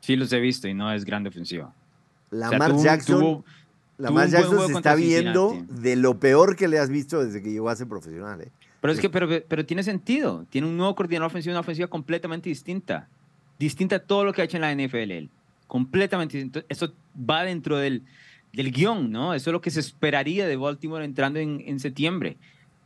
Sí, 0.00 0.16
los 0.16 0.32
he 0.32 0.40
visto 0.40 0.66
y 0.66 0.74
no 0.74 0.92
es 0.92 1.04
grande 1.04 1.28
ofensiva. 1.28 1.72
Lamar 2.30 2.76
Jackson, 2.76 3.44
Lamar 3.96 4.28
Jackson 4.28 4.66
se 4.66 4.72
está 4.72 4.94
viendo 4.96 5.56
de 5.68 5.96
lo 5.96 6.18
peor 6.18 6.56
que 6.56 6.66
le 6.66 6.78
has 6.78 6.90
visto 6.90 7.24
desde 7.24 7.42
que 7.42 7.52
llegó 7.52 7.68
a 7.68 7.76
ser 7.76 7.86
profesional. 7.86 8.40
¿eh? 8.40 8.50
Pero 8.82 8.92
es 8.92 9.00
que 9.00 9.08
pero, 9.08 9.26
pero 9.48 9.64
tiene 9.64 9.82
sentido. 9.82 10.44
Tiene 10.50 10.66
un 10.66 10.76
nuevo 10.76 10.94
coordinador 10.94 11.28
ofensivo, 11.28 11.54
una 11.54 11.60
ofensiva 11.60 11.88
completamente 11.88 12.50
distinta 12.50 13.08
distinta 13.62 13.96
a 13.96 13.98
todo 14.00 14.24
lo 14.24 14.32
que 14.32 14.42
ha 14.42 14.44
hecho 14.44 14.58
en 14.58 14.62
la 14.62 14.74
NFL. 14.74 15.28
Completamente 15.66 16.36
distinto. 16.36 16.64
Eso 16.68 16.92
va 17.18 17.44
dentro 17.44 17.78
del, 17.78 18.02
del 18.52 18.72
guion, 18.72 19.10
¿no? 19.10 19.34
Eso 19.34 19.50
es 19.50 19.52
lo 19.52 19.60
que 19.60 19.70
se 19.70 19.80
esperaría 19.80 20.46
de 20.46 20.56
Baltimore 20.56 21.04
entrando 21.04 21.38
en, 21.38 21.62
en 21.66 21.80
septiembre. 21.80 22.36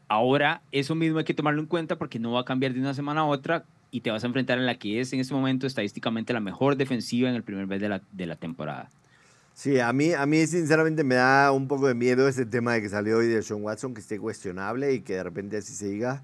Ahora, 0.09 0.63
eso 0.71 0.95
mismo 0.95 1.19
hay 1.19 1.25
que 1.25 1.35
tomarlo 1.35 1.61
en 1.61 1.67
cuenta 1.67 1.97
porque 1.97 2.19
no 2.19 2.33
va 2.33 2.41
a 2.41 2.45
cambiar 2.45 2.73
de 2.73 2.81
una 2.81 2.95
semana 2.95 3.23
a 3.23 3.25
otra 3.25 3.65
y 3.91 4.03
te 4.03 4.11
vas 4.11 4.23
a 4.23 4.27
enfrentar 4.27 4.59
en 4.59 4.67
la 4.67 4.77
que 4.77 5.01
es 5.01 5.13
en 5.13 5.21
este 5.21 5.35
momento 5.35 5.67
estadísticamente 5.67 6.33
la 6.33 6.41
mejor 6.41 6.77
defensiva 6.77 7.29
en 7.29 7.35
el 7.35 7.43
primer 7.43 7.67
mes 7.67 7.81
de 7.81 7.89
la, 7.89 8.03
de 8.13 8.27
la 8.27 8.37
temporada. 8.37 8.91
Sí, 9.57 9.81
a 9.81 9.91
mí, 9.95 10.13
a 10.13 10.27
mí 10.27 10.47
sinceramente 10.47 11.03
me 11.03 11.15
da 11.15 11.51
un 11.51 11.67
poco 11.67 11.89
de 11.89 11.95
miedo 11.95 12.29
ese 12.29 12.45
tema 12.45 12.75
de 12.75 12.83
que 12.83 12.91
salió 12.91 13.17
hoy 13.17 13.27
de 13.27 13.43
Sean 13.43 13.63
Watson, 13.63 13.95
que 13.95 14.03
esté 14.03 14.19
cuestionable 14.19 14.93
y 14.93 15.01
que 15.01 15.15
de 15.15 15.23
repente 15.23 15.57
así 15.57 15.73
se 15.73 15.89
diga. 15.89 16.23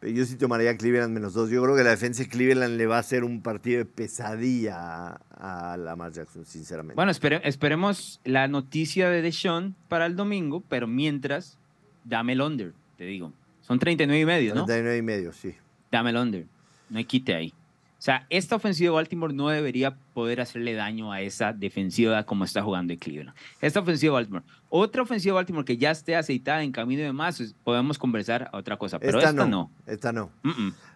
Yo 0.00 0.24
sí 0.24 0.36
tomaría 0.36 0.74
Cleveland 0.78 1.12
menos 1.12 1.34
dos. 1.34 1.50
Yo 1.50 1.62
creo 1.62 1.76
que 1.76 1.84
la 1.84 1.90
defensa 1.90 2.22
de 2.22 2.30
Cleveland 2.30 2.78
le 2.78 2.86
va 2.86 2.96
a 2.96 3.00
hacer 3.00 3.22
un 3.22 3.42
partido 3.42 3.80
de 3.80 3.84
pesadilla 3.84 5.20
a, 5.30 5.76
Lamar 5.76 6.12
Jackson, 6.12 6.46
sinceramente. 6.46 6.94
Bueno, 6.94 7.12
esperemos 7.12 8.18
la 8.24 8.48
noticia 8.48 9.10
de 9.10 9.20
Deshaun 9.20 9.76
para 9.88 10.06
el 10.06 10.16
domingo, 10.16 10.64
pero 10.66 10.86
mientras, 10.86 11.58
dame 12.04 12.32
el 12.32 12.40
under, 12.40 12.72
te 12.96 13.04
digo. 13.04 13.30
Son 13.60 13.78
39 13.78 14.22
y 14.22 14.24
medio, 14.24 14.54
¿no? 14.54 14.64
39 14.64 14.96
y 14.96 15.02
medio, 15.02 15.32
sí. 15.34 15.54
Dame 15.92 16.10
el 16.10 16.16
under. 16.16 16.46
No 16.88 16.96
hay 16.96 17.04
quite 17.04 17.34
ahí. 17.34 17.52
O 18.00 18.02
sea, 18.02 18.26
esta 18.30 18.56
ofensiva 18.56 18.92
de 18.92 18.94
Baltimore 18.94 19.34
no 19.34 19.50
debería 19.50 19.94
poder 20.14 20.40
hacerle 20.40 20.72
daño 20.72 21.12
a 21.12 21.20
esa 21.20 21.52
defensiva 21.52 22.24
como 22.24 22.44
está 22.44 22.62
jugando 22.62 22.94
Cleveland. 22.98 23.36
Esta 23.60 23.80
ofensiva 23.80 24.12
de 24.12 24.14
Baltimore. 24.14 24.44
Otra 24.70 25.02
ofensiva 25.02 25.34
de 25.34 25.34
Baltimore 25.34 25.66
que 25.66 25.76
ya 25.76 25.90
esté 25.90 26.16
aceitada 26.16 26.62
en 26.62 26.72
camino 26.72 27.02
de 27.02 27.12
más, 27.12 27.36
pues, 27.36 27.54
podemos 27.62 27.98
conversar 27.98 28.48
a 28.50 28.56
otra 28.56 28.78
cosa. 28.78 28.98
Pero 28.98 29.18
esta, 29.18 29.46
no, 29.46 29.70
Esta 29.84 30.12
no. 30.14 30.30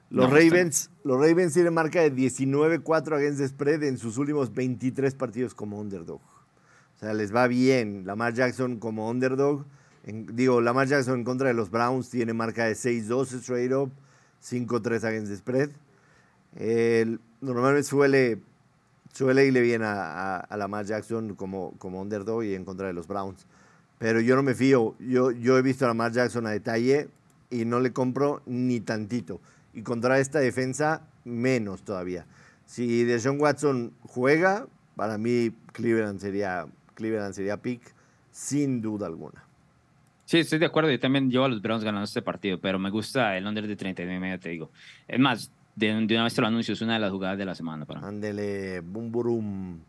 Los, 0.08 0.30
Ravens, 0.30 0.90
los 1.04 1.20
Ravens 1.20 1.52
tienen 1.52 1.74
marca 1.74 2.00
de 2.00 2.10
19-4 2.10 3.16
against 3.16 3.38
the 3.38 3.48
spread 3.48 3.82
en 3.82 3.98
sus 3.98 4.16
últimos 4.16 4.54
23 4.54 5.14
partidos 5.14 5.52
como 5.54 5.78
underdog. 5.78 6.22
O 6.22 6.98
sea, 6.98 7.12
les 7.12 7.34
va 7.34 7.46
bien. 7.48 8.06
Lamar 8.06 8.32
Jackson 8.32 8.78
como 8.78 9.10
underdog. 9.10 9.66
digo, 10.06 10.62
Lamar 10.62 10.88
Jackson 10.88 11.18
en 11.18 11.24
contra 11.24 11.48
de 11.48 11.54
los 11.54 11.70
Browns 11.70 12.08
tiene 12.08 12.32
marca 12.32 12.64
de 12.64 12.72
6-2 12.72 13.40
straight 13.40 13.72
up, 13.72 13.92
5-3 14.42 15.04
against 15.04 15.30
the 15.30 15.36
spread 15.36 15.83
normalmente 17.40 17.82
suele, 17.82 18.38
suele 19.12 19.46
irle 19.46 19.60
bien 19.60 19.82
a, 19.82 20.38
a, 20.38 20.56
Lamar 20.56 20.84
Jackson 20.86 21.34
como, 21.34 21.72
como 21.78 22.00
underdog 22.00 22.44
y 22.44 22.54
en 22.54 22.64
contra 22.64 22.86
de 22.86 22.92
los 22.92 23.06
Browns. 23.06 23.46
Pero 23.98 24.20
yo 24.20 24.36
no 24.36 24.42
me 24.42 24.54
fío. 24.54 24.94
Yo, 24.98 25.30
yo 25.30 25.58
he 25.58 25.62
visto 25.62 25.84
a 25.84 25.88
Lamar 25.88 26.12
Jackson 26.12 26.46
a 26.46 26.50
detalle 26.50 27.08
y 27.50 27.64
no 27.64 27.80
le 27.80 27.92
compro 27.92 28.42
ni 28.46 28.80
tantito. 28.80 29.40
Y 29.72 29.82
contra 29.82 30.18
esta 30.18 30.38
defensa, 30.40 31.02
menos 31.24 31.82
todavía. 31.82 32.26
Si 32.66 33.04
Deshaun 33.04 33.40
Watson 33.40 33.92
juega, 34.02 34.66
para 34.96 35.18
mí 35.18 35.52
Cleveland 35.72 36.20
sería, 36.20 36.66
Cleveland 36.94 37.34
sería 37.34 37.56
pick, 37.56 37.82
sin 38.30 38.80
duda 38.80 39.06
alguna. 39.06 39.44
Sí, 40.24 40.38
estoy 40.38 40.58
de 40.58 40.66
acuerdo. 40.66 40.90
Yo 40.90 40.98
también 40.98 41.30
llevo 41.30 41.44
a 41.44 41.48
los 41.48 41.60
Browns 41.60 41.84
ganando 41.84 42.04
este 42.04 42.22
partido, 42.22 42.58
pero 42.58 42.78
me 42.78 42.90
gusta 42.90 43.36
el 43.36 43.46
under 43.46 43.66
de 43.66 43.76
39 43.76 44.16
y 44.16 44.20
medio, 44.20 44.40
te 44.40 44.48
digo. 44.48 44.70
Es 45.06 45.18
más, 45.18 45.52
de, 45.76 45.96
una 45.96 46.24
vez 46.24 46.34
te 46.34 46.40
lo 46.40 46.46
anuncio, 46.46 46.74
es 46.74 46.80
una 46.80 46.94
de 46.94 47.00
las 47.00 47.10
jugadas 47.10 47.38
de 47.38 47.44
la 47.44 47.54
semana. 47.54 47.86
Ándele, 48.02 48.80
boom, 48.80 49.10
boom. 49.10 49.80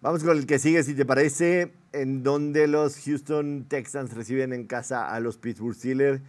Vamos 0.00 0.22
con 0.22 0.36
el 0.36 0.46
que 0.46 0.58
sigue, 0.58 0.82
si 0.82 0.94
te 0.94 1.04
parece, 1.04 1.72
en 1.92 2.22
donde 2.22 2.66
los 2.66 2.98
Houston 3.04 3.64
Texans 3.68 4.14
reciben 4.14 4.52
en 4.52 4.66
casa 4.66 5.10
a 5.10 5.18
los 5.18 5.38
Pittsburgh 5.38 5.74
Steelers. 5.74 6.20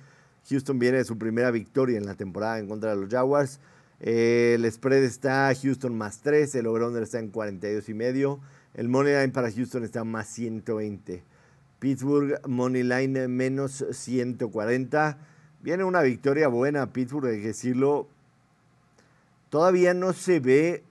Houston 0.49 0.79
viene 0.79 0.97
de 0.97 1.03
su 1.03 1.17
primera 1.17 1.51
victoria 1.51 1.97
en 1.97 2.05
la 2.05 2.15
temporada 2.15 2.59
en 2.59 2.67
contra 2.67 2.91
de 2.91 3.01
los 3.01 3.09
Jaguars. 3.09 3.59
el 3.99 4.71
spread 4.71 5.03
está 5.03 5.51
Houston 5.61 5.97
más 5.97 6.21
3, 6.21 6.55
el 6.55 6.67
over-under 6.67 7.03
está 7.03 7.19
en 7.19 7.29
42 7.29 7.89
y 7.89 7.93
medio. 7.93 8.39
El 8.73 8.87
money 8.87 9.13
line 9.13 9.29
para 9.29 9.51
Houston 9.51 9.83
está 9.83 10.03
más 10.03 10.27
120. 10.27 11.23
Pittsburgh 11.79 12.39
money 12.47 12.83
line 12.83 13.27
menos 13.27 13.85
140. 13.91 15.17
Viene 15.61 15.83
una 15.83 16.01
victoria 16.01 16.47
buena 16.47 16.93
Pittsburgh, 16.93 17.27
hay 17.27 17.41
que 17.41 17.47
decirlo, 17.47 18.07
Todavía 19.49 19.93
no 19.93 20.13
se 20.13 20.39
ve, 20.39 20.83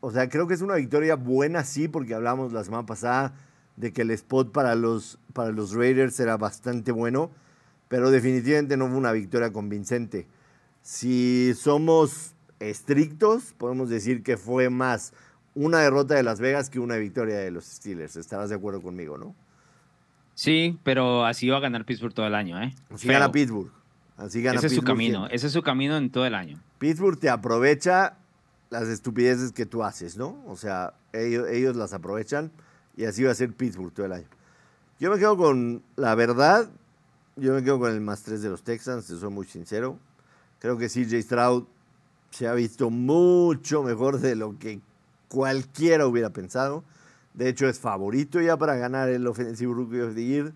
o 0.00 0.10
sea, 0.10 0.28
creo 0.28 0.46
que 0.46 0.54
es 0.54 0.62
una 0.62 0.74
victoria 0.74 1.16
buena, 1.16 1.64
sí, 1.64 1.88
porque 1.88 2.14
hablamos 2.14 2.52
la 2.52 2.64
semana 2.64 2.86
pasada 2.86 3.34
de 3.76 3.92
que 3.92 4.02
el 4.02 4.10
spot 4.10 4.52
para 4.52 4.74
los, 4.74 5.18
para 5.32 5.50
los 5.50 5.74
Raiders 5.74 6.18
era 6.20 6.36
bastante 6.36 6.92
bueno, 6.92 7.30
pero 7.88 8.10
definitivamente 8.10 8.76
no 8.76 8.88
fue 8.88 8.96
una 8.96 9.12
victoria 9.12 9.52
convincente. 9.52 10.26
Si 10.82 11.52
somos 11.54 12.34
estrictos, 12.60 13.54
podemos 13.56 13.88
decir 13.88 14.22
que 14.22 14.36
fue 14.36 14.70
más 14.70 15.12
una 15.54 15.78
derrota 15.78 16.14
de 16.14 16.22
Las 16.22 16.40
Vegas 16.40 16.70
que 16.70 16.80
una 16.80 16.96
victoria 16.96 17.36
de 17.36 17.50
los 17.50 17.64
Steelers. 17.64 18.16
Estarás 18.16 18.50
de 18.50 18.56
acuerdo 18.56 18.82
conmigo, 18.82 19.16
¿no? 19.16 19.34
Sí, 20.34 20.78
pero 20.82 21.24
así 21.24 21.48
va 21.48 21.58
a 21.58 21.60
ganar 21.60 21.84
Pittsburgh 21.84 22.12
todo 22.12 22.26
el 22.26 22.34
año, 22.34 22.60
¿eh? 22.60 22.74
Así 22.90 23.06
gana 23.06 23.30
Pittsburgh. 23.30 23.70
Así 24.16 24.46
ese 24.46 24.66
es 24.68 24.74
su 24.74 24.82
camino, 24.82 25.26
ese 25.26 25.48
es 25.48 25.52
su 25.52 25.62
camino 25.62 25.96
en 25.96 26.10
todo 26.10 26.24
el 26.24 26.34
año. 26.34 26.60
Pittsburgh 26.78 27.18
te 27.18 27.28
aprovecha 27.28 28.16
las 28.70 28.84
estupideces 28.84 29.52
que 29.52 29.66
tú 29.66 29.82
haces, 29.82 30.16
¿no? 30.16 30.42
O 30.46 30.56
sea, 30.56 30.94
ellos, 31.12 31.48
ellos 31.48 31.76
las 31.76 31.92
aprovechan 31.92 32.52
y 32.96 33.04
así 33.04 33.24
va 33.24 33.32
a 33.32 33.34
ser 33.34 33.52
Pittsburgh 33.52 33.92
todo 33.92 34.06
el 34.06 34.12
año. 34.12 34.28
Yo 35.00 35.10
me 35.10 35.18
quedo 35.18 35.36
con 35.36 35.82
la 35.96 36.14
verdad, 36.14 36.70
yo 37.36 37.54
me 37.54 37.64
quedo 37.64 37.80
con 37.80 37.92
el 37.92 38.00
más 38.00 38.22
3 38.22 38.42
de 38.42 38.48
los 38.48 38.62
Texans, 38.62 39.06
te 39.06 39.16
soy 39.16 39.30
muy 39.30 39.46
sincero. 39.46 39.98
Creo 40.60 40.78
que 40.78 40.88
CJ 40.88 41.20
Stroud 41.22 41.64
se 42.30 42.46
ha 42.46 42.54
visto 42.54 42.90
mucho 42.90 43.82
mejor 43.82 44.20
de 44.20 44.36
lo 44.36 44.58
que 44.58 44.80
cualquiera 45.28 46.06
hubiera 46.06 46.30
pensado. 46.30 46.84
De 47.34 47.48
hecho, 47.48 47.68
es 47.68 47.80
favorito 47.80 48.40
ya 48.40 48.56
para 48.56 48.76
ganar 48.76 49.08
el 49.08 49.26
Offensive 49.26 49.72
Rookie 49.72 50.00
of 50.00 50.14
the 50.14 50.24
Year. 50.24 50.52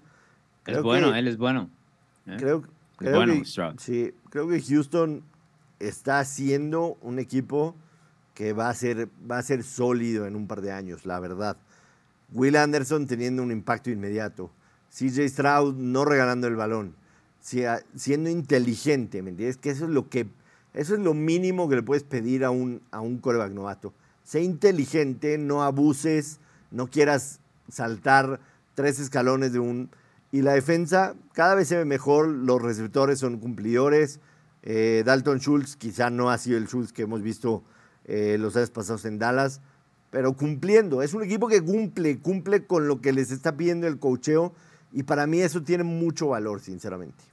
es 0.66 0.82
bueno, 0.82 1.14
él 1.14 1.26
es 1.26 1.36
bueno. 1.36 1.68
¿eh? 2.26 2.36
Creo, 2.38 2.62
Creo 2.98 3.24
que, 3.24 3.44
Sí, 3.78 4.12
creo 4.28 4.48
que 4.48 4.60
Houston 4.60 5.22
está 5.78 6.24
siendo 6.24 6.98
un 7.00 7.18
equipo 7.18 7.76
que 8.34 8.52
va 8.52 8.68
a, 8.68 8.74
ser, 8.74 9.08
va 9.28 9.38
a 9.38 9.42
ser 9.42 9.62
sólido 9.62 10.26
en 10.26 10.36
un 10.36 10.46
par 10.46 10.60
de 10.60 10.72
años, 10.72 11.06
la 11.06 11.20
verdad. 11.20 11.56
Will 12.32 12.56
Anderson 12.56 13.06
teniendo 13.06 13.42
un 13.42 13.52
impacto 13.52 13.90
inmediato. 13.90 14.50
CJ 14.90 15.28
Stroud 15.28 15.74
no 15.76 16.04
regalando 16.04 16.48
el 16.48 16.56
balón. 16.56 16.94
Siendo 17.40 18.30
inteligente, 18.30 19.22
¿me 19.22 19.30
entiendes? 19.30 19.56
Que 19.56 19.70
eso 19.70 19.84
es 19.84 19.90
lo 19.90 20.08
que 20.08 20.26
eso 20.74 20.94
es 20.94 21.00
lo 21.00 21.14
mínimo 21.14 21.68
que 21.68 21.76
le 21.76 21.82
puedes 21.82 22.04
pedir 22.04 22.44
a 22.44 22.50
un, 22.50 22.82
a 22.90 23.00
un 23.00 23.18
coreback 23.18 23.52
novato. 23.52 23.94
Sé 24.22 24.42
inteligente, 24.42 25.38
no 25.38 25.62
abuses, 25.62 26.38
no 26.70 26.88
quieras 26.88 27.40
saltar 27.68 28.40
tres 28.74 28.98
escalones 29.00 29.52
de 29.52 29.58
un 29.58 29.90
y 30.30 30.42
la 30.42 30.52
defensa 30.52 31.14
cada 31.32 31.54
vez 31.54 31.68
se 31.68 31.76
ve 31.76 31.84
mejor, 31.84 32.28
los 32.28 32.60
receptores 32.60 33.18
son 33.18 33.38
cumplidores. 33.38 34.20
Eh, 34.62 35.02
Dalton 35.06 35.38
Schultz 35.38 35.76
quizá 35.76 36.10
no 36.10 36.30
ha 36.30 36.38
sido 36.38 36.58
el 36.58 36.66
Schultz 36.66 36.92
que 36.92 37.02
hemos 37.02 37.22
visto 37.22 37.64
eh, 38.04 38.36
los 38.38 38.56
años 38.56 38.70
pasados 38.70 39.04
en 39.04 39.18
Dallas, 39.18 39.60
pero 40.10 40.34
cumpliendo. 40.34 41.02
Es 41.02 41.14
un 41.14 41.22
equipo 41.22 41.48
que 41.48 41.62
cumple, 41.62 42.18
cumple 42.18 42.66
con 42.66 42.88
lo 42.88 43.00
que 43.00 43.12
les 43.12 43.30
está 43.30 43.56
pidiendo 43.56 43.86
el 43.86 43.98
cocheo 43.98 44.54
y 44.92 45.04
para 45.04 45.26
mí 45.26 45.40
eso 45.40 45.62
tiene 45.62 45.84
mucho 45.84 46.28
valor, 46.28 46.60
sinceramente. 46.60 47.24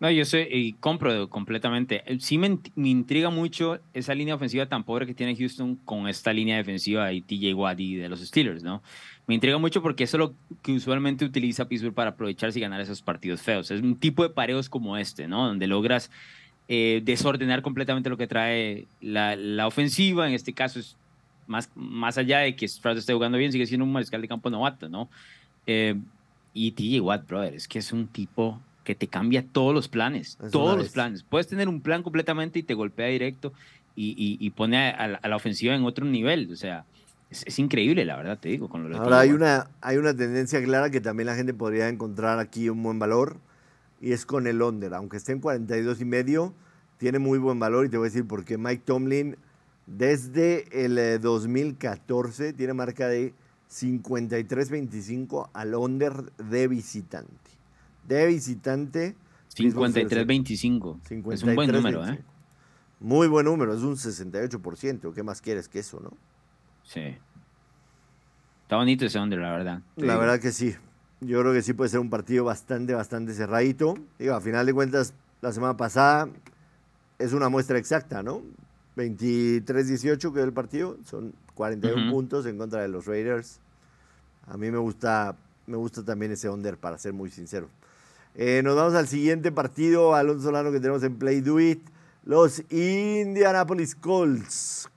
No, 0.00 0.10
yo 0.10 0.24
sé 0.24 0.48
y 0.50 0.72
compro 0.72 1.28
completamente. 1.28 2.02
Eh, 2.06 2.18
sí 2.20 2.38
me, 2.38 2.58
intriga 2.76 3.28
mucho 3.28 3.80
esa 3.92 4.14
línea 4.14 4.34
ofensiva 4.34 4.64
tan 4.66 4.82
pobre 4.82 5.06
que 5.06 5.12
tiene 5.12 5.36
Houston 5.36 5.76
con 5.76 6.08
esta 6.08 6.32
línea 6.32 6.56
defensiva 6.56 7.08
de 7.08 7.20
TJ 7.20 7.54
Watt 7.54 7.78
y 7.80 7.96
de 7.96 8.08
los 8.08 8.20
Steelers, 8.20 8.62
¿no? 8.62 8.82
Me 9.26 9.34
intriga 9.34 9.58
mucho 9.58 9.82
porque 9.82 10.04
eso 10.04 10.16
es 10.16 10.18
lo 10.20 10.34
que 10.62 10.72
usualmente 10.72 11.26
utiliza 11.26 11.68
Pittsburgh 11.68 11.92
para 11.92 12.10
aprovecharse 12.10 12.58
y 12.58 12.62
ganar 12.62 12.80
esos 12.80 13.02
partidos 13.02 13.42
feos. 13.42 13.70
Es 13.70 13.82
un 13.82 13.94
tipo 13.94 14.22
de 14.22 14.30
pareos 14.30 14.70
como 14.70 14.96
este, 14.96 15.28
¿no? 15.28 15.46
Donde 15.46 15.66
logras 15.66 16.10
eh, 16.68 17.02
desordenar 17.04 17.60
completamente 17.60 18.08
lo 18.08 18.16
que 18.16 18.26
trae 18.26 18.86
la, 19.02 19.36
la, 19.36 19.66
ofensiva. 19.66 20.26
En 20.26 20.32
este 20.32 20.54
caso 20.54 20.80
es 20.80 20.96
más, 21.46 21.70
más 21.74 22.16
allá 22.16 22.38
de 22.38 22.56
que 22.56 22.66
Stroud 22.66 22.96
esté 22.96 23.12
jugando 23.12 23.36
bien, 23.36 23.52
sigue 23.52 23.66
siendo 23.66 23.84
un 23.84 23.92
mariscal 23.92 24.22
de 24.22 24.28
campo 24.28 24.48
novato, 24.48 24.88
¿no? 24.88 25.10
Eh, 25.66 25.94
y 26.54 26.72
TJ 26.72 27.00
Watt, 27.02 27.26
brother, 27.28 27.54
es 27.54 27.68
que 27.68 27.80
es 27.80 27.92
un 27.92 28.08
tipo 28.08 28.58
que 28.84 28.94
te 28.94 29.06
cambia 29.06 29.44
todos 29.44 29.74
los 29.74 29.88
planes, 29.88 30.38
todos 30.50 30.78
los 30.78 30.88
planes. 30.90 31.22
Puedes 31.22 31.46
tener 31.46 31.68
un 31.68 31.80
plan 31.80 32.02
completamente 32.02 32.58
y 32.58 32.62
te 32.62 32.74
golpea 32.74 33.06
directo 33.08 33.52
y, 33.94 34.38
y, 34.40 34.50
pone 34.50 34.90
a, 34.90 35.28
la 35.28 35.36
ofensiva 35.36 35.74
en 35.74 35.84
otro 35.84 36.06
nivel. 36.06 36.50
O 36.52 36.56
sea, 36.56 36.84
es, 37.30 37.58
increíble, 37.58 38.04
la 38.04 38.16
verdad, 38.16 38.38
te 38.38 38.48
digo. 38.48 38.68
Con 38.68 38.88
lo 38.88 38.96
Ahora, 38.96 39.20
hay 39.20 39.30
una, 39.30 39.68
hay 39.80 39.98
una 39.98 40.16
tendencia 40.16 40.62
clara 40.62 40.90
que 40.90 41.00
también 41.00 41.26
la 41.26 41.34
gente 41.34 41.52
podría 41.52 41.88
encontrar 41.88 42.38
aquí 42.38 42.68
un 42.70 42.82
buen 42.82 42.98
valor 42.98 43.36
y 44.00 44.12
es 44.12 44.24
con 44.24 44.46
el 44.46 44.62
under. 44.62 44.94
Aunque 44.94 45.18
esté 45.18 45.32
en 45.32 45.40
42 45.40 46.00
y 46.00 46.04
medio, 46.04 46.54
tiene 46.98 47.18
muy 47.18 47.38
buen 47.38 47.58
valor 47.58 47.84
y 47.84 47.88
te 47.90 47.98
voy 47.98 48.06
a 48.06 48.10
decir 48.10 48.26
por 48.26 48.44
qué 48.44 48.56
Mike 48.56 48.82
Tomlin 48.86 49.36
desde 49.86 50.84
el 50.84 51.20
2014 51.20 52.48
eh, 52.48 52.52
tiene 52.52 52.74
marca 52.74 53.08
de 53.08 53.34
53-25 53.70 55.50
al 55.52 55.74
under 55.74 56.32
de 56.36 56.68
visitante 56.68 57.49
de 58.16 58.26
visitante. 58.26 59.16
53-25. 59.56 61.32
Es 61.32 61.42
un 61.42 61.54
buen 61.54 61.70
número, 61.70 62.06
¿eh? 62.06 62.22
Muy 63.00 63.28
buen 63.28 63.46
número, 63.46 63.74
es 63.74 63.80
un 63.82 63.96
68%. 63.96 65.12
¿Qué 65.14 65.22
más 65.22 65.40
quieres 65.40 65.68
que 65.68 65.78
eso, 65.78 66.00
no? 66.00 66.12
Sí. 66.84 67.16
Está 68.62 68.76
bonito 68.76 69.06
ese 69.06 69.18
under, 69.18 69.38
la 69.38 69.50
verdad. 69.52 69.82
La 69.96 70.16
verdad 70.16 70.38
que 70.38 70.52
sí. 70.52 70.74
Yo 71.20 71.40
creo 71.40 71.52
que 71.52 71.62
sí 71.62 71.72
puede 71.72 71.90
ser 71.90 72.00
un 72.00 72.10
partido 72.10 72.44
bastante, 72.44 72.94
bastante 72.94 73.32
cerradito. 73.34 73.94
Digo, 74.18 74.34
a 74.34 74.40
final 74.40 74.66
de 74.66 74.72
cuentas, 74.72 75.14
la 75.40 75.52
semana 75.52 75.76
pasada 75.76 76.28
es 77.18 77.32
una 77.32 77.48
muestra 77.48 77.78
exacta, 77.78 78.22
¿no? 78.22 78.42
23-18 78.96 80.32
quedó 80.32 80.44
el 80.44 80.52
partido, 80.52 80.98
son 81.04 81.34
41 81.54 82.10
puntos 82.10 82.46
en 82.46 82.58
contra 82.58 82.82
de 82.82 82.88
los 82.88 83.06
Raiders. 83.06 83.60
A 84.46 84.56
mí 84.56 84.70
me 84.70 84.78
gusta, 84.78 85.36
me 85.66 85.76
gusta 85.76 86.04
también 86.04 86.32
ese 86.32 86.48
under, 86.48 86.76
para 86.76 86.98
ser 86.98 87.12
muy 87.12 87.30
sincero. 87.30 87.68
Eh, 88.36 88.62
nos 88.62 88.76
vamos 88.76 88.94
al 88.94 89.08
siguiente 89.08 89.50
partido, 89.50 90.14
Alonso 90.14 90.44
Solano, 90.44 90.70
que 90.70 90.78
tenemos 90.78 91.02
en 91.02 91.16
Play 91.16 91.40
Do 91.40 91.58
It. 91.60 91.80
Los 92.24 92.62
Indianapolis 92.70 93.94
Colts, 93.94 94.88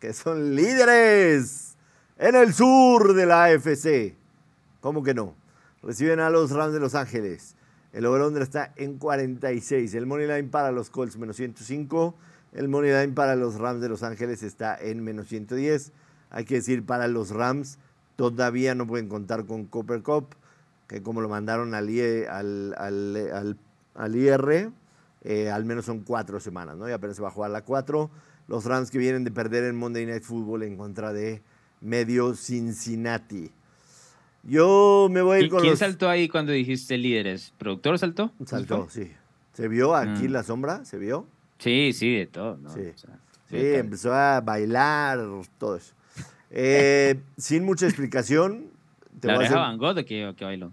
que 0.00 0.12
son 0.12 0.54
líderes 0.54 1.76
en 2.18 2.36
el 2.36 2.54
sur 2.54 3.14
de 3.14 3.26
la 3.26 3.44
AFC. 3.44 4.14
¿Cómo 4.80 5.02
que 5.02 5.14
no? 5.14 5.34
Reciben 5.82 6.20
a 6.20 6.30
los 6.30 6.50
Rams 6.50 6.72
de 6.72 6.80
Los 6.80 6.94
Ángeles. 6.94 7.56
El 7.92 8.06
over 8.06 8.42
está 8.42 8.72
en 8.76 8.98
46. 8.98 9.94
El 9.94 10.06
money 10.06 10.26
line 10.26 10.44
para 10.44 10.70
los 10.70 10.90
Colts 10.90 11.16
menos 11.16 11.36
105. 11.36 12.14
El 12.52 12.68
money 12.68 12.92
line 12.92 13.14
para 13.14 13.34
los 13.34 13.56
Rams 13.56 13.80
de 13.80 13.88
Los 13.88 14.02
Ángeles 14.02 14.42
está 14.42 14.76
en 14.76 15.02
menos 15.02 15.28
110. 15.28 15.92
Hay 16.30 16.44
que 16.44 16.56
decir, 16.56 16.84
para 16.84 17.08
los 17.08 17.30
Rams 17.30 17.78
todavía 18.16 18.74
no 18.74 18.86
pueden 18.86 19.08
contar 19.08 19.46
con 19.46 19.64
Copper 19.64 20.02
Cup 20.02 20.34
que 20.88 21.02
como 21.02 21.20
lo 21.20 21.28
mandaron 21.28 21.74
al, 21.74 21.88
al, 22.28 22.74
al, 22.76 23.56
al, 23.94 24.16
IR, 24.16 24.70
eh, 25.22 25.50
al 25.50 25.64
menos 25.64 25.84
son 25.84 26.00
cuatro 26.00 26.40
semanas, 26.40 26.76
¿no? 26.76 26.88
Y 26.88 26.92
apenas 26.92 27.16
se 27.16 27.22
va 27.22 27.28
a 27.28 27.30
jugar 27.30 27.50
la 27.50 27.62
cuatro. 27.62 28.10
Los 28.48 28.64
Rams 28.64 28.90
que 28.90 28.98
vienen 28.98 29.24
de 29.24 29.30
perder 29.30 29.64
en 29.64 29.76
Monday 29.76 30.06
Night 30.06 30.22
Football 30.22 30.62
en 30.62 30.76
contra 30.76 31.12
de 31.12 31.42
medio 31.80 32.34
Cincinnati. 32.34 33.52
Yo 34.42 35.08
me 35.10 35.20
voy 35.20 35.36
a 35.36 35.40
ir 35.40 35.50
con 35.50 35.60
¿Quién 35.60 35.76
saltó 35.76 36.08
ahí 36.08 36.28
cuando 36.28 36.52
dijiste 36.52 36.96
líderes? 36.96 37.52
¿Productor 37.58 37.98
saltó? 37.98 38.32
Saltó, 38.46 38.88
sí. 38.88 39.12
¿Se 39.52 39.68
vio 39.68 39.94
aquí 39.94 40.28
mm. 40.28 40.32
la 40.32 40.42
sombra? 40.42 40.84
¿Se 40.84 40.96
vio? 40.96 41.26
Sí, 41.58 41.92
sí, 41.92 42.14
de 42.14 42.26
todo. 42.26 42.56
¿no? 42.56 42.70
Sí, 42.72 42.92
sí 42.96 43.06
empezó 43.50 44.14
a 44.14 44.40
bailar, 44.40 45.18
todo 45.58 45.76
eso. 45.76 45.94
Eh, 46.50 47.20
sin 47.36 47.62
mucha 47.66 47.84
explicación. 47.84 48.70
¿La 49.20 49.36
oreja 49.36 49.52
de 49.52 49.60
Van 49.60 49.76
Gogh 49.76 49.94
de 49.94 50.06
qué, 50.06 50.34
bailó? 50.40 50.72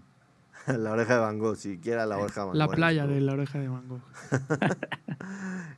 la 0.78 0.92
oreja 0.92 1.14
de 1.14 1.20
Van 1.20 1.38
Gogh, 1.38 1.56
si 1.56 1.78
quiera 1.78 2.06
la 2.06 2.18
oreja 2.18 2.40
de 2.40 2.46
Van 2.46 2.52
Gogh. 2.52 2.56
La 2.56 2.68
playa 2.68 3.06
de 3.06 3.20
la 3.20 3.32
oreja 3.32 3.58
de 3.58 3.68
Van 3.68 3.88
Gogh. 3.88 4.00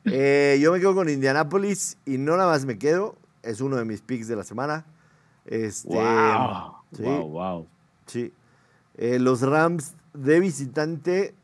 Eh, 0.05 0.57
yo 0.61 0.71
me 0.71 0.79
quedo 0.79 0.95
con 0.95 1.09
Indianapolis 1.09 1.97
y 2.05 2.17
no 2.17 2.37
nada 2.37 2.49
más 2.51 2.65
me 2.65 2.79
quedo. 2.79 3.15
Es 3.43 3.61
uno 3.61 3.75
de 3.75 3.85
mis 3.85 4.01
picks 4.01 4.27
de 4.27 4.35
la 4.35 4.43
semana. 4.43 4.85
Este, 5.45 5.89
wow. 5.89 6.73
wow, 6.99 7.29
wow. 7.29 7.67
Sí. 8.05 8.33
Eh, 8.95 9.19
los 9.19 9.41
Rams 9.41 9.95
de 10.13 10.39
visitante 10.39 11.35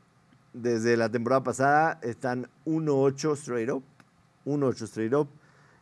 desde 0.53 0.97
la 0.97 1.09
temporada 1.09 1.43
pasada 1.43 1.99
están 2.01 2.47
1-8 2.65 3.33
straight 3.35 3.69
up. 3.69 3.83
1-8 4.45 4.83
straight 4.83 5.13
up. 5.13 5.27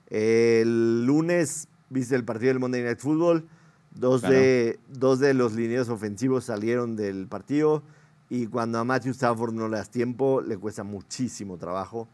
el 0.09 1.05
lunes 1.05 1.67
viste 1.89 2.15
el 2.15 2.25
partido 2.25 2.49
del 2.49 2.59
Monday 2.59 2.81
Night 2.83 2.99
Football. 2.99 3.47
Dos, 3.95 4.21
de, 4.23 4.79
dos 4.89 5.19
de 5.19 5.33
los 5.35 5.53
lineos 5.53 5.89
ofensivos 5.89 6.45
salieron 6.45 6.95
del 6.95 7.27
partido 7.27 7.83
y 8.29 8.47
cuando 8.47 8.79
a 8.79 8.83
Matthew 8.83 9.11
Stafford 9.11 9.53
no 9.53 9.67
le 9.67 9.77
das 9.77 9.91
tiempo, 9.91 10.41
le 10.41 10.57
cuesta 10.57 10.83
muchísimo 10.83 11.57
trabajo. 11.57 12.07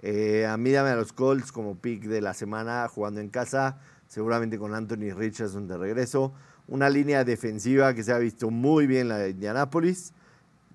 Eh, 0.00 0.44
a 0.46 0.56
mí 0.58 0.70
dame 0.70 0.90
a 0.90 0.96
los 0.96 1.14
Colts 1.14 1.50
como 1.50 1.76
pick 1.76 2.04
de 2.04 2.20
la 2.20 2.34
semana 2.34 2.86
jugando 2.88 3.20
en 3.20 3.30
casa, 3.30 3.78
seguramente 4.08 4.58
con 4.58 4.74
Anthony 4.74 5.14
Richardson 5.16 5.68
de 5.68 5.78
regreso. 5.78 6.34
Una 6.68 6.90
línea 6.90 7.24
defensiva 7.24 7.94
que 7.94 8.02
se 8.02 8.12
ha 8.12 8.18
visto 8.18 8.50
muy 8.50 8.86
bien 8.86 9.08
la 9.08 9.16
de 9.16 9.30
Indianapolis. 9.30 10.12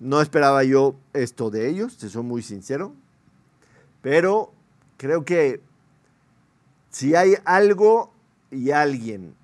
No 0.00 0.20
esperaba 0.20 0.64
yo 0.64 0.96
esto 1.12 1.50
de 1.50 1.68
ellos, 1.68 1.98
te 1.98 2.08
soy 2.08 2.24
muy 2.24 2.42
sincero. 2.42 2.94
Pero 4.02 4.52
creo 4.96 5.24
que 5.24 5.60
si 6.90 7.14
hay 7.14 7.34
algo 7.44 8.12
y 8.50 8.70
alguien 8.70 9.34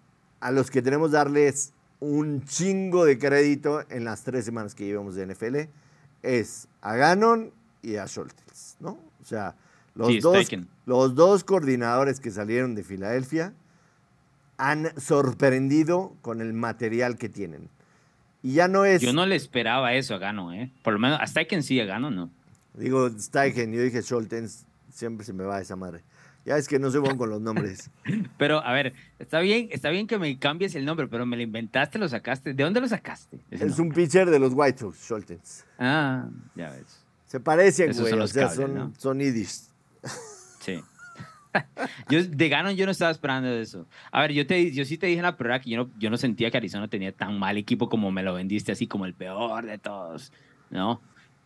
a 0.45 0.51
los 0.51 0.71
que 0.71 0.83
tenemos 0.83 1.09
que 1.09 1.17
darles 1.17 1.73
un 2.01 2.45
chingo 2.45 3.07
de 3.07 3.19
crédito 3.19 3.83
en 3.89 4.05
las 4.05 4.25
tres 4.25 4.45
semanas 4.45 4.75
que 4.75 4.85
llevamos 4.85 5.15
de 5.15 5.27
NFL 5.27 5.57
es 6.23 6.69
a 6.83 6.97
Gannon 6.97 7.51
y 7.81 7.97
a 7.97 8.07
Schultz, 8.07 8.77
¿no? 8.79 8.99
O 9.23 9.25
sea, 9.25 9.55
los, 9.95 10.21
dos, 10.21 10.51
los 10.85 11.15
dos 11.15 11.45
coordinadores 11.45 12.21
que 12.21 12.31
salieron 12.31 12.75
de 12.75 12.85
Filadelfia 12.85 13.55
han 14.59 14.93
sorprendido 15.01 16.15
con 16.21 16.43
el 16.43 16.53
material 16.53 17.17
que 17.17 17.31
tienen. 17.31 17.71
Y 18.43 18.53
ya 18.53 18.69
no 18.69 18.85
es... 18.85 19.01
Yo 19.01 19.15
no 19.15 19.25
le 19.25 19.37
esperaba 19.37 19.95
eso 19.95 20.15
a 20.15 20.19
Gannon, 20.19 20.53
¿eh? 20.53 20.71
Por 20.83 20.93
lo 20.93 20.99
menos 20.99 21.19
a 21.23 21.27
Steichen 21.27 21.63
sí, 21.63 21.81
a 21.81 21.87
Gannon 21.87 22.15
no. 22.15 22.31
Digo 22.75 23.09
Steichen, 23.19 23.73
yo 23.73 23.81
dije 23.81 24.03
Schultz, 24.03 24.67
siempre 24.91 25.25
se 25.25 25.33
me 25.33 25.45
va 25.45 25.63
esa 25.63 25.75
madre. 25.75 26.03
Ya 26.45 26.59
es 26.59 26.69
que 26.69 26.79
no 26.79 26.91
se 26.91 26.99
van 26.99 27.17
con 27.17 27.31
los 27.31 27.41
nombres. 27.41 27.91
Pero, 28.39 28.65
a 28.65 28.73
ver, 28.73 28.93
está 29.19 29.41
bien, 29.41 29.69
está 29.71 29.91
bien 29.91 30.07
que 30.07 30.19
me 30.19 30.39
cambies 30.39 30.75
el 30.75 30.85
nombre, 30.85 31.09
pero 31.09 31.25
me 31.25 31.37
lo 31.37 31.43
inventaste, 31.43 31.99
lo 31.99 32.09
sacaste. 32.09 32.53
¿De 32.53 32.63
dónde 32.65 32.81
lo 32.81 32.89
sacaste? 32.89 33.41
Es 33.51 33.79
un 33.79 33.91
pitcher 33.91 34.29
de 34.29 34.39
los 34.39 34.53
White 34.55 34.79
Sox, 34.79 34.99
Schultens. 34.99 35.65
Ah, 35.79 36.29
ya 36.55 36.71
ves. 36.71 37.03
Se 37.27 37.41
parecen, 37.41 37.93
güey. 37.93 38.11
Son, 38.11 38.21
o 38.21 38.27
sea, 38.27 38.51
son, 38.51 38.95
son 38.99 39.21
Sí. 39.21 40.83
yo, 42.11 42.25
de 42.25 42.49
Ganon 42.49 42.75
yo 42.77 42.85
no 42.85 42.93
estaba 42.93 43.11
esperando 43.11 43.49
eso. 43.49 43.87
A 44.11 44.21
ver, 44.21 44.33
yo, 44.33 44.47
te, 44.47 44.73
yo 44.73 44.85
sí 44.85 44.99
te 44.99 45.07
dije 45.07 45.19
en 45.19 45.25
la 45.25 45.37
prueba 45.37 45.61
que 45.61 45.71
yo 45.71 45.77
no, 45.79 45.91
yo 45.99 46.11
no 46.11 46.17
sentía 46.17 46.51
que 46.51 46.57
Arizona 46.57 46.89
tenía 46.89 47.13
tan 47.13 47.39
mal 47.39 47.57
equipo 47.57 47.89
como 47.89 48.11
me 48.11 48.23
lo 48.23 48.35
vendiste, 48.35 48.73
así 48.73 48.87
como 48.87 49.07
el 49.07 49.15
peor 49.15 49.67
de 49.67 49.79
todos, 49.79 50.33
¿no? 50.71 51.01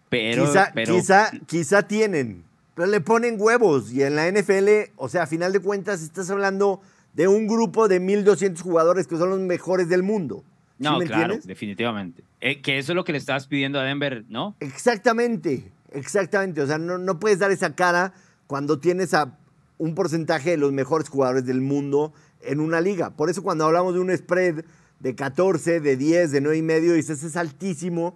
Pero, 0.09 0.47
quizá, 0.47 0.73
pero... 0.75 0.95
quizá, 0.95 1.31
quizá 1.47 1.83
tienen, 1.83 2.45
pero 2.79 2.89
le 2.93 3.01
ponen 3.01 3.35
huevos. 3.41 3.93
Y 3.93 4.05
en 4.05 4.15
la 4.15 4.31
NFL, 4.31 4.93
o 4.95 5.09
sea, 5.09 5.25
a 5.25 5.27
final 5.27 5.53
de 5.53 5.59
cuentas, 5.59 6.01
estás 6.01 6.31
hablando 6.31 6.81
de 7.13 7.27
un 7.27 7.49
grupo 7.49 7.89
de 7.89 8.01
1.200 8.01 8.61
jugadores 8.61 9.09
que 9.09 9.17
son 9.17 9.31
los 9.31 9.41
mejores 9.41 9.89
del 9.89 10.05
mundo. 10.05 10.45
no, 10.79 11.01
claro, 11.01 11.39
definitivamente. 11.43 12.23
Eh, 12.41 12.63
que 12.63 12.79
eso 12.79 12.93
es 12.93 12.97
lo 12.97 13.03
que 13.03 13.11
le 13.11 13.19
estabas 13.19 13.49
pidiendo 13.49 13.81
a 13.81 13.83
Denver, 13.83 14.25
¿no? 14.29 14.55
Exactamente, 14.61 15.73
exactamente. 15.91 16.61
O 16.63 16.69
sea, 16.69 16.79
no, 16.79 16.99
no 16.99 17.19
puedes 17.19 17.41
dar 17.41 17.51
esa 17.51 17.75
cara 17.75 18.13
cuando 18.47 18.79
tienes 18.79 19.13
a 19.13 19.37
un 19.79 19.97
porcentaje 19.97 20.51
de 20.51 20.57
los 20.59 20.71
mejores 20.71 21.09
jugadores 21.09 21.47
del 21.47 21.61
mundo 21.61 22.13
en 22.43 22.61
una 22.61 22.81
liga. 22.81 23.11
Por 23.11 23.29
eso 23.29 23.43
cuando 23.43 23.65
hablamos 23.65 23.95
de 23.95 23.99
un 23.99 24.17
spread 24.17 24.65
de 25.01 25.15
14, 25.17 25.81
de 25.81 25.97
10, 25.97 26.31
de 26.31 26.41
9 26.41 26.59
y 26.59 26.63
medio, 26.63 26.93
dices, 26.93 27.25
es 27.25 27.37
altísimo 27.37 28.15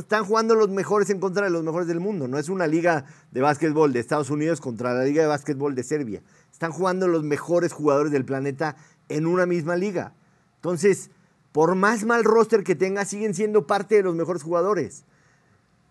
están 0.00 0.24
jugando 0.24 0.54
los 0.54 0.70
mejores 0.70 1.10
en 1.10 1.20
contra 1.20 1.44
de 1.44 1.50
los 1.50 1.62
mejores 1.62 1.86
del 1.86 2.00
mundo. 2.00 2.28
No 2.28 2.38
es 2.38 2.48
una 2.48 2.66
liga 2.66 3.04
de 3.30 3.40
básquetbol 3.40 3.92
de 3.92 4.00
Estados 4.00 4.30
Unidos 4.30 4.60
contra 4.60 4.94
la 4.94 5.04
liga 5.04 5.22
de 5.22 5.28
básquetbol 5.28 5.74
de 5.74 5.82
Serbia. 5.82 6.22
Están 6.50 6.72
jugando 6.72 7.08
los 7.08 7.22
mejores 7.22 7.72
jugadores 7.72 8.12
del 8.12 8.24
planeta 8.24 8.76
en 9.08 9.26
una 9.26 9.46
misma 9.46 9.76
liga. 9.76 10.14
Entonces, 10.56 11.10
por 11.52 11.74
más 11.74 12.04
mal 12.04 12.24
roster 12.24 12.64
que 12.64 12.74
tenga, 12.74 13.04
siguen 13.04 13.34
siendo 13.34 13.66
parte 13.66 13.96
de 13.96 14.02
los 14.02 14.14
mejores 14.14 14.42
jugadores. 14.42 15.04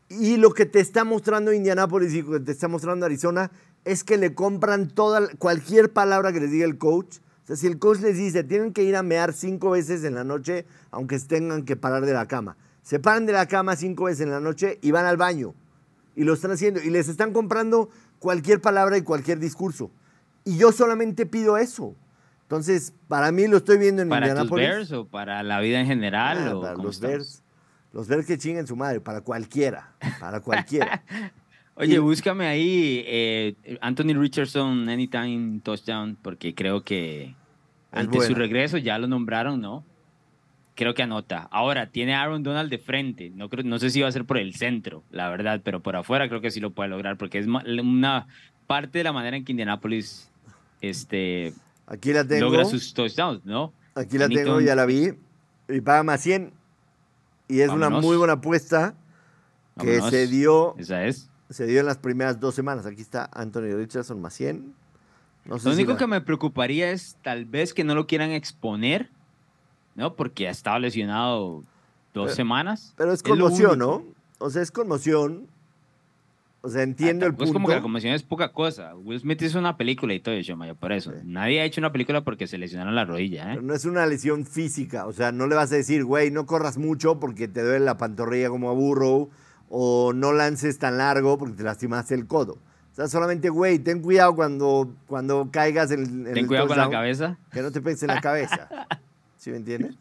Y 0.09 0.37
lo 0.37 0.53
que 0.53 0.65
te 0.65 0.79
está 0.79 1.03
mostrando 1.03 1.53
Indianapolis 1.53 2.13
y 2.13 2.21
lo 2.23 2.31
que 2.33 2.39
te 2.39 2.51
está 2.51 2.67
mostrando 2.67 3.05
Arizona 3.05 3.51
es 3.85 4.03
que 4.03 4.17
le 4.17 4.33
compran 4.33 4.89
toda, 4.89 5.27
cualquier 5.37 5.93
palabra 5.93 6.33
que 6.33 6.39
les 6.39 6.51
diga 6.51 6.65
el 6.65 6.77
coach. 6.77 7.17
O 7.43 7.47
sea, 7.47 7.55
si 7.55 7.67
el 7.67 7.79
coach 7.79 7.99
les 7.99 8.17
dice, 8.17 8.43
tienen 8.43 8.73
que 8.73 8.83
ir 8.83 8.95
a 8.95 9.03
mear 9.03 9.33
cinco 9.33 9.71
veces 9.71 10.03
en 10.03 10.15
la 10.15 10.23
noche, 10.23 10.65
aunque 10.89 11.19
tengan 11.19 11.63
que 11.63 11.75
parar 11.75 12.05
de 12.05 12.13
la 12.13 12.27
cama. 12.27 12.57
Se 12.91 12.99
paran 12.99 13.25
de 13.25 13.31
la 13.31 13.45
cama 13.45 13.77
cinco 13.77 14.03
veces 14.03 14.19
en 14.25 14.31
la 14.31 14.41
noche 14.41 14.77
y 14.81 14.91
van 14.91 15.05
al 15.05 15.15
baño. 15.15 15.53
Y 16.13 16.25
lo 16.25 16.33
están 16.33 16.51
haciendo. 16.51 16.81
Y 16.83 16.89
les 16.89 17.07
están 17.07 17.31
comprando 17.31 17.89
cualquier 18.19 18.59
palabra 18.59 18.97
y 18.97 19.01
cualquier 19.01 19.39
discurso. 19.39 19.91
Y 20.43 20.57
yo 20.57 20.73
solamente 20.73 21.25
pido 21.25 21.57
eso. 21.57 21.95
Entonces, 22.41 22.93
para 23.07 23.31
mí 23.31 23.47
lo 23.47 23.55
estoy 23.55 23.77
viendo 23.77 24.01
en 24.01 24.09
¿Para 24.09 24.27
Indianapolis. 24.27 24.67
tus 24.67 24.75
Bears 24.75 24.91
o 24.91 25.07
para 25.07 25.41
la 25.41 25.61
vida 25.61 25.79
en 25.79 25.87
general? 25.87 26.37
Ah, 26.49 26.57
o 26.57 26.61
para 26.63 26.73
los 26.73 26.95
estamos? 26.95 26.99
Bears. 26.99 27.43
Los 27.93 28.07
Bears 28.09 28.25
que 28.25 28.37
chinguen 28.37 28.67
su 28.67 28.75
madre, 28.75 28.99
para 28.99 29.21
cualquiera. 29.21 29.93
Para 30.19 30.41
cualquiera. 30.41 31.01
Oye, 31.75 31.95
Y- 31.95 31.97
búscame 31.99 32.45
ahí 32.45 33.05
eh, 33.07 33.55
Anthony 33.79 34.15
Richardson 34.19 34.89
Anytime 34.89 35.61
Touchdown, 35.63 36.17
porque 36.21 36.53
creo 36.53 36.83
que 36.83 37.35
ante 37.93 38.17
su 38.17 38.25
buena. 38.25 38.37
regreso 38.37 38.77
ya 38.77 38.99
lo 38.99 39.07
nombraron, 39.07 39.61
¿no? 39.61 39.85
Creo 40.81 40.95
que 40.95 41.03
anota. 41.03 41.47
Ahora, 41.51 41.91
tiene 41.91 42.15
a 42.15 42.23
Aaron 42.23 42.41
Donald 42.41 42.71
de 42.71 42.79
frente. 42.79 43.29
No, 43.35 43.49
creo, 43.49 43.63
no 43.63 43.77
sé 43.77 43.91
si 43.91 44.01
va 44.01 44.07
a 44.07 44.11
ser 44.11 44.25
por 44.25 44.39
el 44.39 44.55
centro, 44.55 45.03
la 45.11 45.29
verdad, 45.29 45.61
pero 45.63 45.79
por 45.79 45.95
afuera 45.95 46.27
creo 46.27 46.41
que 46.41 46.49
sí 46.49 46.59
lo 46.59 46.71
puede 46.71 46.89
lograr, 46.89 47.17
porque 47.17 47.37
es 47.37 47.45
una 47.45 48.25
parte 48.65 48.97
de 48.97 49.03
la 49.03 49.13
manera 49.13 49.37
en 49.37 49.45
que 49.45 49.51
Indianapolis 49.51 50.31
este, 50.81 51.53
Aquí 51.85 52.13
la 52.13 52.25
tengo. 52.25 52.45
logra 52.45 52.65
sus 52.65 52.95
touchdowns, 52.95 53.45
¿no? 53.45 53.73
Aquí 53.93 54.17
la 54.17 54.27
tengo, 54.27 54.59
ya 54.59 54.73
la 54.73 54.87
vi. 54.87 55.09
Y 55.69 55.81
paga 55.81 56.01
más 56.01 56.21
100. 56.21 56.51
Y 57.47 57.59
es 57.59 57.69
una 57.69 57.85
Vámonos. 57.85 58.03
muy 58.05 58.17
buena 58.17 58.33
apuesta 58.33 58.95
que 59.79 59.85
Vámonos. 59.97 60.09
se 60.09 60.25
dio, 60.25 60.75
Esa 60.79 61.05
es. 61.05 61.29
se 61.51 61.67
dio 61.67 61.81
en 61.81 61.85
las 61.85 61.99
primeras 61.99 62.39
dos 62.39 62.55
semanas. 62.55 62.87
Aquí 62.87 63.01
está 63.01 63.29
Anthony 63.33 63.75
Richardson 63.75 64.19
más 64.19 64.33
100. 64.33 64.73
No 65.45 65.59
sé 65.59 65.65
Lo 65.69 65.75
si 65.75 65.81
único 65.81 65.91
la- 65.93 65.97
que 65.99 66.07
me 66.07 66.21
preocuparía 66.21 66.89
es 66.89 67.17
tal 67.21 67.45
vez 67.45 67.75
que 67.75 67.83
no 67.83 67.93
lo 67.93 68.07
quieran 68.07 68.31
exponer, 68.31 69.09
¿no? 69.95 70.15
Porque 70.15 70.47
ha 70.47 70.51
estado 70.51 70.79
lesionado 70.79 71.63
dos 72.13 72.25
Pero- 72.25 72.35
semanas. 72.35 72.93
Pero 72.97 73.13
es 73.13 73.23
conmoción, 73.23 73.81
único. 73.81 74.03
¿no? 74.39 74.45
O 74.45 74.49
sea, 74.49 74.61
es 74.61 74.71
conmoción. 74.71 75.47
O 76.63 76.69
sea, 76.69 76.83
entiendo 76.83 77.25
Ah, 77.25 77.29
el 77.29 77.33
punto. 77.33 77.45
Es 77.45 77.51
como 77.53 77.67
que 77.67 77.73
la 77.75 77.81
conmoción 77.81 78.13
es 78.13 78.21
poca 78.21 78.51
cosa. 78.51 78.93
Will 78.95 79.19
Smith 79.19 79.41
hizo 79.41 79.57
una 79.57 79.77
película 79.77 80.13
y 80.13 80.19
todo 80.19 80.35
eso, 80.35 80.55
Maya, 80.55 80.75
por 80.75 80.91
eso. 80.91 81.11
Sí. 81.11 81.17
Nadie 81.25 81.59
ha 81.59 81.65
hecho 81.65 81.81
una 81.81 81.91
película 81.91 82.21
porque 82.23 82.45
se 82.45 82.59
lesionaron 82.59 82.93
la 82.93 83.03
rodilla, 83.03 83.45
¿eh? 83.45 83.55
Pero 83.55 83.63
no 83.63 83.73
es 83.73 83.85
una 83.85 84.05
lesión 84.05 84.45
física, 84.45 85.07
o 85.07 85.11
sea, 85.13 85.31
no 85.31 85.47
le 85.47 85.55
vas 85.55 85.71
a 85.71 85.75
decir, 85.75 86.03
güey, 86.05 86.29
no 86.29 86.45
corras 86.45 86.77
mucho 86.77 87.19
porque 87.19 87.47
te 87.47 87.63
duele 87.63 87.79
la 87.83 87.97
pantorrilla 87.97 88.49
como 88.49 88.69
a 88.69 88.73
Burrow, 88.73 89.29
o 89.69 90.13
no 90.13 90.33
lances 90.33 90.77
tan 90.77 90.99
largo 90.99 91.39
porque 91.39 91.55
te 91.55 91.63
lastimaste 91.63 92.13
el 92.13 92.27
codo. 92.27 92.53
O 92.91 92.95
sea, 92.95 93.07
solamente, 93.07 93.49
güey, 93.49 93.79
ten 93.79 94.01
cuidado 94.01 94.35
cuando, 94.35 94.93
cuando 95.07 95.49
caigas 95.49 95.89
en, 95.91 96.01
en 96.01 96.23
Ten 96.25 96.37
el 96.39 96.47
cuidado 96.47 96.67
con 96.67 96.77
la 96.77 96.89
cabeza. 96.91 97.37
Que 97.51 97.61
no 97.63 97.71
te 97.71 97.81
pegues 97.81 98.03
en 98.03 98.09
la 98.09 98.21
cabeza. 98.21 98.69
¿Sí 99.41 99.49
me 99.49 99.57
entiendes? 99.57 99.95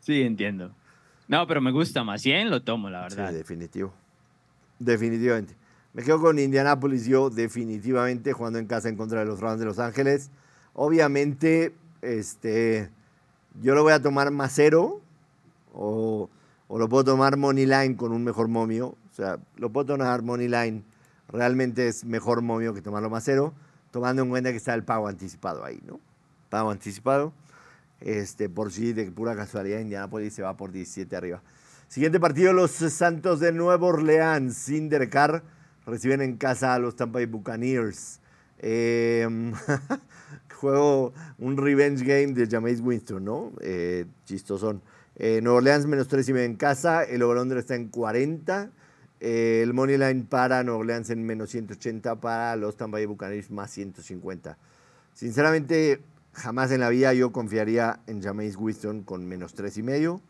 Sí, 0.00 0.22
entiendo. 0.22 0.72
No, 1.28 1.46
pero 1.46 1.60
me 1.60 1.70
gusta 1.70 2.02
más 2.02 2.20
100, 2.22 2.50
lo 2.50 2.62
tomo, 2.64 2.90
la 2.90 3.02
verdad. 3.02 3.30
Sí, 3.30 3.36
definitivo. 3.36 3.94
Definitivamente. 4.80 5.54
Me 5.92 6.02
quedo 6.02 6.20
con 6.20 6.36
Indianapolis 6.36 7.06
yo, 7.06 7.30
definitivamente, 7.30 8.32
jugando 8.32 8.58
en 8.58 8.66
casa 8.66 8.88
en 8.88 8.96
contra 8.96 9.20
de 9.20 9.24
los 9.24 9.38
Rams 9.38 9.60
de 9.60 9.66
Los 9.66 9.78
Ángeles. 9.78 10.32
Obviamente, 10.74 11.76
este, 12.02 12.90
yo 13.62 13.76
lo 13.76 13.84
voy 13.84 13.92
a 13.92 14.02
tomar 14.02 14.32
más 14.32 14.52
cero 14.52 15.00
o, 15.72 16.28
o 16.66 16.78
lo 16.80 16.88
puedo 16.88 17.04
tomar 17.04 17.36
money 17.36 17.66
line 17.66 17.94
con 17.94 18.10
un 18.10 18.24
mejor 18.24 18.48
momio. 18.48 18.96
O 19.12 19.14
sea, 19.14 19.38
lo 19.58 19.70
puedo 19.70 19.86
tomar 19.96 20.22
money 20.22 20.48
line. 20.48 20.82
Realmente 21.28 21.86
es 21.86 22.04
mejor 22.04 22.42
momio 22.42 22.74
que 22.74 22.82
tomarlo 22.82 23.10
más 23.10 23.22
cero, 23.22 23.54
tomando 23.92 24.22
en 24.22 24.28
cuenta 24.28 24.50
que 24.50 24.56
está 24.56 24.74
el 24.74 24.82
pago 24.82 25.06
anticipado 25.06 25.64
ahí, 25.64 25.80
¿no? 25.86 26.00
Pago 26.48 26.72
anticipado. 26.72 27.32
Este, 28.00 28.48
por 28.48 28.72
si 28.72 28.92
de 28.92 29.10
pura 29.10 29.34
casualidad 29.34 29.80
Indianapolis 29.80 30.34
se 30.34 30.42
va 30.42 30.56
por 30.56 30.72
17 30.72 31.16
arriba. 31.16 31.42
Siguiente 31.88 32.20
partido, 32.20 32.52
los 32.52 32.72
Santos 32.72 33.40
de 33.40 33.52
Nueva 33.52 33.86
Orleans, 33.86 34.56
sin 34.56 34.88
Derek 34.88 35.10
Carr, 35.10 35.42
reciben 35.86 36.20
en 36.20 36.36
casa 36.36 36.74
a 36.74 36.78
los 36.78 36.96
Tampa 36.96 37.18
Bay 37.18 37.26
Buccaneers. 37.26 38.20
Eh, 38.58 39.26
juego 40.56 41.12
un 41.38 41.56
revenge 41.56 42.02
game 42.02 42.32
de 42.32 42.46
Jameis 42.46 42.80
Winston, 42.80 43.24
¿no? 43.24 43.52
Eh, 43.60 44.06
chistosón. 44.24 44.82
Eh, 45.14 45.40
Nueva 45.42 45.58
Orleans 45.58 45.86
menos 45.86 46.08
3 46.08 46.28
y 46.28 46.32
medio 46.32 46.46
en 46.46 46.56
casa, 46.56 47.04
el 47.04 47.22
over 47.22 47.56
está 47.58 47.74
en 47.74 47.88
40. 47.88 48.70
Eh, 49.20 49.60
el 49.62 49.72
money 49.72 49.96
line 49.96 50.24
para 50.28 50.62
Nueva 50.62 50.80
Orleans 50.80 51.08
en 51.10 51.24
menos 51.24 51.50
180, 51.50 52.20
para 52.20 52.56
los 52.56 52.76
Tampa 52.76 52.98
Bay 52.98 53.06
Buccaneers 53.06 53.50
más 53.50 53.70
150. 53.70 54.58
Sinceramente, 55.14 56.00
jamás 56.36 56.70
en 56.70 56.80
la 56.80 56.90
vida 56.90 57.12
yo 57.14 57.32
confiaría 57.32 58.00
en 58.06 58.22
Jameis 58.22 58.56
Winston 58.56 59.02
con 59.02 59.26
menos 59.26 59.54
3 59.54 59.78
y 59.78 59.82
medio. 59.82 60.20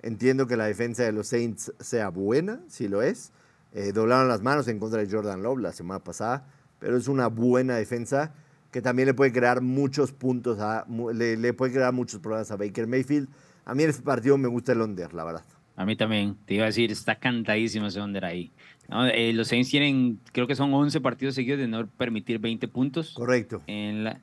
Entiendo 0.00 0.46
que 0.46 0.56
la 0.56 0.66
defensa 0.66 1.02
de 1.02 1.12
los 1.12 1.28
Saints 1.28 1.72
sea 1.80 2.08
buena, 2.08 2.60
si 2.68 2.88
lo 2.88 3.02
es. 3.02 3.32
Eh, 3.72 3.92
doblaron 3.92 4.28
las 4.28 4.42
manos 4.42 4.68
en 4.68 4.78
contra 4.78 5.04
de 5.04 5.10
Jordan 5.10 5.42
Love 5.42 5.58
la 5.58 5.72
semana 5.72 6.02
pasada, 6.02 6.46
pero 6.78 6.96
es 6.96 7.08
una 7.08 7.26
buena 7.26 7.76
defensa 7.76 8.32
que 8.70 8.80
también 8.80 9.06
le 9.06 9.14
puede 9.14 9.32
crear 9.32 9.60
muchos 9.60 10.12
puntos, 10.12 10.60
a, 10.60 10.86
le, 11.12 11.36
le 11.36 11.52
puede 11.52 11.72
crear 11.72 11.92
muchos 11.92 12.20
problemas 12.20 12.50
a 12.50 12.56
Baker 12.56 12.86
Mayfield. 12.86 13.28
A 13.64 13.74
mí 13.74 13.82
en 13.82 13.90
este 13.90 14.02
partido 14.02 14.38
me 14.38 14.48
gusta 14.48 14.72
el 14.72 14.80
under, 14.80 15.12
la 15.12 15.24
verdad. 15.24 15.44
A 15.76 15.84
mí 15.84 15.96
también, 15.96 16.36
te 16.46 16.54
iba 16.54 16.64
a 16.64 16.66
decir, 16.66 16.90
está 16.90 17.16
cantadísimo 17.16 17.86
ese 17.86 18.00
under 18.00 18.24
ahí. 18.24 18.52
¿no? 18.88 19.06
Eh, 19.06 19.32
los 19.32 19.48
Saints 19.48 19.70
tienen, 19.70 20.20
creo 20.32 20.46
que 20.46 20.54
son 20.54 20.72
11 20.72 21.00
partidos 21.00 21.34
seguidos 21.34 21.58
de 21.58 21.68
no 21.68 21.86
permitir 21.86 22.38
20 22.38 22.68
puntos 22.68 23.12
Correcto. 23.12 23.62
en 23.66 24.04
la, 24.04 24.20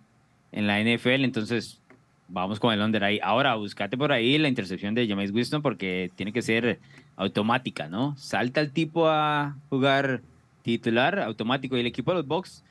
en 0.53 0.67
la 0.67 0.79
NFL, 0.79 1.25
entonces 1.25 1.81
vamos 2.29 2.59
con 2.59 2.73
el 2.73 2.81
under 2.81 3.03
ahí. 3.03 3.19
Ahora, 3.21 3.55
buscate 3.55 3.97
por 3.97 4.11
ahí 4.11 4.37
la 4.37 4.47
intercepción 4.47 4.95
de 4.95 5.07
Jameis 5.07 5.31
Winston 5.31 5.61
porque 5.61 6.11
tiene 6.15 6.31
que 6.31 6.41
ser 6.41 6.79
automática, 7.15 7.87
¿no? 7.89 8.15
Salta 8.17 8.61
el 8.61 8.71
tipo 8.71 9.07
a 9.09 9.57
jugar 9.69 10.21
titular 10.63 11.19
automático 11.19 11.75
y 11.75 11.81
el 11.81 11.87
equipo 11.87 12.11
de 12.11 12.17
los 12.17 12.27
Bucks, 12.27 12.63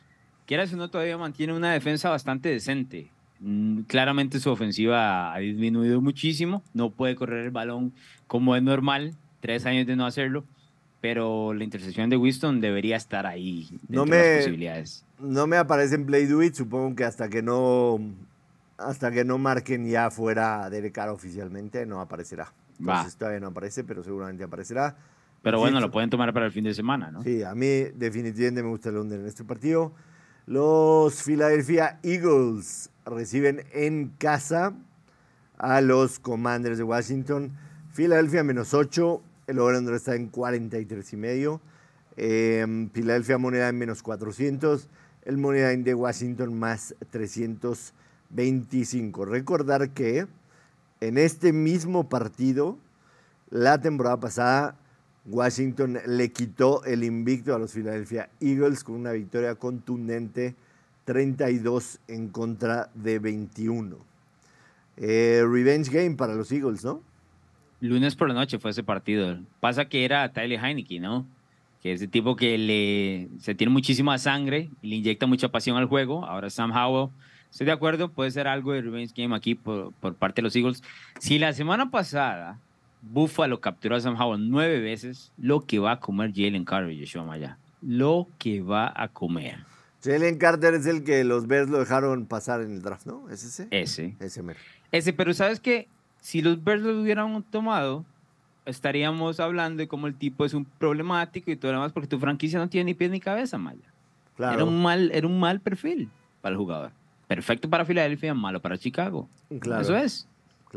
quieras 0.47 0.72
o 0.72 0.76
no, 0.76 0.89
todavía 0.89 1.18
mantiene 1.18 1.53
una 1.53 1.72
defensa 1.72 2.11
bastante 2.11 2.49
decente. 2.49 3.11
Mm, 3.41 3.83
Claramente 3.83 4.41
su 4.41 4.51
ofensiva 4.51 5.35
ha 5.35 5.39
disminuido 5.39 6.01
muchísimo, 6.01 6.62
no 6.72 6.91
puede 6.91 7.14
correr 7.14 7.45
el 7.45 7.51
balón 7.51 7.93
como 8.26 8.57
es 8.57 8.62
normal, 8.62 9.14
tres 9.41 9.66
años 9.66 9.87
de 9.87 9.97
no 9.97 10.07
hacerlo, 10.07 10.45
pero 11.03 11.53
la 11.53 11.64
intercepción 11.64 12.09
de 12.09 12.16
Winston 12.16 12.62
debería 12.62 12.96
estar 12.96 13.26
ahí 13.26 13.68
No 13.88 14.05
dentro 14.05 14.05
de 14.05 14.11
me- 14.22 14.28
las 14.36 14.36
posibilidades. 14.44 15.05
No 15.18 15.46
me 15.46 15.57
aparece 15.59 15.96
en 15.96 16.07
Play 16.07 16.24
Do 16.26 16.42
It, 16.42 16.55
supongo 16.55 16.96
que 16.96 17.05
hasta 17.05 17.28
que 17.28 17.42
no 17.42 17.98
hasta 18.78 19.11
que 19.12 19.24
no 19.24 19.36
marquen 19.38 19.86
ya 19.88 20.11
fuera 20.11 20.68
Derek 20.70 20.92
Carr 20.94 21.11
oficialmente, 21.11 21.84
no 21.86 22.00
aparecerá. 22.00 22.44
Va. 22.80 22.94
Entonces 22.96 23.16
todavía 23.16 23.38
no 23.40 23.48
aparece, 23.48 23.84
pero 23.84 24.03
seguramente 24.03 24.42
aparecerá. 24.44 24.96
Pero 25.42 25.59
bueno, 25.61 25.78
lo 25.80 25.90
pueden 25.90 26.09
tomar 26.11 26.32
para 26.32 26.46
el 26.46 26.53
fin 26.53 26.64
de 26.64 26.72
semana, 26.74 27.11
¿no? 27.11 27.22
Sí, 27.22 27.42
a 27.42 27.55
mí 27.55 27.66
definitivamente 27.94 28.62
me 28.62 28.68
gusta 28.70 28.88
el 28.88 28.96
under 28.96 29.20
en 29.20 29.26
este 29.26 29.44
partido. 29.44 29.92
Los 30.46 31.22
Philadelphia 31.22 31.98
Eagles 32.03 32.90
reciben 33.05 33.64
en 33.72 34.09
casa 34.18 34.72
a 35.59 35.80
los 35.80 36.18
Commanders 36.18 36.78
de 36.78 36.84
Washington. 36.84 37.53
Philadelphia 37.92 38.42
menos 38.42 38.74
8, 38.74 39.22
el 39.47 39.59
over 39.59 39.95
está 39.95 40.14
en 40.14 40.28
43 40.28 41.12
y 41.12 41.16
medio. 41.16 41.61
Eh, 42.16 42.88
Philadelphia 42.93 43.38
moneda 43.38 43.68
en 43.68 43.78
menos 43.78 44.03
400, 44.03 44.88
el 45.24 45.38
moneda 45.38 45.68
de 45.68 45.95
Washington 45.95 46.59
más 46.59 46.95
325. 47.11 49.24
Recordar 49.24 49.90
que 49.90 50.26
en 51.01 51.18
este 51.18 51.53
mismo 51.53 52.09
partido, 52.09 52.78
la 53.51 53.80
temporada 53.80 54.20
pasada, 54.20 54.76
Washington 55.26 55.99
le 56.07 56.32
quitó 56.32 56.84
el 56.84 57.05
invicto 57.05 57.55
a 57.55 57.59
los 57.59 57.72
Philadelphia 57.72 58.28
Eagles 58.40 58.84
con 58.84 58.97
una 58.97 59.12
victoria 59.12 59.55
contundente 59.55 60.55
32 61.05 62.01
en 62.09 62.28
contra 62.28 62.90
de 62.95 63.18
21. 63.18 63.97
Eh, 64.97 65.45
revenge 65.49 65.90
game 65.90 66.16
para 66.16 66.34
los 66.34 66.51
Eagles, 66.53 66.84
¿no? 66.84 67.01
Lunes 67.83 68.14
por 68.14 68.28
la 68.28 68.35
noche 68.35 68.61
fue 68.61 68.70
ese 68.70 68.85
partido. 68.85 69.41
Pasa 69.59 69.87
que 69.87 70.05
era 70.05 70.33
Tyler 70.33 70.64
Heineke, 70.64 71.01
¿no? 71.01 71.26
Que 71.83 71.93
es 71.93 72.01
el 72.01 72.11
tipo 72.11 72.37
que 72.37 72.57
le, 72.57 73.28
se 73.41 73.57
tiene 73.57 73.72
muchísima 73.72 74.16
sangre 74.18 74.70
y 74.83 74.89
le 74.89 74.97
inyecta 74.97 75.26
mucha 75.26 75.49
pasión 75.49 75.76
al 75.76 75.87
juego. 75.87 76.24
Ahora 76.24 76.49
Sam 76.49 76.70
Howell, 76.70 77.11
estoy 77.51 77.66
de 77.66 77.72
acuerdo, 77.72 78.09
puede 78.09 78.30
ser 78.30 78.47
algo 78.47 78.72
de 78.72 78.83
revenge 78.83 79.12
game 79.16 79.35
aquí 79.35 79.57
por, 79.57 79.93
por 79.95 80.14
parte 80.14 80.41
de 80.41 80.45
los 80.45 80.55
Eagles. 80.55 80.80
Si 81.18 81.41
la 81.41 81.53
semana 81.53 81.91
pasada 81.91 82.61
Buffalo 83.03 83.61
capturó 83.61 83.97
a 83.97 84.01
Sam 84.01 84.14
Howell 84.14 84.49
nueve 84.49 84.78
veces, 84.78 85.33
lo 85.37 85.62
que 85.62 85.80
va 85.80 85.91
a 85.91 85.99
comer 85.99 86.33
Jalen 86.33 86.64
Carter, 86.64 86.97
Joshua 86.97 87.24
Maya. 87.24 87.59
Lo 87.80 88.28
que 88.39 88.62
va 88.62 88.93
a 88.95 89.09
comer. 89.09 89.59
Jalen 90.05 90.39
Carter 90.39 90.74
es 90.74 90.87
el 90.87 91.03
que 91.03 91.24
los 91.24 91.49
Bears 91.49 91.68
lo 91.68 91.80
dejaron 91.80 92.26
pasar 92.26 92.62
en 92.62 92.74
el 92.74 92.83
draft, 92.83 93.07
¿no? 93.07 93.28
¿Es 93.28 93.43
ese? 93.43 93.66
Ese. 93.72 94.14
Ese 94.20 94.41
mero. 94.41 94.61
Ese, 94.93 95.12
pero 95.12 95.35
sabes 95.35 95.59
que 95.59 95.89
si 96.23 96.41
los 96.41 96.62
Bears 96.62 96.83
lo 96.83 97.03
hubieran 97.03 97.43
tomado, 97.43 98.05
estaríamos 98.64 99.41
hablando 99.41 99.81
de 99.81 99.89
cómo 99.89 100.07
el 100.07 100.14
tipo 100.14 100.45
es 100.45 100.55
un 100.55 100.64
problemático 100.64 101.51
y 101.51 101.57
todo 101.57 101.73
lo 101.73 101.79
demás, 101.79 101.93
porque 101.93 102.07
tu 102.07 102.18
franquicia 102.18 102.59
no 102.59 102.68
tiene 102.68 102.87
ni 102.87 102.95
pies 102.95 103.11
ni 103.11 103.20
cabeza, 103.20 103.59
Maya. 103.59 103.93
Claro. 104.37 104.55
Era, 104.55 104.64
un 104.64 104.81
mal, 104.81 105.11
era 105.12 105.27
un 105.27 105.39
mal 105.39 105.61
perfil 105.61 106.09
para 106.41 106.53
el 106.53 106.57
jugador. 106.57 106.93
Perfecto 107.27 107.68
para 107.68 107.85
Filadelfia, 107.85 108.33
malo 108.35 108.62
para 108.62 108.79
Chicago. 108.79 109.29
Claro. 109.61 109.83
Eso 109.83 109.97
es. 109.97 110.29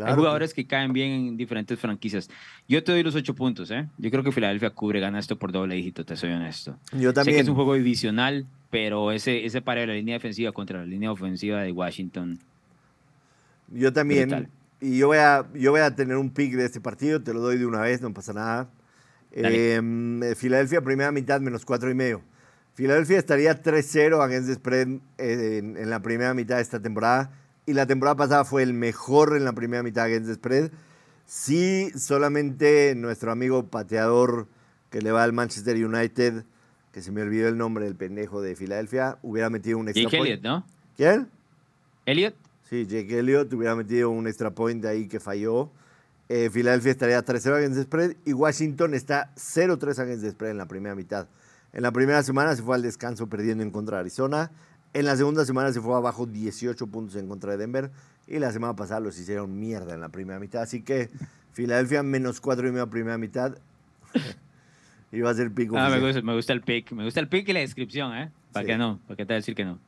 Hay 0.04 0.14
jugadores 0.14 0.54
que 0.54 0.66
caen 0.66 0.92
bien 0.92 1.12
en 1.12 1.38
diferentes 1.38 1.80
franquicias. 1.80 2.30
Yo 2.68 2.84
te 2.84 2.92
doy 2.92 3.04
los 3.04 3.16
ocho 3.16 3.34
puntos, 3.34 3.72
¿eh? 3.72 3.88
Yo 3.98 4.12
creo 4.12 4.24
que 4.24 4.32
Filadelfia 4.32 4.72
cubre, 4.72 5.00
gana 5.00 5.20
esto 5.20 5.38
por 5.38 5.52
doble 5.54 5.76
dígito, 5.76 6.04
te 6.04 6.18
soy 6.18 6.32
honesto. 6.32 6.76
Yo 6.92 7.14
también. 7.14 7.36
Sé 7.36 7.38
que 7.38 7.40
es 7.44 7.48
un 7.48 7.56
juego 7.56 7.76
divisional, 7.76 8.46
pero 8.72 9.12
ese, 9.12 9.46
ese 9.46 9.62
par 9.62 9.78
de 9.78 9.88
la 9.88 9.94
línea 9.94 10.16
defensiva 10.16 10.52
contra 10.52 10.80
la 10.80 10.86
línea 10.86 11.12
ofensiva 11.12 11.62
de 11.62 11.72
Washington. 11.72 12.40
Yo 13.72 13.94
también. 13.94 14.50
Y 14.86 15.00
yo 15.00 15.08
voy, 15.08 15.18
a, 15.18 15.48
yo 15.56 15.72
voy 15.72 15.82
a 15.82 15.96
tener 15.96 16.16
un 16.16 16.30
pick 16.30 16.54
de 16.54 16.64
este 16.64 16.80
partido, 16.80 17.20
te 17.20 17.34
lo 17.34 17.40
doy 17.40 17.58
de 17.58 17.66
una 17.66 17.82
vez, 17.82 18.02
no 18.02 18.14
pasa 18.14 18.34
nada. 18.34 18.70
Em, 19.32 20.22
eh, 20.22 20.36
Filadelfia, 20.36 20.80
primera 20.82 21.12
mitad, 21.12 21.42
menos 21.42 21.66
cuatro 21.66 21.90
y 21.90 21.96
medio. 21.96 22.22
Filadelfia 22.76 23.18
estaría 23.18 23.64
3-0 23.64 24.22
against 24.22 24.48
the 24.48 24.54
spread 24.54 24.90
eh, 25.18 25.58
en, 25.58 25.76
en 25.76 25.90
la 25.90 26.04
primera 26.04 26.36
mitad 26.36 26.58
de 26.58 26.62
esta 26.62 26.80
temporada 26.80 27.32
y 27.66 27.74
la 27.74 27.88
temporada 27.88 28.16
pasada 28.16 28.46
fue 28.46 28.62
el 28.62 28.76
mejor 28.76 29.36
en 29.36 29.44
la 29.44 29.54
primera 29.54 29.82
mitad 29.82 30.04
against 30.04 30.28
the 30.28 30.36
spread. 30.36 30.70
Sí, 31.26 31.90
solamente 31.98 32.94
nuestro 32.96 33.32
amigo 33.32 33.66
pateador 33.66 34.48
que 34.92 35.02
le 35.02 35.12
va 35.12 35.24
al 35.24 35.34
Manchester 35.34 35.84
United, 35.84 36.44
que 36.92 37.02
se 37.02 37.12
me 37.12 37.24
olvidó 37.24 37.48
el 37.48 37.58
nombre 37.58 37.86
del 37.86 37.96
pendejo 37.96 38.40
de 38.40 38.56
Filadelfia, 38.56 39.18
hubiera 39.24 39.50
metido 39.50 39.80
un 39.80 39.88
extra 39.88 40.04
Jake 40.04 40.18
Elliott, 40.18 40.44
¿no? 40.44 40.64
¿Quién? 40.96 41.28
Elliott. 42.06 42.36
Sí, 42.70 42.86
Jake 42.88 43.20
Elliott 43.20 43.54
hubiera 43.54 43.76
metido 43.76 44.10
un 44.10 44.28
extra 44.28 44.52
point 44.52 44.84
ahí 44.86 45.08
que 45.08 45.20
falló. 45.20 45.70
Eh, 46.28 46.50
Filadelfia 46.52 46.92
estaría 46.92 47.24
3-0 47.24 47.56
against 47.56 47.78
the 47.78 47.84
spread 47.84 48.16
y 48.26 48.34
Washington 48.34 48.96
está 48.96 49.32
0-3 49.36 50.00
against 50.00 50.24
the 50.24 50.32
spread 50.32 50.52
en 50.52 50.58
la 50.58 50.68
primera 50.68 50.96
mitad. 50.96 51.28
En 51.74 51.84
la 51.84 51.92
primera 51.92 52.24
semana 52.24 52.56
se 52.56 52.64
fue 52.64 52.76
al 52.76 52.82
descanso 52.82 53.28
perdiendo 53.28 53.64
en 53.64 53.70
contra 53.70 53.98
de 53.98 54.02
Arizona. 54.02 54.52
En 54.94 55.06
la 55.06 55.16
segunda 55.16 55.46
semana 55.46 55.72
se 55.74 55.82
fue 55.82 55.96
abajo 55.96 56.26
18 56.26 56.88
puntos 56.88 57.16
en 57.18 57.28
contra 57.28 57.52
de 57.52 57.58
Denver. 57.58 57.92
Y 58.28 58.40
la 58.40 58.52
semana 58.52 58.76
pasada 58.76 59.02
los 59.02 59.20
hicieron 59.20 59.60
mierda 59.60 59.94
en 59.94 60.02
la 60.02 60.10
primera 60.10 60.40
mitad. 60.40 60.64
Así 60.64 60.82
que 60.82 61.12
Filadelfia 61.54 62.02
menos 62.02 62.42
4 62.42 62.68
y 62.68 62.72
medio 62.72 62.90
primera 62.90 63.18
mitad. 63.18 63.58
Iba 65.12 65.30
a 65.30 65.34
ser 65.34 65.52
pico. 65.52 65.78
Ah, 65.78 65.90
me 65.90 66.00
gusta, 66.00 66.22
me 66.22 66.36
gusta, 66.36 66.54
el 66.54 66.62
pick. 66.62 66.92
Me 66.92 67.04
gusta 67.04 67.20
el 67.20 67.28
pick 67.28 67.48
y 67.48 67.54
la 67.54 67.60
descripción, 67.60 68.14
¿eh? 68.16 68.32
¿Para 68.52 68.66
qué 68.66 68.78
no? 68.78 69.00
¿Para 69.06 69.16
qué 69.16 69.26
te 69.26 69.34
voy 69.34 69.36
a 69.36 69.38
decir 69.38 69.54
que 69.54 69.64
no? 69.64 69.80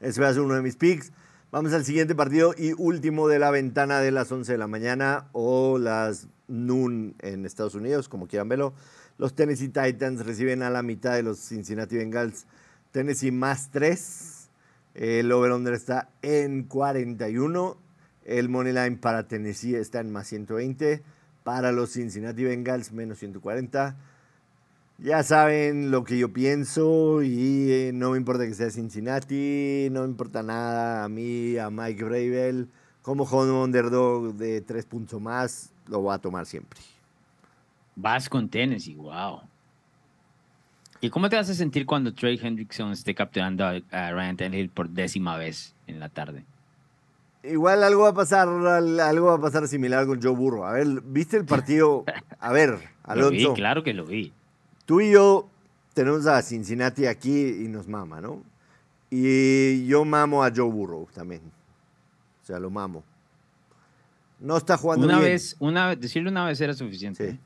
Ese 0.00 0.20
va 0.20 0.28
a 0.28 0.32
ser 0.32 0.42
uno 0.42 0.54
de 0.54 0.62
mis 0.62 0.76
picks. 0.76 1.12
Vamos 1.54 1.72
al 1.72 1.84
siguiente 1.84 2.16
partido 2.16 2.52
y 2.58 2.72
último 2.72 3.28
de 3.28 3.38
la 3.38 3.52
ventana 3.52 4.00
de 4.00 4.10
las 4.10 4.32
11 4.32 4.50
de 4.50 4.58
la 4.58 4.66
mañana 4.66 5.28
o 5.30 5.78
las 5.78 6.26
noon 6.48 7.14
en 7.20 7.46
Estados 7.46 7.76
Unidos, 7.76 8.08
como 8.08 8.26
quieran 8.26 8.48
verlo. 8.48 8.74
Los 9.18 9.36
Tennessee 9.36 9.68
Titans 9.68 10.26
reciben 10.26 10.64
a 10.64 10.70
la 10.70 10.82
mitad 10.82 11.14
de 11.14 11.22
los 11.22 11.38
Cincinnati 11.38 11.96
Bengals 11.96 12.46
Tennessee 12.90 13.30
más 13.30 13.70
3. 13.70 14.48
El 14.94 15.30
over-under 15.30 15.74
está 15.74 16.08
en 16.22 16.64
41. 16.64 17.78
El 18.24 18.48
money 18.48 18.72
line 18.72 18.96
para 18.96 19.28
Tennessee 19.28 19.76
está 19.76 20.00
en 20.00 20.10
más 20.10 20.26
120. 20.26 21.04
Para 21.44 21.70
los 21.70 21.92
Cincinnati 21.92 22.42
Bengals, 22.42 22.90
menos 22.90 23.20
140. 23.20 23.96
Ya 25.04 25.22
saben 25.22 25.90
lo 25.90 26.02
que 26.02 26.16
yo 26.16 26.32
pienso 26.32 27.22
y 27.22 27.70
eh, 27.70 27.90
no 27.92 28.12
me 28.12 28.16
importa 28.16 28.46
que 28.46 28.54
sea 28.54 28.70
Cincinnati, 28.70 29.88
no 29.90 30.00
me 30.00 30.06
importa 30.06 30.42
nada 30.42 31.04
a 31.04 31.10
mí, 31.10 31.58
a 31.58 31.68
Mike 31.68 32.02
Bravel. 32.02 32.70
Como 33.02 33.24
home 33.24 33.52
underdog 33.52 34.32
de 34.32 34.62
tres 34.62 34.86
puntos 34.86 35.20
más, 35.20 35.74
lo 35.88 36.00
voy 36.00 36.14
a 36.14 36.18
tomar 36.18 36.46
siempre. 36.46 36.80
Vas 37.94 38.30
con 38.30 38.48
Tennessee, 38.48 38.94
wow. 38.94 39.42
¿Y 41.02 41.10
cómo 41.10 41.28
te 41.28 41.36
vas 41.36 41.50
a 41.50 41.54
sentir 41.54 41.84
cuando 41.84 42.14
Trey 42.14 42.40
Hendrickson 42.42 42.90
esté 42.92 43.14
capturando 43.14 43.66
a, 43.66 44.10
Ryan 44.10 44.38
Tannehill 44.38 44.70
por 44.70 44.88
décima 44.88 45.36
vez 45.36 45.74
en 45.86 46.00
la 46.00 46.08
tarde? 46.08 46.46
Igual 47.42 47.84
algo 47.84 48.04
va 48.04 48.08
a 48.08 48.14
pasar, 48.14 48.48
algo 48.48 49.26
va 49.26 49.34
a 49.34 49.40
pasar 49.40 49.68
similar 49.68 50.06
con 50.06 50.22
Joe 50.22 50.34
Burrow. 50.34 50.64
A 50.64 50.72
ver, 50.72 51.02
¿viste 51.02 51.36
el 51.36 51.44
partido? 51.44 52.06
A 52.40 52.52
ver, 52.52 52.78
Alonso. 53.02 53.30
Lo 53.30 53.50
vi, 53.50 53.54
claro 53.54 53.82
que 53.82 53.92
lo 53.92 54.06
vi. 54.06 54.32
Tú 54.86 55.00
y 55.00 55.12
yo 55.12 55.48
tenemos 55.94 56.26
a 56.26 56.42
Cincinnati 56.42 57.06
aquí 57.06 57.64
y 57.64 57.68
nos 57.68 57.88
mama, 57.88 58.20
¿no? 58.20 58.42
Y 59.10 59.86
yo 59.86 60.04
mamo 60.04 60.44
a 60.44 60.50
Joe 60.54 60.70
Burrow 60.70 61.08
también. 61.14 61.42
O 62.42 62.46
sea, 62.46 62.58
lo 62.58 62.70
mamo. 62.70 63.04
No 64.40 64.56
está 64.56 64.76
jugando 64.76 65.06
una 65.06 65.18
bien. 65.18 65.32
Vez, 65.32 65.56
una, 65.60 65.94
decirle 65.94 66.30
una 66.30 66.44
vez 66.44 66.60
era 66.60 66.74
suficiente. 66.74 67.38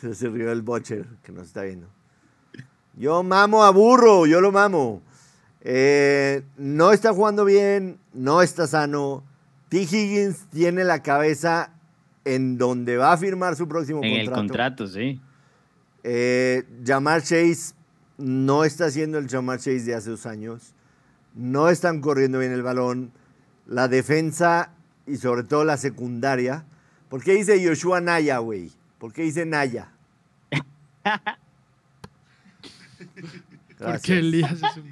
Sí. 0.00 0.14
Se 0.14 0.28
rió 0.28 0.52
el 0.52 0.62
Butcher 0.62 1.06
que 1.22 1.32
nos 1.32 1.48
está 1.48 1.62
viendo. 1.62 1.88
Yo 2.94 3.22
mamo 3.22 3.64
a 3.64 3.70
Burro, 3.70 4.26
yo 4.26 4.40
lo 4.40 4.52
mamo. 4.52 5.02
Eh, 5.62 6.42
no 6.56 6.92
está 6.92 7.12
jugando 7.12 7.44
bien, 7.44 7.98
no 8.12 8.42
está 8.42 8.66
sano. 8.66 9.24
T. 9.68 9.82
Higgins 9.82 10.46
tiene 10.50 10.84
la 10.84 11.02
cabeza 11.02 11.70
en 12.24 12.58
donde 12.58 12.96
va 12.96 13.12
a 13.12 13.16
firmar 13.16 13.56
su 13.56 13.66
próximo 13.66 14.00
contrato. 14.00 14.20
En 14.20 14.28
el 14.28 14.32
contrato, 14.32 14.86
sí. 14.86 15.20
Eh, 16.04 16.64
Jamar 16.84 17.22
Chase 17.22 17.74
no 18.18 18.64
está 18.64 18.86
haciendo 18.86 19.18
el 19.18 19.28
Jamar 19.28 19.58
Chase 19.58 19.84
de 19.84 19.94
hace 19.94 20.10
dos 20.10 20.26
años. 20.26 20.74
No 21.34 21.68
están 21.68 22.00
corriendo 22.00 22.38
bien 22.38 22.52
el 22.52 22.62
balón. 22.62 23.12
La 23.66 23.88
defensa 23.88 24.70
y 25.06 25.16
sobre 25.16 25.44
todo 25.44 25.64
la 25.64 25.76
secundaria. 25.76 26.64
¿Por 27.08 27.22
qué 27.22 27.32
dice 27.34 27.64
Joshua 27.66 28.00
Naya, 28.00 28.38
güey? 28.38 28.72
¿Por 28.98 29.12
qué 29.12 29.22
dice 29.22 29.44
Naya? 29.46 29.92
Porque 33.78 34.18
Elías 34.18 34.52
es 34.52 34.76
un 34.76 34.90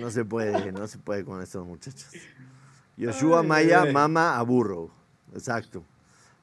no 0.00 0.10
se 0.10 0.24
puede, 0.24 0.72
no 0.72 0.86
se 0.86 0.98
puede 0.98 1.24
con 1.24 1.42
estos 1.42 1.66
muchachos. 1.66 2.08
Yoshua 2.96 3.42
Maya 3.42 3.86
mama 3.86 4.38
a 4.38 4.42
burro. 4.42 4.90
Exacto. 5.32 5.84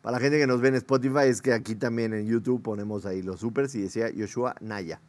Para 0.07 0.19
la 0.19 0.21
gente 0.21 0.39
que 0.39 0.47
nos 0.47 0.61
ve 0.61 0.69
en 0.69 0.75
Spotify, 0.75 1.25
es 1.25 1.41
que 1.41 1.51
aquí 1.51 1.75
también 1.75 2.13
en 2.13 2.25
YouTube 2.25 2.61
ponemos 2.61 3.05
ahí 3.05 3.21
los 3.21 3.41
supers 3.41 3.75
y 3.75 3.81
decía 3.81 4.09
Yoshua 4.09 4.55
Naya. 4.61 5.01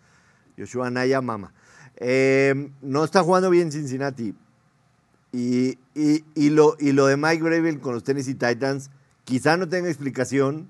Yoshua 0.57 0.91
Naya 0.91 1.21
mama. 1.21 1.53
Eh, 1.99 2.73
no 2.83 3.05
está 3.05 3.23
jugando 3.23 3.49
bien 3.49 3.71
Cincinnati. 3.71 4.35
Y, 5.31 5.79
y, 5.95 6.51
lo, 6.51 6.75
y 6.81 6.91
lo 6.91 7.07
de 7.07 7.17
Mike 7.17 7.45
Bravel 7.45 7.79
con 7.79 7.95
los 7.95 8.03
Tennessee 8.03 8.35
Titans, 8.35 8.91
quizá 9.23 9.57
no 9.57 9.69
tenga 9.69 9.89
explicación, 9.89 10.67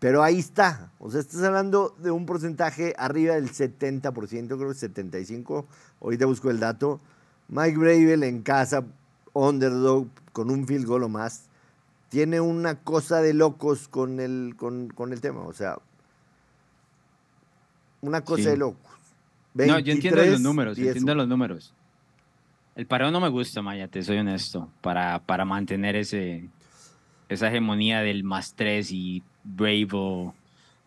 pero 0.00 0.24
ahí 0.24 0.40
está. 0.40 0.90
O 0.98 1.12
sea, 1.12 1.20
estás 1.20 1.44
hablando 1.44 1.94
de 2.02 2.10
un 2.10 2.26
porcentaje 2.26 2.92
arriba 2.98 3.36
del 3.36 3.52
70%, 3.52 4.10
creo 4.48 4.58
que 4.58 4.74
75%. 4.74 5.64
Ahorita 6.00 6.26
busco 6.26 6.50
el 6.50 6.58
dato. 6.58 7.00
Mike 7.46 7.78
Bravel 7.78 8.24
en 8.24 8.42
casa, 8.42 8.84
underdog, 9.32 10.08
con 10.32 10.50
un 10.50 10.66
field 10.66 10.86
goal 10.86 11.04
o 11.04 11.08
más, 11.08 11.44
tiene 12.14 12.40
una 12.40 12.76
cosa 12.76 13.20
de 13.20 13.34
locos 13.34 13.88
con 13.88 14.20
el, 14.20 14.54
con, 14.56 15.12
el 15.12 15.20
tema. 15.20 15.40
O 15.40 15.52
sea, 15.52 15.80
una 18.02 18.20
cosa 18.20 18.50
de 18.50 18.56
locos. 18.56 18.92
no, 19.54 19.80
yo 19.80 19.92
entiendo 19.92 20.24
los 20.24 20.40
números, 20.40 20.78
entiendo 20.78 21.12
los 21.16 21.26
números. 21.26 21.74
El 22.76 22.86
pareo 22.86 23.10
no 23.10 23.20
me 23.20 23.28
gusta, 23.30 23.62
Maya, 23.62 23.88
te 23.88 24.00
soy 24.04 24.18
honesto, 24.18 24.70
para, 24.80 25.26
para 25.26 25.44
mantener 25.44 25.96
ese, 25.96 26.48
esa 27.28 27.48
hegemonía 27.48 28.00
del 28.02 28.22
más 28.22 28.54
tres 28.54 28.92
y 28.92 29.24
Brave 29.42 30.32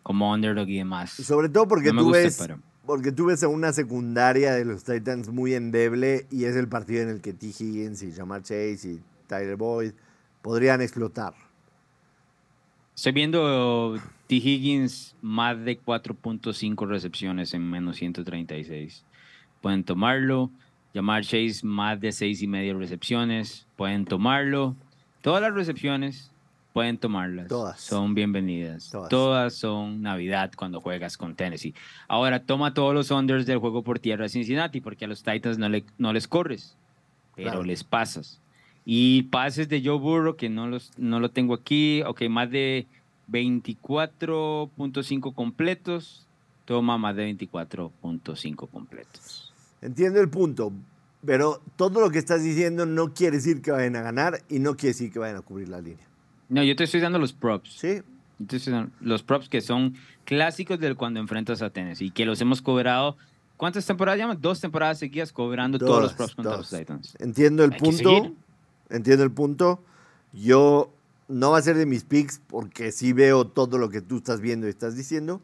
como 0.03 0.31
underdog 0.31 0.69
y 0.69 0.77
demás. 0.77 1.11
Sobre 1.11 1.49
todo 1.49 1.67
porque 1.67 1.91
tú 1.91 2.09
ves 2.09 2.41
porque 2.85 3.11
tú 3.11 3.25
ves 3.25 3.43
a 3.43 3.49
una 3.49 3.73
secundaria 3.73 4.53
de 4.53 4.63
los 4.63 4.85
Titans 4.85 5.27
muy 5.27 5.55
endeble 5.55 6.25
y 6.31 6.45
es 6.45 6.55
el 6.55 6.69
partido 6.69 7.01
en 7.01 7.09
el 7.09 7.19
que 7.19 7.33
T. 7.33 7.47
Higgins 7.47 8.01
y 8.01 8.13
Jamar 8.13 8.43
Chase 8.43 8.79
y 8.87 9.01
Tyler 9.27 9.57
Boyd 9.57 9.91
podrían 10.47 10.79
explotar. 10.79 11.33
Estoy 12.95 13.11
viendo 13.11 13.97
T. 14.27 14.35
Higgins 14.35 15.13
más 15.21 15.59
de 15.65 15.77
4.5 15.77 16.87
recepciones 16.87 17.53
en 17.53 17.69
menos 17.69 17.97
136. 17.97 19.03
Pueden 19.59 19.83
tomarlo. 19.83 20.49
Jamar 20.93 21.23
Chase 21.23 21.59
más 21.63 21.99
de 21.99 22.13
6 22.13 22.43
y 22.43 22.47
medio 22.47 22.79
recepciones. 22.79 23.67
Pueden 23.75 24.05
tomarlo. 24.05 24.77
Todas 25.21 25.41
las 25.41 25.53
recepciones 25.53 26.31
pueden 26.71 26.97
tomarlas. 26.97 27.49
Todas. 27.49 27.81
Son 27.81 28.15
bienvenidas. 28.15 28.89
Todas. 29.09 29.53
son 29.53 30.01
Navidad 30.01 30.53
cuando 30.55 30.79
juegas 30.79 31.17
con 31.17 31.35
Tennessee. 31.35 31.75
Ahora, 32.07 32.41
toma 32.41 32.73
todos 32.73 32.93
los 32.93 33.11
unders 33.11 33.45
del 33.45 33.57
juego 33.57 33.83
por 33.83 33.99
tierra 33.99 34.23
de 34.23 34.29
Cincinnati, 34.29 34.79
porque 34.79 35.03
a 35.03 35.09
los 35.09 35.23
Titans 35.23 35.57
no, 35.57 35.67
le, 35.67 35.83
no 35.97 36.13
les 36.13 36.25
corres, 36.25 36.77
pero 37.35 37.65
les 37.65 37.83
pasas. 37.83 38.39
Y 38.89 39.23
pases 39.23 39.67
de 39.67 39.83
Joe 39.83 39.99
Burrow, 39.99 40.37
que 40.37 40.47
no, 40.47 40.65
los, 40.65 40.93
no 40.97 41.19
lo 41.19 41.29
tengo 41.29 41.53
aquí, 41.53 42.01
ok, 42.03 42.21
más 42.29 42.49
de 42.49 42.87
24.5 43.29 45.35
completos, 45.35 46.25
toma 46.63 46.97
más 46.97 47.17
de 47.17 47.29
24.5 47.37 48.69
completos. 48.69 49.53
Entiendo 49.81 50.21
el 50.21 50.29
punto. 50.29 50.71
Pero 51.25 51.61
todo 51.75 51.99
lo 51.99 52.11
que 52.11 52.19
estás 52.19 52.45
diciendo 52.45 52.85
no 52.85 53.13
quiere 53.13 53.35
decir 53.35 53.61
que 53.61 53.71
vayan 53.71 53.97
a 53.97 54.03
ganar 54.03 54.41
y 54.47 54.59
no 54.59 54.77
quiere 54.77 54.93
decir 54.93 55.11
que 55.11 55.19
vayan 55.19 55.35
a 55.35 55.41
cubrir 55.41 55.67
la 55.67 55.81
línea. 55.81 56.07
No, 56.47 56.63
yo 56.63 56.73
te 56.77 56.85
estoy 56.85 57.01
dando 57.01 57.19
los 57.19 57.33
props. 57.33 57.73
Sí. 57.73 58.01
Entonces, 58.39 58.73
los 59.01 59.21
props 59.21 59.49
que 59.49 59.59
son 59.59 59.95
clásicos 60.23 60.79
del 60.79 60.95
cuando 60.95 61.19
enfrentas 61.19 61.61
a 61.61 61.71
Tennessee, 61.71 62.11
que 62.11 62.25
los 62.25 62.39
hemos 62.39 62.61
cobrado. 62.61 63.17
¿Cuántas 63.57 63.85
temporadas 63.85 64.17
llaman? 64.17 64.37
Dos 64.39 64.61
temporadas 64.61 64.99
seguidas 64.99 65.33
cobrando 65.33 65.77
todos 65.77 66.03
los 66.03 66.13
props 66.13 66.35
contra 66.35 66.55
los 66.55 66.69
Titans. 66.69 67.17
Entiendo 67.19 67.65
el 67.65 67.75
punto. 67.75 68.33
Entiendo 68.89 69.23
el 69.23 69.31
punto. 69.31 69.83
Yo 70.33 70.91
no 71.27 71.51
va 71.51 71.57
a 71.57 71.61
ser 71.61 71.75
de 71.75 71.85
mis 71.85 72.03
picks 72.03 72.41
porque 72.47 72.91
sí 72.91 73.13
veo 73.13 73.47
todo 73.47 73.77
lo 73.77 73.89
que 73.89 74.01
tú 74.01 74.17
estás 74.17 74.41
viendo 74.41 74.67
y 74.67 74.69
estás 74.69 74.95
diciendo, 74.95 75.41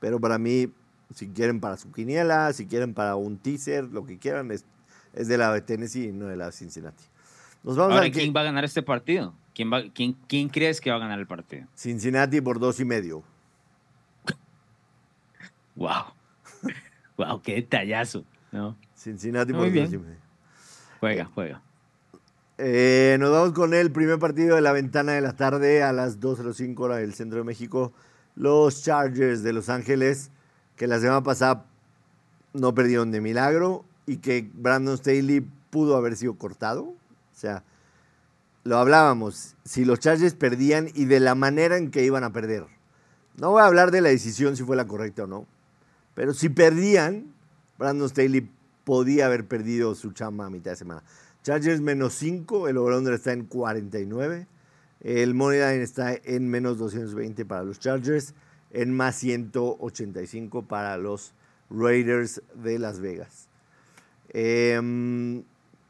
pero 0.00 0.20
para 0.20 0.38
mí, 0.38 0.72
si 1.14 1.28
quieren 1.28 1.60
para 1.60 1.76
su 1.76 1.92
quiniela, 1.92 2.52
si 2.52 2.66
quieren 2.66 2.94
para 2.94 3.16
un 3.16 3.38
teaser, 3.38 3.84
lo 3.84 4.06
que 4.06 4.18
quieran, 4.18 4.50
es, 4.50 4.64
es 5.12 5.28
de 5.28 5.38
la 5.38 5.52
de 5.52 5.60
Tennessee 5.60 6.08
y 6.08 6.12
no 6.12 6.26
de 6.26 6.36
la 6.36 6.46
de 6.46 6.52
Cincinnati. 6.52 7.04
Nos 7.62 7.76
vamos 7.76 7.94
Ahora, 7.94 8.06
a 8.06 8.10
¿quién 8.10 8.32
va 8.34 8.40
a 8.40 8.44
ganar 8.44 8.64
este 8.64 8.82
partido? 8.82 9.34
¿Quién, 9.54 9.72
va, 9.72 9.82
quién, 9.92 10.16
¿Quién 10.28 10.48
crees 10.48 10.80
que 10.80 10.90
va 10.90 10.96
a 10.96 11.00
ganar 11.00 11.18
el 11.18 11.26
partido? 11.26 11.66
Cincinnati 11.74 12.40
por 12.40 12.60
dos 12.60 12.78
y 12.78 12.84
medio. 12.84 13.22
wow. 15.74 16.04
wow, 17.16 17.42
qué 17.42 17.54
detallazo. 17.54 18.24
¿no? 18.52 18.76
Cincinnati 18.94 19.52
por 19.52 19.72
dos 19.72 19.92
y 19.92 19.98
medio. 19.98 20.16
Juega, 21.00 21.24
juega. 21.34 21.62
Eh, 22.58 23.18
nos 23.20 23.30
vamos 23.32 23.52
con 23.52 23.74
el 23.74 23.92
primer 23.92 24.18
partido 24.18 24.56
de 24.56 24.62
la 24.62 24.72
ventana 24.72 25.12
de 25.12 25.20
la 25.20 25.36
tarde 25.36 25.82
a 25.82 25.92
las 25.92 26.20
2.05 26.20 26.78
hora 26.80 26.96
del 26.96 27.12
centro 27.12 27.38
de 27.38 27.44
México. 27.44 27.92
Los 28.34 28.82
Chargers 28.82 29.42
de 29.42 29.52
Los 29.52 29.68
Ángeles, 29.68 30.30
que 30.74 30.86
la 30.86 30.98
semana 30.98 31.22
pasada 31.22 31.66
no 32.54 32.74
perdieron 32.74 33.10
de 33.10 33.20
milagro 33.20 33.84
y 34.06 34.18
que 34.18 34.48
Brandon 34.54 34.96
Staley 34.96 35.46
pudo 35.68 35.96
haber 35.96 36.16
sido 36.16 36.36
cortado. 36.38 36.84
O 36.84 36.96
sea, 37.34 37.62
lo 38.64 38.78
hablábamos, 38.78 39.54
si 39.64 39.84
los 39.84 40.00
Chargers 40.00 40.34
perdían 40.34 40.88
y 40.94 41.04
de 41.04 41.20
la 41.20 41.34
manera 41.34 41.76
en 41.76 41.90
que 41.90 42.04
iban 42.04 42.24
a 42.24 42.32
perder. 42.32 42.64
No 43.36 43.50
voy 43.50 43.60
a 43.60 43.66
hablar 43.66 43.90
de 43.90 44.00
la 44.00 44.08
decisión 44.08 44.56
si 44.56 44.64
fue 44.64 44.76
la 44.76 44.86
correcta 44.86 45.24
o 45.24 45.26
no, 45.26 45.46
pero 46.14 46.32
si 46.32 46.48
perdían, 46.48 47.34
Brandon 47.78 48.08
Staley 48.08 48.50
podía 48.84 49.26
haber 49.26 49.46
perdido 49.46 49.94
su 49.94 50.12
chamba 50.12 50.46
a 50.46 50.50
mitad 50.50 50.70
de 50.70 50.76
semana. 50.78 51.02
Chargers 51.46 51.80
menos 51.80 52.14
5, 52.14 52.66
el 52.66 52.76
over 52.76 53.14
está 53.14 53.32
en 53.32 53.44
49. 53.44 54.48
El 55.00 55.34
money 55.34 55.60
line 55.60 55.80
está 55.80 56.12
en 56.12 56.48
menos 56.48 56.76
220 56.76 57.44
para 57.44 57.62
los 57.62 57.78
Chargers, 57.78 58.34
en 58.72 58.92
más 58.92 59.14
185 59.14 60.66
para 60.66 60.96
los 60.96 61.34
Raiders 61.70 62.42
de 62.52 62.80
Las 62.80 62.98
Vegas. 62.98 63.48
Eh, 64.30 64.74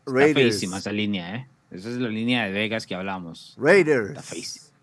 Raiders. 0.04 0.62
Está 0.62 0.76
esa 0.76 0.92
línea, 0.92 1.36
¿eh? 1.36 1.48
Esa 1.70 1.88
es 1.88 1.96
la 1.96 2.10
línea 2.10 2.44
de 2.44 2.52
Vegas 2.52 2.86
que 2.86 2.94
hablamos. 2.94 3.56
Raiders. 3.58 4.74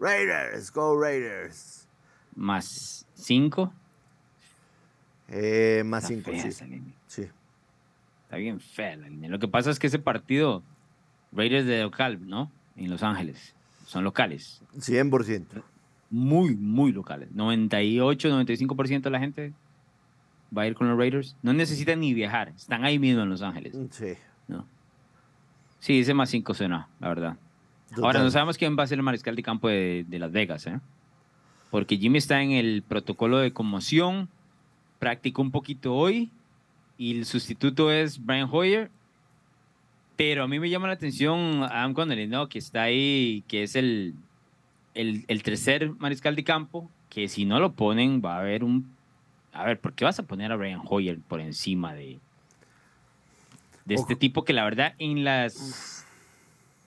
Raiders, 0.00 0.72
go 0.72 1.00
Raiders. 1.00 1.86
Más 2.34 3.06
5. 3.14 3.72
Eh, 5.28 5.84
más 5.86 6.08
5, 6.08 6.32
sí. 6.34 6.50
sí. 7.06 7.28
Está 8.30 8.36
bien 8.36 8.60
fea 8.60 8.94
la 8.94 9.08
línea. 9.08 9.28
Lo 9.28 9.40
que 9.40 9.48
pasa 9.48 9.72
es 9.72 9.80
que 9.80 9.88
ese 9.88 9.98
partido, 9.98 10.62
Raiders 11.32 11.66
de 11.66 11.82
local, 11.82 12.20
¿no? 12.28 12.48
En 12.76 12.88
Los 12.88 13.02
Ángeles. 13.02 13.56
Son 13.86 14.04
locales. 14.04 14.62
100%. 14.76 15.46
Muy, 16.10 16.54
muy 16.54 16.92
locales. 16.92 17.32
98, 17.32 18.28
95% 18.28 19.00
de 19.00 19.10
la 19.10 19.18
gente 19.18 19.52
va 20.56 20.62
a 20.62 20.68
ir 20.68 20.74
con 20.76 20.88
los 20.88 20.96
Raiders. 20.96 21.34
No 21.42 21.52
necesitan 21.52 21.98
ni 21.98 22.14
viajar. 22.14 22.52
Están 22.54 22.84
ahí 22.84 23.00
mismo 23.00 23.20
en 23.20 23.30
Los 23.30 23.42
Ángeles. 23.42 23.76
Sí. 23.90 24.12
¿no? 24.46 24.64
Sí, 25.80 25.98
ese 25.98 26.14
más 26.14 26.30
5 26.30 26.54
suena, 26.54 26.86
la 27.00 27.08
verdad. 27.08 27.36
Ahora, 28.00 28.22
no 28.22 28.30
sabemos 28.30 28.56
quién 28.56 28.78
va 28.78 28.84
a 28.84 28.86
ser 28.86 28.98
el 28.98 29.02
mariscal 29.02 29.34
de 29.34 29.42
campo 29.42 29.66
de, 29.66 30.04
de 30.06 30.18
Las 30.20 30.30
Vegas, 30.30 30.68
¿eh? 30.68 30.78
Porque 31.72 31.96
Jimmy 31.96 32.18
está 32.18 32.40
en 32.40 32.52
el 32.52 32.84
protocolo 32.86 33.38
de 33.38 33.52
conmoción. 33.52 34.28
Practicó 35.00 35.42
un 35.42 35.50
poquito 35.50 35.94
hoy 35.94 36.30
y 37.00 37.16
el 37.16 37.24
sustituto 37.24 37.90
es 37.90 38.22
Brian 38.22 38.46
Hoyer. 38.52 38.90
Pero 40.16 40.44
a 40.44 40.48
mí 40.48 40.60
me 40.60 40.68
llama 40.68 40.86
la 40.86 40.92
atención 40.92 41.62
Adam 41.62 41.94
Connelly, 41.94 42.26
¿no? 42.26 42.50
Que 42.50 42.58
está 42.58 42.82
ahí, 42.82 43.42
que 43.48 43.62
es 43.62 43.74
el, 43.74 44.14
el, 44.92 45.24
el, 45.26 45.42
tercer 45.42 45.92
mariscal 45.98 46.36
de 46.36 46.44
campo, 46.44 46.90
que 47.08 47.26
si 47.28 47.46
no 47.46 47.58
lo 47.58 47.72
ponen 47.72 48.20
va 48.22 48.36
a 48.36 48.40
haber 48.40 48.64
un... 48.64 48.94
A 49.54 49.64
ver, 49.64 49.80
¿por 49.80 49.94
qué 49.94 50.04
vas 50.04 50.18
a 50.18 50.24
poner 50.24 50.52
a 50.52 50.56
Brian 50.56 50.82
Hoyer 50.84 51.18
por 51.26 51.40
encima 51.40 51.94
de, 51.94 52.18
de 53.86 53.94
este 53.94 54.14
tipo 54.14 54.44
que 54.44 54.52
la 54.52 54.64
verdad 54.64 54.94
en 54.98 55.24
las... 55.24 56.06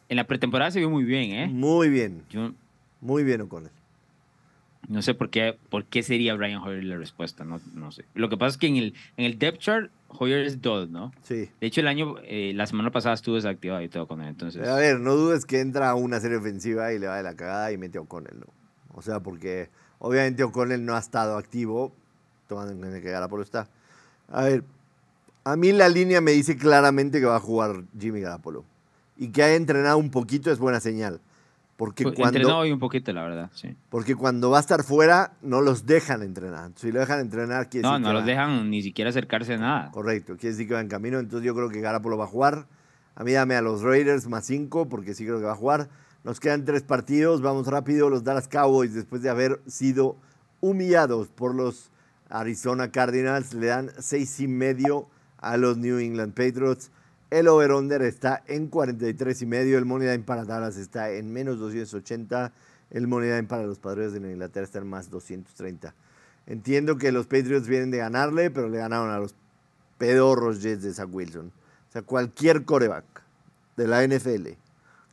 En 0.09 0.17
la 0.17 0.25
pretemporada 0.25 0.69
se 0.69 0.77
vio 0.77 0.91
muy 0.91 1.05
bien, 1.05 1.31
¿eh? 1.31 1.47
Muy 1.47 1.89
bien. 1.89 2.23
muy 3.01 3.23
bien 3.23 3.41
O'Connell. 3.41 3.71
No 4.87 5.01
sé 5.01 5.13
por 5.13 5.29
qué, 5.29 5.57
por 5.69 5.85
qué 5.85 6.03
sería 6.03 6.35
Brian 6.35 6.61
Hoyer 6.61 6.83
la 6.83 6.97
respuesta, 6.97 7.45
no, 7.45 7.61
no 7.73 7.91
sé. 7.91 8.05
Lo 8.15 8.29
que 8.29 8.37
pasa 8.37 8.49
es 8.49 8.57
que 8.57 8.67
en 8.67 8.75
el, 8.75 8.93
en 9.15 9.25
el 9.25 9.39
depth 9.39 9.59
chart 9.59 9.91
Hoyer 10.09 10.45
es 10.45 10.61
2, 10.61 10.89
¿no? 10.89 11.11
Sí. 11.23 11.49
De 11.59 11.67
hecho, 11.67 11.81
el 11.81 11.87
año, 11.87 12.15
eh, 12.23 12.51
la 12.53 12.67
semana 12.67 12.91
pasada 12.91 13.15
estuvo 13.15 13.35
desactivado 13.35 13.81
y 13.81 13.89
todo 13.89 14.07
con 14.07 14.21
él, 14.21 14.27
entonces... 14.27 14.67
A 14.67 14.75
ver, 14.75 14.99
no 14.99 15.15
dudes 15.15 15.45
que 15.45 15.61
entra 15.61 15.89
a 15.89 15.95
una 15.95 16.19
serie 16.19 16.37
ofensiva 16.37 16.93
y 16.93 16.99
le 16.99 17.07
va 17.07 17.17
de 17.17 17.23
la 17.23 17.35
cagada 17.35 17.71
y 17.71 17.77
mete 17.77 17.97
a 17.97 18.01
O'Connell, 18.01 18.39
¿no? 18.39 18.47
O 18.93 19.01
sea, 19.01 19.21
porque 19.21 19.69
obviamente 19.99 20.43
O'Connell 20.43 20.85
no 20.85 20.95
ha 20.95 20.99
estado 20.99 21.37
activo, 21.37 21.95
tomando 22.47 22.73
en 22.73 22.79
cuenta 22.79 23.01
que 23.01 23.09
Garapolo 23.09 23.41
está. 23.41 23.69
A 24.27 24.43
ver, 24.43 24.63
a 25.43 25.55
mí 25.55 25.71
la 25.71 25.89
línea 25.89 26.21
me 26.21 26.31
dice 26.31 26.57
claramente 26.57 27.19
que 27.19 27.25
va 27.25 27.37
a 27.37 27.39
jugar 27.39 27.83
Jimmy 27.99 28.21
Garapolo. 28.21 28.65
Y 29.17 29.29
que 29.29 29.43
ha 29.43 29.55
entrenado 29.55 29.97
un 29.97 30.11
poquito 30.11 30.51
es 30.51 30.59
buena 30.59 30.79
señal. 30.79 31.21
Porque 31.83 32.03
pues, 32.05 32.15
cuando, 32.15 32.37
entrenó 32.37 32.59
hoy 32.59 32.71
un 32.71 32.79
poquito, 32.79 33.11
la 33.11 33.23
verdad, 33.23 33.51
sí. 33.53 33.75
Porque 33.89 34.15
cuando 34.15 34.49
va 34.49 34.59
a 34.59 34.61
estar 34.61 34.85
fuera, 34.85 35.33
no 35.41 35.59
los 35.59 35.85
dejan 35.85 36.21
entrenar. 36.21 36.71
Si 36.75 36.93
lo 36.93 37.01
dejan 37.01 37.19
entrenar, 37.19 37.69
quiere 37.69 37.83
no, 37.83 37.91
decir. 37.91 38.01
No, 38.05 38.07
no 38.07 38.13
los 38.13 38.25
dejan 38.25 38.69
ni 38.69 38.81
siquiera 38.81 39.09
acercarse 39.09 39.55
a 39.55 39.57
nada. 39.57 39.91
Correcto, 39.91 40.37
quiere 40.37 40.53
decir 40.53 40.69
que 40.69 40.75
va 40.75 40.79
en 40.79 40.87
camino. 40.87 41.19
Entonces 41.19 41.45
yo 41.45 41.53
creo 41.53 41.67
que 41.67 41.81
Garapolo 41.81 42.17
va 42.17 42.23
a 42.23 42.27
jugar. 42.27 42.67
A 43.15 43.25
mí 43.25 43.33
dame 43.33 43.55
a 43.55 43.61
los 43.61 43.81
Raiders 43.81 44.29
más 44.29 44.45
cinco, 44.45 44.87
porque 44.87 45.13
sí 45.13 45.25
creo 45.25 45.39
que 45.39 45.45
va 45.45 45.51
a 45.51 45.57
jugar. 45.57 45.89
Nos 46.23 46.39
quedan 46.39 46.63
tres 46.63 46.83
partidos, 46.83 47.41
vamos 47.41 47.67
rápido. 47.67 48.09
Los 48.09 48.23
Dallas 48.23 48.47
Cowboys, 48.47 48.93
después 48.93 49.21
de 49.21 49.29
haber 49.29 49.59
sido 49.67 50.15
humillados 50.61 51.27
por 51.27 51.53
los 51.53 51.91
Arizona 52.29 52.91
Cardinals, 52.91 53.53
le 53.53 53.67
dan 53.67 53.91
seis 53.99 54.39
y 54.39 54.47
medio 54.47 55.09
a 55.37 55.57
los 55.57 55.75
New 55.75 55.99
England 55.99 56.33
Patriots. 56.33 56.91
El 57.33 57.47
over-under 57.47 58.03
está 58.03 58.43
en 58.45 58.67
43 58.67 59.41
y 59.41 59.45
medio. 59.47 59.79
El 59.79 59.85
money 59.85 60.07
line 60.07 60.23
para 60.23 60.45
Dallas 60.45 60.77
está 60.77 61.09
en 61.09 61.33
menos 61.33 61.57
280. 61.57 62.53
El 62.91 63.07
money 63.07 63.31
line 63.31 63.45
para 63.45 63.63
los 63.63 63.79
padres 63.79 64.13
de 64.13 64.19
Inglaterra 64.19 64.63
está 64.63 64.77
en 64.77 64.87
más 64.87 65.09
230. 65.09 65.95
Entiendo 66.45 66.99
que 66.99 67.11
los 67.11 67.25
Patriots 67.25 67.67
vienen 67.67 67.89
de 67.89 67.97
ganarle, 67.97 68.51
pero 68.51 68.69
le 68.69 68.77
ganaron 68.77 69.09
a 69.09 69.17
los 69.17 69.33
pedorros 69.97 70.61
Jets 70.61 70.83
de 70.83 70.93
Zach 70.93 71.09
Wilson. 71.11 71.47
O 71.89 71.91
sea, 71.91 72.03
cualquier 72.03 72.65
coreback 72.65 73.23
de 73.77 73.87
la 73.87 74.07
NFL 74.07 74.49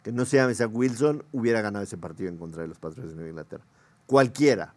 que 0.02 0.12
no 0.12 0.26
se 0.26 0.36
llame 0.36 0.54
Zach 0.54 0.70
Wilson 0.70 1.24
hubiera 1.32 1.62
ganado 1.62 1.86
ese 1.86 1.96
partido 1.96 2.28
en 2.28 2.36
contra 2.36 2.60
de 2.60 2.68
los 2.68 2.78
Patriots 2.78 3.12
de 3.12 3.14
Nueva 3.14 3.30
Inglaterra. 3.30 3.64
Cualquiera. 4.04 4.74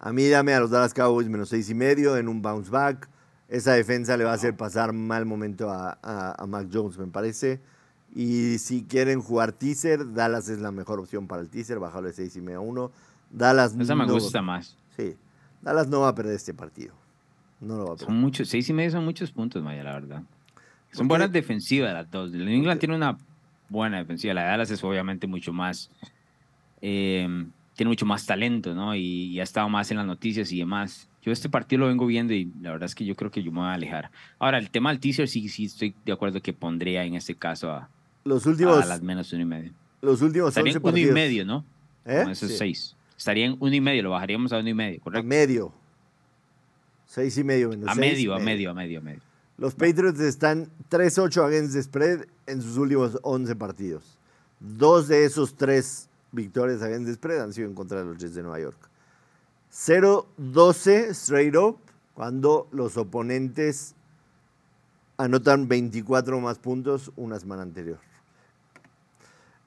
A 0.00 0.12
mí 0.12 0.28
dame 0.28 0.52
a 0.52 0.60
los 0.60 0.68
Dallas 0.68 0.92
Cowboys 0.92 1.30
menos 1.30 1.48
seis 1.48 1.70
y 1.70 1.74
medio 1.74 2.18
en 2.18 2.28
un 2.28 2.42
bounce 2.42 2.70
back. 2.70 3.08
Esa 3.48 3.74
defensa 3.74 4.16
le 4.16 4.24
va 4.24 4.32
a 4.32 4.34
hacer 4.34 4.56
pasar 4.56 4.92
mal 4.92 5.24
momento 5.24 5.70
a, 5.70 5.98
a, 6.02 6.46
Mac 6.46 6.68
Jones, 6.72 6.98
me 6.98 7.06
parece. 7.06 7.60
Y 8.14 8.58
si 8.58 8.82
quieren 8.82 9.20
jugar 9.20 9.52
teaser, 9.52 10.12
Dallas 10.14 10.48
es 10.48 10.60
la 10.60 10.72
mejor 10.72 10.98
opción 10.98 11.28
para 11.28 11.42
el 11.42 11.48
teaser, 11.48 11.78
bajarlo 11.78 12.08
de 12.08 12.14
6 12.14 12.36
y 12.36 12.40
medio 12.40 12.58
a 12.58 12.62
1. 12.62 12.90
Dallas 13.30 13.76
Esa 13.78 13.94
me 13.94 14.06
gusta 14.06 14.42
más. 14.42 14.76
Sí. 14.96 15.16
Dallas 15.62 15.88
no 15.88 16.00
va 16.00 16.08
a 16.08 16.14
perder 16.14 16.34
este 16.34 16.54
partido. 16.54 16.94
No 17.60 17.76
lo 17.76 17.86
va 17.86 17.92
a 17.92 17.96
perder. 17.96 18.06
Son 18.06 18.20
muchos, 18.20 18.48
6 18.48 18.68
y 18.68 18.72
medio 18.72 18.90
son 18.90 19.04
muchos 19.04 19.30
puntos, 19.30 19.62
Maya, 19.62 19.84
la 19.84 19.92
verdad. 19.92 20.22
Son 20.92 21.06
buenas 21.08 21.30
defensivas 21.30 21.92
las 21.92 22.10
dos. 22.10 22.32
El 22.32 22.46
New 22.46 22.54
England 22.54 22.80
tiene 22.80 22.96
una 22.96 23.18
buena 23.68 23.98
defensiva. 23.98 24.34
La 24.34 24.42
de 24.42 24.48
Dallas 24.48 24.70
es 24.70 24.82
obviamente 24.82 25.26
mucho 25.26 25.52
más. 25.52 25.90
Eh, 26.80 27.46
tiene 27.74 27.90
mucho 27.90 28.06
más 28.06 28.24
talento, 28.24 28.74
¿no? 28.74 28.94
Y, 28.94 29.26
y, 29.26 29.40
ha 29.40 29.42
estado 29.42 29.68
más 29.68 29.90
en 29.90 29.98
las 29.98 30.06
noticias 30.06 30.50
y 30.52 30.58
demás. 30.58 31.08
Yo 31.26 31.32
este 31.32 31.48
partido 31.48 31.80
lo 31.80 31.86
vengo 31.88 32.06
viendo 32.06 32.32
y 32.32 32.52
la 32.62 32.70
verdad 32.70 32.86
es 32.86 32.94
que 32.94 33.04
yo 33.04 33.16
creo 33.16 33.32
que 33.32 33.42
yo 33.42 33.50
me 33.50 33.58
voy 33.58 33.66
a 33.66 33.72
alejar. 33.72 34.12
Ahora, 34.38 34.58
el 34.58 34.70
tema 34.70 34.90
del 34.90 35.00
teaser 35.00 35.26
sí, 35.26 35.48
sí 35.48 35.64
estoy 35.64 35.92
de 36.04 36.12
acuerdo 36.12 36.40
que 36.40 36.52
pondría 36.52 37.02
en 37.04 37.16
este 37.16 37.34
caso 37.34 37.68
a, 37.68 37.90
los 38.22 38.46
últimos, 38.46 38.80
a 38.80 38.86
las 38.86 39.02
menos 39.02 39.32
uno 39.32 39.42
y 39.42 39.44
medio. 39.44 39.72
Los 40.02 40.22
últimos 40.22 40.50
Estaría 40.50 40.78
uno 40.80 40.96
y 40.96 41.06
medio, 41.06 41.44
¿no? 41.44 41.64
¿Eh? 42.04 42.20
Con 42.22 42.30
esos 42.30 42.52
seis. 42.56 42.94
Estaría 43.18 43.46
en 43.46 43.56
uno 43.58 43.74
y 43.74 43.80
medio, 43.80 44.04
lo 44.04 44.10
bajaríamos 44.10 44.52
a 44.52 44.58
uno 44.58 44.68
y 44.68 44.74
medio, 44.74 45.00
¿correcto? 45.00 45.26
A 45.26 45.28
medio. 45.28 45.72
Seis 47.06 47.36
y 47.38 47.42
medio 47.42 47.70
menos 47.70 47.88
A 47.88 47.94
seis, 47.94 48.12
medio, 48.12 48.32
a 48.32 48.38
medio, 48.38 48.70
a 48.70 48.74
medio, 48.74 48.98
a 49.00 49.02
medio. 49.02 49.20
Los 49.58 49.74
Patriots 49.74 50.20
están 50.20 50.70
3-8 50.90 51.44
against 51.44 51.74
the 51.74 51.82
spread 51.82 52.26
en 52.46 52.62
sus 52.62 52.76
últimos 52.76 53.18
11 53.22 53.56
partidos. 53.56 54.16
Dos 54.60 55.08
de 55.08 55.24
esos 55.24 55.56
tres 55.56 56.08
victorias 56.30 56.82
against 56.82 57.06
the 57.06 57.14
spread 57.14 57.40
han 57.40 57.52
sido 57.52 57.66
en 57.66 57.74
contra 57.74 57.98
de 57.98 58.04
los 58.04 58.16
Jets 58.16 58.36
de 58.36 58.42
Nueva 58.42 58.60
York. 58.60 58.78
0-12 59.76 61.10
straight 61.10 61.54
up 61.54 61.76
cuando 62.14 62.66
los 62.72 62.96
oponentes 62.96 63.94
anotan 65.18 65.68
24 65.68 66.40
más 66.40 66.58
puntos 66.58 67.12
una 67.14 67.38
semana 67.38 67.60
anterior. 67.60 67.98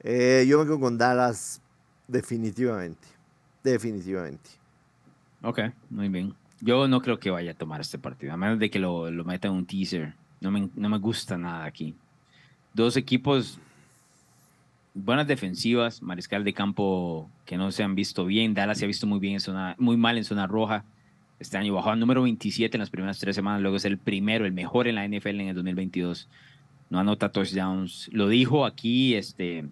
Eh, 0.00 0.44
yo 0.48 0.58
me 0.58 0.64
quedo 0.64 0.80
con 0.80 0.98
Dallas 0.98 1.62
definitivamente. 2.08 3.06
Definitivamente. 3.62 4.50
Ok, 5.42 5.60
muy 5.90 6.08
bien. 6.08 6.34
Yo 6.60 6.88
no 6.88 7.00
creo 7.02 7.20
que 7.20 7.30
vaya 7.30 7.52
a 7.52 7.54
tomar 7.54 7.80
este 7.80 7.98
partido, 7.98 8.32
a 8.32 8.36
menos 8.36 8.58
de 8.58 8.68
que 8.68 8.80
lo, 8.80 9.12
lo 9.12 9.24
meta 9.24 9.46
en 9.46 9.54
un 9.54 9.64
teaser. 9.64 10.16
No 10.40 10.50
me, 10.50 10.68
no 10.74 10.88
me 10.88 10.98
gusta 10.98 11.38
nada 11.38 11.64
aquí. 11.64 11.94
Dos 12.74 12.96
equipos, 12.96 13.60
buenas 14.94 15.26
defensivas, 15.26 16.02
mariscal 16.02 16.44
de 16.44 16.52
campo 16.52 17.30
que 17.44 17.56
no 17.56 17.70
se 17.72 17.82
han 17.82 17.94
visto 17.94 18.24
bien. 18.24 18.54
Dallas 18.54 18.78
se 18.78 18.84
ha 18.84 18.88
visto 18.88 19.06
muy 19.06 19.18
bien 19.18 19.34
en 19.34 19.40
zona, 19.40 19.74
muy 19.78 19.96
mal 19.96 20.18
en 20.18 20.24
zona 20.24 20.46
roja. 20.46 20.84
Este 21.38 21.56
año 21.56 21.74
bajó 21.74 21.90
al 21.90 22.00
número 22.00 22.22
27 22.22 22.76
en 22.76 22.80
las 22.80 22.90
primeras 22.90 23.18
tres 23.18 23.34
semanas, 23.34 23.62
luego 23.62 23.76
es 23.76 23.84
el 23.84 23.98
primero, 23.98 24.44
el 24.44 24.52
mejor 24.52 24.88
en 24.88 24.96
la 24.96 25.08
NFL 25.08 25.40
en 25.40 25.48
el 25.48 25.54
2022. 25.54 26.28
No 26.90 26.98
anota 26.98 27.30
touchdowns. 27.30 28.10
Lo 28.12 28.28
dijo 28.28 28.66
aquí 28.66 29.14
este, 29.14 29.64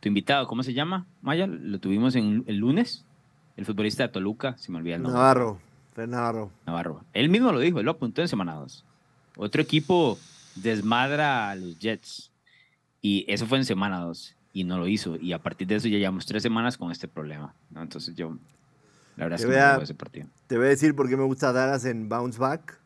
tu 0.00 0.08
invitado, 0.08 0.46
¿cómo 0.46 0.62
se 0.62 0.74
llama? 0.74 1.06
Maya, 1.22 1.46
lo 1.46 1.78
tuvimos 1.80 2.14
en, 2.14 2.44
el 2.46 2.56
lunes. 2.56 3.04
El 3.56 3.64
futbolista 3.64 4.04
de 4.04 4.10
Toluca, 4.10 4.56
se 4.56 4.70
me 4.70 4.78
olvida 4.78 4.96
el 4.96 5.02
nombre. 5.02 5.18
Navarro, 5.18 5.58
Navarro. 5.96 6.52
Navarro. 6.64 7.04
Él 7.12 7.28
mismo 7.28 7.50
lo 7.50 7.58
dijo, 7.58 7.80
él 7.80 7.86
lo 7.86 7.92
apuntó 7.92 8.22
en 8.22 8.28
semana 8.28 8.54
2. 8.54 8.84
Otro 9.36 9.60
equipo 9.60 10.16
desmadra 10.54 11.50
a 11.50 11.56
los 11.56 11.76
Jets. 11.78 12.30
Y 13.00 13.24
eso 13.28 13.46
fue 13.46 13.58
en 13.58 13.64
semana 13.64 14.00
2 14.00 14.36
y 14.52 14.64
no 14.64 14.78
lo 14.78 14.88
hizo. 14.88 15.16
Y 15.16 15.32
a 15.32 15.38
partir 15.38 15.66
de 15.66 15.76
eso 15.76 15.88
ya 15.88 15.98
llevamos 15.98 16.26
tres 16.26 16.42
semanas 16.42 16.76
con 16.76 16.90
este 16.90 17.08
problema. 17.08 17.54
Entonces 17.74 18.14
yo, 18.14 18.36
la 19.16 19.24
verdad 19.24 19.40
es 19.40 19.46
que 19.46 19.52
me 19.52 19.82
ese 19.84 19.94
partido. 19.94 20.26
Te 20.46 20.56
voy 20.56 20.66
a 20.66 20.70
decir 20.70 20.94
por 20.94 21.08
qué 21.08 21.16
me 21.16 21.24
gusta 21.24 21.52
Dallas 21.52 21.84
en 21.84 22.08
bounce 22.08 22.38
back. 22.38 22.78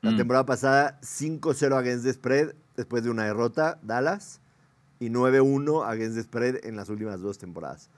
La 0.00 0.12
mm. 0.12 0.16
temporada 0.16 0.46
pasada 0.46 1.00
5-0 1.02 1.76
against 1.76 2.04
the 2.04 2.12
spread 2.12 2.54
después 2.76 3.02
de 3.02 3.10
una 3.10 3.24
derrota, 3.24 3.80
Dallas, 3.82 4.40
y 5.00 5.08
9-1 5.08 5.84
against 5.84 6.16
the 6.16 6.22
spread 6.22 6.64
en 6.64 6.76
las 6.76 6.88
últimas 6.88 7.20
dos 7.20 7.38
temporadas. 7.38 7.90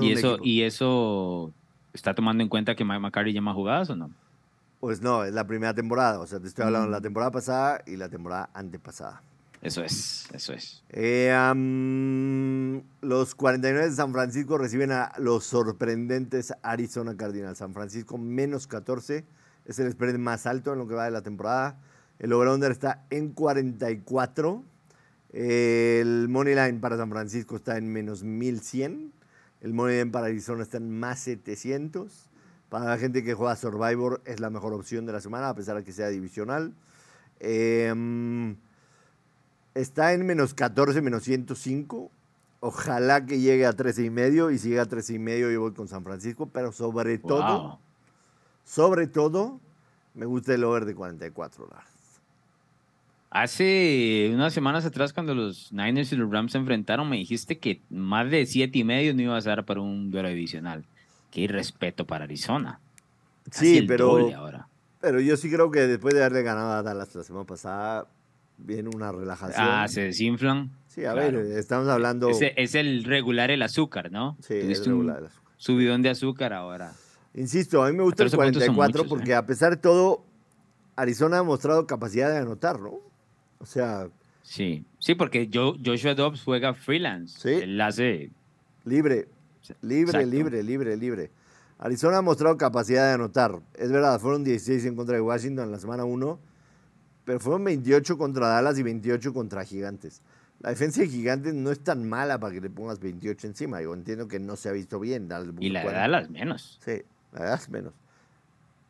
¿Y 0.00 0.12
eso, 0.12 0.38
¿Y 0.42 0.62
eso 0.62 1.52
está 1.94 2.14
tomando 2.14 2.42
en 2.42 2.48
cuenta 2.48 2.74
que 2.74 2.84
Mike 2.84 3.00
McCarthy 3.00 3.32
llama 3.32 3.54
jugadas 3.54 3.88
o 3.90 3.96
no? 3.96 4.10
Pues 4.80 5.00
no, 5.00 5.24
es 5.24 5.32
la 5.32 5.46
primera 5.46 5.72
temporada. 5.72 6.20
O 6.20 6.26
sea, 6.26 6.38
te 6.38 6.46
estoy 6.46 6.66
hablando 6.66 6.88
de 6.88 6.92
la 6.92 7.00
mm. 7.00 7.02
temporada 7.02 7.30
pasada 7.30 7.82
y 7.86 7.96
la 7.96 8.08
temporada 8.08 8.50
antepasada. 8.52 9.22
Eso 9.64 9.82
es, 9.82 10.26
eso 10.34 10.52
es. 10.52 10.84
Eh, 10.90 11.32
los 13.00 13.34
49 13.34 13.88
de 13.88 13.96
San 13.96 14.12
Francisco 14.12 14.58
reciben 14.58 14.92
a 14.92 15.10
los 15.16 15.44
sorprendentes 15.44 16.52
Arizona 16.62 17.16
Cardinals. 17.16 17.56
San 17.56 17.72
Francisco 17.72 18.18
menos 18.18 18.66
14 18.66 19.24
es 19.64 19.78
el 19.78 19.90
spread 19.90 20.18
más 20.18 20.44
alto 20.44 20.74
en 20.74 20.80
lo 20.80 20.86
que 20.86 20.94
va 20.94 21.06
de 21.06 21.12
la 21.12 21.22
temporada. 21.22 21.80
El 22.18 22.34
over-under 22.34 22.72
está 22.72 23.06
en 23.08 23.32
44. 23.32 24.62
El 25.32 26.28
money 26.28 26.54
line 26.54 26.78
para 26.80 26.98
San 26.98 27.08
Francisco 27.08 27.56
está 27.56 27.78
en 27.78 27.90
menos 27.90 28.22
1100. 28.22 29.14
El 29.62 29.72
money 29.72 29.96
line 29.96 30.10
para 30.10 30.26
Arizona 30.26 30.62
está 30.62 30.76
en 30.76 30.90
más 30.90 31.20
700. 31.20 32.28
Para 32.68 32.84
la 32.84 32.98
gente 32.98 33.24
que 33.24 33.32
juega 33.32 33.56
Survivor 33.56 34.20
es 34.26 34.40
la 34.40 34.50
mejor 34.50 34.74
opción 34.74 35.06
de 35.06 35.14
la 35.14 35.22
semana, 35.22 35.48
a 35.48 35.54
pesar 35.54 35.74
de 35.78 35.84
que 35.84 35.92
sea 35.92 36.08
divisional. 36.08 36.74
Eh, 37.40 38.54
Está 39.74 40.12
en 40.12 40.24
menos 40.24 40.54
14, 40.54 41.02
menos 41.02 41.24
105. 41.24 42.10
Ojalá 42.60 43.26
que 43.26 43.40
llegue 43.40 43.66
a 43.66 43.72
13 43.72 44.04
y 44.04 44.10
medio. 44.10 44.50
Y 44.50 44.58
si 44.58 44.70
llega 44.70 44.82
a 44.82 44.86
13 44.86 45.14
y 45.14 45.18
medio, 45.18 45.50
yo 45.50 45.60
voy 45.60 45.72
con 45.72 45.88
San 45.88 46.04
Francisco. 46.04 46.46
Pero 46.46 46.72
sobre 46.72 47.18
todo, 47.18 47.80
sobre 48.64 49.06
todo, 49.06 49.60
me 50.14 50.26
gusta 50.26 50.54
el 50.54 50.64
over 50.64 50.84
de 50.84 50.94
44 50.94 51.66
dólares. 51.66 51.94
Hace 53.34 54.30
unas 54.32 54.54
semanas 54.54 54.84
atrás, 54.84 55.12
cuando 55.12 55.34
los 55.34 55.72
Niners 55.72 56.12
y 56.12 56.16
los 56.16 56.30
Rams 56.30 56.52
se 56.52 56.58
enfrentaron, 56.58 57.08
me 57.08 57.16
dijiste 57.16 57.58
que 57.58 57.82
más 57.90 58.30
de 58.30 58.46
7 58.46 58.78
y 58.78 58.84
medio 58.84 59.12
no 59.12 59.22
iba 59.22 59.36
a 59.36 59.40
ser 59.40 59.64
para 59.64 59.80
un 59.80 60.12
duelo 60.12 60.28
adicional. 60.28 60.84
Qué 61.32 61.40
irrespeto 61.40 62.06
para 62.06 62.24
Arizona. 62.24 62.78
sí, 63.50 63.82
pero, 63.82 64.30
pero 65.00 65.20
yo 65.20 65.36
sí 65.36 65.50
creo 65.50 65.72
que 65.72 65.80
después 65.80 66.14
de 66.14 66.20
haberle 66.20 66.44
ganado 66.44 66.74
a 66.74 66.82
Dallas 66.84 67.12
la 67.12 67.24
semana 67.24 67.44
pasada, 67.44 68.06
viene 68.58 68.90
una 68.94 69.12
relajación. 69.12 69.66
Ah, 69.66 69.86
se 69.88 70.02
desinflan. 70.02 70.70
Sí, 70.86 71.04
a 71.04 71.14
ver, 71.14 71.34
estamos 71.34 71.88
hablando. 71.88 72.28
Es, 72.30 72.74
el 72.74 73.04
regular 73.04 73.50
el 73.50 73.62
azúcar, 73.62 74.12
¿no? 74.12 74.36
Sí, 74.40 74.54
es 74.54 74.86
regular 74.86 75.18
el 75.18 75.26
azúcar. 75.26 75.52
Subidón 75.56 76.02
de 76.02 76.10
azúcar 76.10 76.52
ahora. 76.52 76.92
Insisto, 77.34 77.82
a 77.82 77.90
mí 77.90 77.96
me 77.96 78.04
gusta 78.04 78.22
el 78.22 78.30
44 78.30 79.06
porque 79.08 79.32
¿eh? 79.32 79.34
a 79.34 79.44
pesar 79.44 79.70
de 79.70 79.76
todo, 79.76 80.24
Arizona 80.94 81.38
ha 81.38 81.42
mostrado 81.42 81.86
capacidad 81.86 82.30
de 82.30 82.38
anotar, 82.38 82.78
¿no? 82.80 83.00
O 83.58 83.66
sea. 83.66 84.08
Sí, 84.42 84.84
sí, 84.98 85.14
porque 85.14 85.48
Joshua 85.52 86.14
Dobbs 86.14 86.42
juega 86.42 86.74
freelance. 86.74 87.40
Sí. 87.40 87.62
Él 87.62 87.80
hace. 87.80 88.30
Libre, 88.84 89.26
libre, 89.80 90.26
libre, 90.26 90.62
libre, 90.62 90.96
libre. 90.96 91.30
Arizona 91.78 92.18
ha 92.18 92.22
mostrado 92.22 92.56
capacidad 92.56 93.08
de 93.08 93.14
anotar. 93.14 93.58
Es 93.74 93.90
verdad, 93.90 94.20
fueron 94.20 94.44
16 94.44 94.84
en 94.84 94.94
contra 94.94 95.16
de 95.16 95.22
Washington 95.22 95.64
en 95.64 95.72
la 95.72 95.78
semana 95.78 96.04
1 96.04 96.38
pero 97.24 97.40
fueron 97.40 97.64
28 97.64 98.18
contra 98.18 98.48
Dallas 98.48 98.78
y 98.78 98.82
28 98.82 99.32
contra 99.32 99.64
Gigantes. 99.64 100.22
La 100.60 100.70
defensa 100.70 101.00
de 101.00 101.08
Gigantes 101.08 101.54
no 101.54 101.70
es 101.70 101.80
tan 101.80 102.08
mala 102.08 102.38
para 102.38 102.54
que 102.54 102.60
le 102.60 102.70
pongas 102.70 103.00
28 103.00 103.46
encima. 103.48 103.82
Yo 103.82 103.92
entiendo 103.92 104.28
que 104.28 104.38
no 104.38 104.56
se 104.56 104.68
ha 104.68 104.72
visto 104.72 105.00
bien. 105.00 105.28
y 105.60 105.70
la 105.70 105.84
de 105.84 105.92
Dallas 105.92 106.30
menos. 106.30 106.78
Sí, 106.84 107.02
la 107.32 107.40
de 107.40 107.46
Dallas 107.46 107.68
menos. 107.68 107.92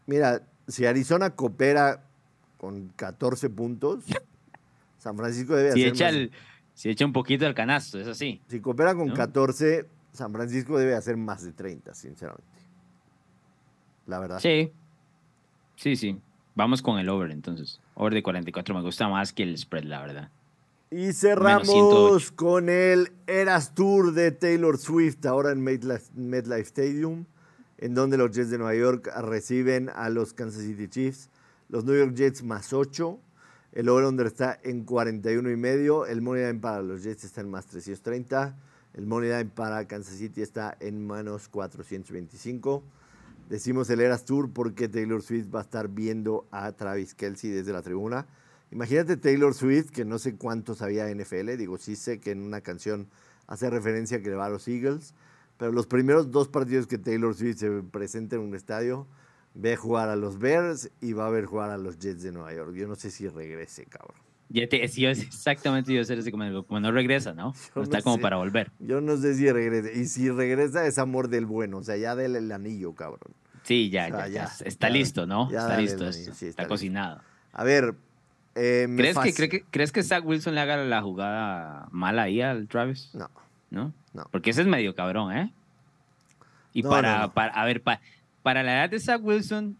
Mira, 0.07 0.43
si 0.69 0.87
Arizona 0.87 1.31
coopera 1.31 2.05
con 2.59 2.89
14 2.97 3.51
puntos, 3.51 4.05
San 4.99 5.17
Francisco 5.17 5.57
debe 5.57 5.73
si 5.73 5.83
hacer 5.83 5.95
echa 5.95 6.13
más. 6.13 6.31
si 6.75 6.91
echa 6.91 7.05
un 7.05 7.13
poquito 7.13 7.47
al 7.47 7.55
canasto, 7.55 7.99
es 7.99 8.07
así. 8.07 8.41
Si 8.49 8.61
coopera 8.61 8.95
con 8.95 9.11
14, 9.11 9.87
San 10.13 10.33
Francisco 10.33 10.79
debe 10.79 10.95
hacer 10.95 11.17
más 11.17 11.43
de 11.45 11.53
30, 11.53 11.95
sinceramente. 11.95 12.45
La 14.07 14.19
verdad. 14.19 14.39
Sí. 14.39 14.71
Sí, 15.77 15.97
sí. 15.97 16.21
Vamos 16.55 16.83
con 16.83 16.99
el 16.99 17.09
over 17.09 17.31
entonces. 17.31 17.81
Over 17.95 18.15
de 18.15 18.23
44 18.23 18.75
me 18.75 18.83
gusta 18.83 19.09
más 19.09 19.33
que 19.33 19.43
el 19.43 19.57
spread, 19.57 19.85
la 19.85 20.01
verdad. 20.01 20.31
Y 20.91 21.13
cerramos 21.13 22.31
con 22.31 22.69
el 22.69 23.13
Eras 23.27 23.75
Tour 23.75 24.13
de 24.13 24.31
Taylor 24.31 24.79
Swift, 24.79 25.25
ahora 25.27 25.51
en 25.51 25.61
MetLife, 25.61 26.61
Stadium, 26.61 27.25
en 27.79 27.95
donde 27.95 28.17
los 28.17 28.31
Jets 28.31 28.51
de 28.51 28.59
Nueva 28.59 28.75
York 28.75 29.11
reciben 29.23 29.91
a 29.95 30.09
los 30.09 30.33
Kansas 30.33 30.63
City 30.63 30.89
Chiefs. 30.89 31.31
Los 31.69 31.85
New 31.85 31.97
York 31.97 32.15
Jets 32.15 32.43
más 32.43 32.73
8. 32.73 33.19
El 33.73 33.89
over-under 33.89 34.27
está 34.27 34.59
en 34.63 34.85
41 34.85 35.51
y 35.51 35.57
medio. 35.57 36.07
El 36.07 36.23
money 36.23 36.45
line 36.45 36.61
para 36.61 36.83
los 36.83 37.03
Jets 37.03 37.25
está 37.25 37.41
en 37.41 37.51
más 37.51 37.67
330. 37.67 38.57
El 38.95 39.07
money 39.07 39.31
line 39.31 39.51
para 39.53 39.89
Kansas 39.89 40.15
City 40.15 40.43
está 40.43 40.77
en 40.79 41.05
menos 41.05 41.49
425. 41.49 42.85
Decimos 43.49 43.91
el 43.91 44.01
Eras 44.01 44.25
Tour 44.25 44.51
porque 44.53 44.89
Taylor 44.89 45.23
Swift 45.23 45.55
va 45.55 45.61
a 45.61 45.63
estar 45.63 45.89
viendo 45.89 46.47
a 46.51 46.73
Travis 46.73 47.15
Kelsey 47.15 47.51
desde 47.51 47.73
la 47.73 47.83
tribuna. 47.83 48.27
Imagínate 48.71 49.17
Taylor 49.17 49.55
Swift, 49.55 49.91
que 49.91 50.05
no 50.05 50.19
sé 50.19 50.37
cuánto 50.37 50.75
sabía 50.75 51.09
NFL, 51.15 51.57
digo, 51.57 51.79
sí 51.79 51.95
sé 51.95 52.19
que 52.19 52.31
en 52.31 52.43
una 52.43 52.61
canción 52.63 53.09
hace 53.47 53.69
referencia 53.71 54.23
que 54.23 54.31
le 54.31 54.37
va 54.37 54.47
a 54.47 54.49
los 54.49 54.67
Eagles, 54.67 55.15
pero 55.59 55.71
los 55.71 55.87
primeros 55.87 56.31
dos 56.31 56.49
partidos 56.49 56.87
que 56.87 56.99
Taylor 56.99 57.35
Swift 57.35 57.59
se 57.59 57.71
presenta 57.83 58.37
en 58.37 58.43
un 58.43 58.55
estadio, 58.55 59.07
ve 59.55 59.77
jugar 59.77 60.09
a 60.09 60.17
los 60.17 60.39
Bears 60.39 60.91
y 61.01 61.13
va 61.13 61.27
a 61.27 61.31
ver 61.31 61.45
jugar 61.45 61.71
a 61.71 61.79
los 61.79 61.99
Jets 61.99 62.23
de 62.23 62.33
Nueva 62.33 62.53
York. 62.55 62.75
Yo 62.75 62.89
no 62.89 62.97
sé 62.97 63.11
si 63.11 63.29
regrese, 63.29 63.85
cabrón. 63.85 64.34
Ya 64.51 64.69
te, 64.69 64.85
exactamente 64.85 65.93
yo 65.93 66.05
sé 66.05 66.31
como, 66.31 66.65
como 66.65 66.81
no 66.81 66.93
regresa, 66.93 67.33
¿no? 67.33 67.55
no 67.75 67.83
está 67.83 68.03
como 68.03 68.19
para 68.19 68.37
volver. 68.37 68.71
Yo 68.79 69.01
no 69.01 69.17
sé 69.17 69.35
si 69.35 69.51
regresa. 69.51 69.91
Y 69.93 70.07
si 70.07 70.31
regresa 70.31 70.87
es 70.87 70.99
amor 70.99 71.29
del 71.29 71.47
bueno, 71.47 71.79
o 71.79 71.83
sea, 71.83 71.97
ya 71.97 72.15
del 72.15 72.37
el 72.37 72.53
anillo, 72.53 72.95
cabrón. 72.95 73.35
Sí, 73.63 73.89
ya, 73.89 74.29
ya, 74.29 74.51
Está 74.65 74.91
listo, 74.91 75.27
¿no? 75.27 75.49
está 75.51 75.79
listo. 75.79 76.07
está, 76.07 76.67
cocinado. 76.67 77.21
A 77.53 77.65
ver. 77.65 77.95
Eh, 78.57 78.87
¿Crees, 78.97 79.19
que, 79.19 79.65
¿Crees 79.69 79.91
que 79.91 80.03
Zach 80.05 80.25
Wilson 80.25 80.55
le 80.55 80.61
haga 80.61 80.77
la 80.77 81.03
jugada 81.03 81.89
mala 81.91 82.23
ahí 82.23 82.41
al 82.41 82.69
Travis? 82.69 83.11
No. 83.13 83.29
¿No? 83.71 83.93
No. 84.13 84.29
Porque 84.31 84.51
ese 84.51 84.61
es 84.61 84.69
medio 84.69 84.95
cabrón, 84.95 85.37
¿eh? 85.37 85.53
Y 86.73 86.85
para, 86.85 87.33
para, 87.33 87.53
a 87.53 87.65
ver, 87.65 87.83
para 87.83 88.63
la 88.63 88.75
edad 88.75 88.91
de 88.91 89.01
Zach 89.01 89.21
Wilson, 89.25 89.77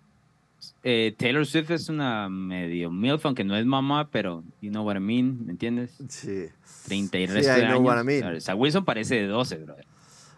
eh, 0.83 1.15
Taylor 1.17 1.47
Swift 1.47 1.71
es 1.71 1.89
una 1.89 2.29
medio 2.29 2.91
milf, 2.91 3.25
aunque 3.27 3.45
no 3.45 3.57
es 3.57 3.67
mamá, 3.67 4.11
pero 4.11 4.45
you 4.61 4.71
know 4.71 4.85
what 4.85 4.97
I 4.97 5.01
mean, 5.01 5.47
¿me 5.47 5.53
entiendes? 5.53 5.99
Sí. 6.09 6.47
30 6.87 7.19
y 7.19 7.27
resto 7.27 7.55
de 7.55 7.65
años. 7.67 8.55
Wilson 8.57 8.85
parece 8.85 9.17
de 9.17 9.27
12, 9.27 9.57
brother. 9.59 9.87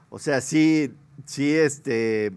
O 0.09 0.19
sea, 0.19 0.41
sí, 0.41 0.93
sí, 1.25 1.53
este, 1.53 2.33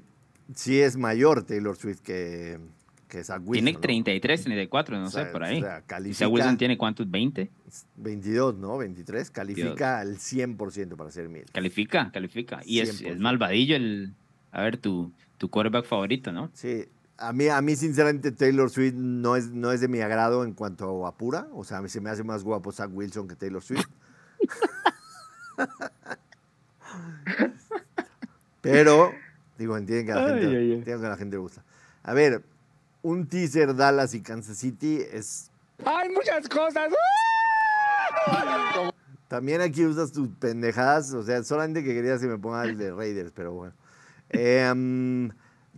sí 0.55 0.79
es 0.79 0.97
mayor 0.97 1.43
Taylor 1.43 1.77
Swift 1.77 1.99
que, 2.01 2.59
que 3.07 3.23
Zach 3.23 3.41
Wilson. 3.45 3.65
Tiene 3.65 3.79
33, 3.79 4.43
34, 4.43 4.99
no 4.99 5.09
sé, 5.09 5.25
por 5.25 5.43
ahí. 5.43 5.57
O 5.57 5.61
sea, 5.61 5.81
califica, 5.81 6.25
¿Y 6.25 6.27
Wilson 6.31 6.57
tiene 6.57 6.77
cuántos? 6.77 7.07
¿20? 7.07 7.49
22, 7.97 8.55
¿no? 8.57 8.77
23. 8.77 9.29
Califica 9.29 9.99
al 9.99 10.17
100% 10.17 10.95
para 10.95 11.11
ser 11.11 11.29
mil. 11.29 11.45
Califica, 11.51 12.11
califica. 12.11 12.61
Y 12.65 12.79
es, 12.79 13.01
es, 13.01 13.19
malvadillo 13.19 13.75
el, 13.75 14.13
a 14.51 14.63
ver, 14.63 14.77
tu, 14.77 15.11
tu 15.37 15.49
quarterback 15.49 15.85
favorito, 15.85 16.31
¿no? 16.31 16.49
Sí, 16.53 16.85
A 17.21 17.33
mí, 17.33 17.49
a 17.49 17.61
mí, 17.61 17.75
sinceramente, 17.75 18.31
Taylor 18.31 18.69
Swift 18.69 18.93
no 18.95 19.35
es, 19.35 19.49
no 19.49 19.73
es 19.73 19.81
de 19.81 19.89
mi 19.89 19.99
agrado 19.99 20.45
en 20.45 20.53
cuanto 20.53 21.05
a 21.05 21.17
pura. 21.17 21.47
O 21.53 21.65
sea, 21.65 21.79
a 21.79 21.81
mí 21.81 21.89
se 21.89 21.99
me 21.99 22.09
hace 22.09 22.23
más 22.23 22.45
guapo 22.45 22.71
Zach 22.71 22.89
Wilson 22.93 23.27
que 23.27 23.35
Taylor 23.35 23.61
Swift. 23.61 23.87
Pero, 28.61 29.11
digo, 29.57 29.75
entienden 29.75 30.05
que, 30.05 30.11
a 30.13 30.15
la 30.15 30.37
gente, 30.37 30.83
que 30.85 30.93
a 30.93 30.97
la 30.97 31.17
gente 31.17 31.35
le 31.35 31.41
gusta. 31.41 31.63
A 32.03 32.13
ver, 32.13 32.41
un 33.01 33.27
teaser 33.27 33.75
Dallas 33.75 34.13
y 34.13 34.21
Kansas 34.21 34.57
City 34.57 35.01
es... 35.11 35.51
¡Hay 35.85 36.09
muchas 36.09 36.47
cosas! 36.47 36.93
También 39.27 39.61
aquí 39.61 39.85
usas 39.85 40.11
tus 40.11 40.29
pendejadas. 40.39 41.13
O 41.13 41.23
sea, 41.23 41.43
solamente 41.43 41.83
que 41.83 41.93
quería 41.93 42.17
que 42.17 42.27
me 42.27 42.37
ponga 42.37 42.63
el 42.63 42.77
de 42.77 42.91
Raiders, 42.91 43.31
pero 43.33 43.51
bueno. 43.53 43.73
Eh, 44.29 45.29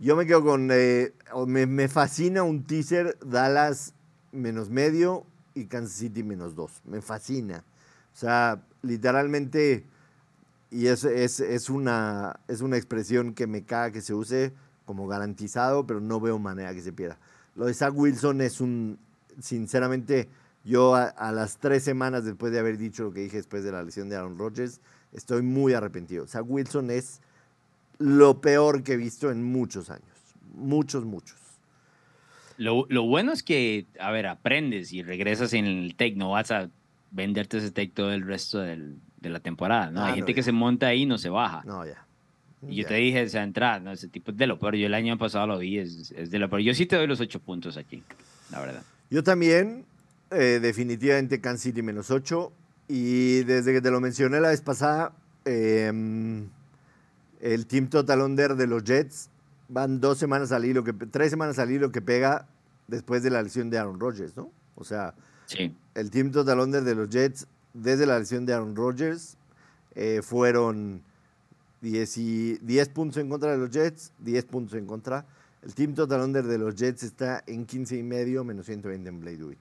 yo 0.02 0.16
me 0.16 0.26
quedo 0.26 0.42
con. 0.42 0.68
Eh, 0.72 1.12
me, 1.46 1.88
fascina 1.88 2.42
un 2.42 2.64
teaser 2.64 3.16
Dallas 3.24 3.94
menos 4.32 4.68
medio 4.68 5.24
y 5.54 5.66
Kansas 5.66 5.96
City 5.96 6.24
menos 6.24 6.56
dos. 6.56 6.82
Me 6.84 7.00
fascina. 7.00 7.64
O 8.12 8.16
sea, 8.16 8.64
literalmente. 8.82 9.86
Y 10.70 10.86
es, 10.86 11.04
es, 11.04 11.70
una, 11.70 12.40
es 12.48 12.62
una 12.62 12.78
expresión 12.78 13.34
que 13.34 13.46
me 13.46 13.62
caga 13.62 13.92
que 13.92 14.00
se 14.00 14.14
use 14.14 14.54
como 14.86 15.06
garantizado, 15.06 15.86
pero 15.86 16.00
no 16.00 16.18
veo 16.18 16.38
manera 16.38 16.74
que 16.74 16.80
se 16.80 16.92
pierda. 16.92 17.18
Lo 17.54 17.66
de 17.66 17.74
Zach 17.74 17.92
Wilson 17.94 18.40
es 18.40 18.60
un. 18.60 18.98
Sinceramente, 19.38 20.28
yo 20.64 20.96
a, 20.96 21.04
a 21.04 21.30
las 21.30 21.58
tres 21.58 21.84
semanas 21.84 22.24
después 22.24 22.52
de 22.52 22.58
haber 22.58 22.76
dicho 22.76 23.04
lo 23.04 23.12
que 23.12 23.20
dije 23.20 23.36
después 23.36 23.62
de 23.62 23.70
la 23.70 23.84
lesión 23.84 24.08
de 24.08 24.16
Aaron 24.16 24.36
Rodgers, 24.36 24.80
estoy 25.12 25.42
muy 25.42 25.74
arrepentido. 25.74 26.26
Zach 26.26 26.44
Wilson 26.44 26.90
es 26.90 27.20
lo 28.02 28.40
peor 28.40 28.82
que 28.82 28.94
he 28.94 28.96
visto 28.96 29.30
en 29.30 29.42
muchos 29.42 29.90
años. 29.90 30.04
Muchos, 30.54 31.04
muchos. 31.04 31.38
Lo, 32.58 32.84
bueno 33.04 33.32
es 33.32 33.42
que, 33.42 33.86
a 33.98 34.10
ver, 34.10 34.26
aprendes 34.26 34.92
y 34.92 35.02
regresas 35.02 35.52
en 35.54 35.66
el 35.66 35.94
tech, 35.96 36.16
no 36.16 36.30
vas 36.30 36.50
a 36.50 36.68
venderte 37.10 37.58
ese 37.58 37.70
tech 37.70 37.92
todo 37.92 38.12
el 38.12 38.22
resto 38.22 38.60
de 38.60 38.96
la 39.22 39.40
temporada, 39.40 39.90
¿no? 39.90 40.04
Hay 40.04 40.12
ah, 40.12 40.14
gente 40.16 40.34
que 40.34 40.42
se 40.42 40.52
monta 40.52 40.88
ahí 40.88 41.02
y 41.02 41.06
no 41.06 41.18
se 41.18 41.28
baja. 41.28 41.62
No, 41.64 41.84
ya. 41.84 42.06
Y 42.68 42.76
yo 42.76 42.86
te 42.86 42.94
dije 42.94 43.22
esa 43.22 43.42
entrada, 43.42 43.80
¿no? 43.80 43.90
Ese 43.90 44.06
tipo 44.06 44.30
es 44.30 44.36
de 44.36 44.46
lo 44.46 44.58
peor. 44.58 44.76
Yo 44.76 44.86
el 44.86 44.94
año 44.94 45.18
pasado 45.18 45.48
lo 45.48 45.58
vi, 45.58 45.78
es, 45.78 46.10
de 46.10 46.38
lo 46.38 46.48
peor. 46.48 46.62
Yo 46.62 46.74
sí 46.74 46.86
te 46.86 46.96
doy 46.96 47.08
los 47.08 47.20
ocho 47.20 47.40
puntos 47.40 47.76
aquí, 47.76 48.04
la 48.50 48.60
verdad. 48.60 48.82
Yo 49.10 49.24
también, 49.24 49.84
eh, 50.30 50.60
definitivamente 50.62 51.40
Kansas 51.40 51.62
City 51.62 51.82
menos 51.82 52.10
ocho. 52.10 52.52
Y 52.86 53.42
desde 53.44 53.72
que 53.72 53.80
te 53.80 53.90
lo 53.90 54.00
mencioné 54.00 54.40
la 54.40 54.50
vez 54.50 54.60
pasada, 54.60 55.12
eh, 55.44 55.90
el 57.42 57.66
Team 57.66 57.88
Total 57.88 58.20
Under 58.20 58.54
de 58.54 58.66
los 58.66 58.84
Jets 58.84 59.28
van 59.68 60.00
dos 60.00 60.16
semanas 60.16 60.52
al 60.52 60.64
hilo, 60.64 60.84
que, 60.84 60.92
tres 60.92 61.30
semanas 61.30 61.58
al 61.58 61.70
hilo 61.70 61.90
que 61.90 62.00
pega 62.00 62.46
después 62.86 63.22
de 63.22 63.30
la 63.30 63.42
lesión 63.42 63.68
de 63.68 63.78
Aaron 63.78 63.98
Rodgers, 63.98 64.36
¿no? 64.36 64.50
O 64.76 64.84
sea, 64.84 65.14
el 65.94 66.10
Team 66.10 66.30
Total 66.30 66.58
Under 66.60 66.82
de 66.82 66.94
los 66.94 67.10
Jets 67.10 67.46
desde 67.74 68.06
la 68.06 68.18
lesión 68.18 68.46
de 68.46 68.54
Aaron 68.54 68.76
Rodgers 68.76 69.36
eh, 69.94 70.20
fueron 70.22 71.02
10, 71.80 72.18
y, 72.18 72.58
10 72.58 72.88
puntos 72.90 73.16
en 73.18 73.28
contra 73.28 73.50
de 73.50 73.58
los 73.58 73.70
Jets, 73.70 74.12
10 74.18 74.44
puntos 74.44 74.78
en 74.78 74.86
contra. 74.86 75.26
El 75.62 75.74
Team 75.74 75.94
Total 75.94 76.20
Under 76.20 76.44
de 76.44 76.58
los 76.58 76.76
Jets 76.76 77.02
está 77.02 77.42
en 77.46 77.66
15 77.66 77.96
y 77.96 78.02
medio, 78.02 78.44
menos 78.44 78.66
120 78.66 79.08
en 79.08 79.20
Blade 79.20 79.56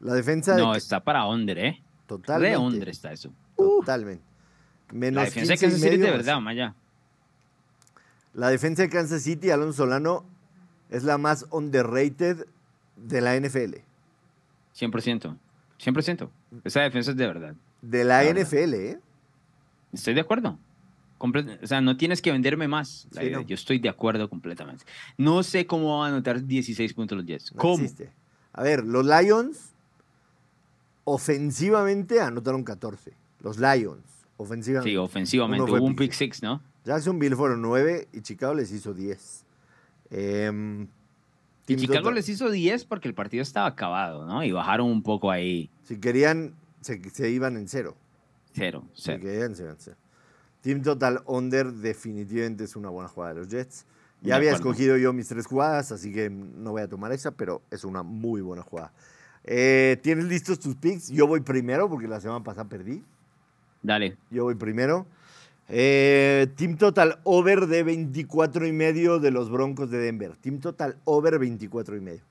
La 0.00 0.14
defensa... 0.14 0.56
No, 0.56 0.74
está 0.74 1.02
para 1.02 1.26
under, 1.26 1.58
¿eh? 1.58 1.82
Totalmente. 2.06 2.58
De 2.58 2.58
under 2.58 2.88
está 2.88 3.12
eso. 3.12 3.32
Totalmente. 3.56 4.22
Menos 4.92 5.22
la 5.22 5.24
defensa 5.24 5.56
que 5.56 5.66
es 5.66 5.80
de 5.80 5.96
verdad, 5.96 6.40
Maya. 6.40 6.74
La 8.34 8.48
defensa 8.48 8.82
de 8.82 8.88
Kansas 8.88 9.22
City, 9.22 9.50
Alonso 9.50 9.84
Solano, 9.84 10.24
es 10.90 11.04
la 11.04 11.18
más 11.18 11.46
underrated 11.50 12.46
de 12.96 13.20
la 13.20 13.38
NFL. 13.38 13.76
100%. 14.76 15.36
100%. 15.80 16.28
Esa 16.64 16.80
defensa 16.80 17.12
es 17.12 17.16
de 17.16 17.26
verdad. 17.26 17.54
De 17.80 18.04
la, 18.04 18.24
NFL, 18.24 18.74
¿eh? 18.74 18.98
Estoy 19.92 20.14
de 20.14 20.20
acuerdo. 20.20 20.58
o 21.18 21.66
sea, 21.66 21.80
no 21.80 21.96
tienes 21.96 22.20
que 22.20 22.32
venderme 22.32 22.66
más. 22.66 23.08
Yo 23.46 23.54
estoy 23.54 23.78
de 23.78 23.88
acuerdo 23.88 24.28
completamente. 24.28 24.84
No 25.16 25.42
sé 25.42 25.66
cómo 25.66 26.00
van 26.00 26.10
a 26.10 26.14
anotar 26.14 26.44
16 26.44 26.92
puntos 26.94 27.16
los 27.16 27.26
Jets. 27.26 27.52
¿Cómo? 27.56 27.86
A 28.52 28.62
ver, 28.62 28.84
los 28.84 29.04
Lions 29.04 29.74
ofensivamente 31.04 32.20
anotaron 32.20 32.64
14. 32.64 33.12
Los 33.40 33.58
Lions, 33.58 34.02
ofensivamente. 34.36 34.90
Sí, 34.90 34.96
ofensivamente. 34.96 35.70
Hubo 35.70 35.84
un 35.84 35.96
pick 35.96 36.12
six, 36.12 36.42
¿no? 36.42 36.62
Jacksonville 36.84 37.36
fueron 37.36 37.62
9 37.62 38.08
y 38.12 38.20
Chicago 38.20 38.54
les 38.54 38.70
hizo 38.72 38.92
10. 38.92 39.44
Em, 40.10 40.86
y 41.66 41.76
Chicago 41.76 42.10
les 42.10 42.28
hizo 42.28 42.50
10 42.50 42.84
porque 42.84 43.08
el 43.08 43.14
partido 43.14 43.42
estaba 43.42 43.66
acabado, 43.66 44.26
¿no? 44.26 44.44
Y 44.44 44.52
bajaron 44.52 44.90
un 44.90 45.02
poco 45.02 45.30
ahí. 45.30 45.70
Si 45.84 45.98
querían, 45.98 46.54
se, 46.80 47.30
iban 47.30 47.56
en 47.56 47.68
cero. 47.68 47.96
Cero, 48.52 48.84
cero. 48.94 49.18
Si 49.18 49.26
querían, 49.26 49.56
se 49.56 49.62
iban 49.62 49.74
en 49.74 49.80
cero. 49.80 49.96
Team 50.60 50.82
Total 50.82 51.22
Under 51.26 51.72
definitivamente 51.72 52.64
es 52.64 52.76
una 52.76 52.90
buena 52.90 53.08
jugada 53.08 53.34
de 53.34 53.40
los 53.40 53.48
Jets. 53.48 53.86
Ya 54.22 54.36
había 54.36 54.52
escogido 54.52 54.96
yo 54.96 55.12
mis 55.12 55.28
tres 55.28 55.46
jugadas, 55.46 55.92
así 55.92 56.10
que 56.10 56.30
no 56.30 56.70
voy 56.70 56.80
a 56.80 56.88
tomar 56.88 57.12
esa, 57.12 57.32
pero 57.32 57.60
es 57.70 57.84
una 57.84 58.02
muy 58.02 58.40
buena 58.40 58.62
jugada. 58.62 58.90
Eh, 59.44 59.98
¿Tienes 60.02 60.24
listos 60.24 60.58
tus 60.58 60.74
picks? 60.76 61.10
Yo 61.10 61.26
voy 61.26 61.40
primero 61.40 61.90
porque 61.90 62.08
la 62.08 62.20
semana 62.20 62.42
pasada 62.42 62.66
perdí. 62.66 63.02
Dale. 63.82 64.16
Yo 64.30 64.44
voy 64.44 64.54
primero. 64.54 65.06
Eh, 65.68 66.48
team 66.56 66.76
Total 66.76 67.20
over 67.24 67.66
de 67.66 67.82
24 67.82 68.66
y 68.66 68.72
medio 68.72 69.18
de 69.18 69.30
los 69.30 69.50
Broncos 69.50 69.90
de 69.90 69.98
Denver. 69.98 70.36
Team 70.36 70.60
Total 70.60 70.96
over 71.04 71.38
24 71.38 71.96
y 71.96 72.00
medio. 72.00 72.22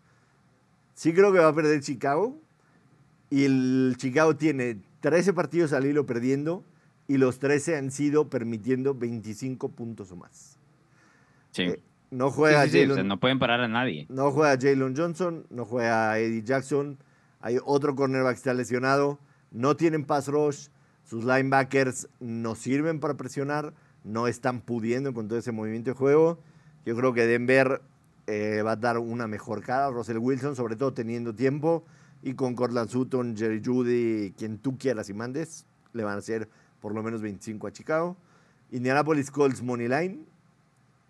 Sí 0.93 1.13
creo 1.13 1.33
que 1.33 1.39
va 1.39 1.47
a 1.47 1.55
perder 1.55 1.81
Chicago. 1.81 2.37
Y 3.29 3.45
el 3.45 3.95
Chicago 3.97 4.35
tiene 4.35 4.77
13 5.01 5.33
partidos 5.33 5.73
al 5.73 5.85
hilo 5.85 6.05
perdiendo 6.05 6.63
y 7.07 7.17
los 7.17 7.39
13 7.39 7.77
han 7.77 7.91
sido 7.91 8.29
permitiendo 8.29 8.93
25 8.93 9.69
puntos 9.69 10.11
o 10.11 10.15
más. 10.15 10.57
Sí. 11.51 11.63
Eh, 11.63 11.79
no 12.11 12.29
juega 12.29 12.65
no 13.03 13.19
pueden 13.19 13.39
parar 13.39 13.61
a 13.61 13.67
nadie. 13.67 14.05
No 14.09 14.31
juega 14.31 14.55
Jalen 14.55 14.95
Johnson, 14.95 15.47
no 15.49 15.65
juega 15.65 16.19
Eddie 16.19 16.43
Jackson. 16.43 16.99
Hay 17.41 17.57
otro 17.65 17.95
cornerback 17.95 18.33
que 18.33 18.37
está 18.37 18.53
lesionado. 18.53 19.19
No 19.51 19.75
tienen 19.75 20.05
pass 20.05 20.27
rush. 20.27 20.67
Sus 21.13 21.25
linebackers 21.25 22.07
no 22.19 22.55
sirven 22.55 22.99
para 22.99 23.13
presionar, 23.13 23.71
no 24.03 24.25
están 24.25 24.61
pudiendo 24.61 25.13
con 25.13 25.27
todo 25.27 25.37
ese 25.37 25.51
movimiento 25.51 25.91
de 25.91 25.95
juego. 25.95 26.39
Yo 26.87 26.95
creo 26.95 27.13
que 27.13 27.27
Denver 27.27 27.83
eh, 28.25 28.63
va 28.65 28.71
a 28.71 28.75
dar 28.77 28.97
una 28.97 29.27
mejor 29.27 29.61
cara 29.61 29.85
a 29.85 29.91
Russell 29.91 30.17
Wilson, 30.17 30.55
sobre 30.55 30.75
todo 30.75 30.91
teniendo 30.91 31.35
tiempo. 31.35 31.85
Y 32.23 32.33
con 32.33 32.55
Cortland 32.55 32.89
Sutton, 32.89 33.37
Jerry 33.37 33.61
Judy, 33.63 34.33
quien 34.35 34.57
tú 34.57 34.79
quieras 34.79 35.07
y 35.07 35.13
mandes, 35.13 35.67
le 35.93 36.03
van 36.03 36.15
a 36.15 36.17
hacer 36.17 36.49
por 36.81 36.95
lo 36.95 37.03
menos 37.03 37.21
25 37.21 37.67
a 37.67 37.71
Chicago. 37.71 38.17
Indianapolis 38.71 39.29
Colts 39.29 39.61
Money 39.61 39.89
Line, 39.89 40.25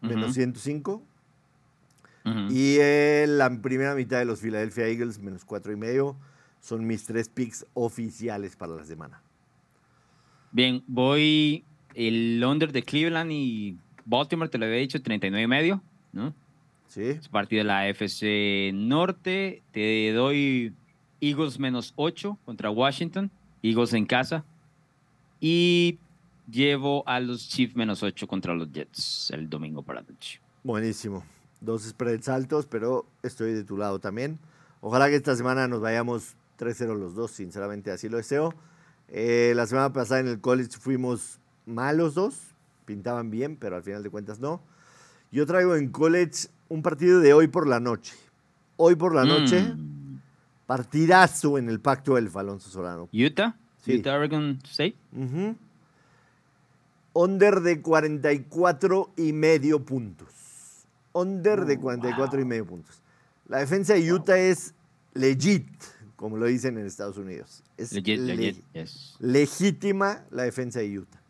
menos 0.02 0.34
105. 0.34 1.02
Y 2.50 2.78
la 3.26 3.50
primera 3.62 3.96
mitad 3.96 4.20
de 4.20 4.26
los 4.26 4.42
Philadelphia 4.42 4.86
Eagles, 4.86 5.20
menos 5.20 5.46
4 5.46 5.72
y 5.72 5.78
medio, 5.78 6.18
son 6.60 6.86
mis 6.86 7.06
tres 7.06 7.30
picks 7.30 7.66
oficiales 7.74 8.58
para 8.58 8.74
la 8.74 8.84
semana. 8.84 9.22
Bien, 10.54 10.84
voy 10.86 11.64
el 11.96 12.44
under 12.46 12.72
de 12.72 12.84
Cleveland 12.84 13.32
y 13.32 13.76
Baltimore, 14.06 14.50
te 14.50 14.60
lo 14.60 14.66
había 14.66 14.78
dicho, 14.78 15.02
39 15.02 15.44
y 15.44 15.48
medio, 15.48 15.84
¿no? 16.12 16.34
Sí. 16.88 17.06
Es 17.06 17.28
partido 17.28 17.62
de 17.62 17.64
la 17.64 17.80
AFC 17.80 18.72
Norte. 18.72 19.64
Te 19.72 20.14
doy 20.14 20.72
Eagles 21.22 21.58
menos 21.58 21.92
8 21.96 22.38
contra 22.46 22.70
Washington. 22.70 23.32
Eagles 23.64 23.94
en 23.94 24.06
casa. 24.06 24.46
Y 25.40 25.98
llevo 26.48 27.04
a 27.08 27.20
los 27.20 27.50
Chiefs 27.50 27.76
menos 27.76 28.04
8 28.04 28.28
contra 28.28 28.54
los 28.54 28.72
Jets 28.72 29.32
el 29.32 29.50
domingo 29.50 29.82
para 29.82 30.02
la 30.02 30.08
noche. 30.08 30.40
Buenísimo. 30.64 31.26
Dos 31.62 31.82
spreads 31.82 32.30
altos, 32.30 32.68
pero 32.68 33.08
estoy 33.24 33.54
de 33.54 33.64
tu 33.64 33.76
lado 33.76 33.98
también. 33.98 34.38
Ojalá 34.82 35.10
que 35.10 35.16
esta 35.16 35.36
semana 35.36 35.68
nos 35.68 35.82
vayamos 35.82 36.36
3-0 36.60 36.96
los 36.96 37.16
dos, 37.16 37.32
sinceramente 37.32 37.90
así 37.90 38.08
lo 38.08 38.18
deseo. 38.18 38.54
Eh, 39.16 39.54
la 39.56 39.68
semana 39.68 39.94
pasada 39.94 40.22
en 40.22 40.28
el 40.28 40.42
college 40.42 40.72
fuimos 40.80 41.40
malos 41.68 42.16
dos, 42.16 42.36
pintaban 42.86 43.30
bien, 43.30 43.56
pero 43.58 43.76
al 43.76 43.84
final 43.84 44.02
de 44.02 44.10
cuentas 44.10 44.40
no. 44.40 44.60
Yo 45.32 45.46
traigo 45.46 45.76
en 45.76 45.90
college 45.90 46.48
un 46.68 46.82
partido 46.82 47.20
de 47.20 47.32
hoy 47.32 47.48
por 47.48 47.68
la 47.68 47.80
noche. 47.80 48.16
Hoy 48.76 48.96
por 48.96 49.14
la 49.14 49.24
noche, 49.24 49.62
mm. 49.62 50.20
partidazo 50.66 51.60
en 51.60 51.70
el 51.70 51.80
Pacto 51.80 52.16
del 52.16 52.32
Alonso 52.34 52.72
Solano. 52.72 53.08
¿Utah? 53.14 53.56
¿Utah, 53.86 54.16
Oregon 54.16 54.60
State? 54.64 54.96
Under 57.14 57.62
de 57.62 57.82
44 57.84 59.12
y 59.16 59.32
medio 59.32 59.86
puntos. 59.86 60.34
Under 61.12 61.66
de 61.66 61.78
44 61.78 62.42
y 62.42 62.46
medio 62.46 62.66
puntos. 62.66 63.00
La 63.48 63.60
defensa 63.60 63.94
de 63.94 64.12
Utah 64.12 64.40
es 64.40 64.74
legit 65.14 65.68
como 66.24 66.38
lo 66.38 66.46
dicen 66.46 66.78
en 66.78 66.86
Estados 66.86 67.18
Unidos. 67.18 67.66
Es 67.76 67.92
legítima 69.20 70.24
la 70.32 70.44
defensa 70.44 70.80
de 70.80 71.00
Utah. 71.00 71.22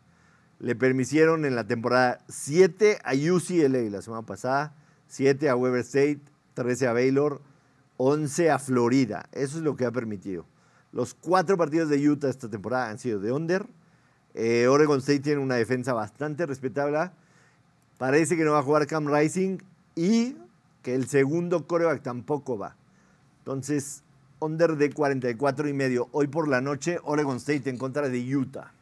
Le 0.60 0.76
permitieron 0.76 1.44
en 1.44 1.56
la 1.56 1.66
temporada 1.66 2.20
7 2.28 3.00
a 3.02 3.12
UCLA 3.12 3.90
la 3.90 4.02
semana 4.02 4.24
pasada, 4.24 4.72
7 5.08 5.48
a 5.48 5.56
Weber 5.56 5.80
State, 5.80 6.20
13 6.54 6.86
a 6.86 6.92
Baylor, 6.92 7.42
11 7.96 8.52
a 8.52 8.60
Florida. 8.60 9.28
Eso 9.32 9.56
es 9.56 9.64
lo 9.64 9.76
que 9.76 9.84
ha 9.84 9.90
permitido. 9.90 10.46
Los 10.92 11.12
cuatro 11.12 11.58
partidos 11.58 11.88
de 11.88 12.08
Utah 12.08 12.28
esta 12.28 12.48
temporada 12.48 12.88
han 12.88 13.00
sido 13.00 13.18
de 13.18 13.32
under. 13.32 13.66
Eh, 14.32 14.68
Oregon 14.68 15.00
State 15.00 15.18
tiene 15.18 15.40
una 15.40 15.56
defensa 15.56 15.92
bastante 15.92 16.46
respetable. 16.46 17.10
Parece 17.98 18.36
que 18.36 18.44
no 18.44 18.52
va 18.52 18.60
a 18.60 18.62
jugar 18.62 18.86
Cam 18.86 19.12
Rising 19.12 19.58
y 19.96 20.36
que 20.82 20.94
el 20.94 21.08
segundo 21.08 21.66
coreback 21.66 22.00
tampoco 22.00 22.56
va. 22.56 22.76
Entonces, 23.40 24.03
under 24.44 24.76
de 24.76 24.90
44 24.90 25.68
y 25.68 25.72
medio. 25.72 26.08
Hoy 26.12 26.26
por 26.26 26.48
la 26.48 26.60
noche, 26.60 26.98
Oregon 27.04 27.36
State 27.38 27.70
en 27.70 27.78
contra 27.78 28.08
de 28.08 28.36
Utah. 28.36 28.72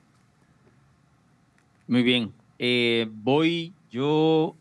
Muy 1.87 2.03
bien. 2.03 2.33
Eh, 2.59 3.09
voy 3.11 3.73
yo 3.91 4.57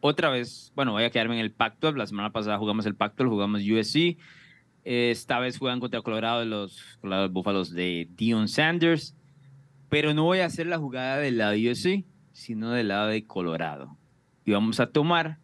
otra 0.00 0.30
vez, 0.30 0.72
bueno, 0.74 0.92
voy 0.92 1.04
a 1.04 1.10
quedarme 1.10 1.34
en 1.34 1.40
el 1.40 1.50
Pacto. 1.50 1.90
La 1.92 2.06
semana 2.06 2.30
pasada 2.30 2.58
jugamos 2.58 2.86
el 2.86 2.94
Pacto, 2.94 3.28
jugamos 3.28 3.62
USC. 3.62 4.18
Esta 4.84 5.38
vez 5.38 5.58
juegan 5.58 5.80
contra 5.80 6.02
Colorado 6.02 6.44
los 6.44 6.98
Colorado 7.00 7.30
Búfalos 7.30 7.72
de 7.72 8.08
Dion 8.16 8.48
Sanders. 8.48 9.14
Pero 9.88 10.12
no 10.12 10.24
voy 10.24 10.40
a 10.40 10.46
hacer 10.46 10.66
la 10.66 10.78
jugada 10.78 11.18
del 11.18 11.38
lado 11.38 11.52
de 11.52 11.70
USC, 11.70 12.04
sino 12.32 12.70
del 12.70 12.88
lado 12.88 13.08
de 13.08 13.26
Colorado. 13.26 13.96
Y 14.44 14.52
vamos 14.52 14.78
a 14.80 14.86
tomar 14.88 15.38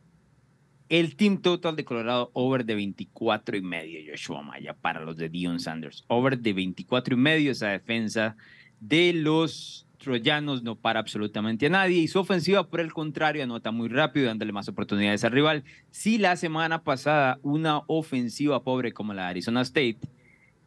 el 0.91 1.15
team 1.15 1.41
total 1.41 1.77
de 1.77 1.85
Colorado 1.85 2.31
over 2.35 2.65
de 2.65 2.75
24 2.75 3.57
y 3.57 3.63
medio, 3.63 4.01
Joshua 4.11 4.43
Maya, 4.43 4.75
para 4.75 5.01
los 5.01 5.17
de 5.17 5.29
Dion 5.29 5.61
Sanders. 5.61 6.05
Over 6.09 6.37
de 6.41 6.53
24 6.53 7.15
y 7.15 7.17
medio, 7.17 7.53
esa 7.53 7.69
defensa 7.69 8.37
de 8.81 9.13
los 9.13 9.87
troyanos 9.99 10.65
no 10.65 10.75
para 10.75 10.99
absolutamente 10.99 11.67
a 11.67 11.71
nadie 11.71 11.99
y 11.99 12.09
su 12.09 12.19
ofensiva, 12.19 12.69
por 12.69 12.81
el 12.81 12.93
contrario, 12.93 13.45
anota 13.45 13.71
muy 13.71 13.89
rápido, 13.89 14.27
dándole 14.27 14.51
más 14.51 14.69
oportunidades 14.69 15.23
al 15.23 15.31
rival. 15.31 15.63
Si 15.93 16.19
la 16.19 16.35
semana 16.35 16.83
pasada 16.83 17.39
una 17.43 17.83
ofensiva 17.87 18.65
pobre 18.65 18.93
como 18.93 19.15
la 19.15 19.25
de 19.25 19.29
Arizona 19.29 19.61
State, 19.61 20.01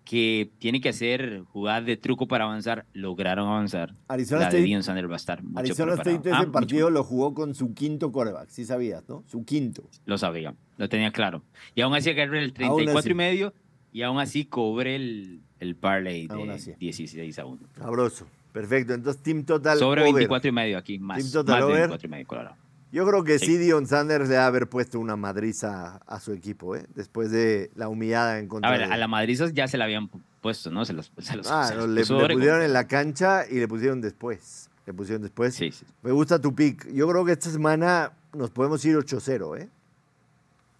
que 0.05 0.51
tiene 0.59 0.81
que 0.81 0.89
hacer 0.89 1.43
jugadas 1.51 1.85
de 1.85 1.95
truco 1.97 2.27
para 2.27 2.43
avanzar, 2.43 2.85
lograron 2.93 3.47
avanzar. 3.47 3.95
Arizona 4.07 4.41
la 4.41 4.45
State, 4.47 4.61
de 4.61 4.67
Dion 4.67 4.83
Sanders 4.83 5.09
va 5.09 5.13
a 5.13 5.17
estar 5.17 5.41
mucho 5.43 5.59
Arizona 5.59 5.93
preparado. 5.93 6.15
State 6.17 6.29
ese 6.29 6.35
Ah, 6.35 6.39
mucho- 6.41 6.51
partido 6.51 6.89
lo 6.89 7.03
jugó 7.03 7.33
con 7.33 7.55
su 7.55 7.73
quinto 7.73 8.11
coreback, 8.11 8.49
sí 8.49 8.65
sabías, 8.65 9.07
¿no? 9.07 9.23
Su 9.27 9.45
quinto. 9.45 9.83
Lo 10.05 10.17
sabía, 10.17 10.53
lo 10.77 10.89
tenía 10.89 11.11
claro. 11.11 11.41
Y 11.75 11.81
aún 11.81 11.93
así 11.95 12.09
agarré 12.09 12.39
el 12.39 12.45
Aún 12.45 12.53
34 12.53 12.99
así. 12.99 13.09
y 13.11 13.13
medio 13.13 13.53
y 13.93 14.01
aún 14.01 14.19
así 14.19 14.45
cobré 14.45 14.95
el, 14.97 15.41
el 15.59 15.75
parlay 15.75 16.27
de 16.27 16.51
así. 16.51 16.73
16 16.79 17.39
a 17.39 17.45
1. 17.45 17.59
Sabroso. 17.77 18.27
Perfecto. 18.51 18.93
Entonces, 18.93 19.23
team 19.23 19.45
total 19.45 19.79
Sobre 19.79 20.01
over. 20.01 20.13
24 20.13 20.49
y 20.49 20.51
medio 20.51 20.77
aquí, 20.77 20.99
más, 20.99 21.17
Team 21.17 21.31
total 21.31 21.55
más 21.55 21.59
de 21.59 21.65
over. 21.65 21.79
24 21.89 22.07
y 22.07 22.11
medio 22.11 22.27
Colorado. 22.27 22.55
Yo 22.93 23.05
creo 23.07 23.23
que 23.23 23.39
sí. 23.39 23.57
Dion 23.57 23.87
Sanders 23.87 24.29
a 24.31 24.45
haber 24.45 24.67
puesto 24.69 24.99
una 24.99 25.15
madriza 25.15 25.97
a 26.07 26.19
su 26.19 26.31
equipo, 26.31 26.75
¿eh? 26.75 26.85
Después 26.95 27.31
de 27.31 27.71
la 27.75 27.89
humillada 27.89 28.37
en 28.39 28.47
contra 28.47 28.69
A 28.69 28.71
ver, 28.71 28.87
de... 28.87 28.93
a 28.93 28.97
la 28.97 29.07
Madrizas 29.07 29.51
ya 29.53 29.67
se 29.67 29.77
la 29.77 29.85
habían 29.85 30.09
pu- 30.11 30.21
puesto, 30.41 30.69
¿no? 30.69 30.85
Se 30.85 30.93
los, 30.93 31.11
se 31.17 31.35
los, 31.35 31.49
Ah, 31.49 31.65
se 31.67 31.75
los 31.75 31.89
le, 31.89 32.01
puso 32.01 32.17
le 32.19 32.23
Oregon. 32.25 32.39
pusieron 32.41 32.61
en 32.61 32.71
la 32.71 32.87
cancha 32.87 33.45
y 33.49 33.55
le 33.59 33.67
pusieron 33.67 33.99
después. 33.99 34.69
Le 34.85 34.93
pusieron 34.93 35.21
después. 35.23 35.55
Sí, 35.55 35.71
sí. 35.71 35.85
Me 36.03 36.11
gusta 36.11 36.39
tu 36.39 36.53
pick. 36.53 36.87
Yo 36.93 37.07
creo 37.09 37.25
que 37.25 37.31
esta 37.31 37.49
semana 37.49 38.11
nos 38.33 38.51
podemos 38.51 38.83
ir 38.85 38.95
8-0, 38.95 39.59
¿eh? 39.59 39.69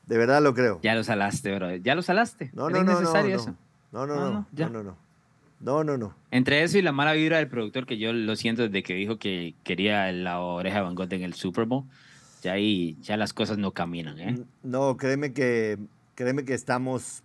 De 0.06 0.18
verdad 0.18 0.41
lo 0.41 0.53
creo. 0.53 0.80
Ya 0.84 0.94
lo 0.95 1.03
salaste, 1.03 1.56
bro. 1.56 1.76
Ya 1.77 1.95
lo 1.95 2.02
salaste. 2.03 2.52
No, 2.53 2.69
no, 2.69 2.84
no, 2.84 3.02
no, 3.02 3.11
no. 3.11 3.19
eso. 3.22 3.56
No, 3.91 4.06
no, 4.06 4.15
No, 4.15 4.45
no. 4.52 4.69
no, 4.69 4.84
No. 4.84 4.98
No, 5.64 5.84
no. 5.84 5.98
No. 5.98 6.15
Entre 6.31 6.61
eso 6.64 6.77
y 6.77 6.81
la 6.81 6.91
mala 6.91 7.14
vibra 7.14 7.38
del 7.38 7.48
productor, 7.48 7.85
que 7.85 7.98
yo 7.98 8.14
lo 8.14 8.35
siento 8.35 8.64
desde 8.64 8.84
que 8.84 8.94
dijo 8.94 9.18
que 9.18 9.56
quería 9.64 10.11
la 10.11 10.40
oreja 10.40 10.77
de 10.77 10.84
Van 10.84 10.95
Gogh 10.95 11.11
en 11.14 11.23
el 11.23 11.34
Super 11.34 11.65
Bowl, 11.65 11.85
ya 12.41 12.53
ahí 12.53 12.98
ya 13.02 13.15
las 13.18 13.34
cosas 13.34 13.57
no 13.57 13.72
caminan, 13.72 14.19
¿eh? 14.19 14.38
No, 14.64 14.98
créeme 14.98 15.31
que, 15.34 15.77
créeme 16.15 16.44
que 16.44 16.53
estamos, 16.53 17.23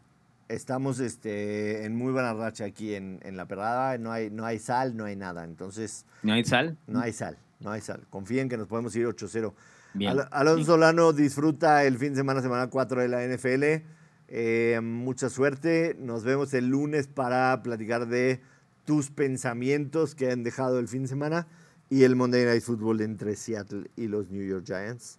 estamos 0.48 1.00
este, 1.00 1.84
en 1.84 1.96
muy 1.96 2.12
buena 2.12 2.32
racha 2.34 2.64
aquí 2.64 2.94
en, 2.94 3.18
en 3.24 3.36
La 3.36 3.46
Perrada. 3.46 3.98
No 3.98 4.12
hay, 4.12 4.30
no 4.30 4.46
hay 4.46 4.58
sal, 4.60 4.96
no 4.96 5.04
hay 5.06 5.16
nada. 5.16 5.44
Entonces, 5.44 6.06
¿No 6.22 6.32
hay 6.32 6.44
sal? 6.44 6.76
no 6.86 7.00
hay 7.00 7.12
sal, 7.12 7.36
no 7.60 7.70
hay 7.72 7.80
sal. 7.80 8.02
Confíen 8.10 8.48
que 8.48 8.56
nos 8.56 8.68
podemos 8.68 8.94
ir 8.94 9.06
8-0. 9.06 9.52
Bien. 9.94 10.10
Al- 10.12 10.28
Alonso 10.30 10.66
Solano 10.66 11.12
disfruta 11.12 11.82
el 11.84 11.98
fin 11.98 12.10
de 12.10 12.16
semana, 12.16 12.40
semana 12.40 12.68
4 12.68 13.00
de 13.02 13.08
la 13.08 13.24
NFL. 13.24 13.84
Eh, 14.28 14.78
mucha 14.82 15.30
suerte. 15.30 15.96
Nos 15.98 16.24
vemos 16.24 16.52
el 16.54 16.68
lunes 16.68 17.06
para 17.06 17.62
platicar 17.62 18.06
de 18.06 18.40
tus 18.84 19.10
pensamientos 19.10 20.14
que 20.14 20.30
han 20.30 20.42
dejado 20.42 20.78
el 20.78 20.88
fin 20.88 21.02
de 21.02 21.08
semana 21.08 21.46
y 21.90 22.04
el 22.04 22.16
Monday 22.16 22.44
Night 22.44 22.62
Football 22.62 23.00
entre 23.00 23.36
Seattle 23.36 23.90
y 23.96 24.08
los 24.08 24.30
New 24.30 24.46
York 24.46 24.64
Giants. 24.66 25.18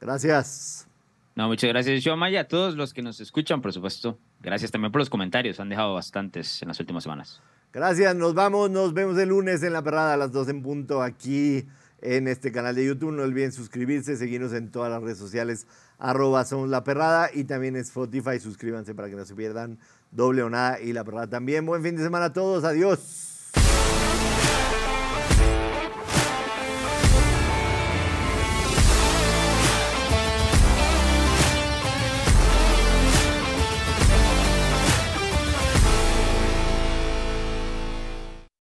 Gracias. 0.00 0.86
No, 1.34 1.48
muchas 1.48 1.70
gracias, 1.70 2.02
Joe 2.04 2.16
Maya. 2.16 2.40
A 2.40 2.48
todos 2.48 2.74
los 2.76 2.92
que 2.94 3.02
nos 3.02 3.20
escuchan, 3.20 3.62
por 3.62 3.72
supuesto. 3.72 4.18
Gracias 4.40 4.70
también 4.70 4.92
por 4.92 5.00
los 5.00 5.10
comentarios. 5.10 5.60
Han 5.60 5.68
dejado 5.68 5.94
bastantes 5.94 6.62
en 6.62 6.68
las 6.68 6.80
últimas 6.80 7.02
semanas. 7.02 7.40
Gracias, 7.72 8.16
nos 8.16 8.34
vamos, 8.34 8.68
nos 8.68 8.92
vemos 8.94 9.16
el 9.18 9.28
lunes 9.28 9.62
en 9.62 9.72
la 9.72 9.82
perrada 9.82 10.14
a 10.14 10.16
las 10.16 10.32
2 10.32 10.48
en 10.48 10.62
punto 10.62 11.02
aquí 11.02 11.64
en 12.02 12.26
este 12.26 12.50
canal 12.50 12.74
de 12.74 12.84
YouTube. 12.84 13.12
No 13.12 13.22
olviden 13.22 13.52
suscribirse, 13.52 14.16
seguirnos 14.16 14.52
en 14.54 14.70
todas 14.70 14.90
las 14.90 15.00
redes 15.00 15.18
sociales, 15.18 15.68
arroba 16.00 16.44
somos 16.44 16.68
la 16.68 16.82
perrada 16.82 17.30
y 17.32 17.44
también 17.44 17.76
Spotify. 17.76 18.40
Suscríbanse 18.40 18.94
para 18.94 19.08
que 19.08 19.14
no 19.14 19.24
se 19.24 19.34
pierdan 19.34 19.78
doble 20.10 20.42
o 20.42 20.50
nada 20.50 20.80
y 20.80 20.92
la 20.92 21.04
perrada 21.04 21.28
también. 21.28 21.64
Buen 21.64 21.82
fin 21.82 21.94
de 21.96 22.02
semana 22.02 22.26
a 22.26 22.32
todos, 22.32 22.64
adiós. 22.64 23.29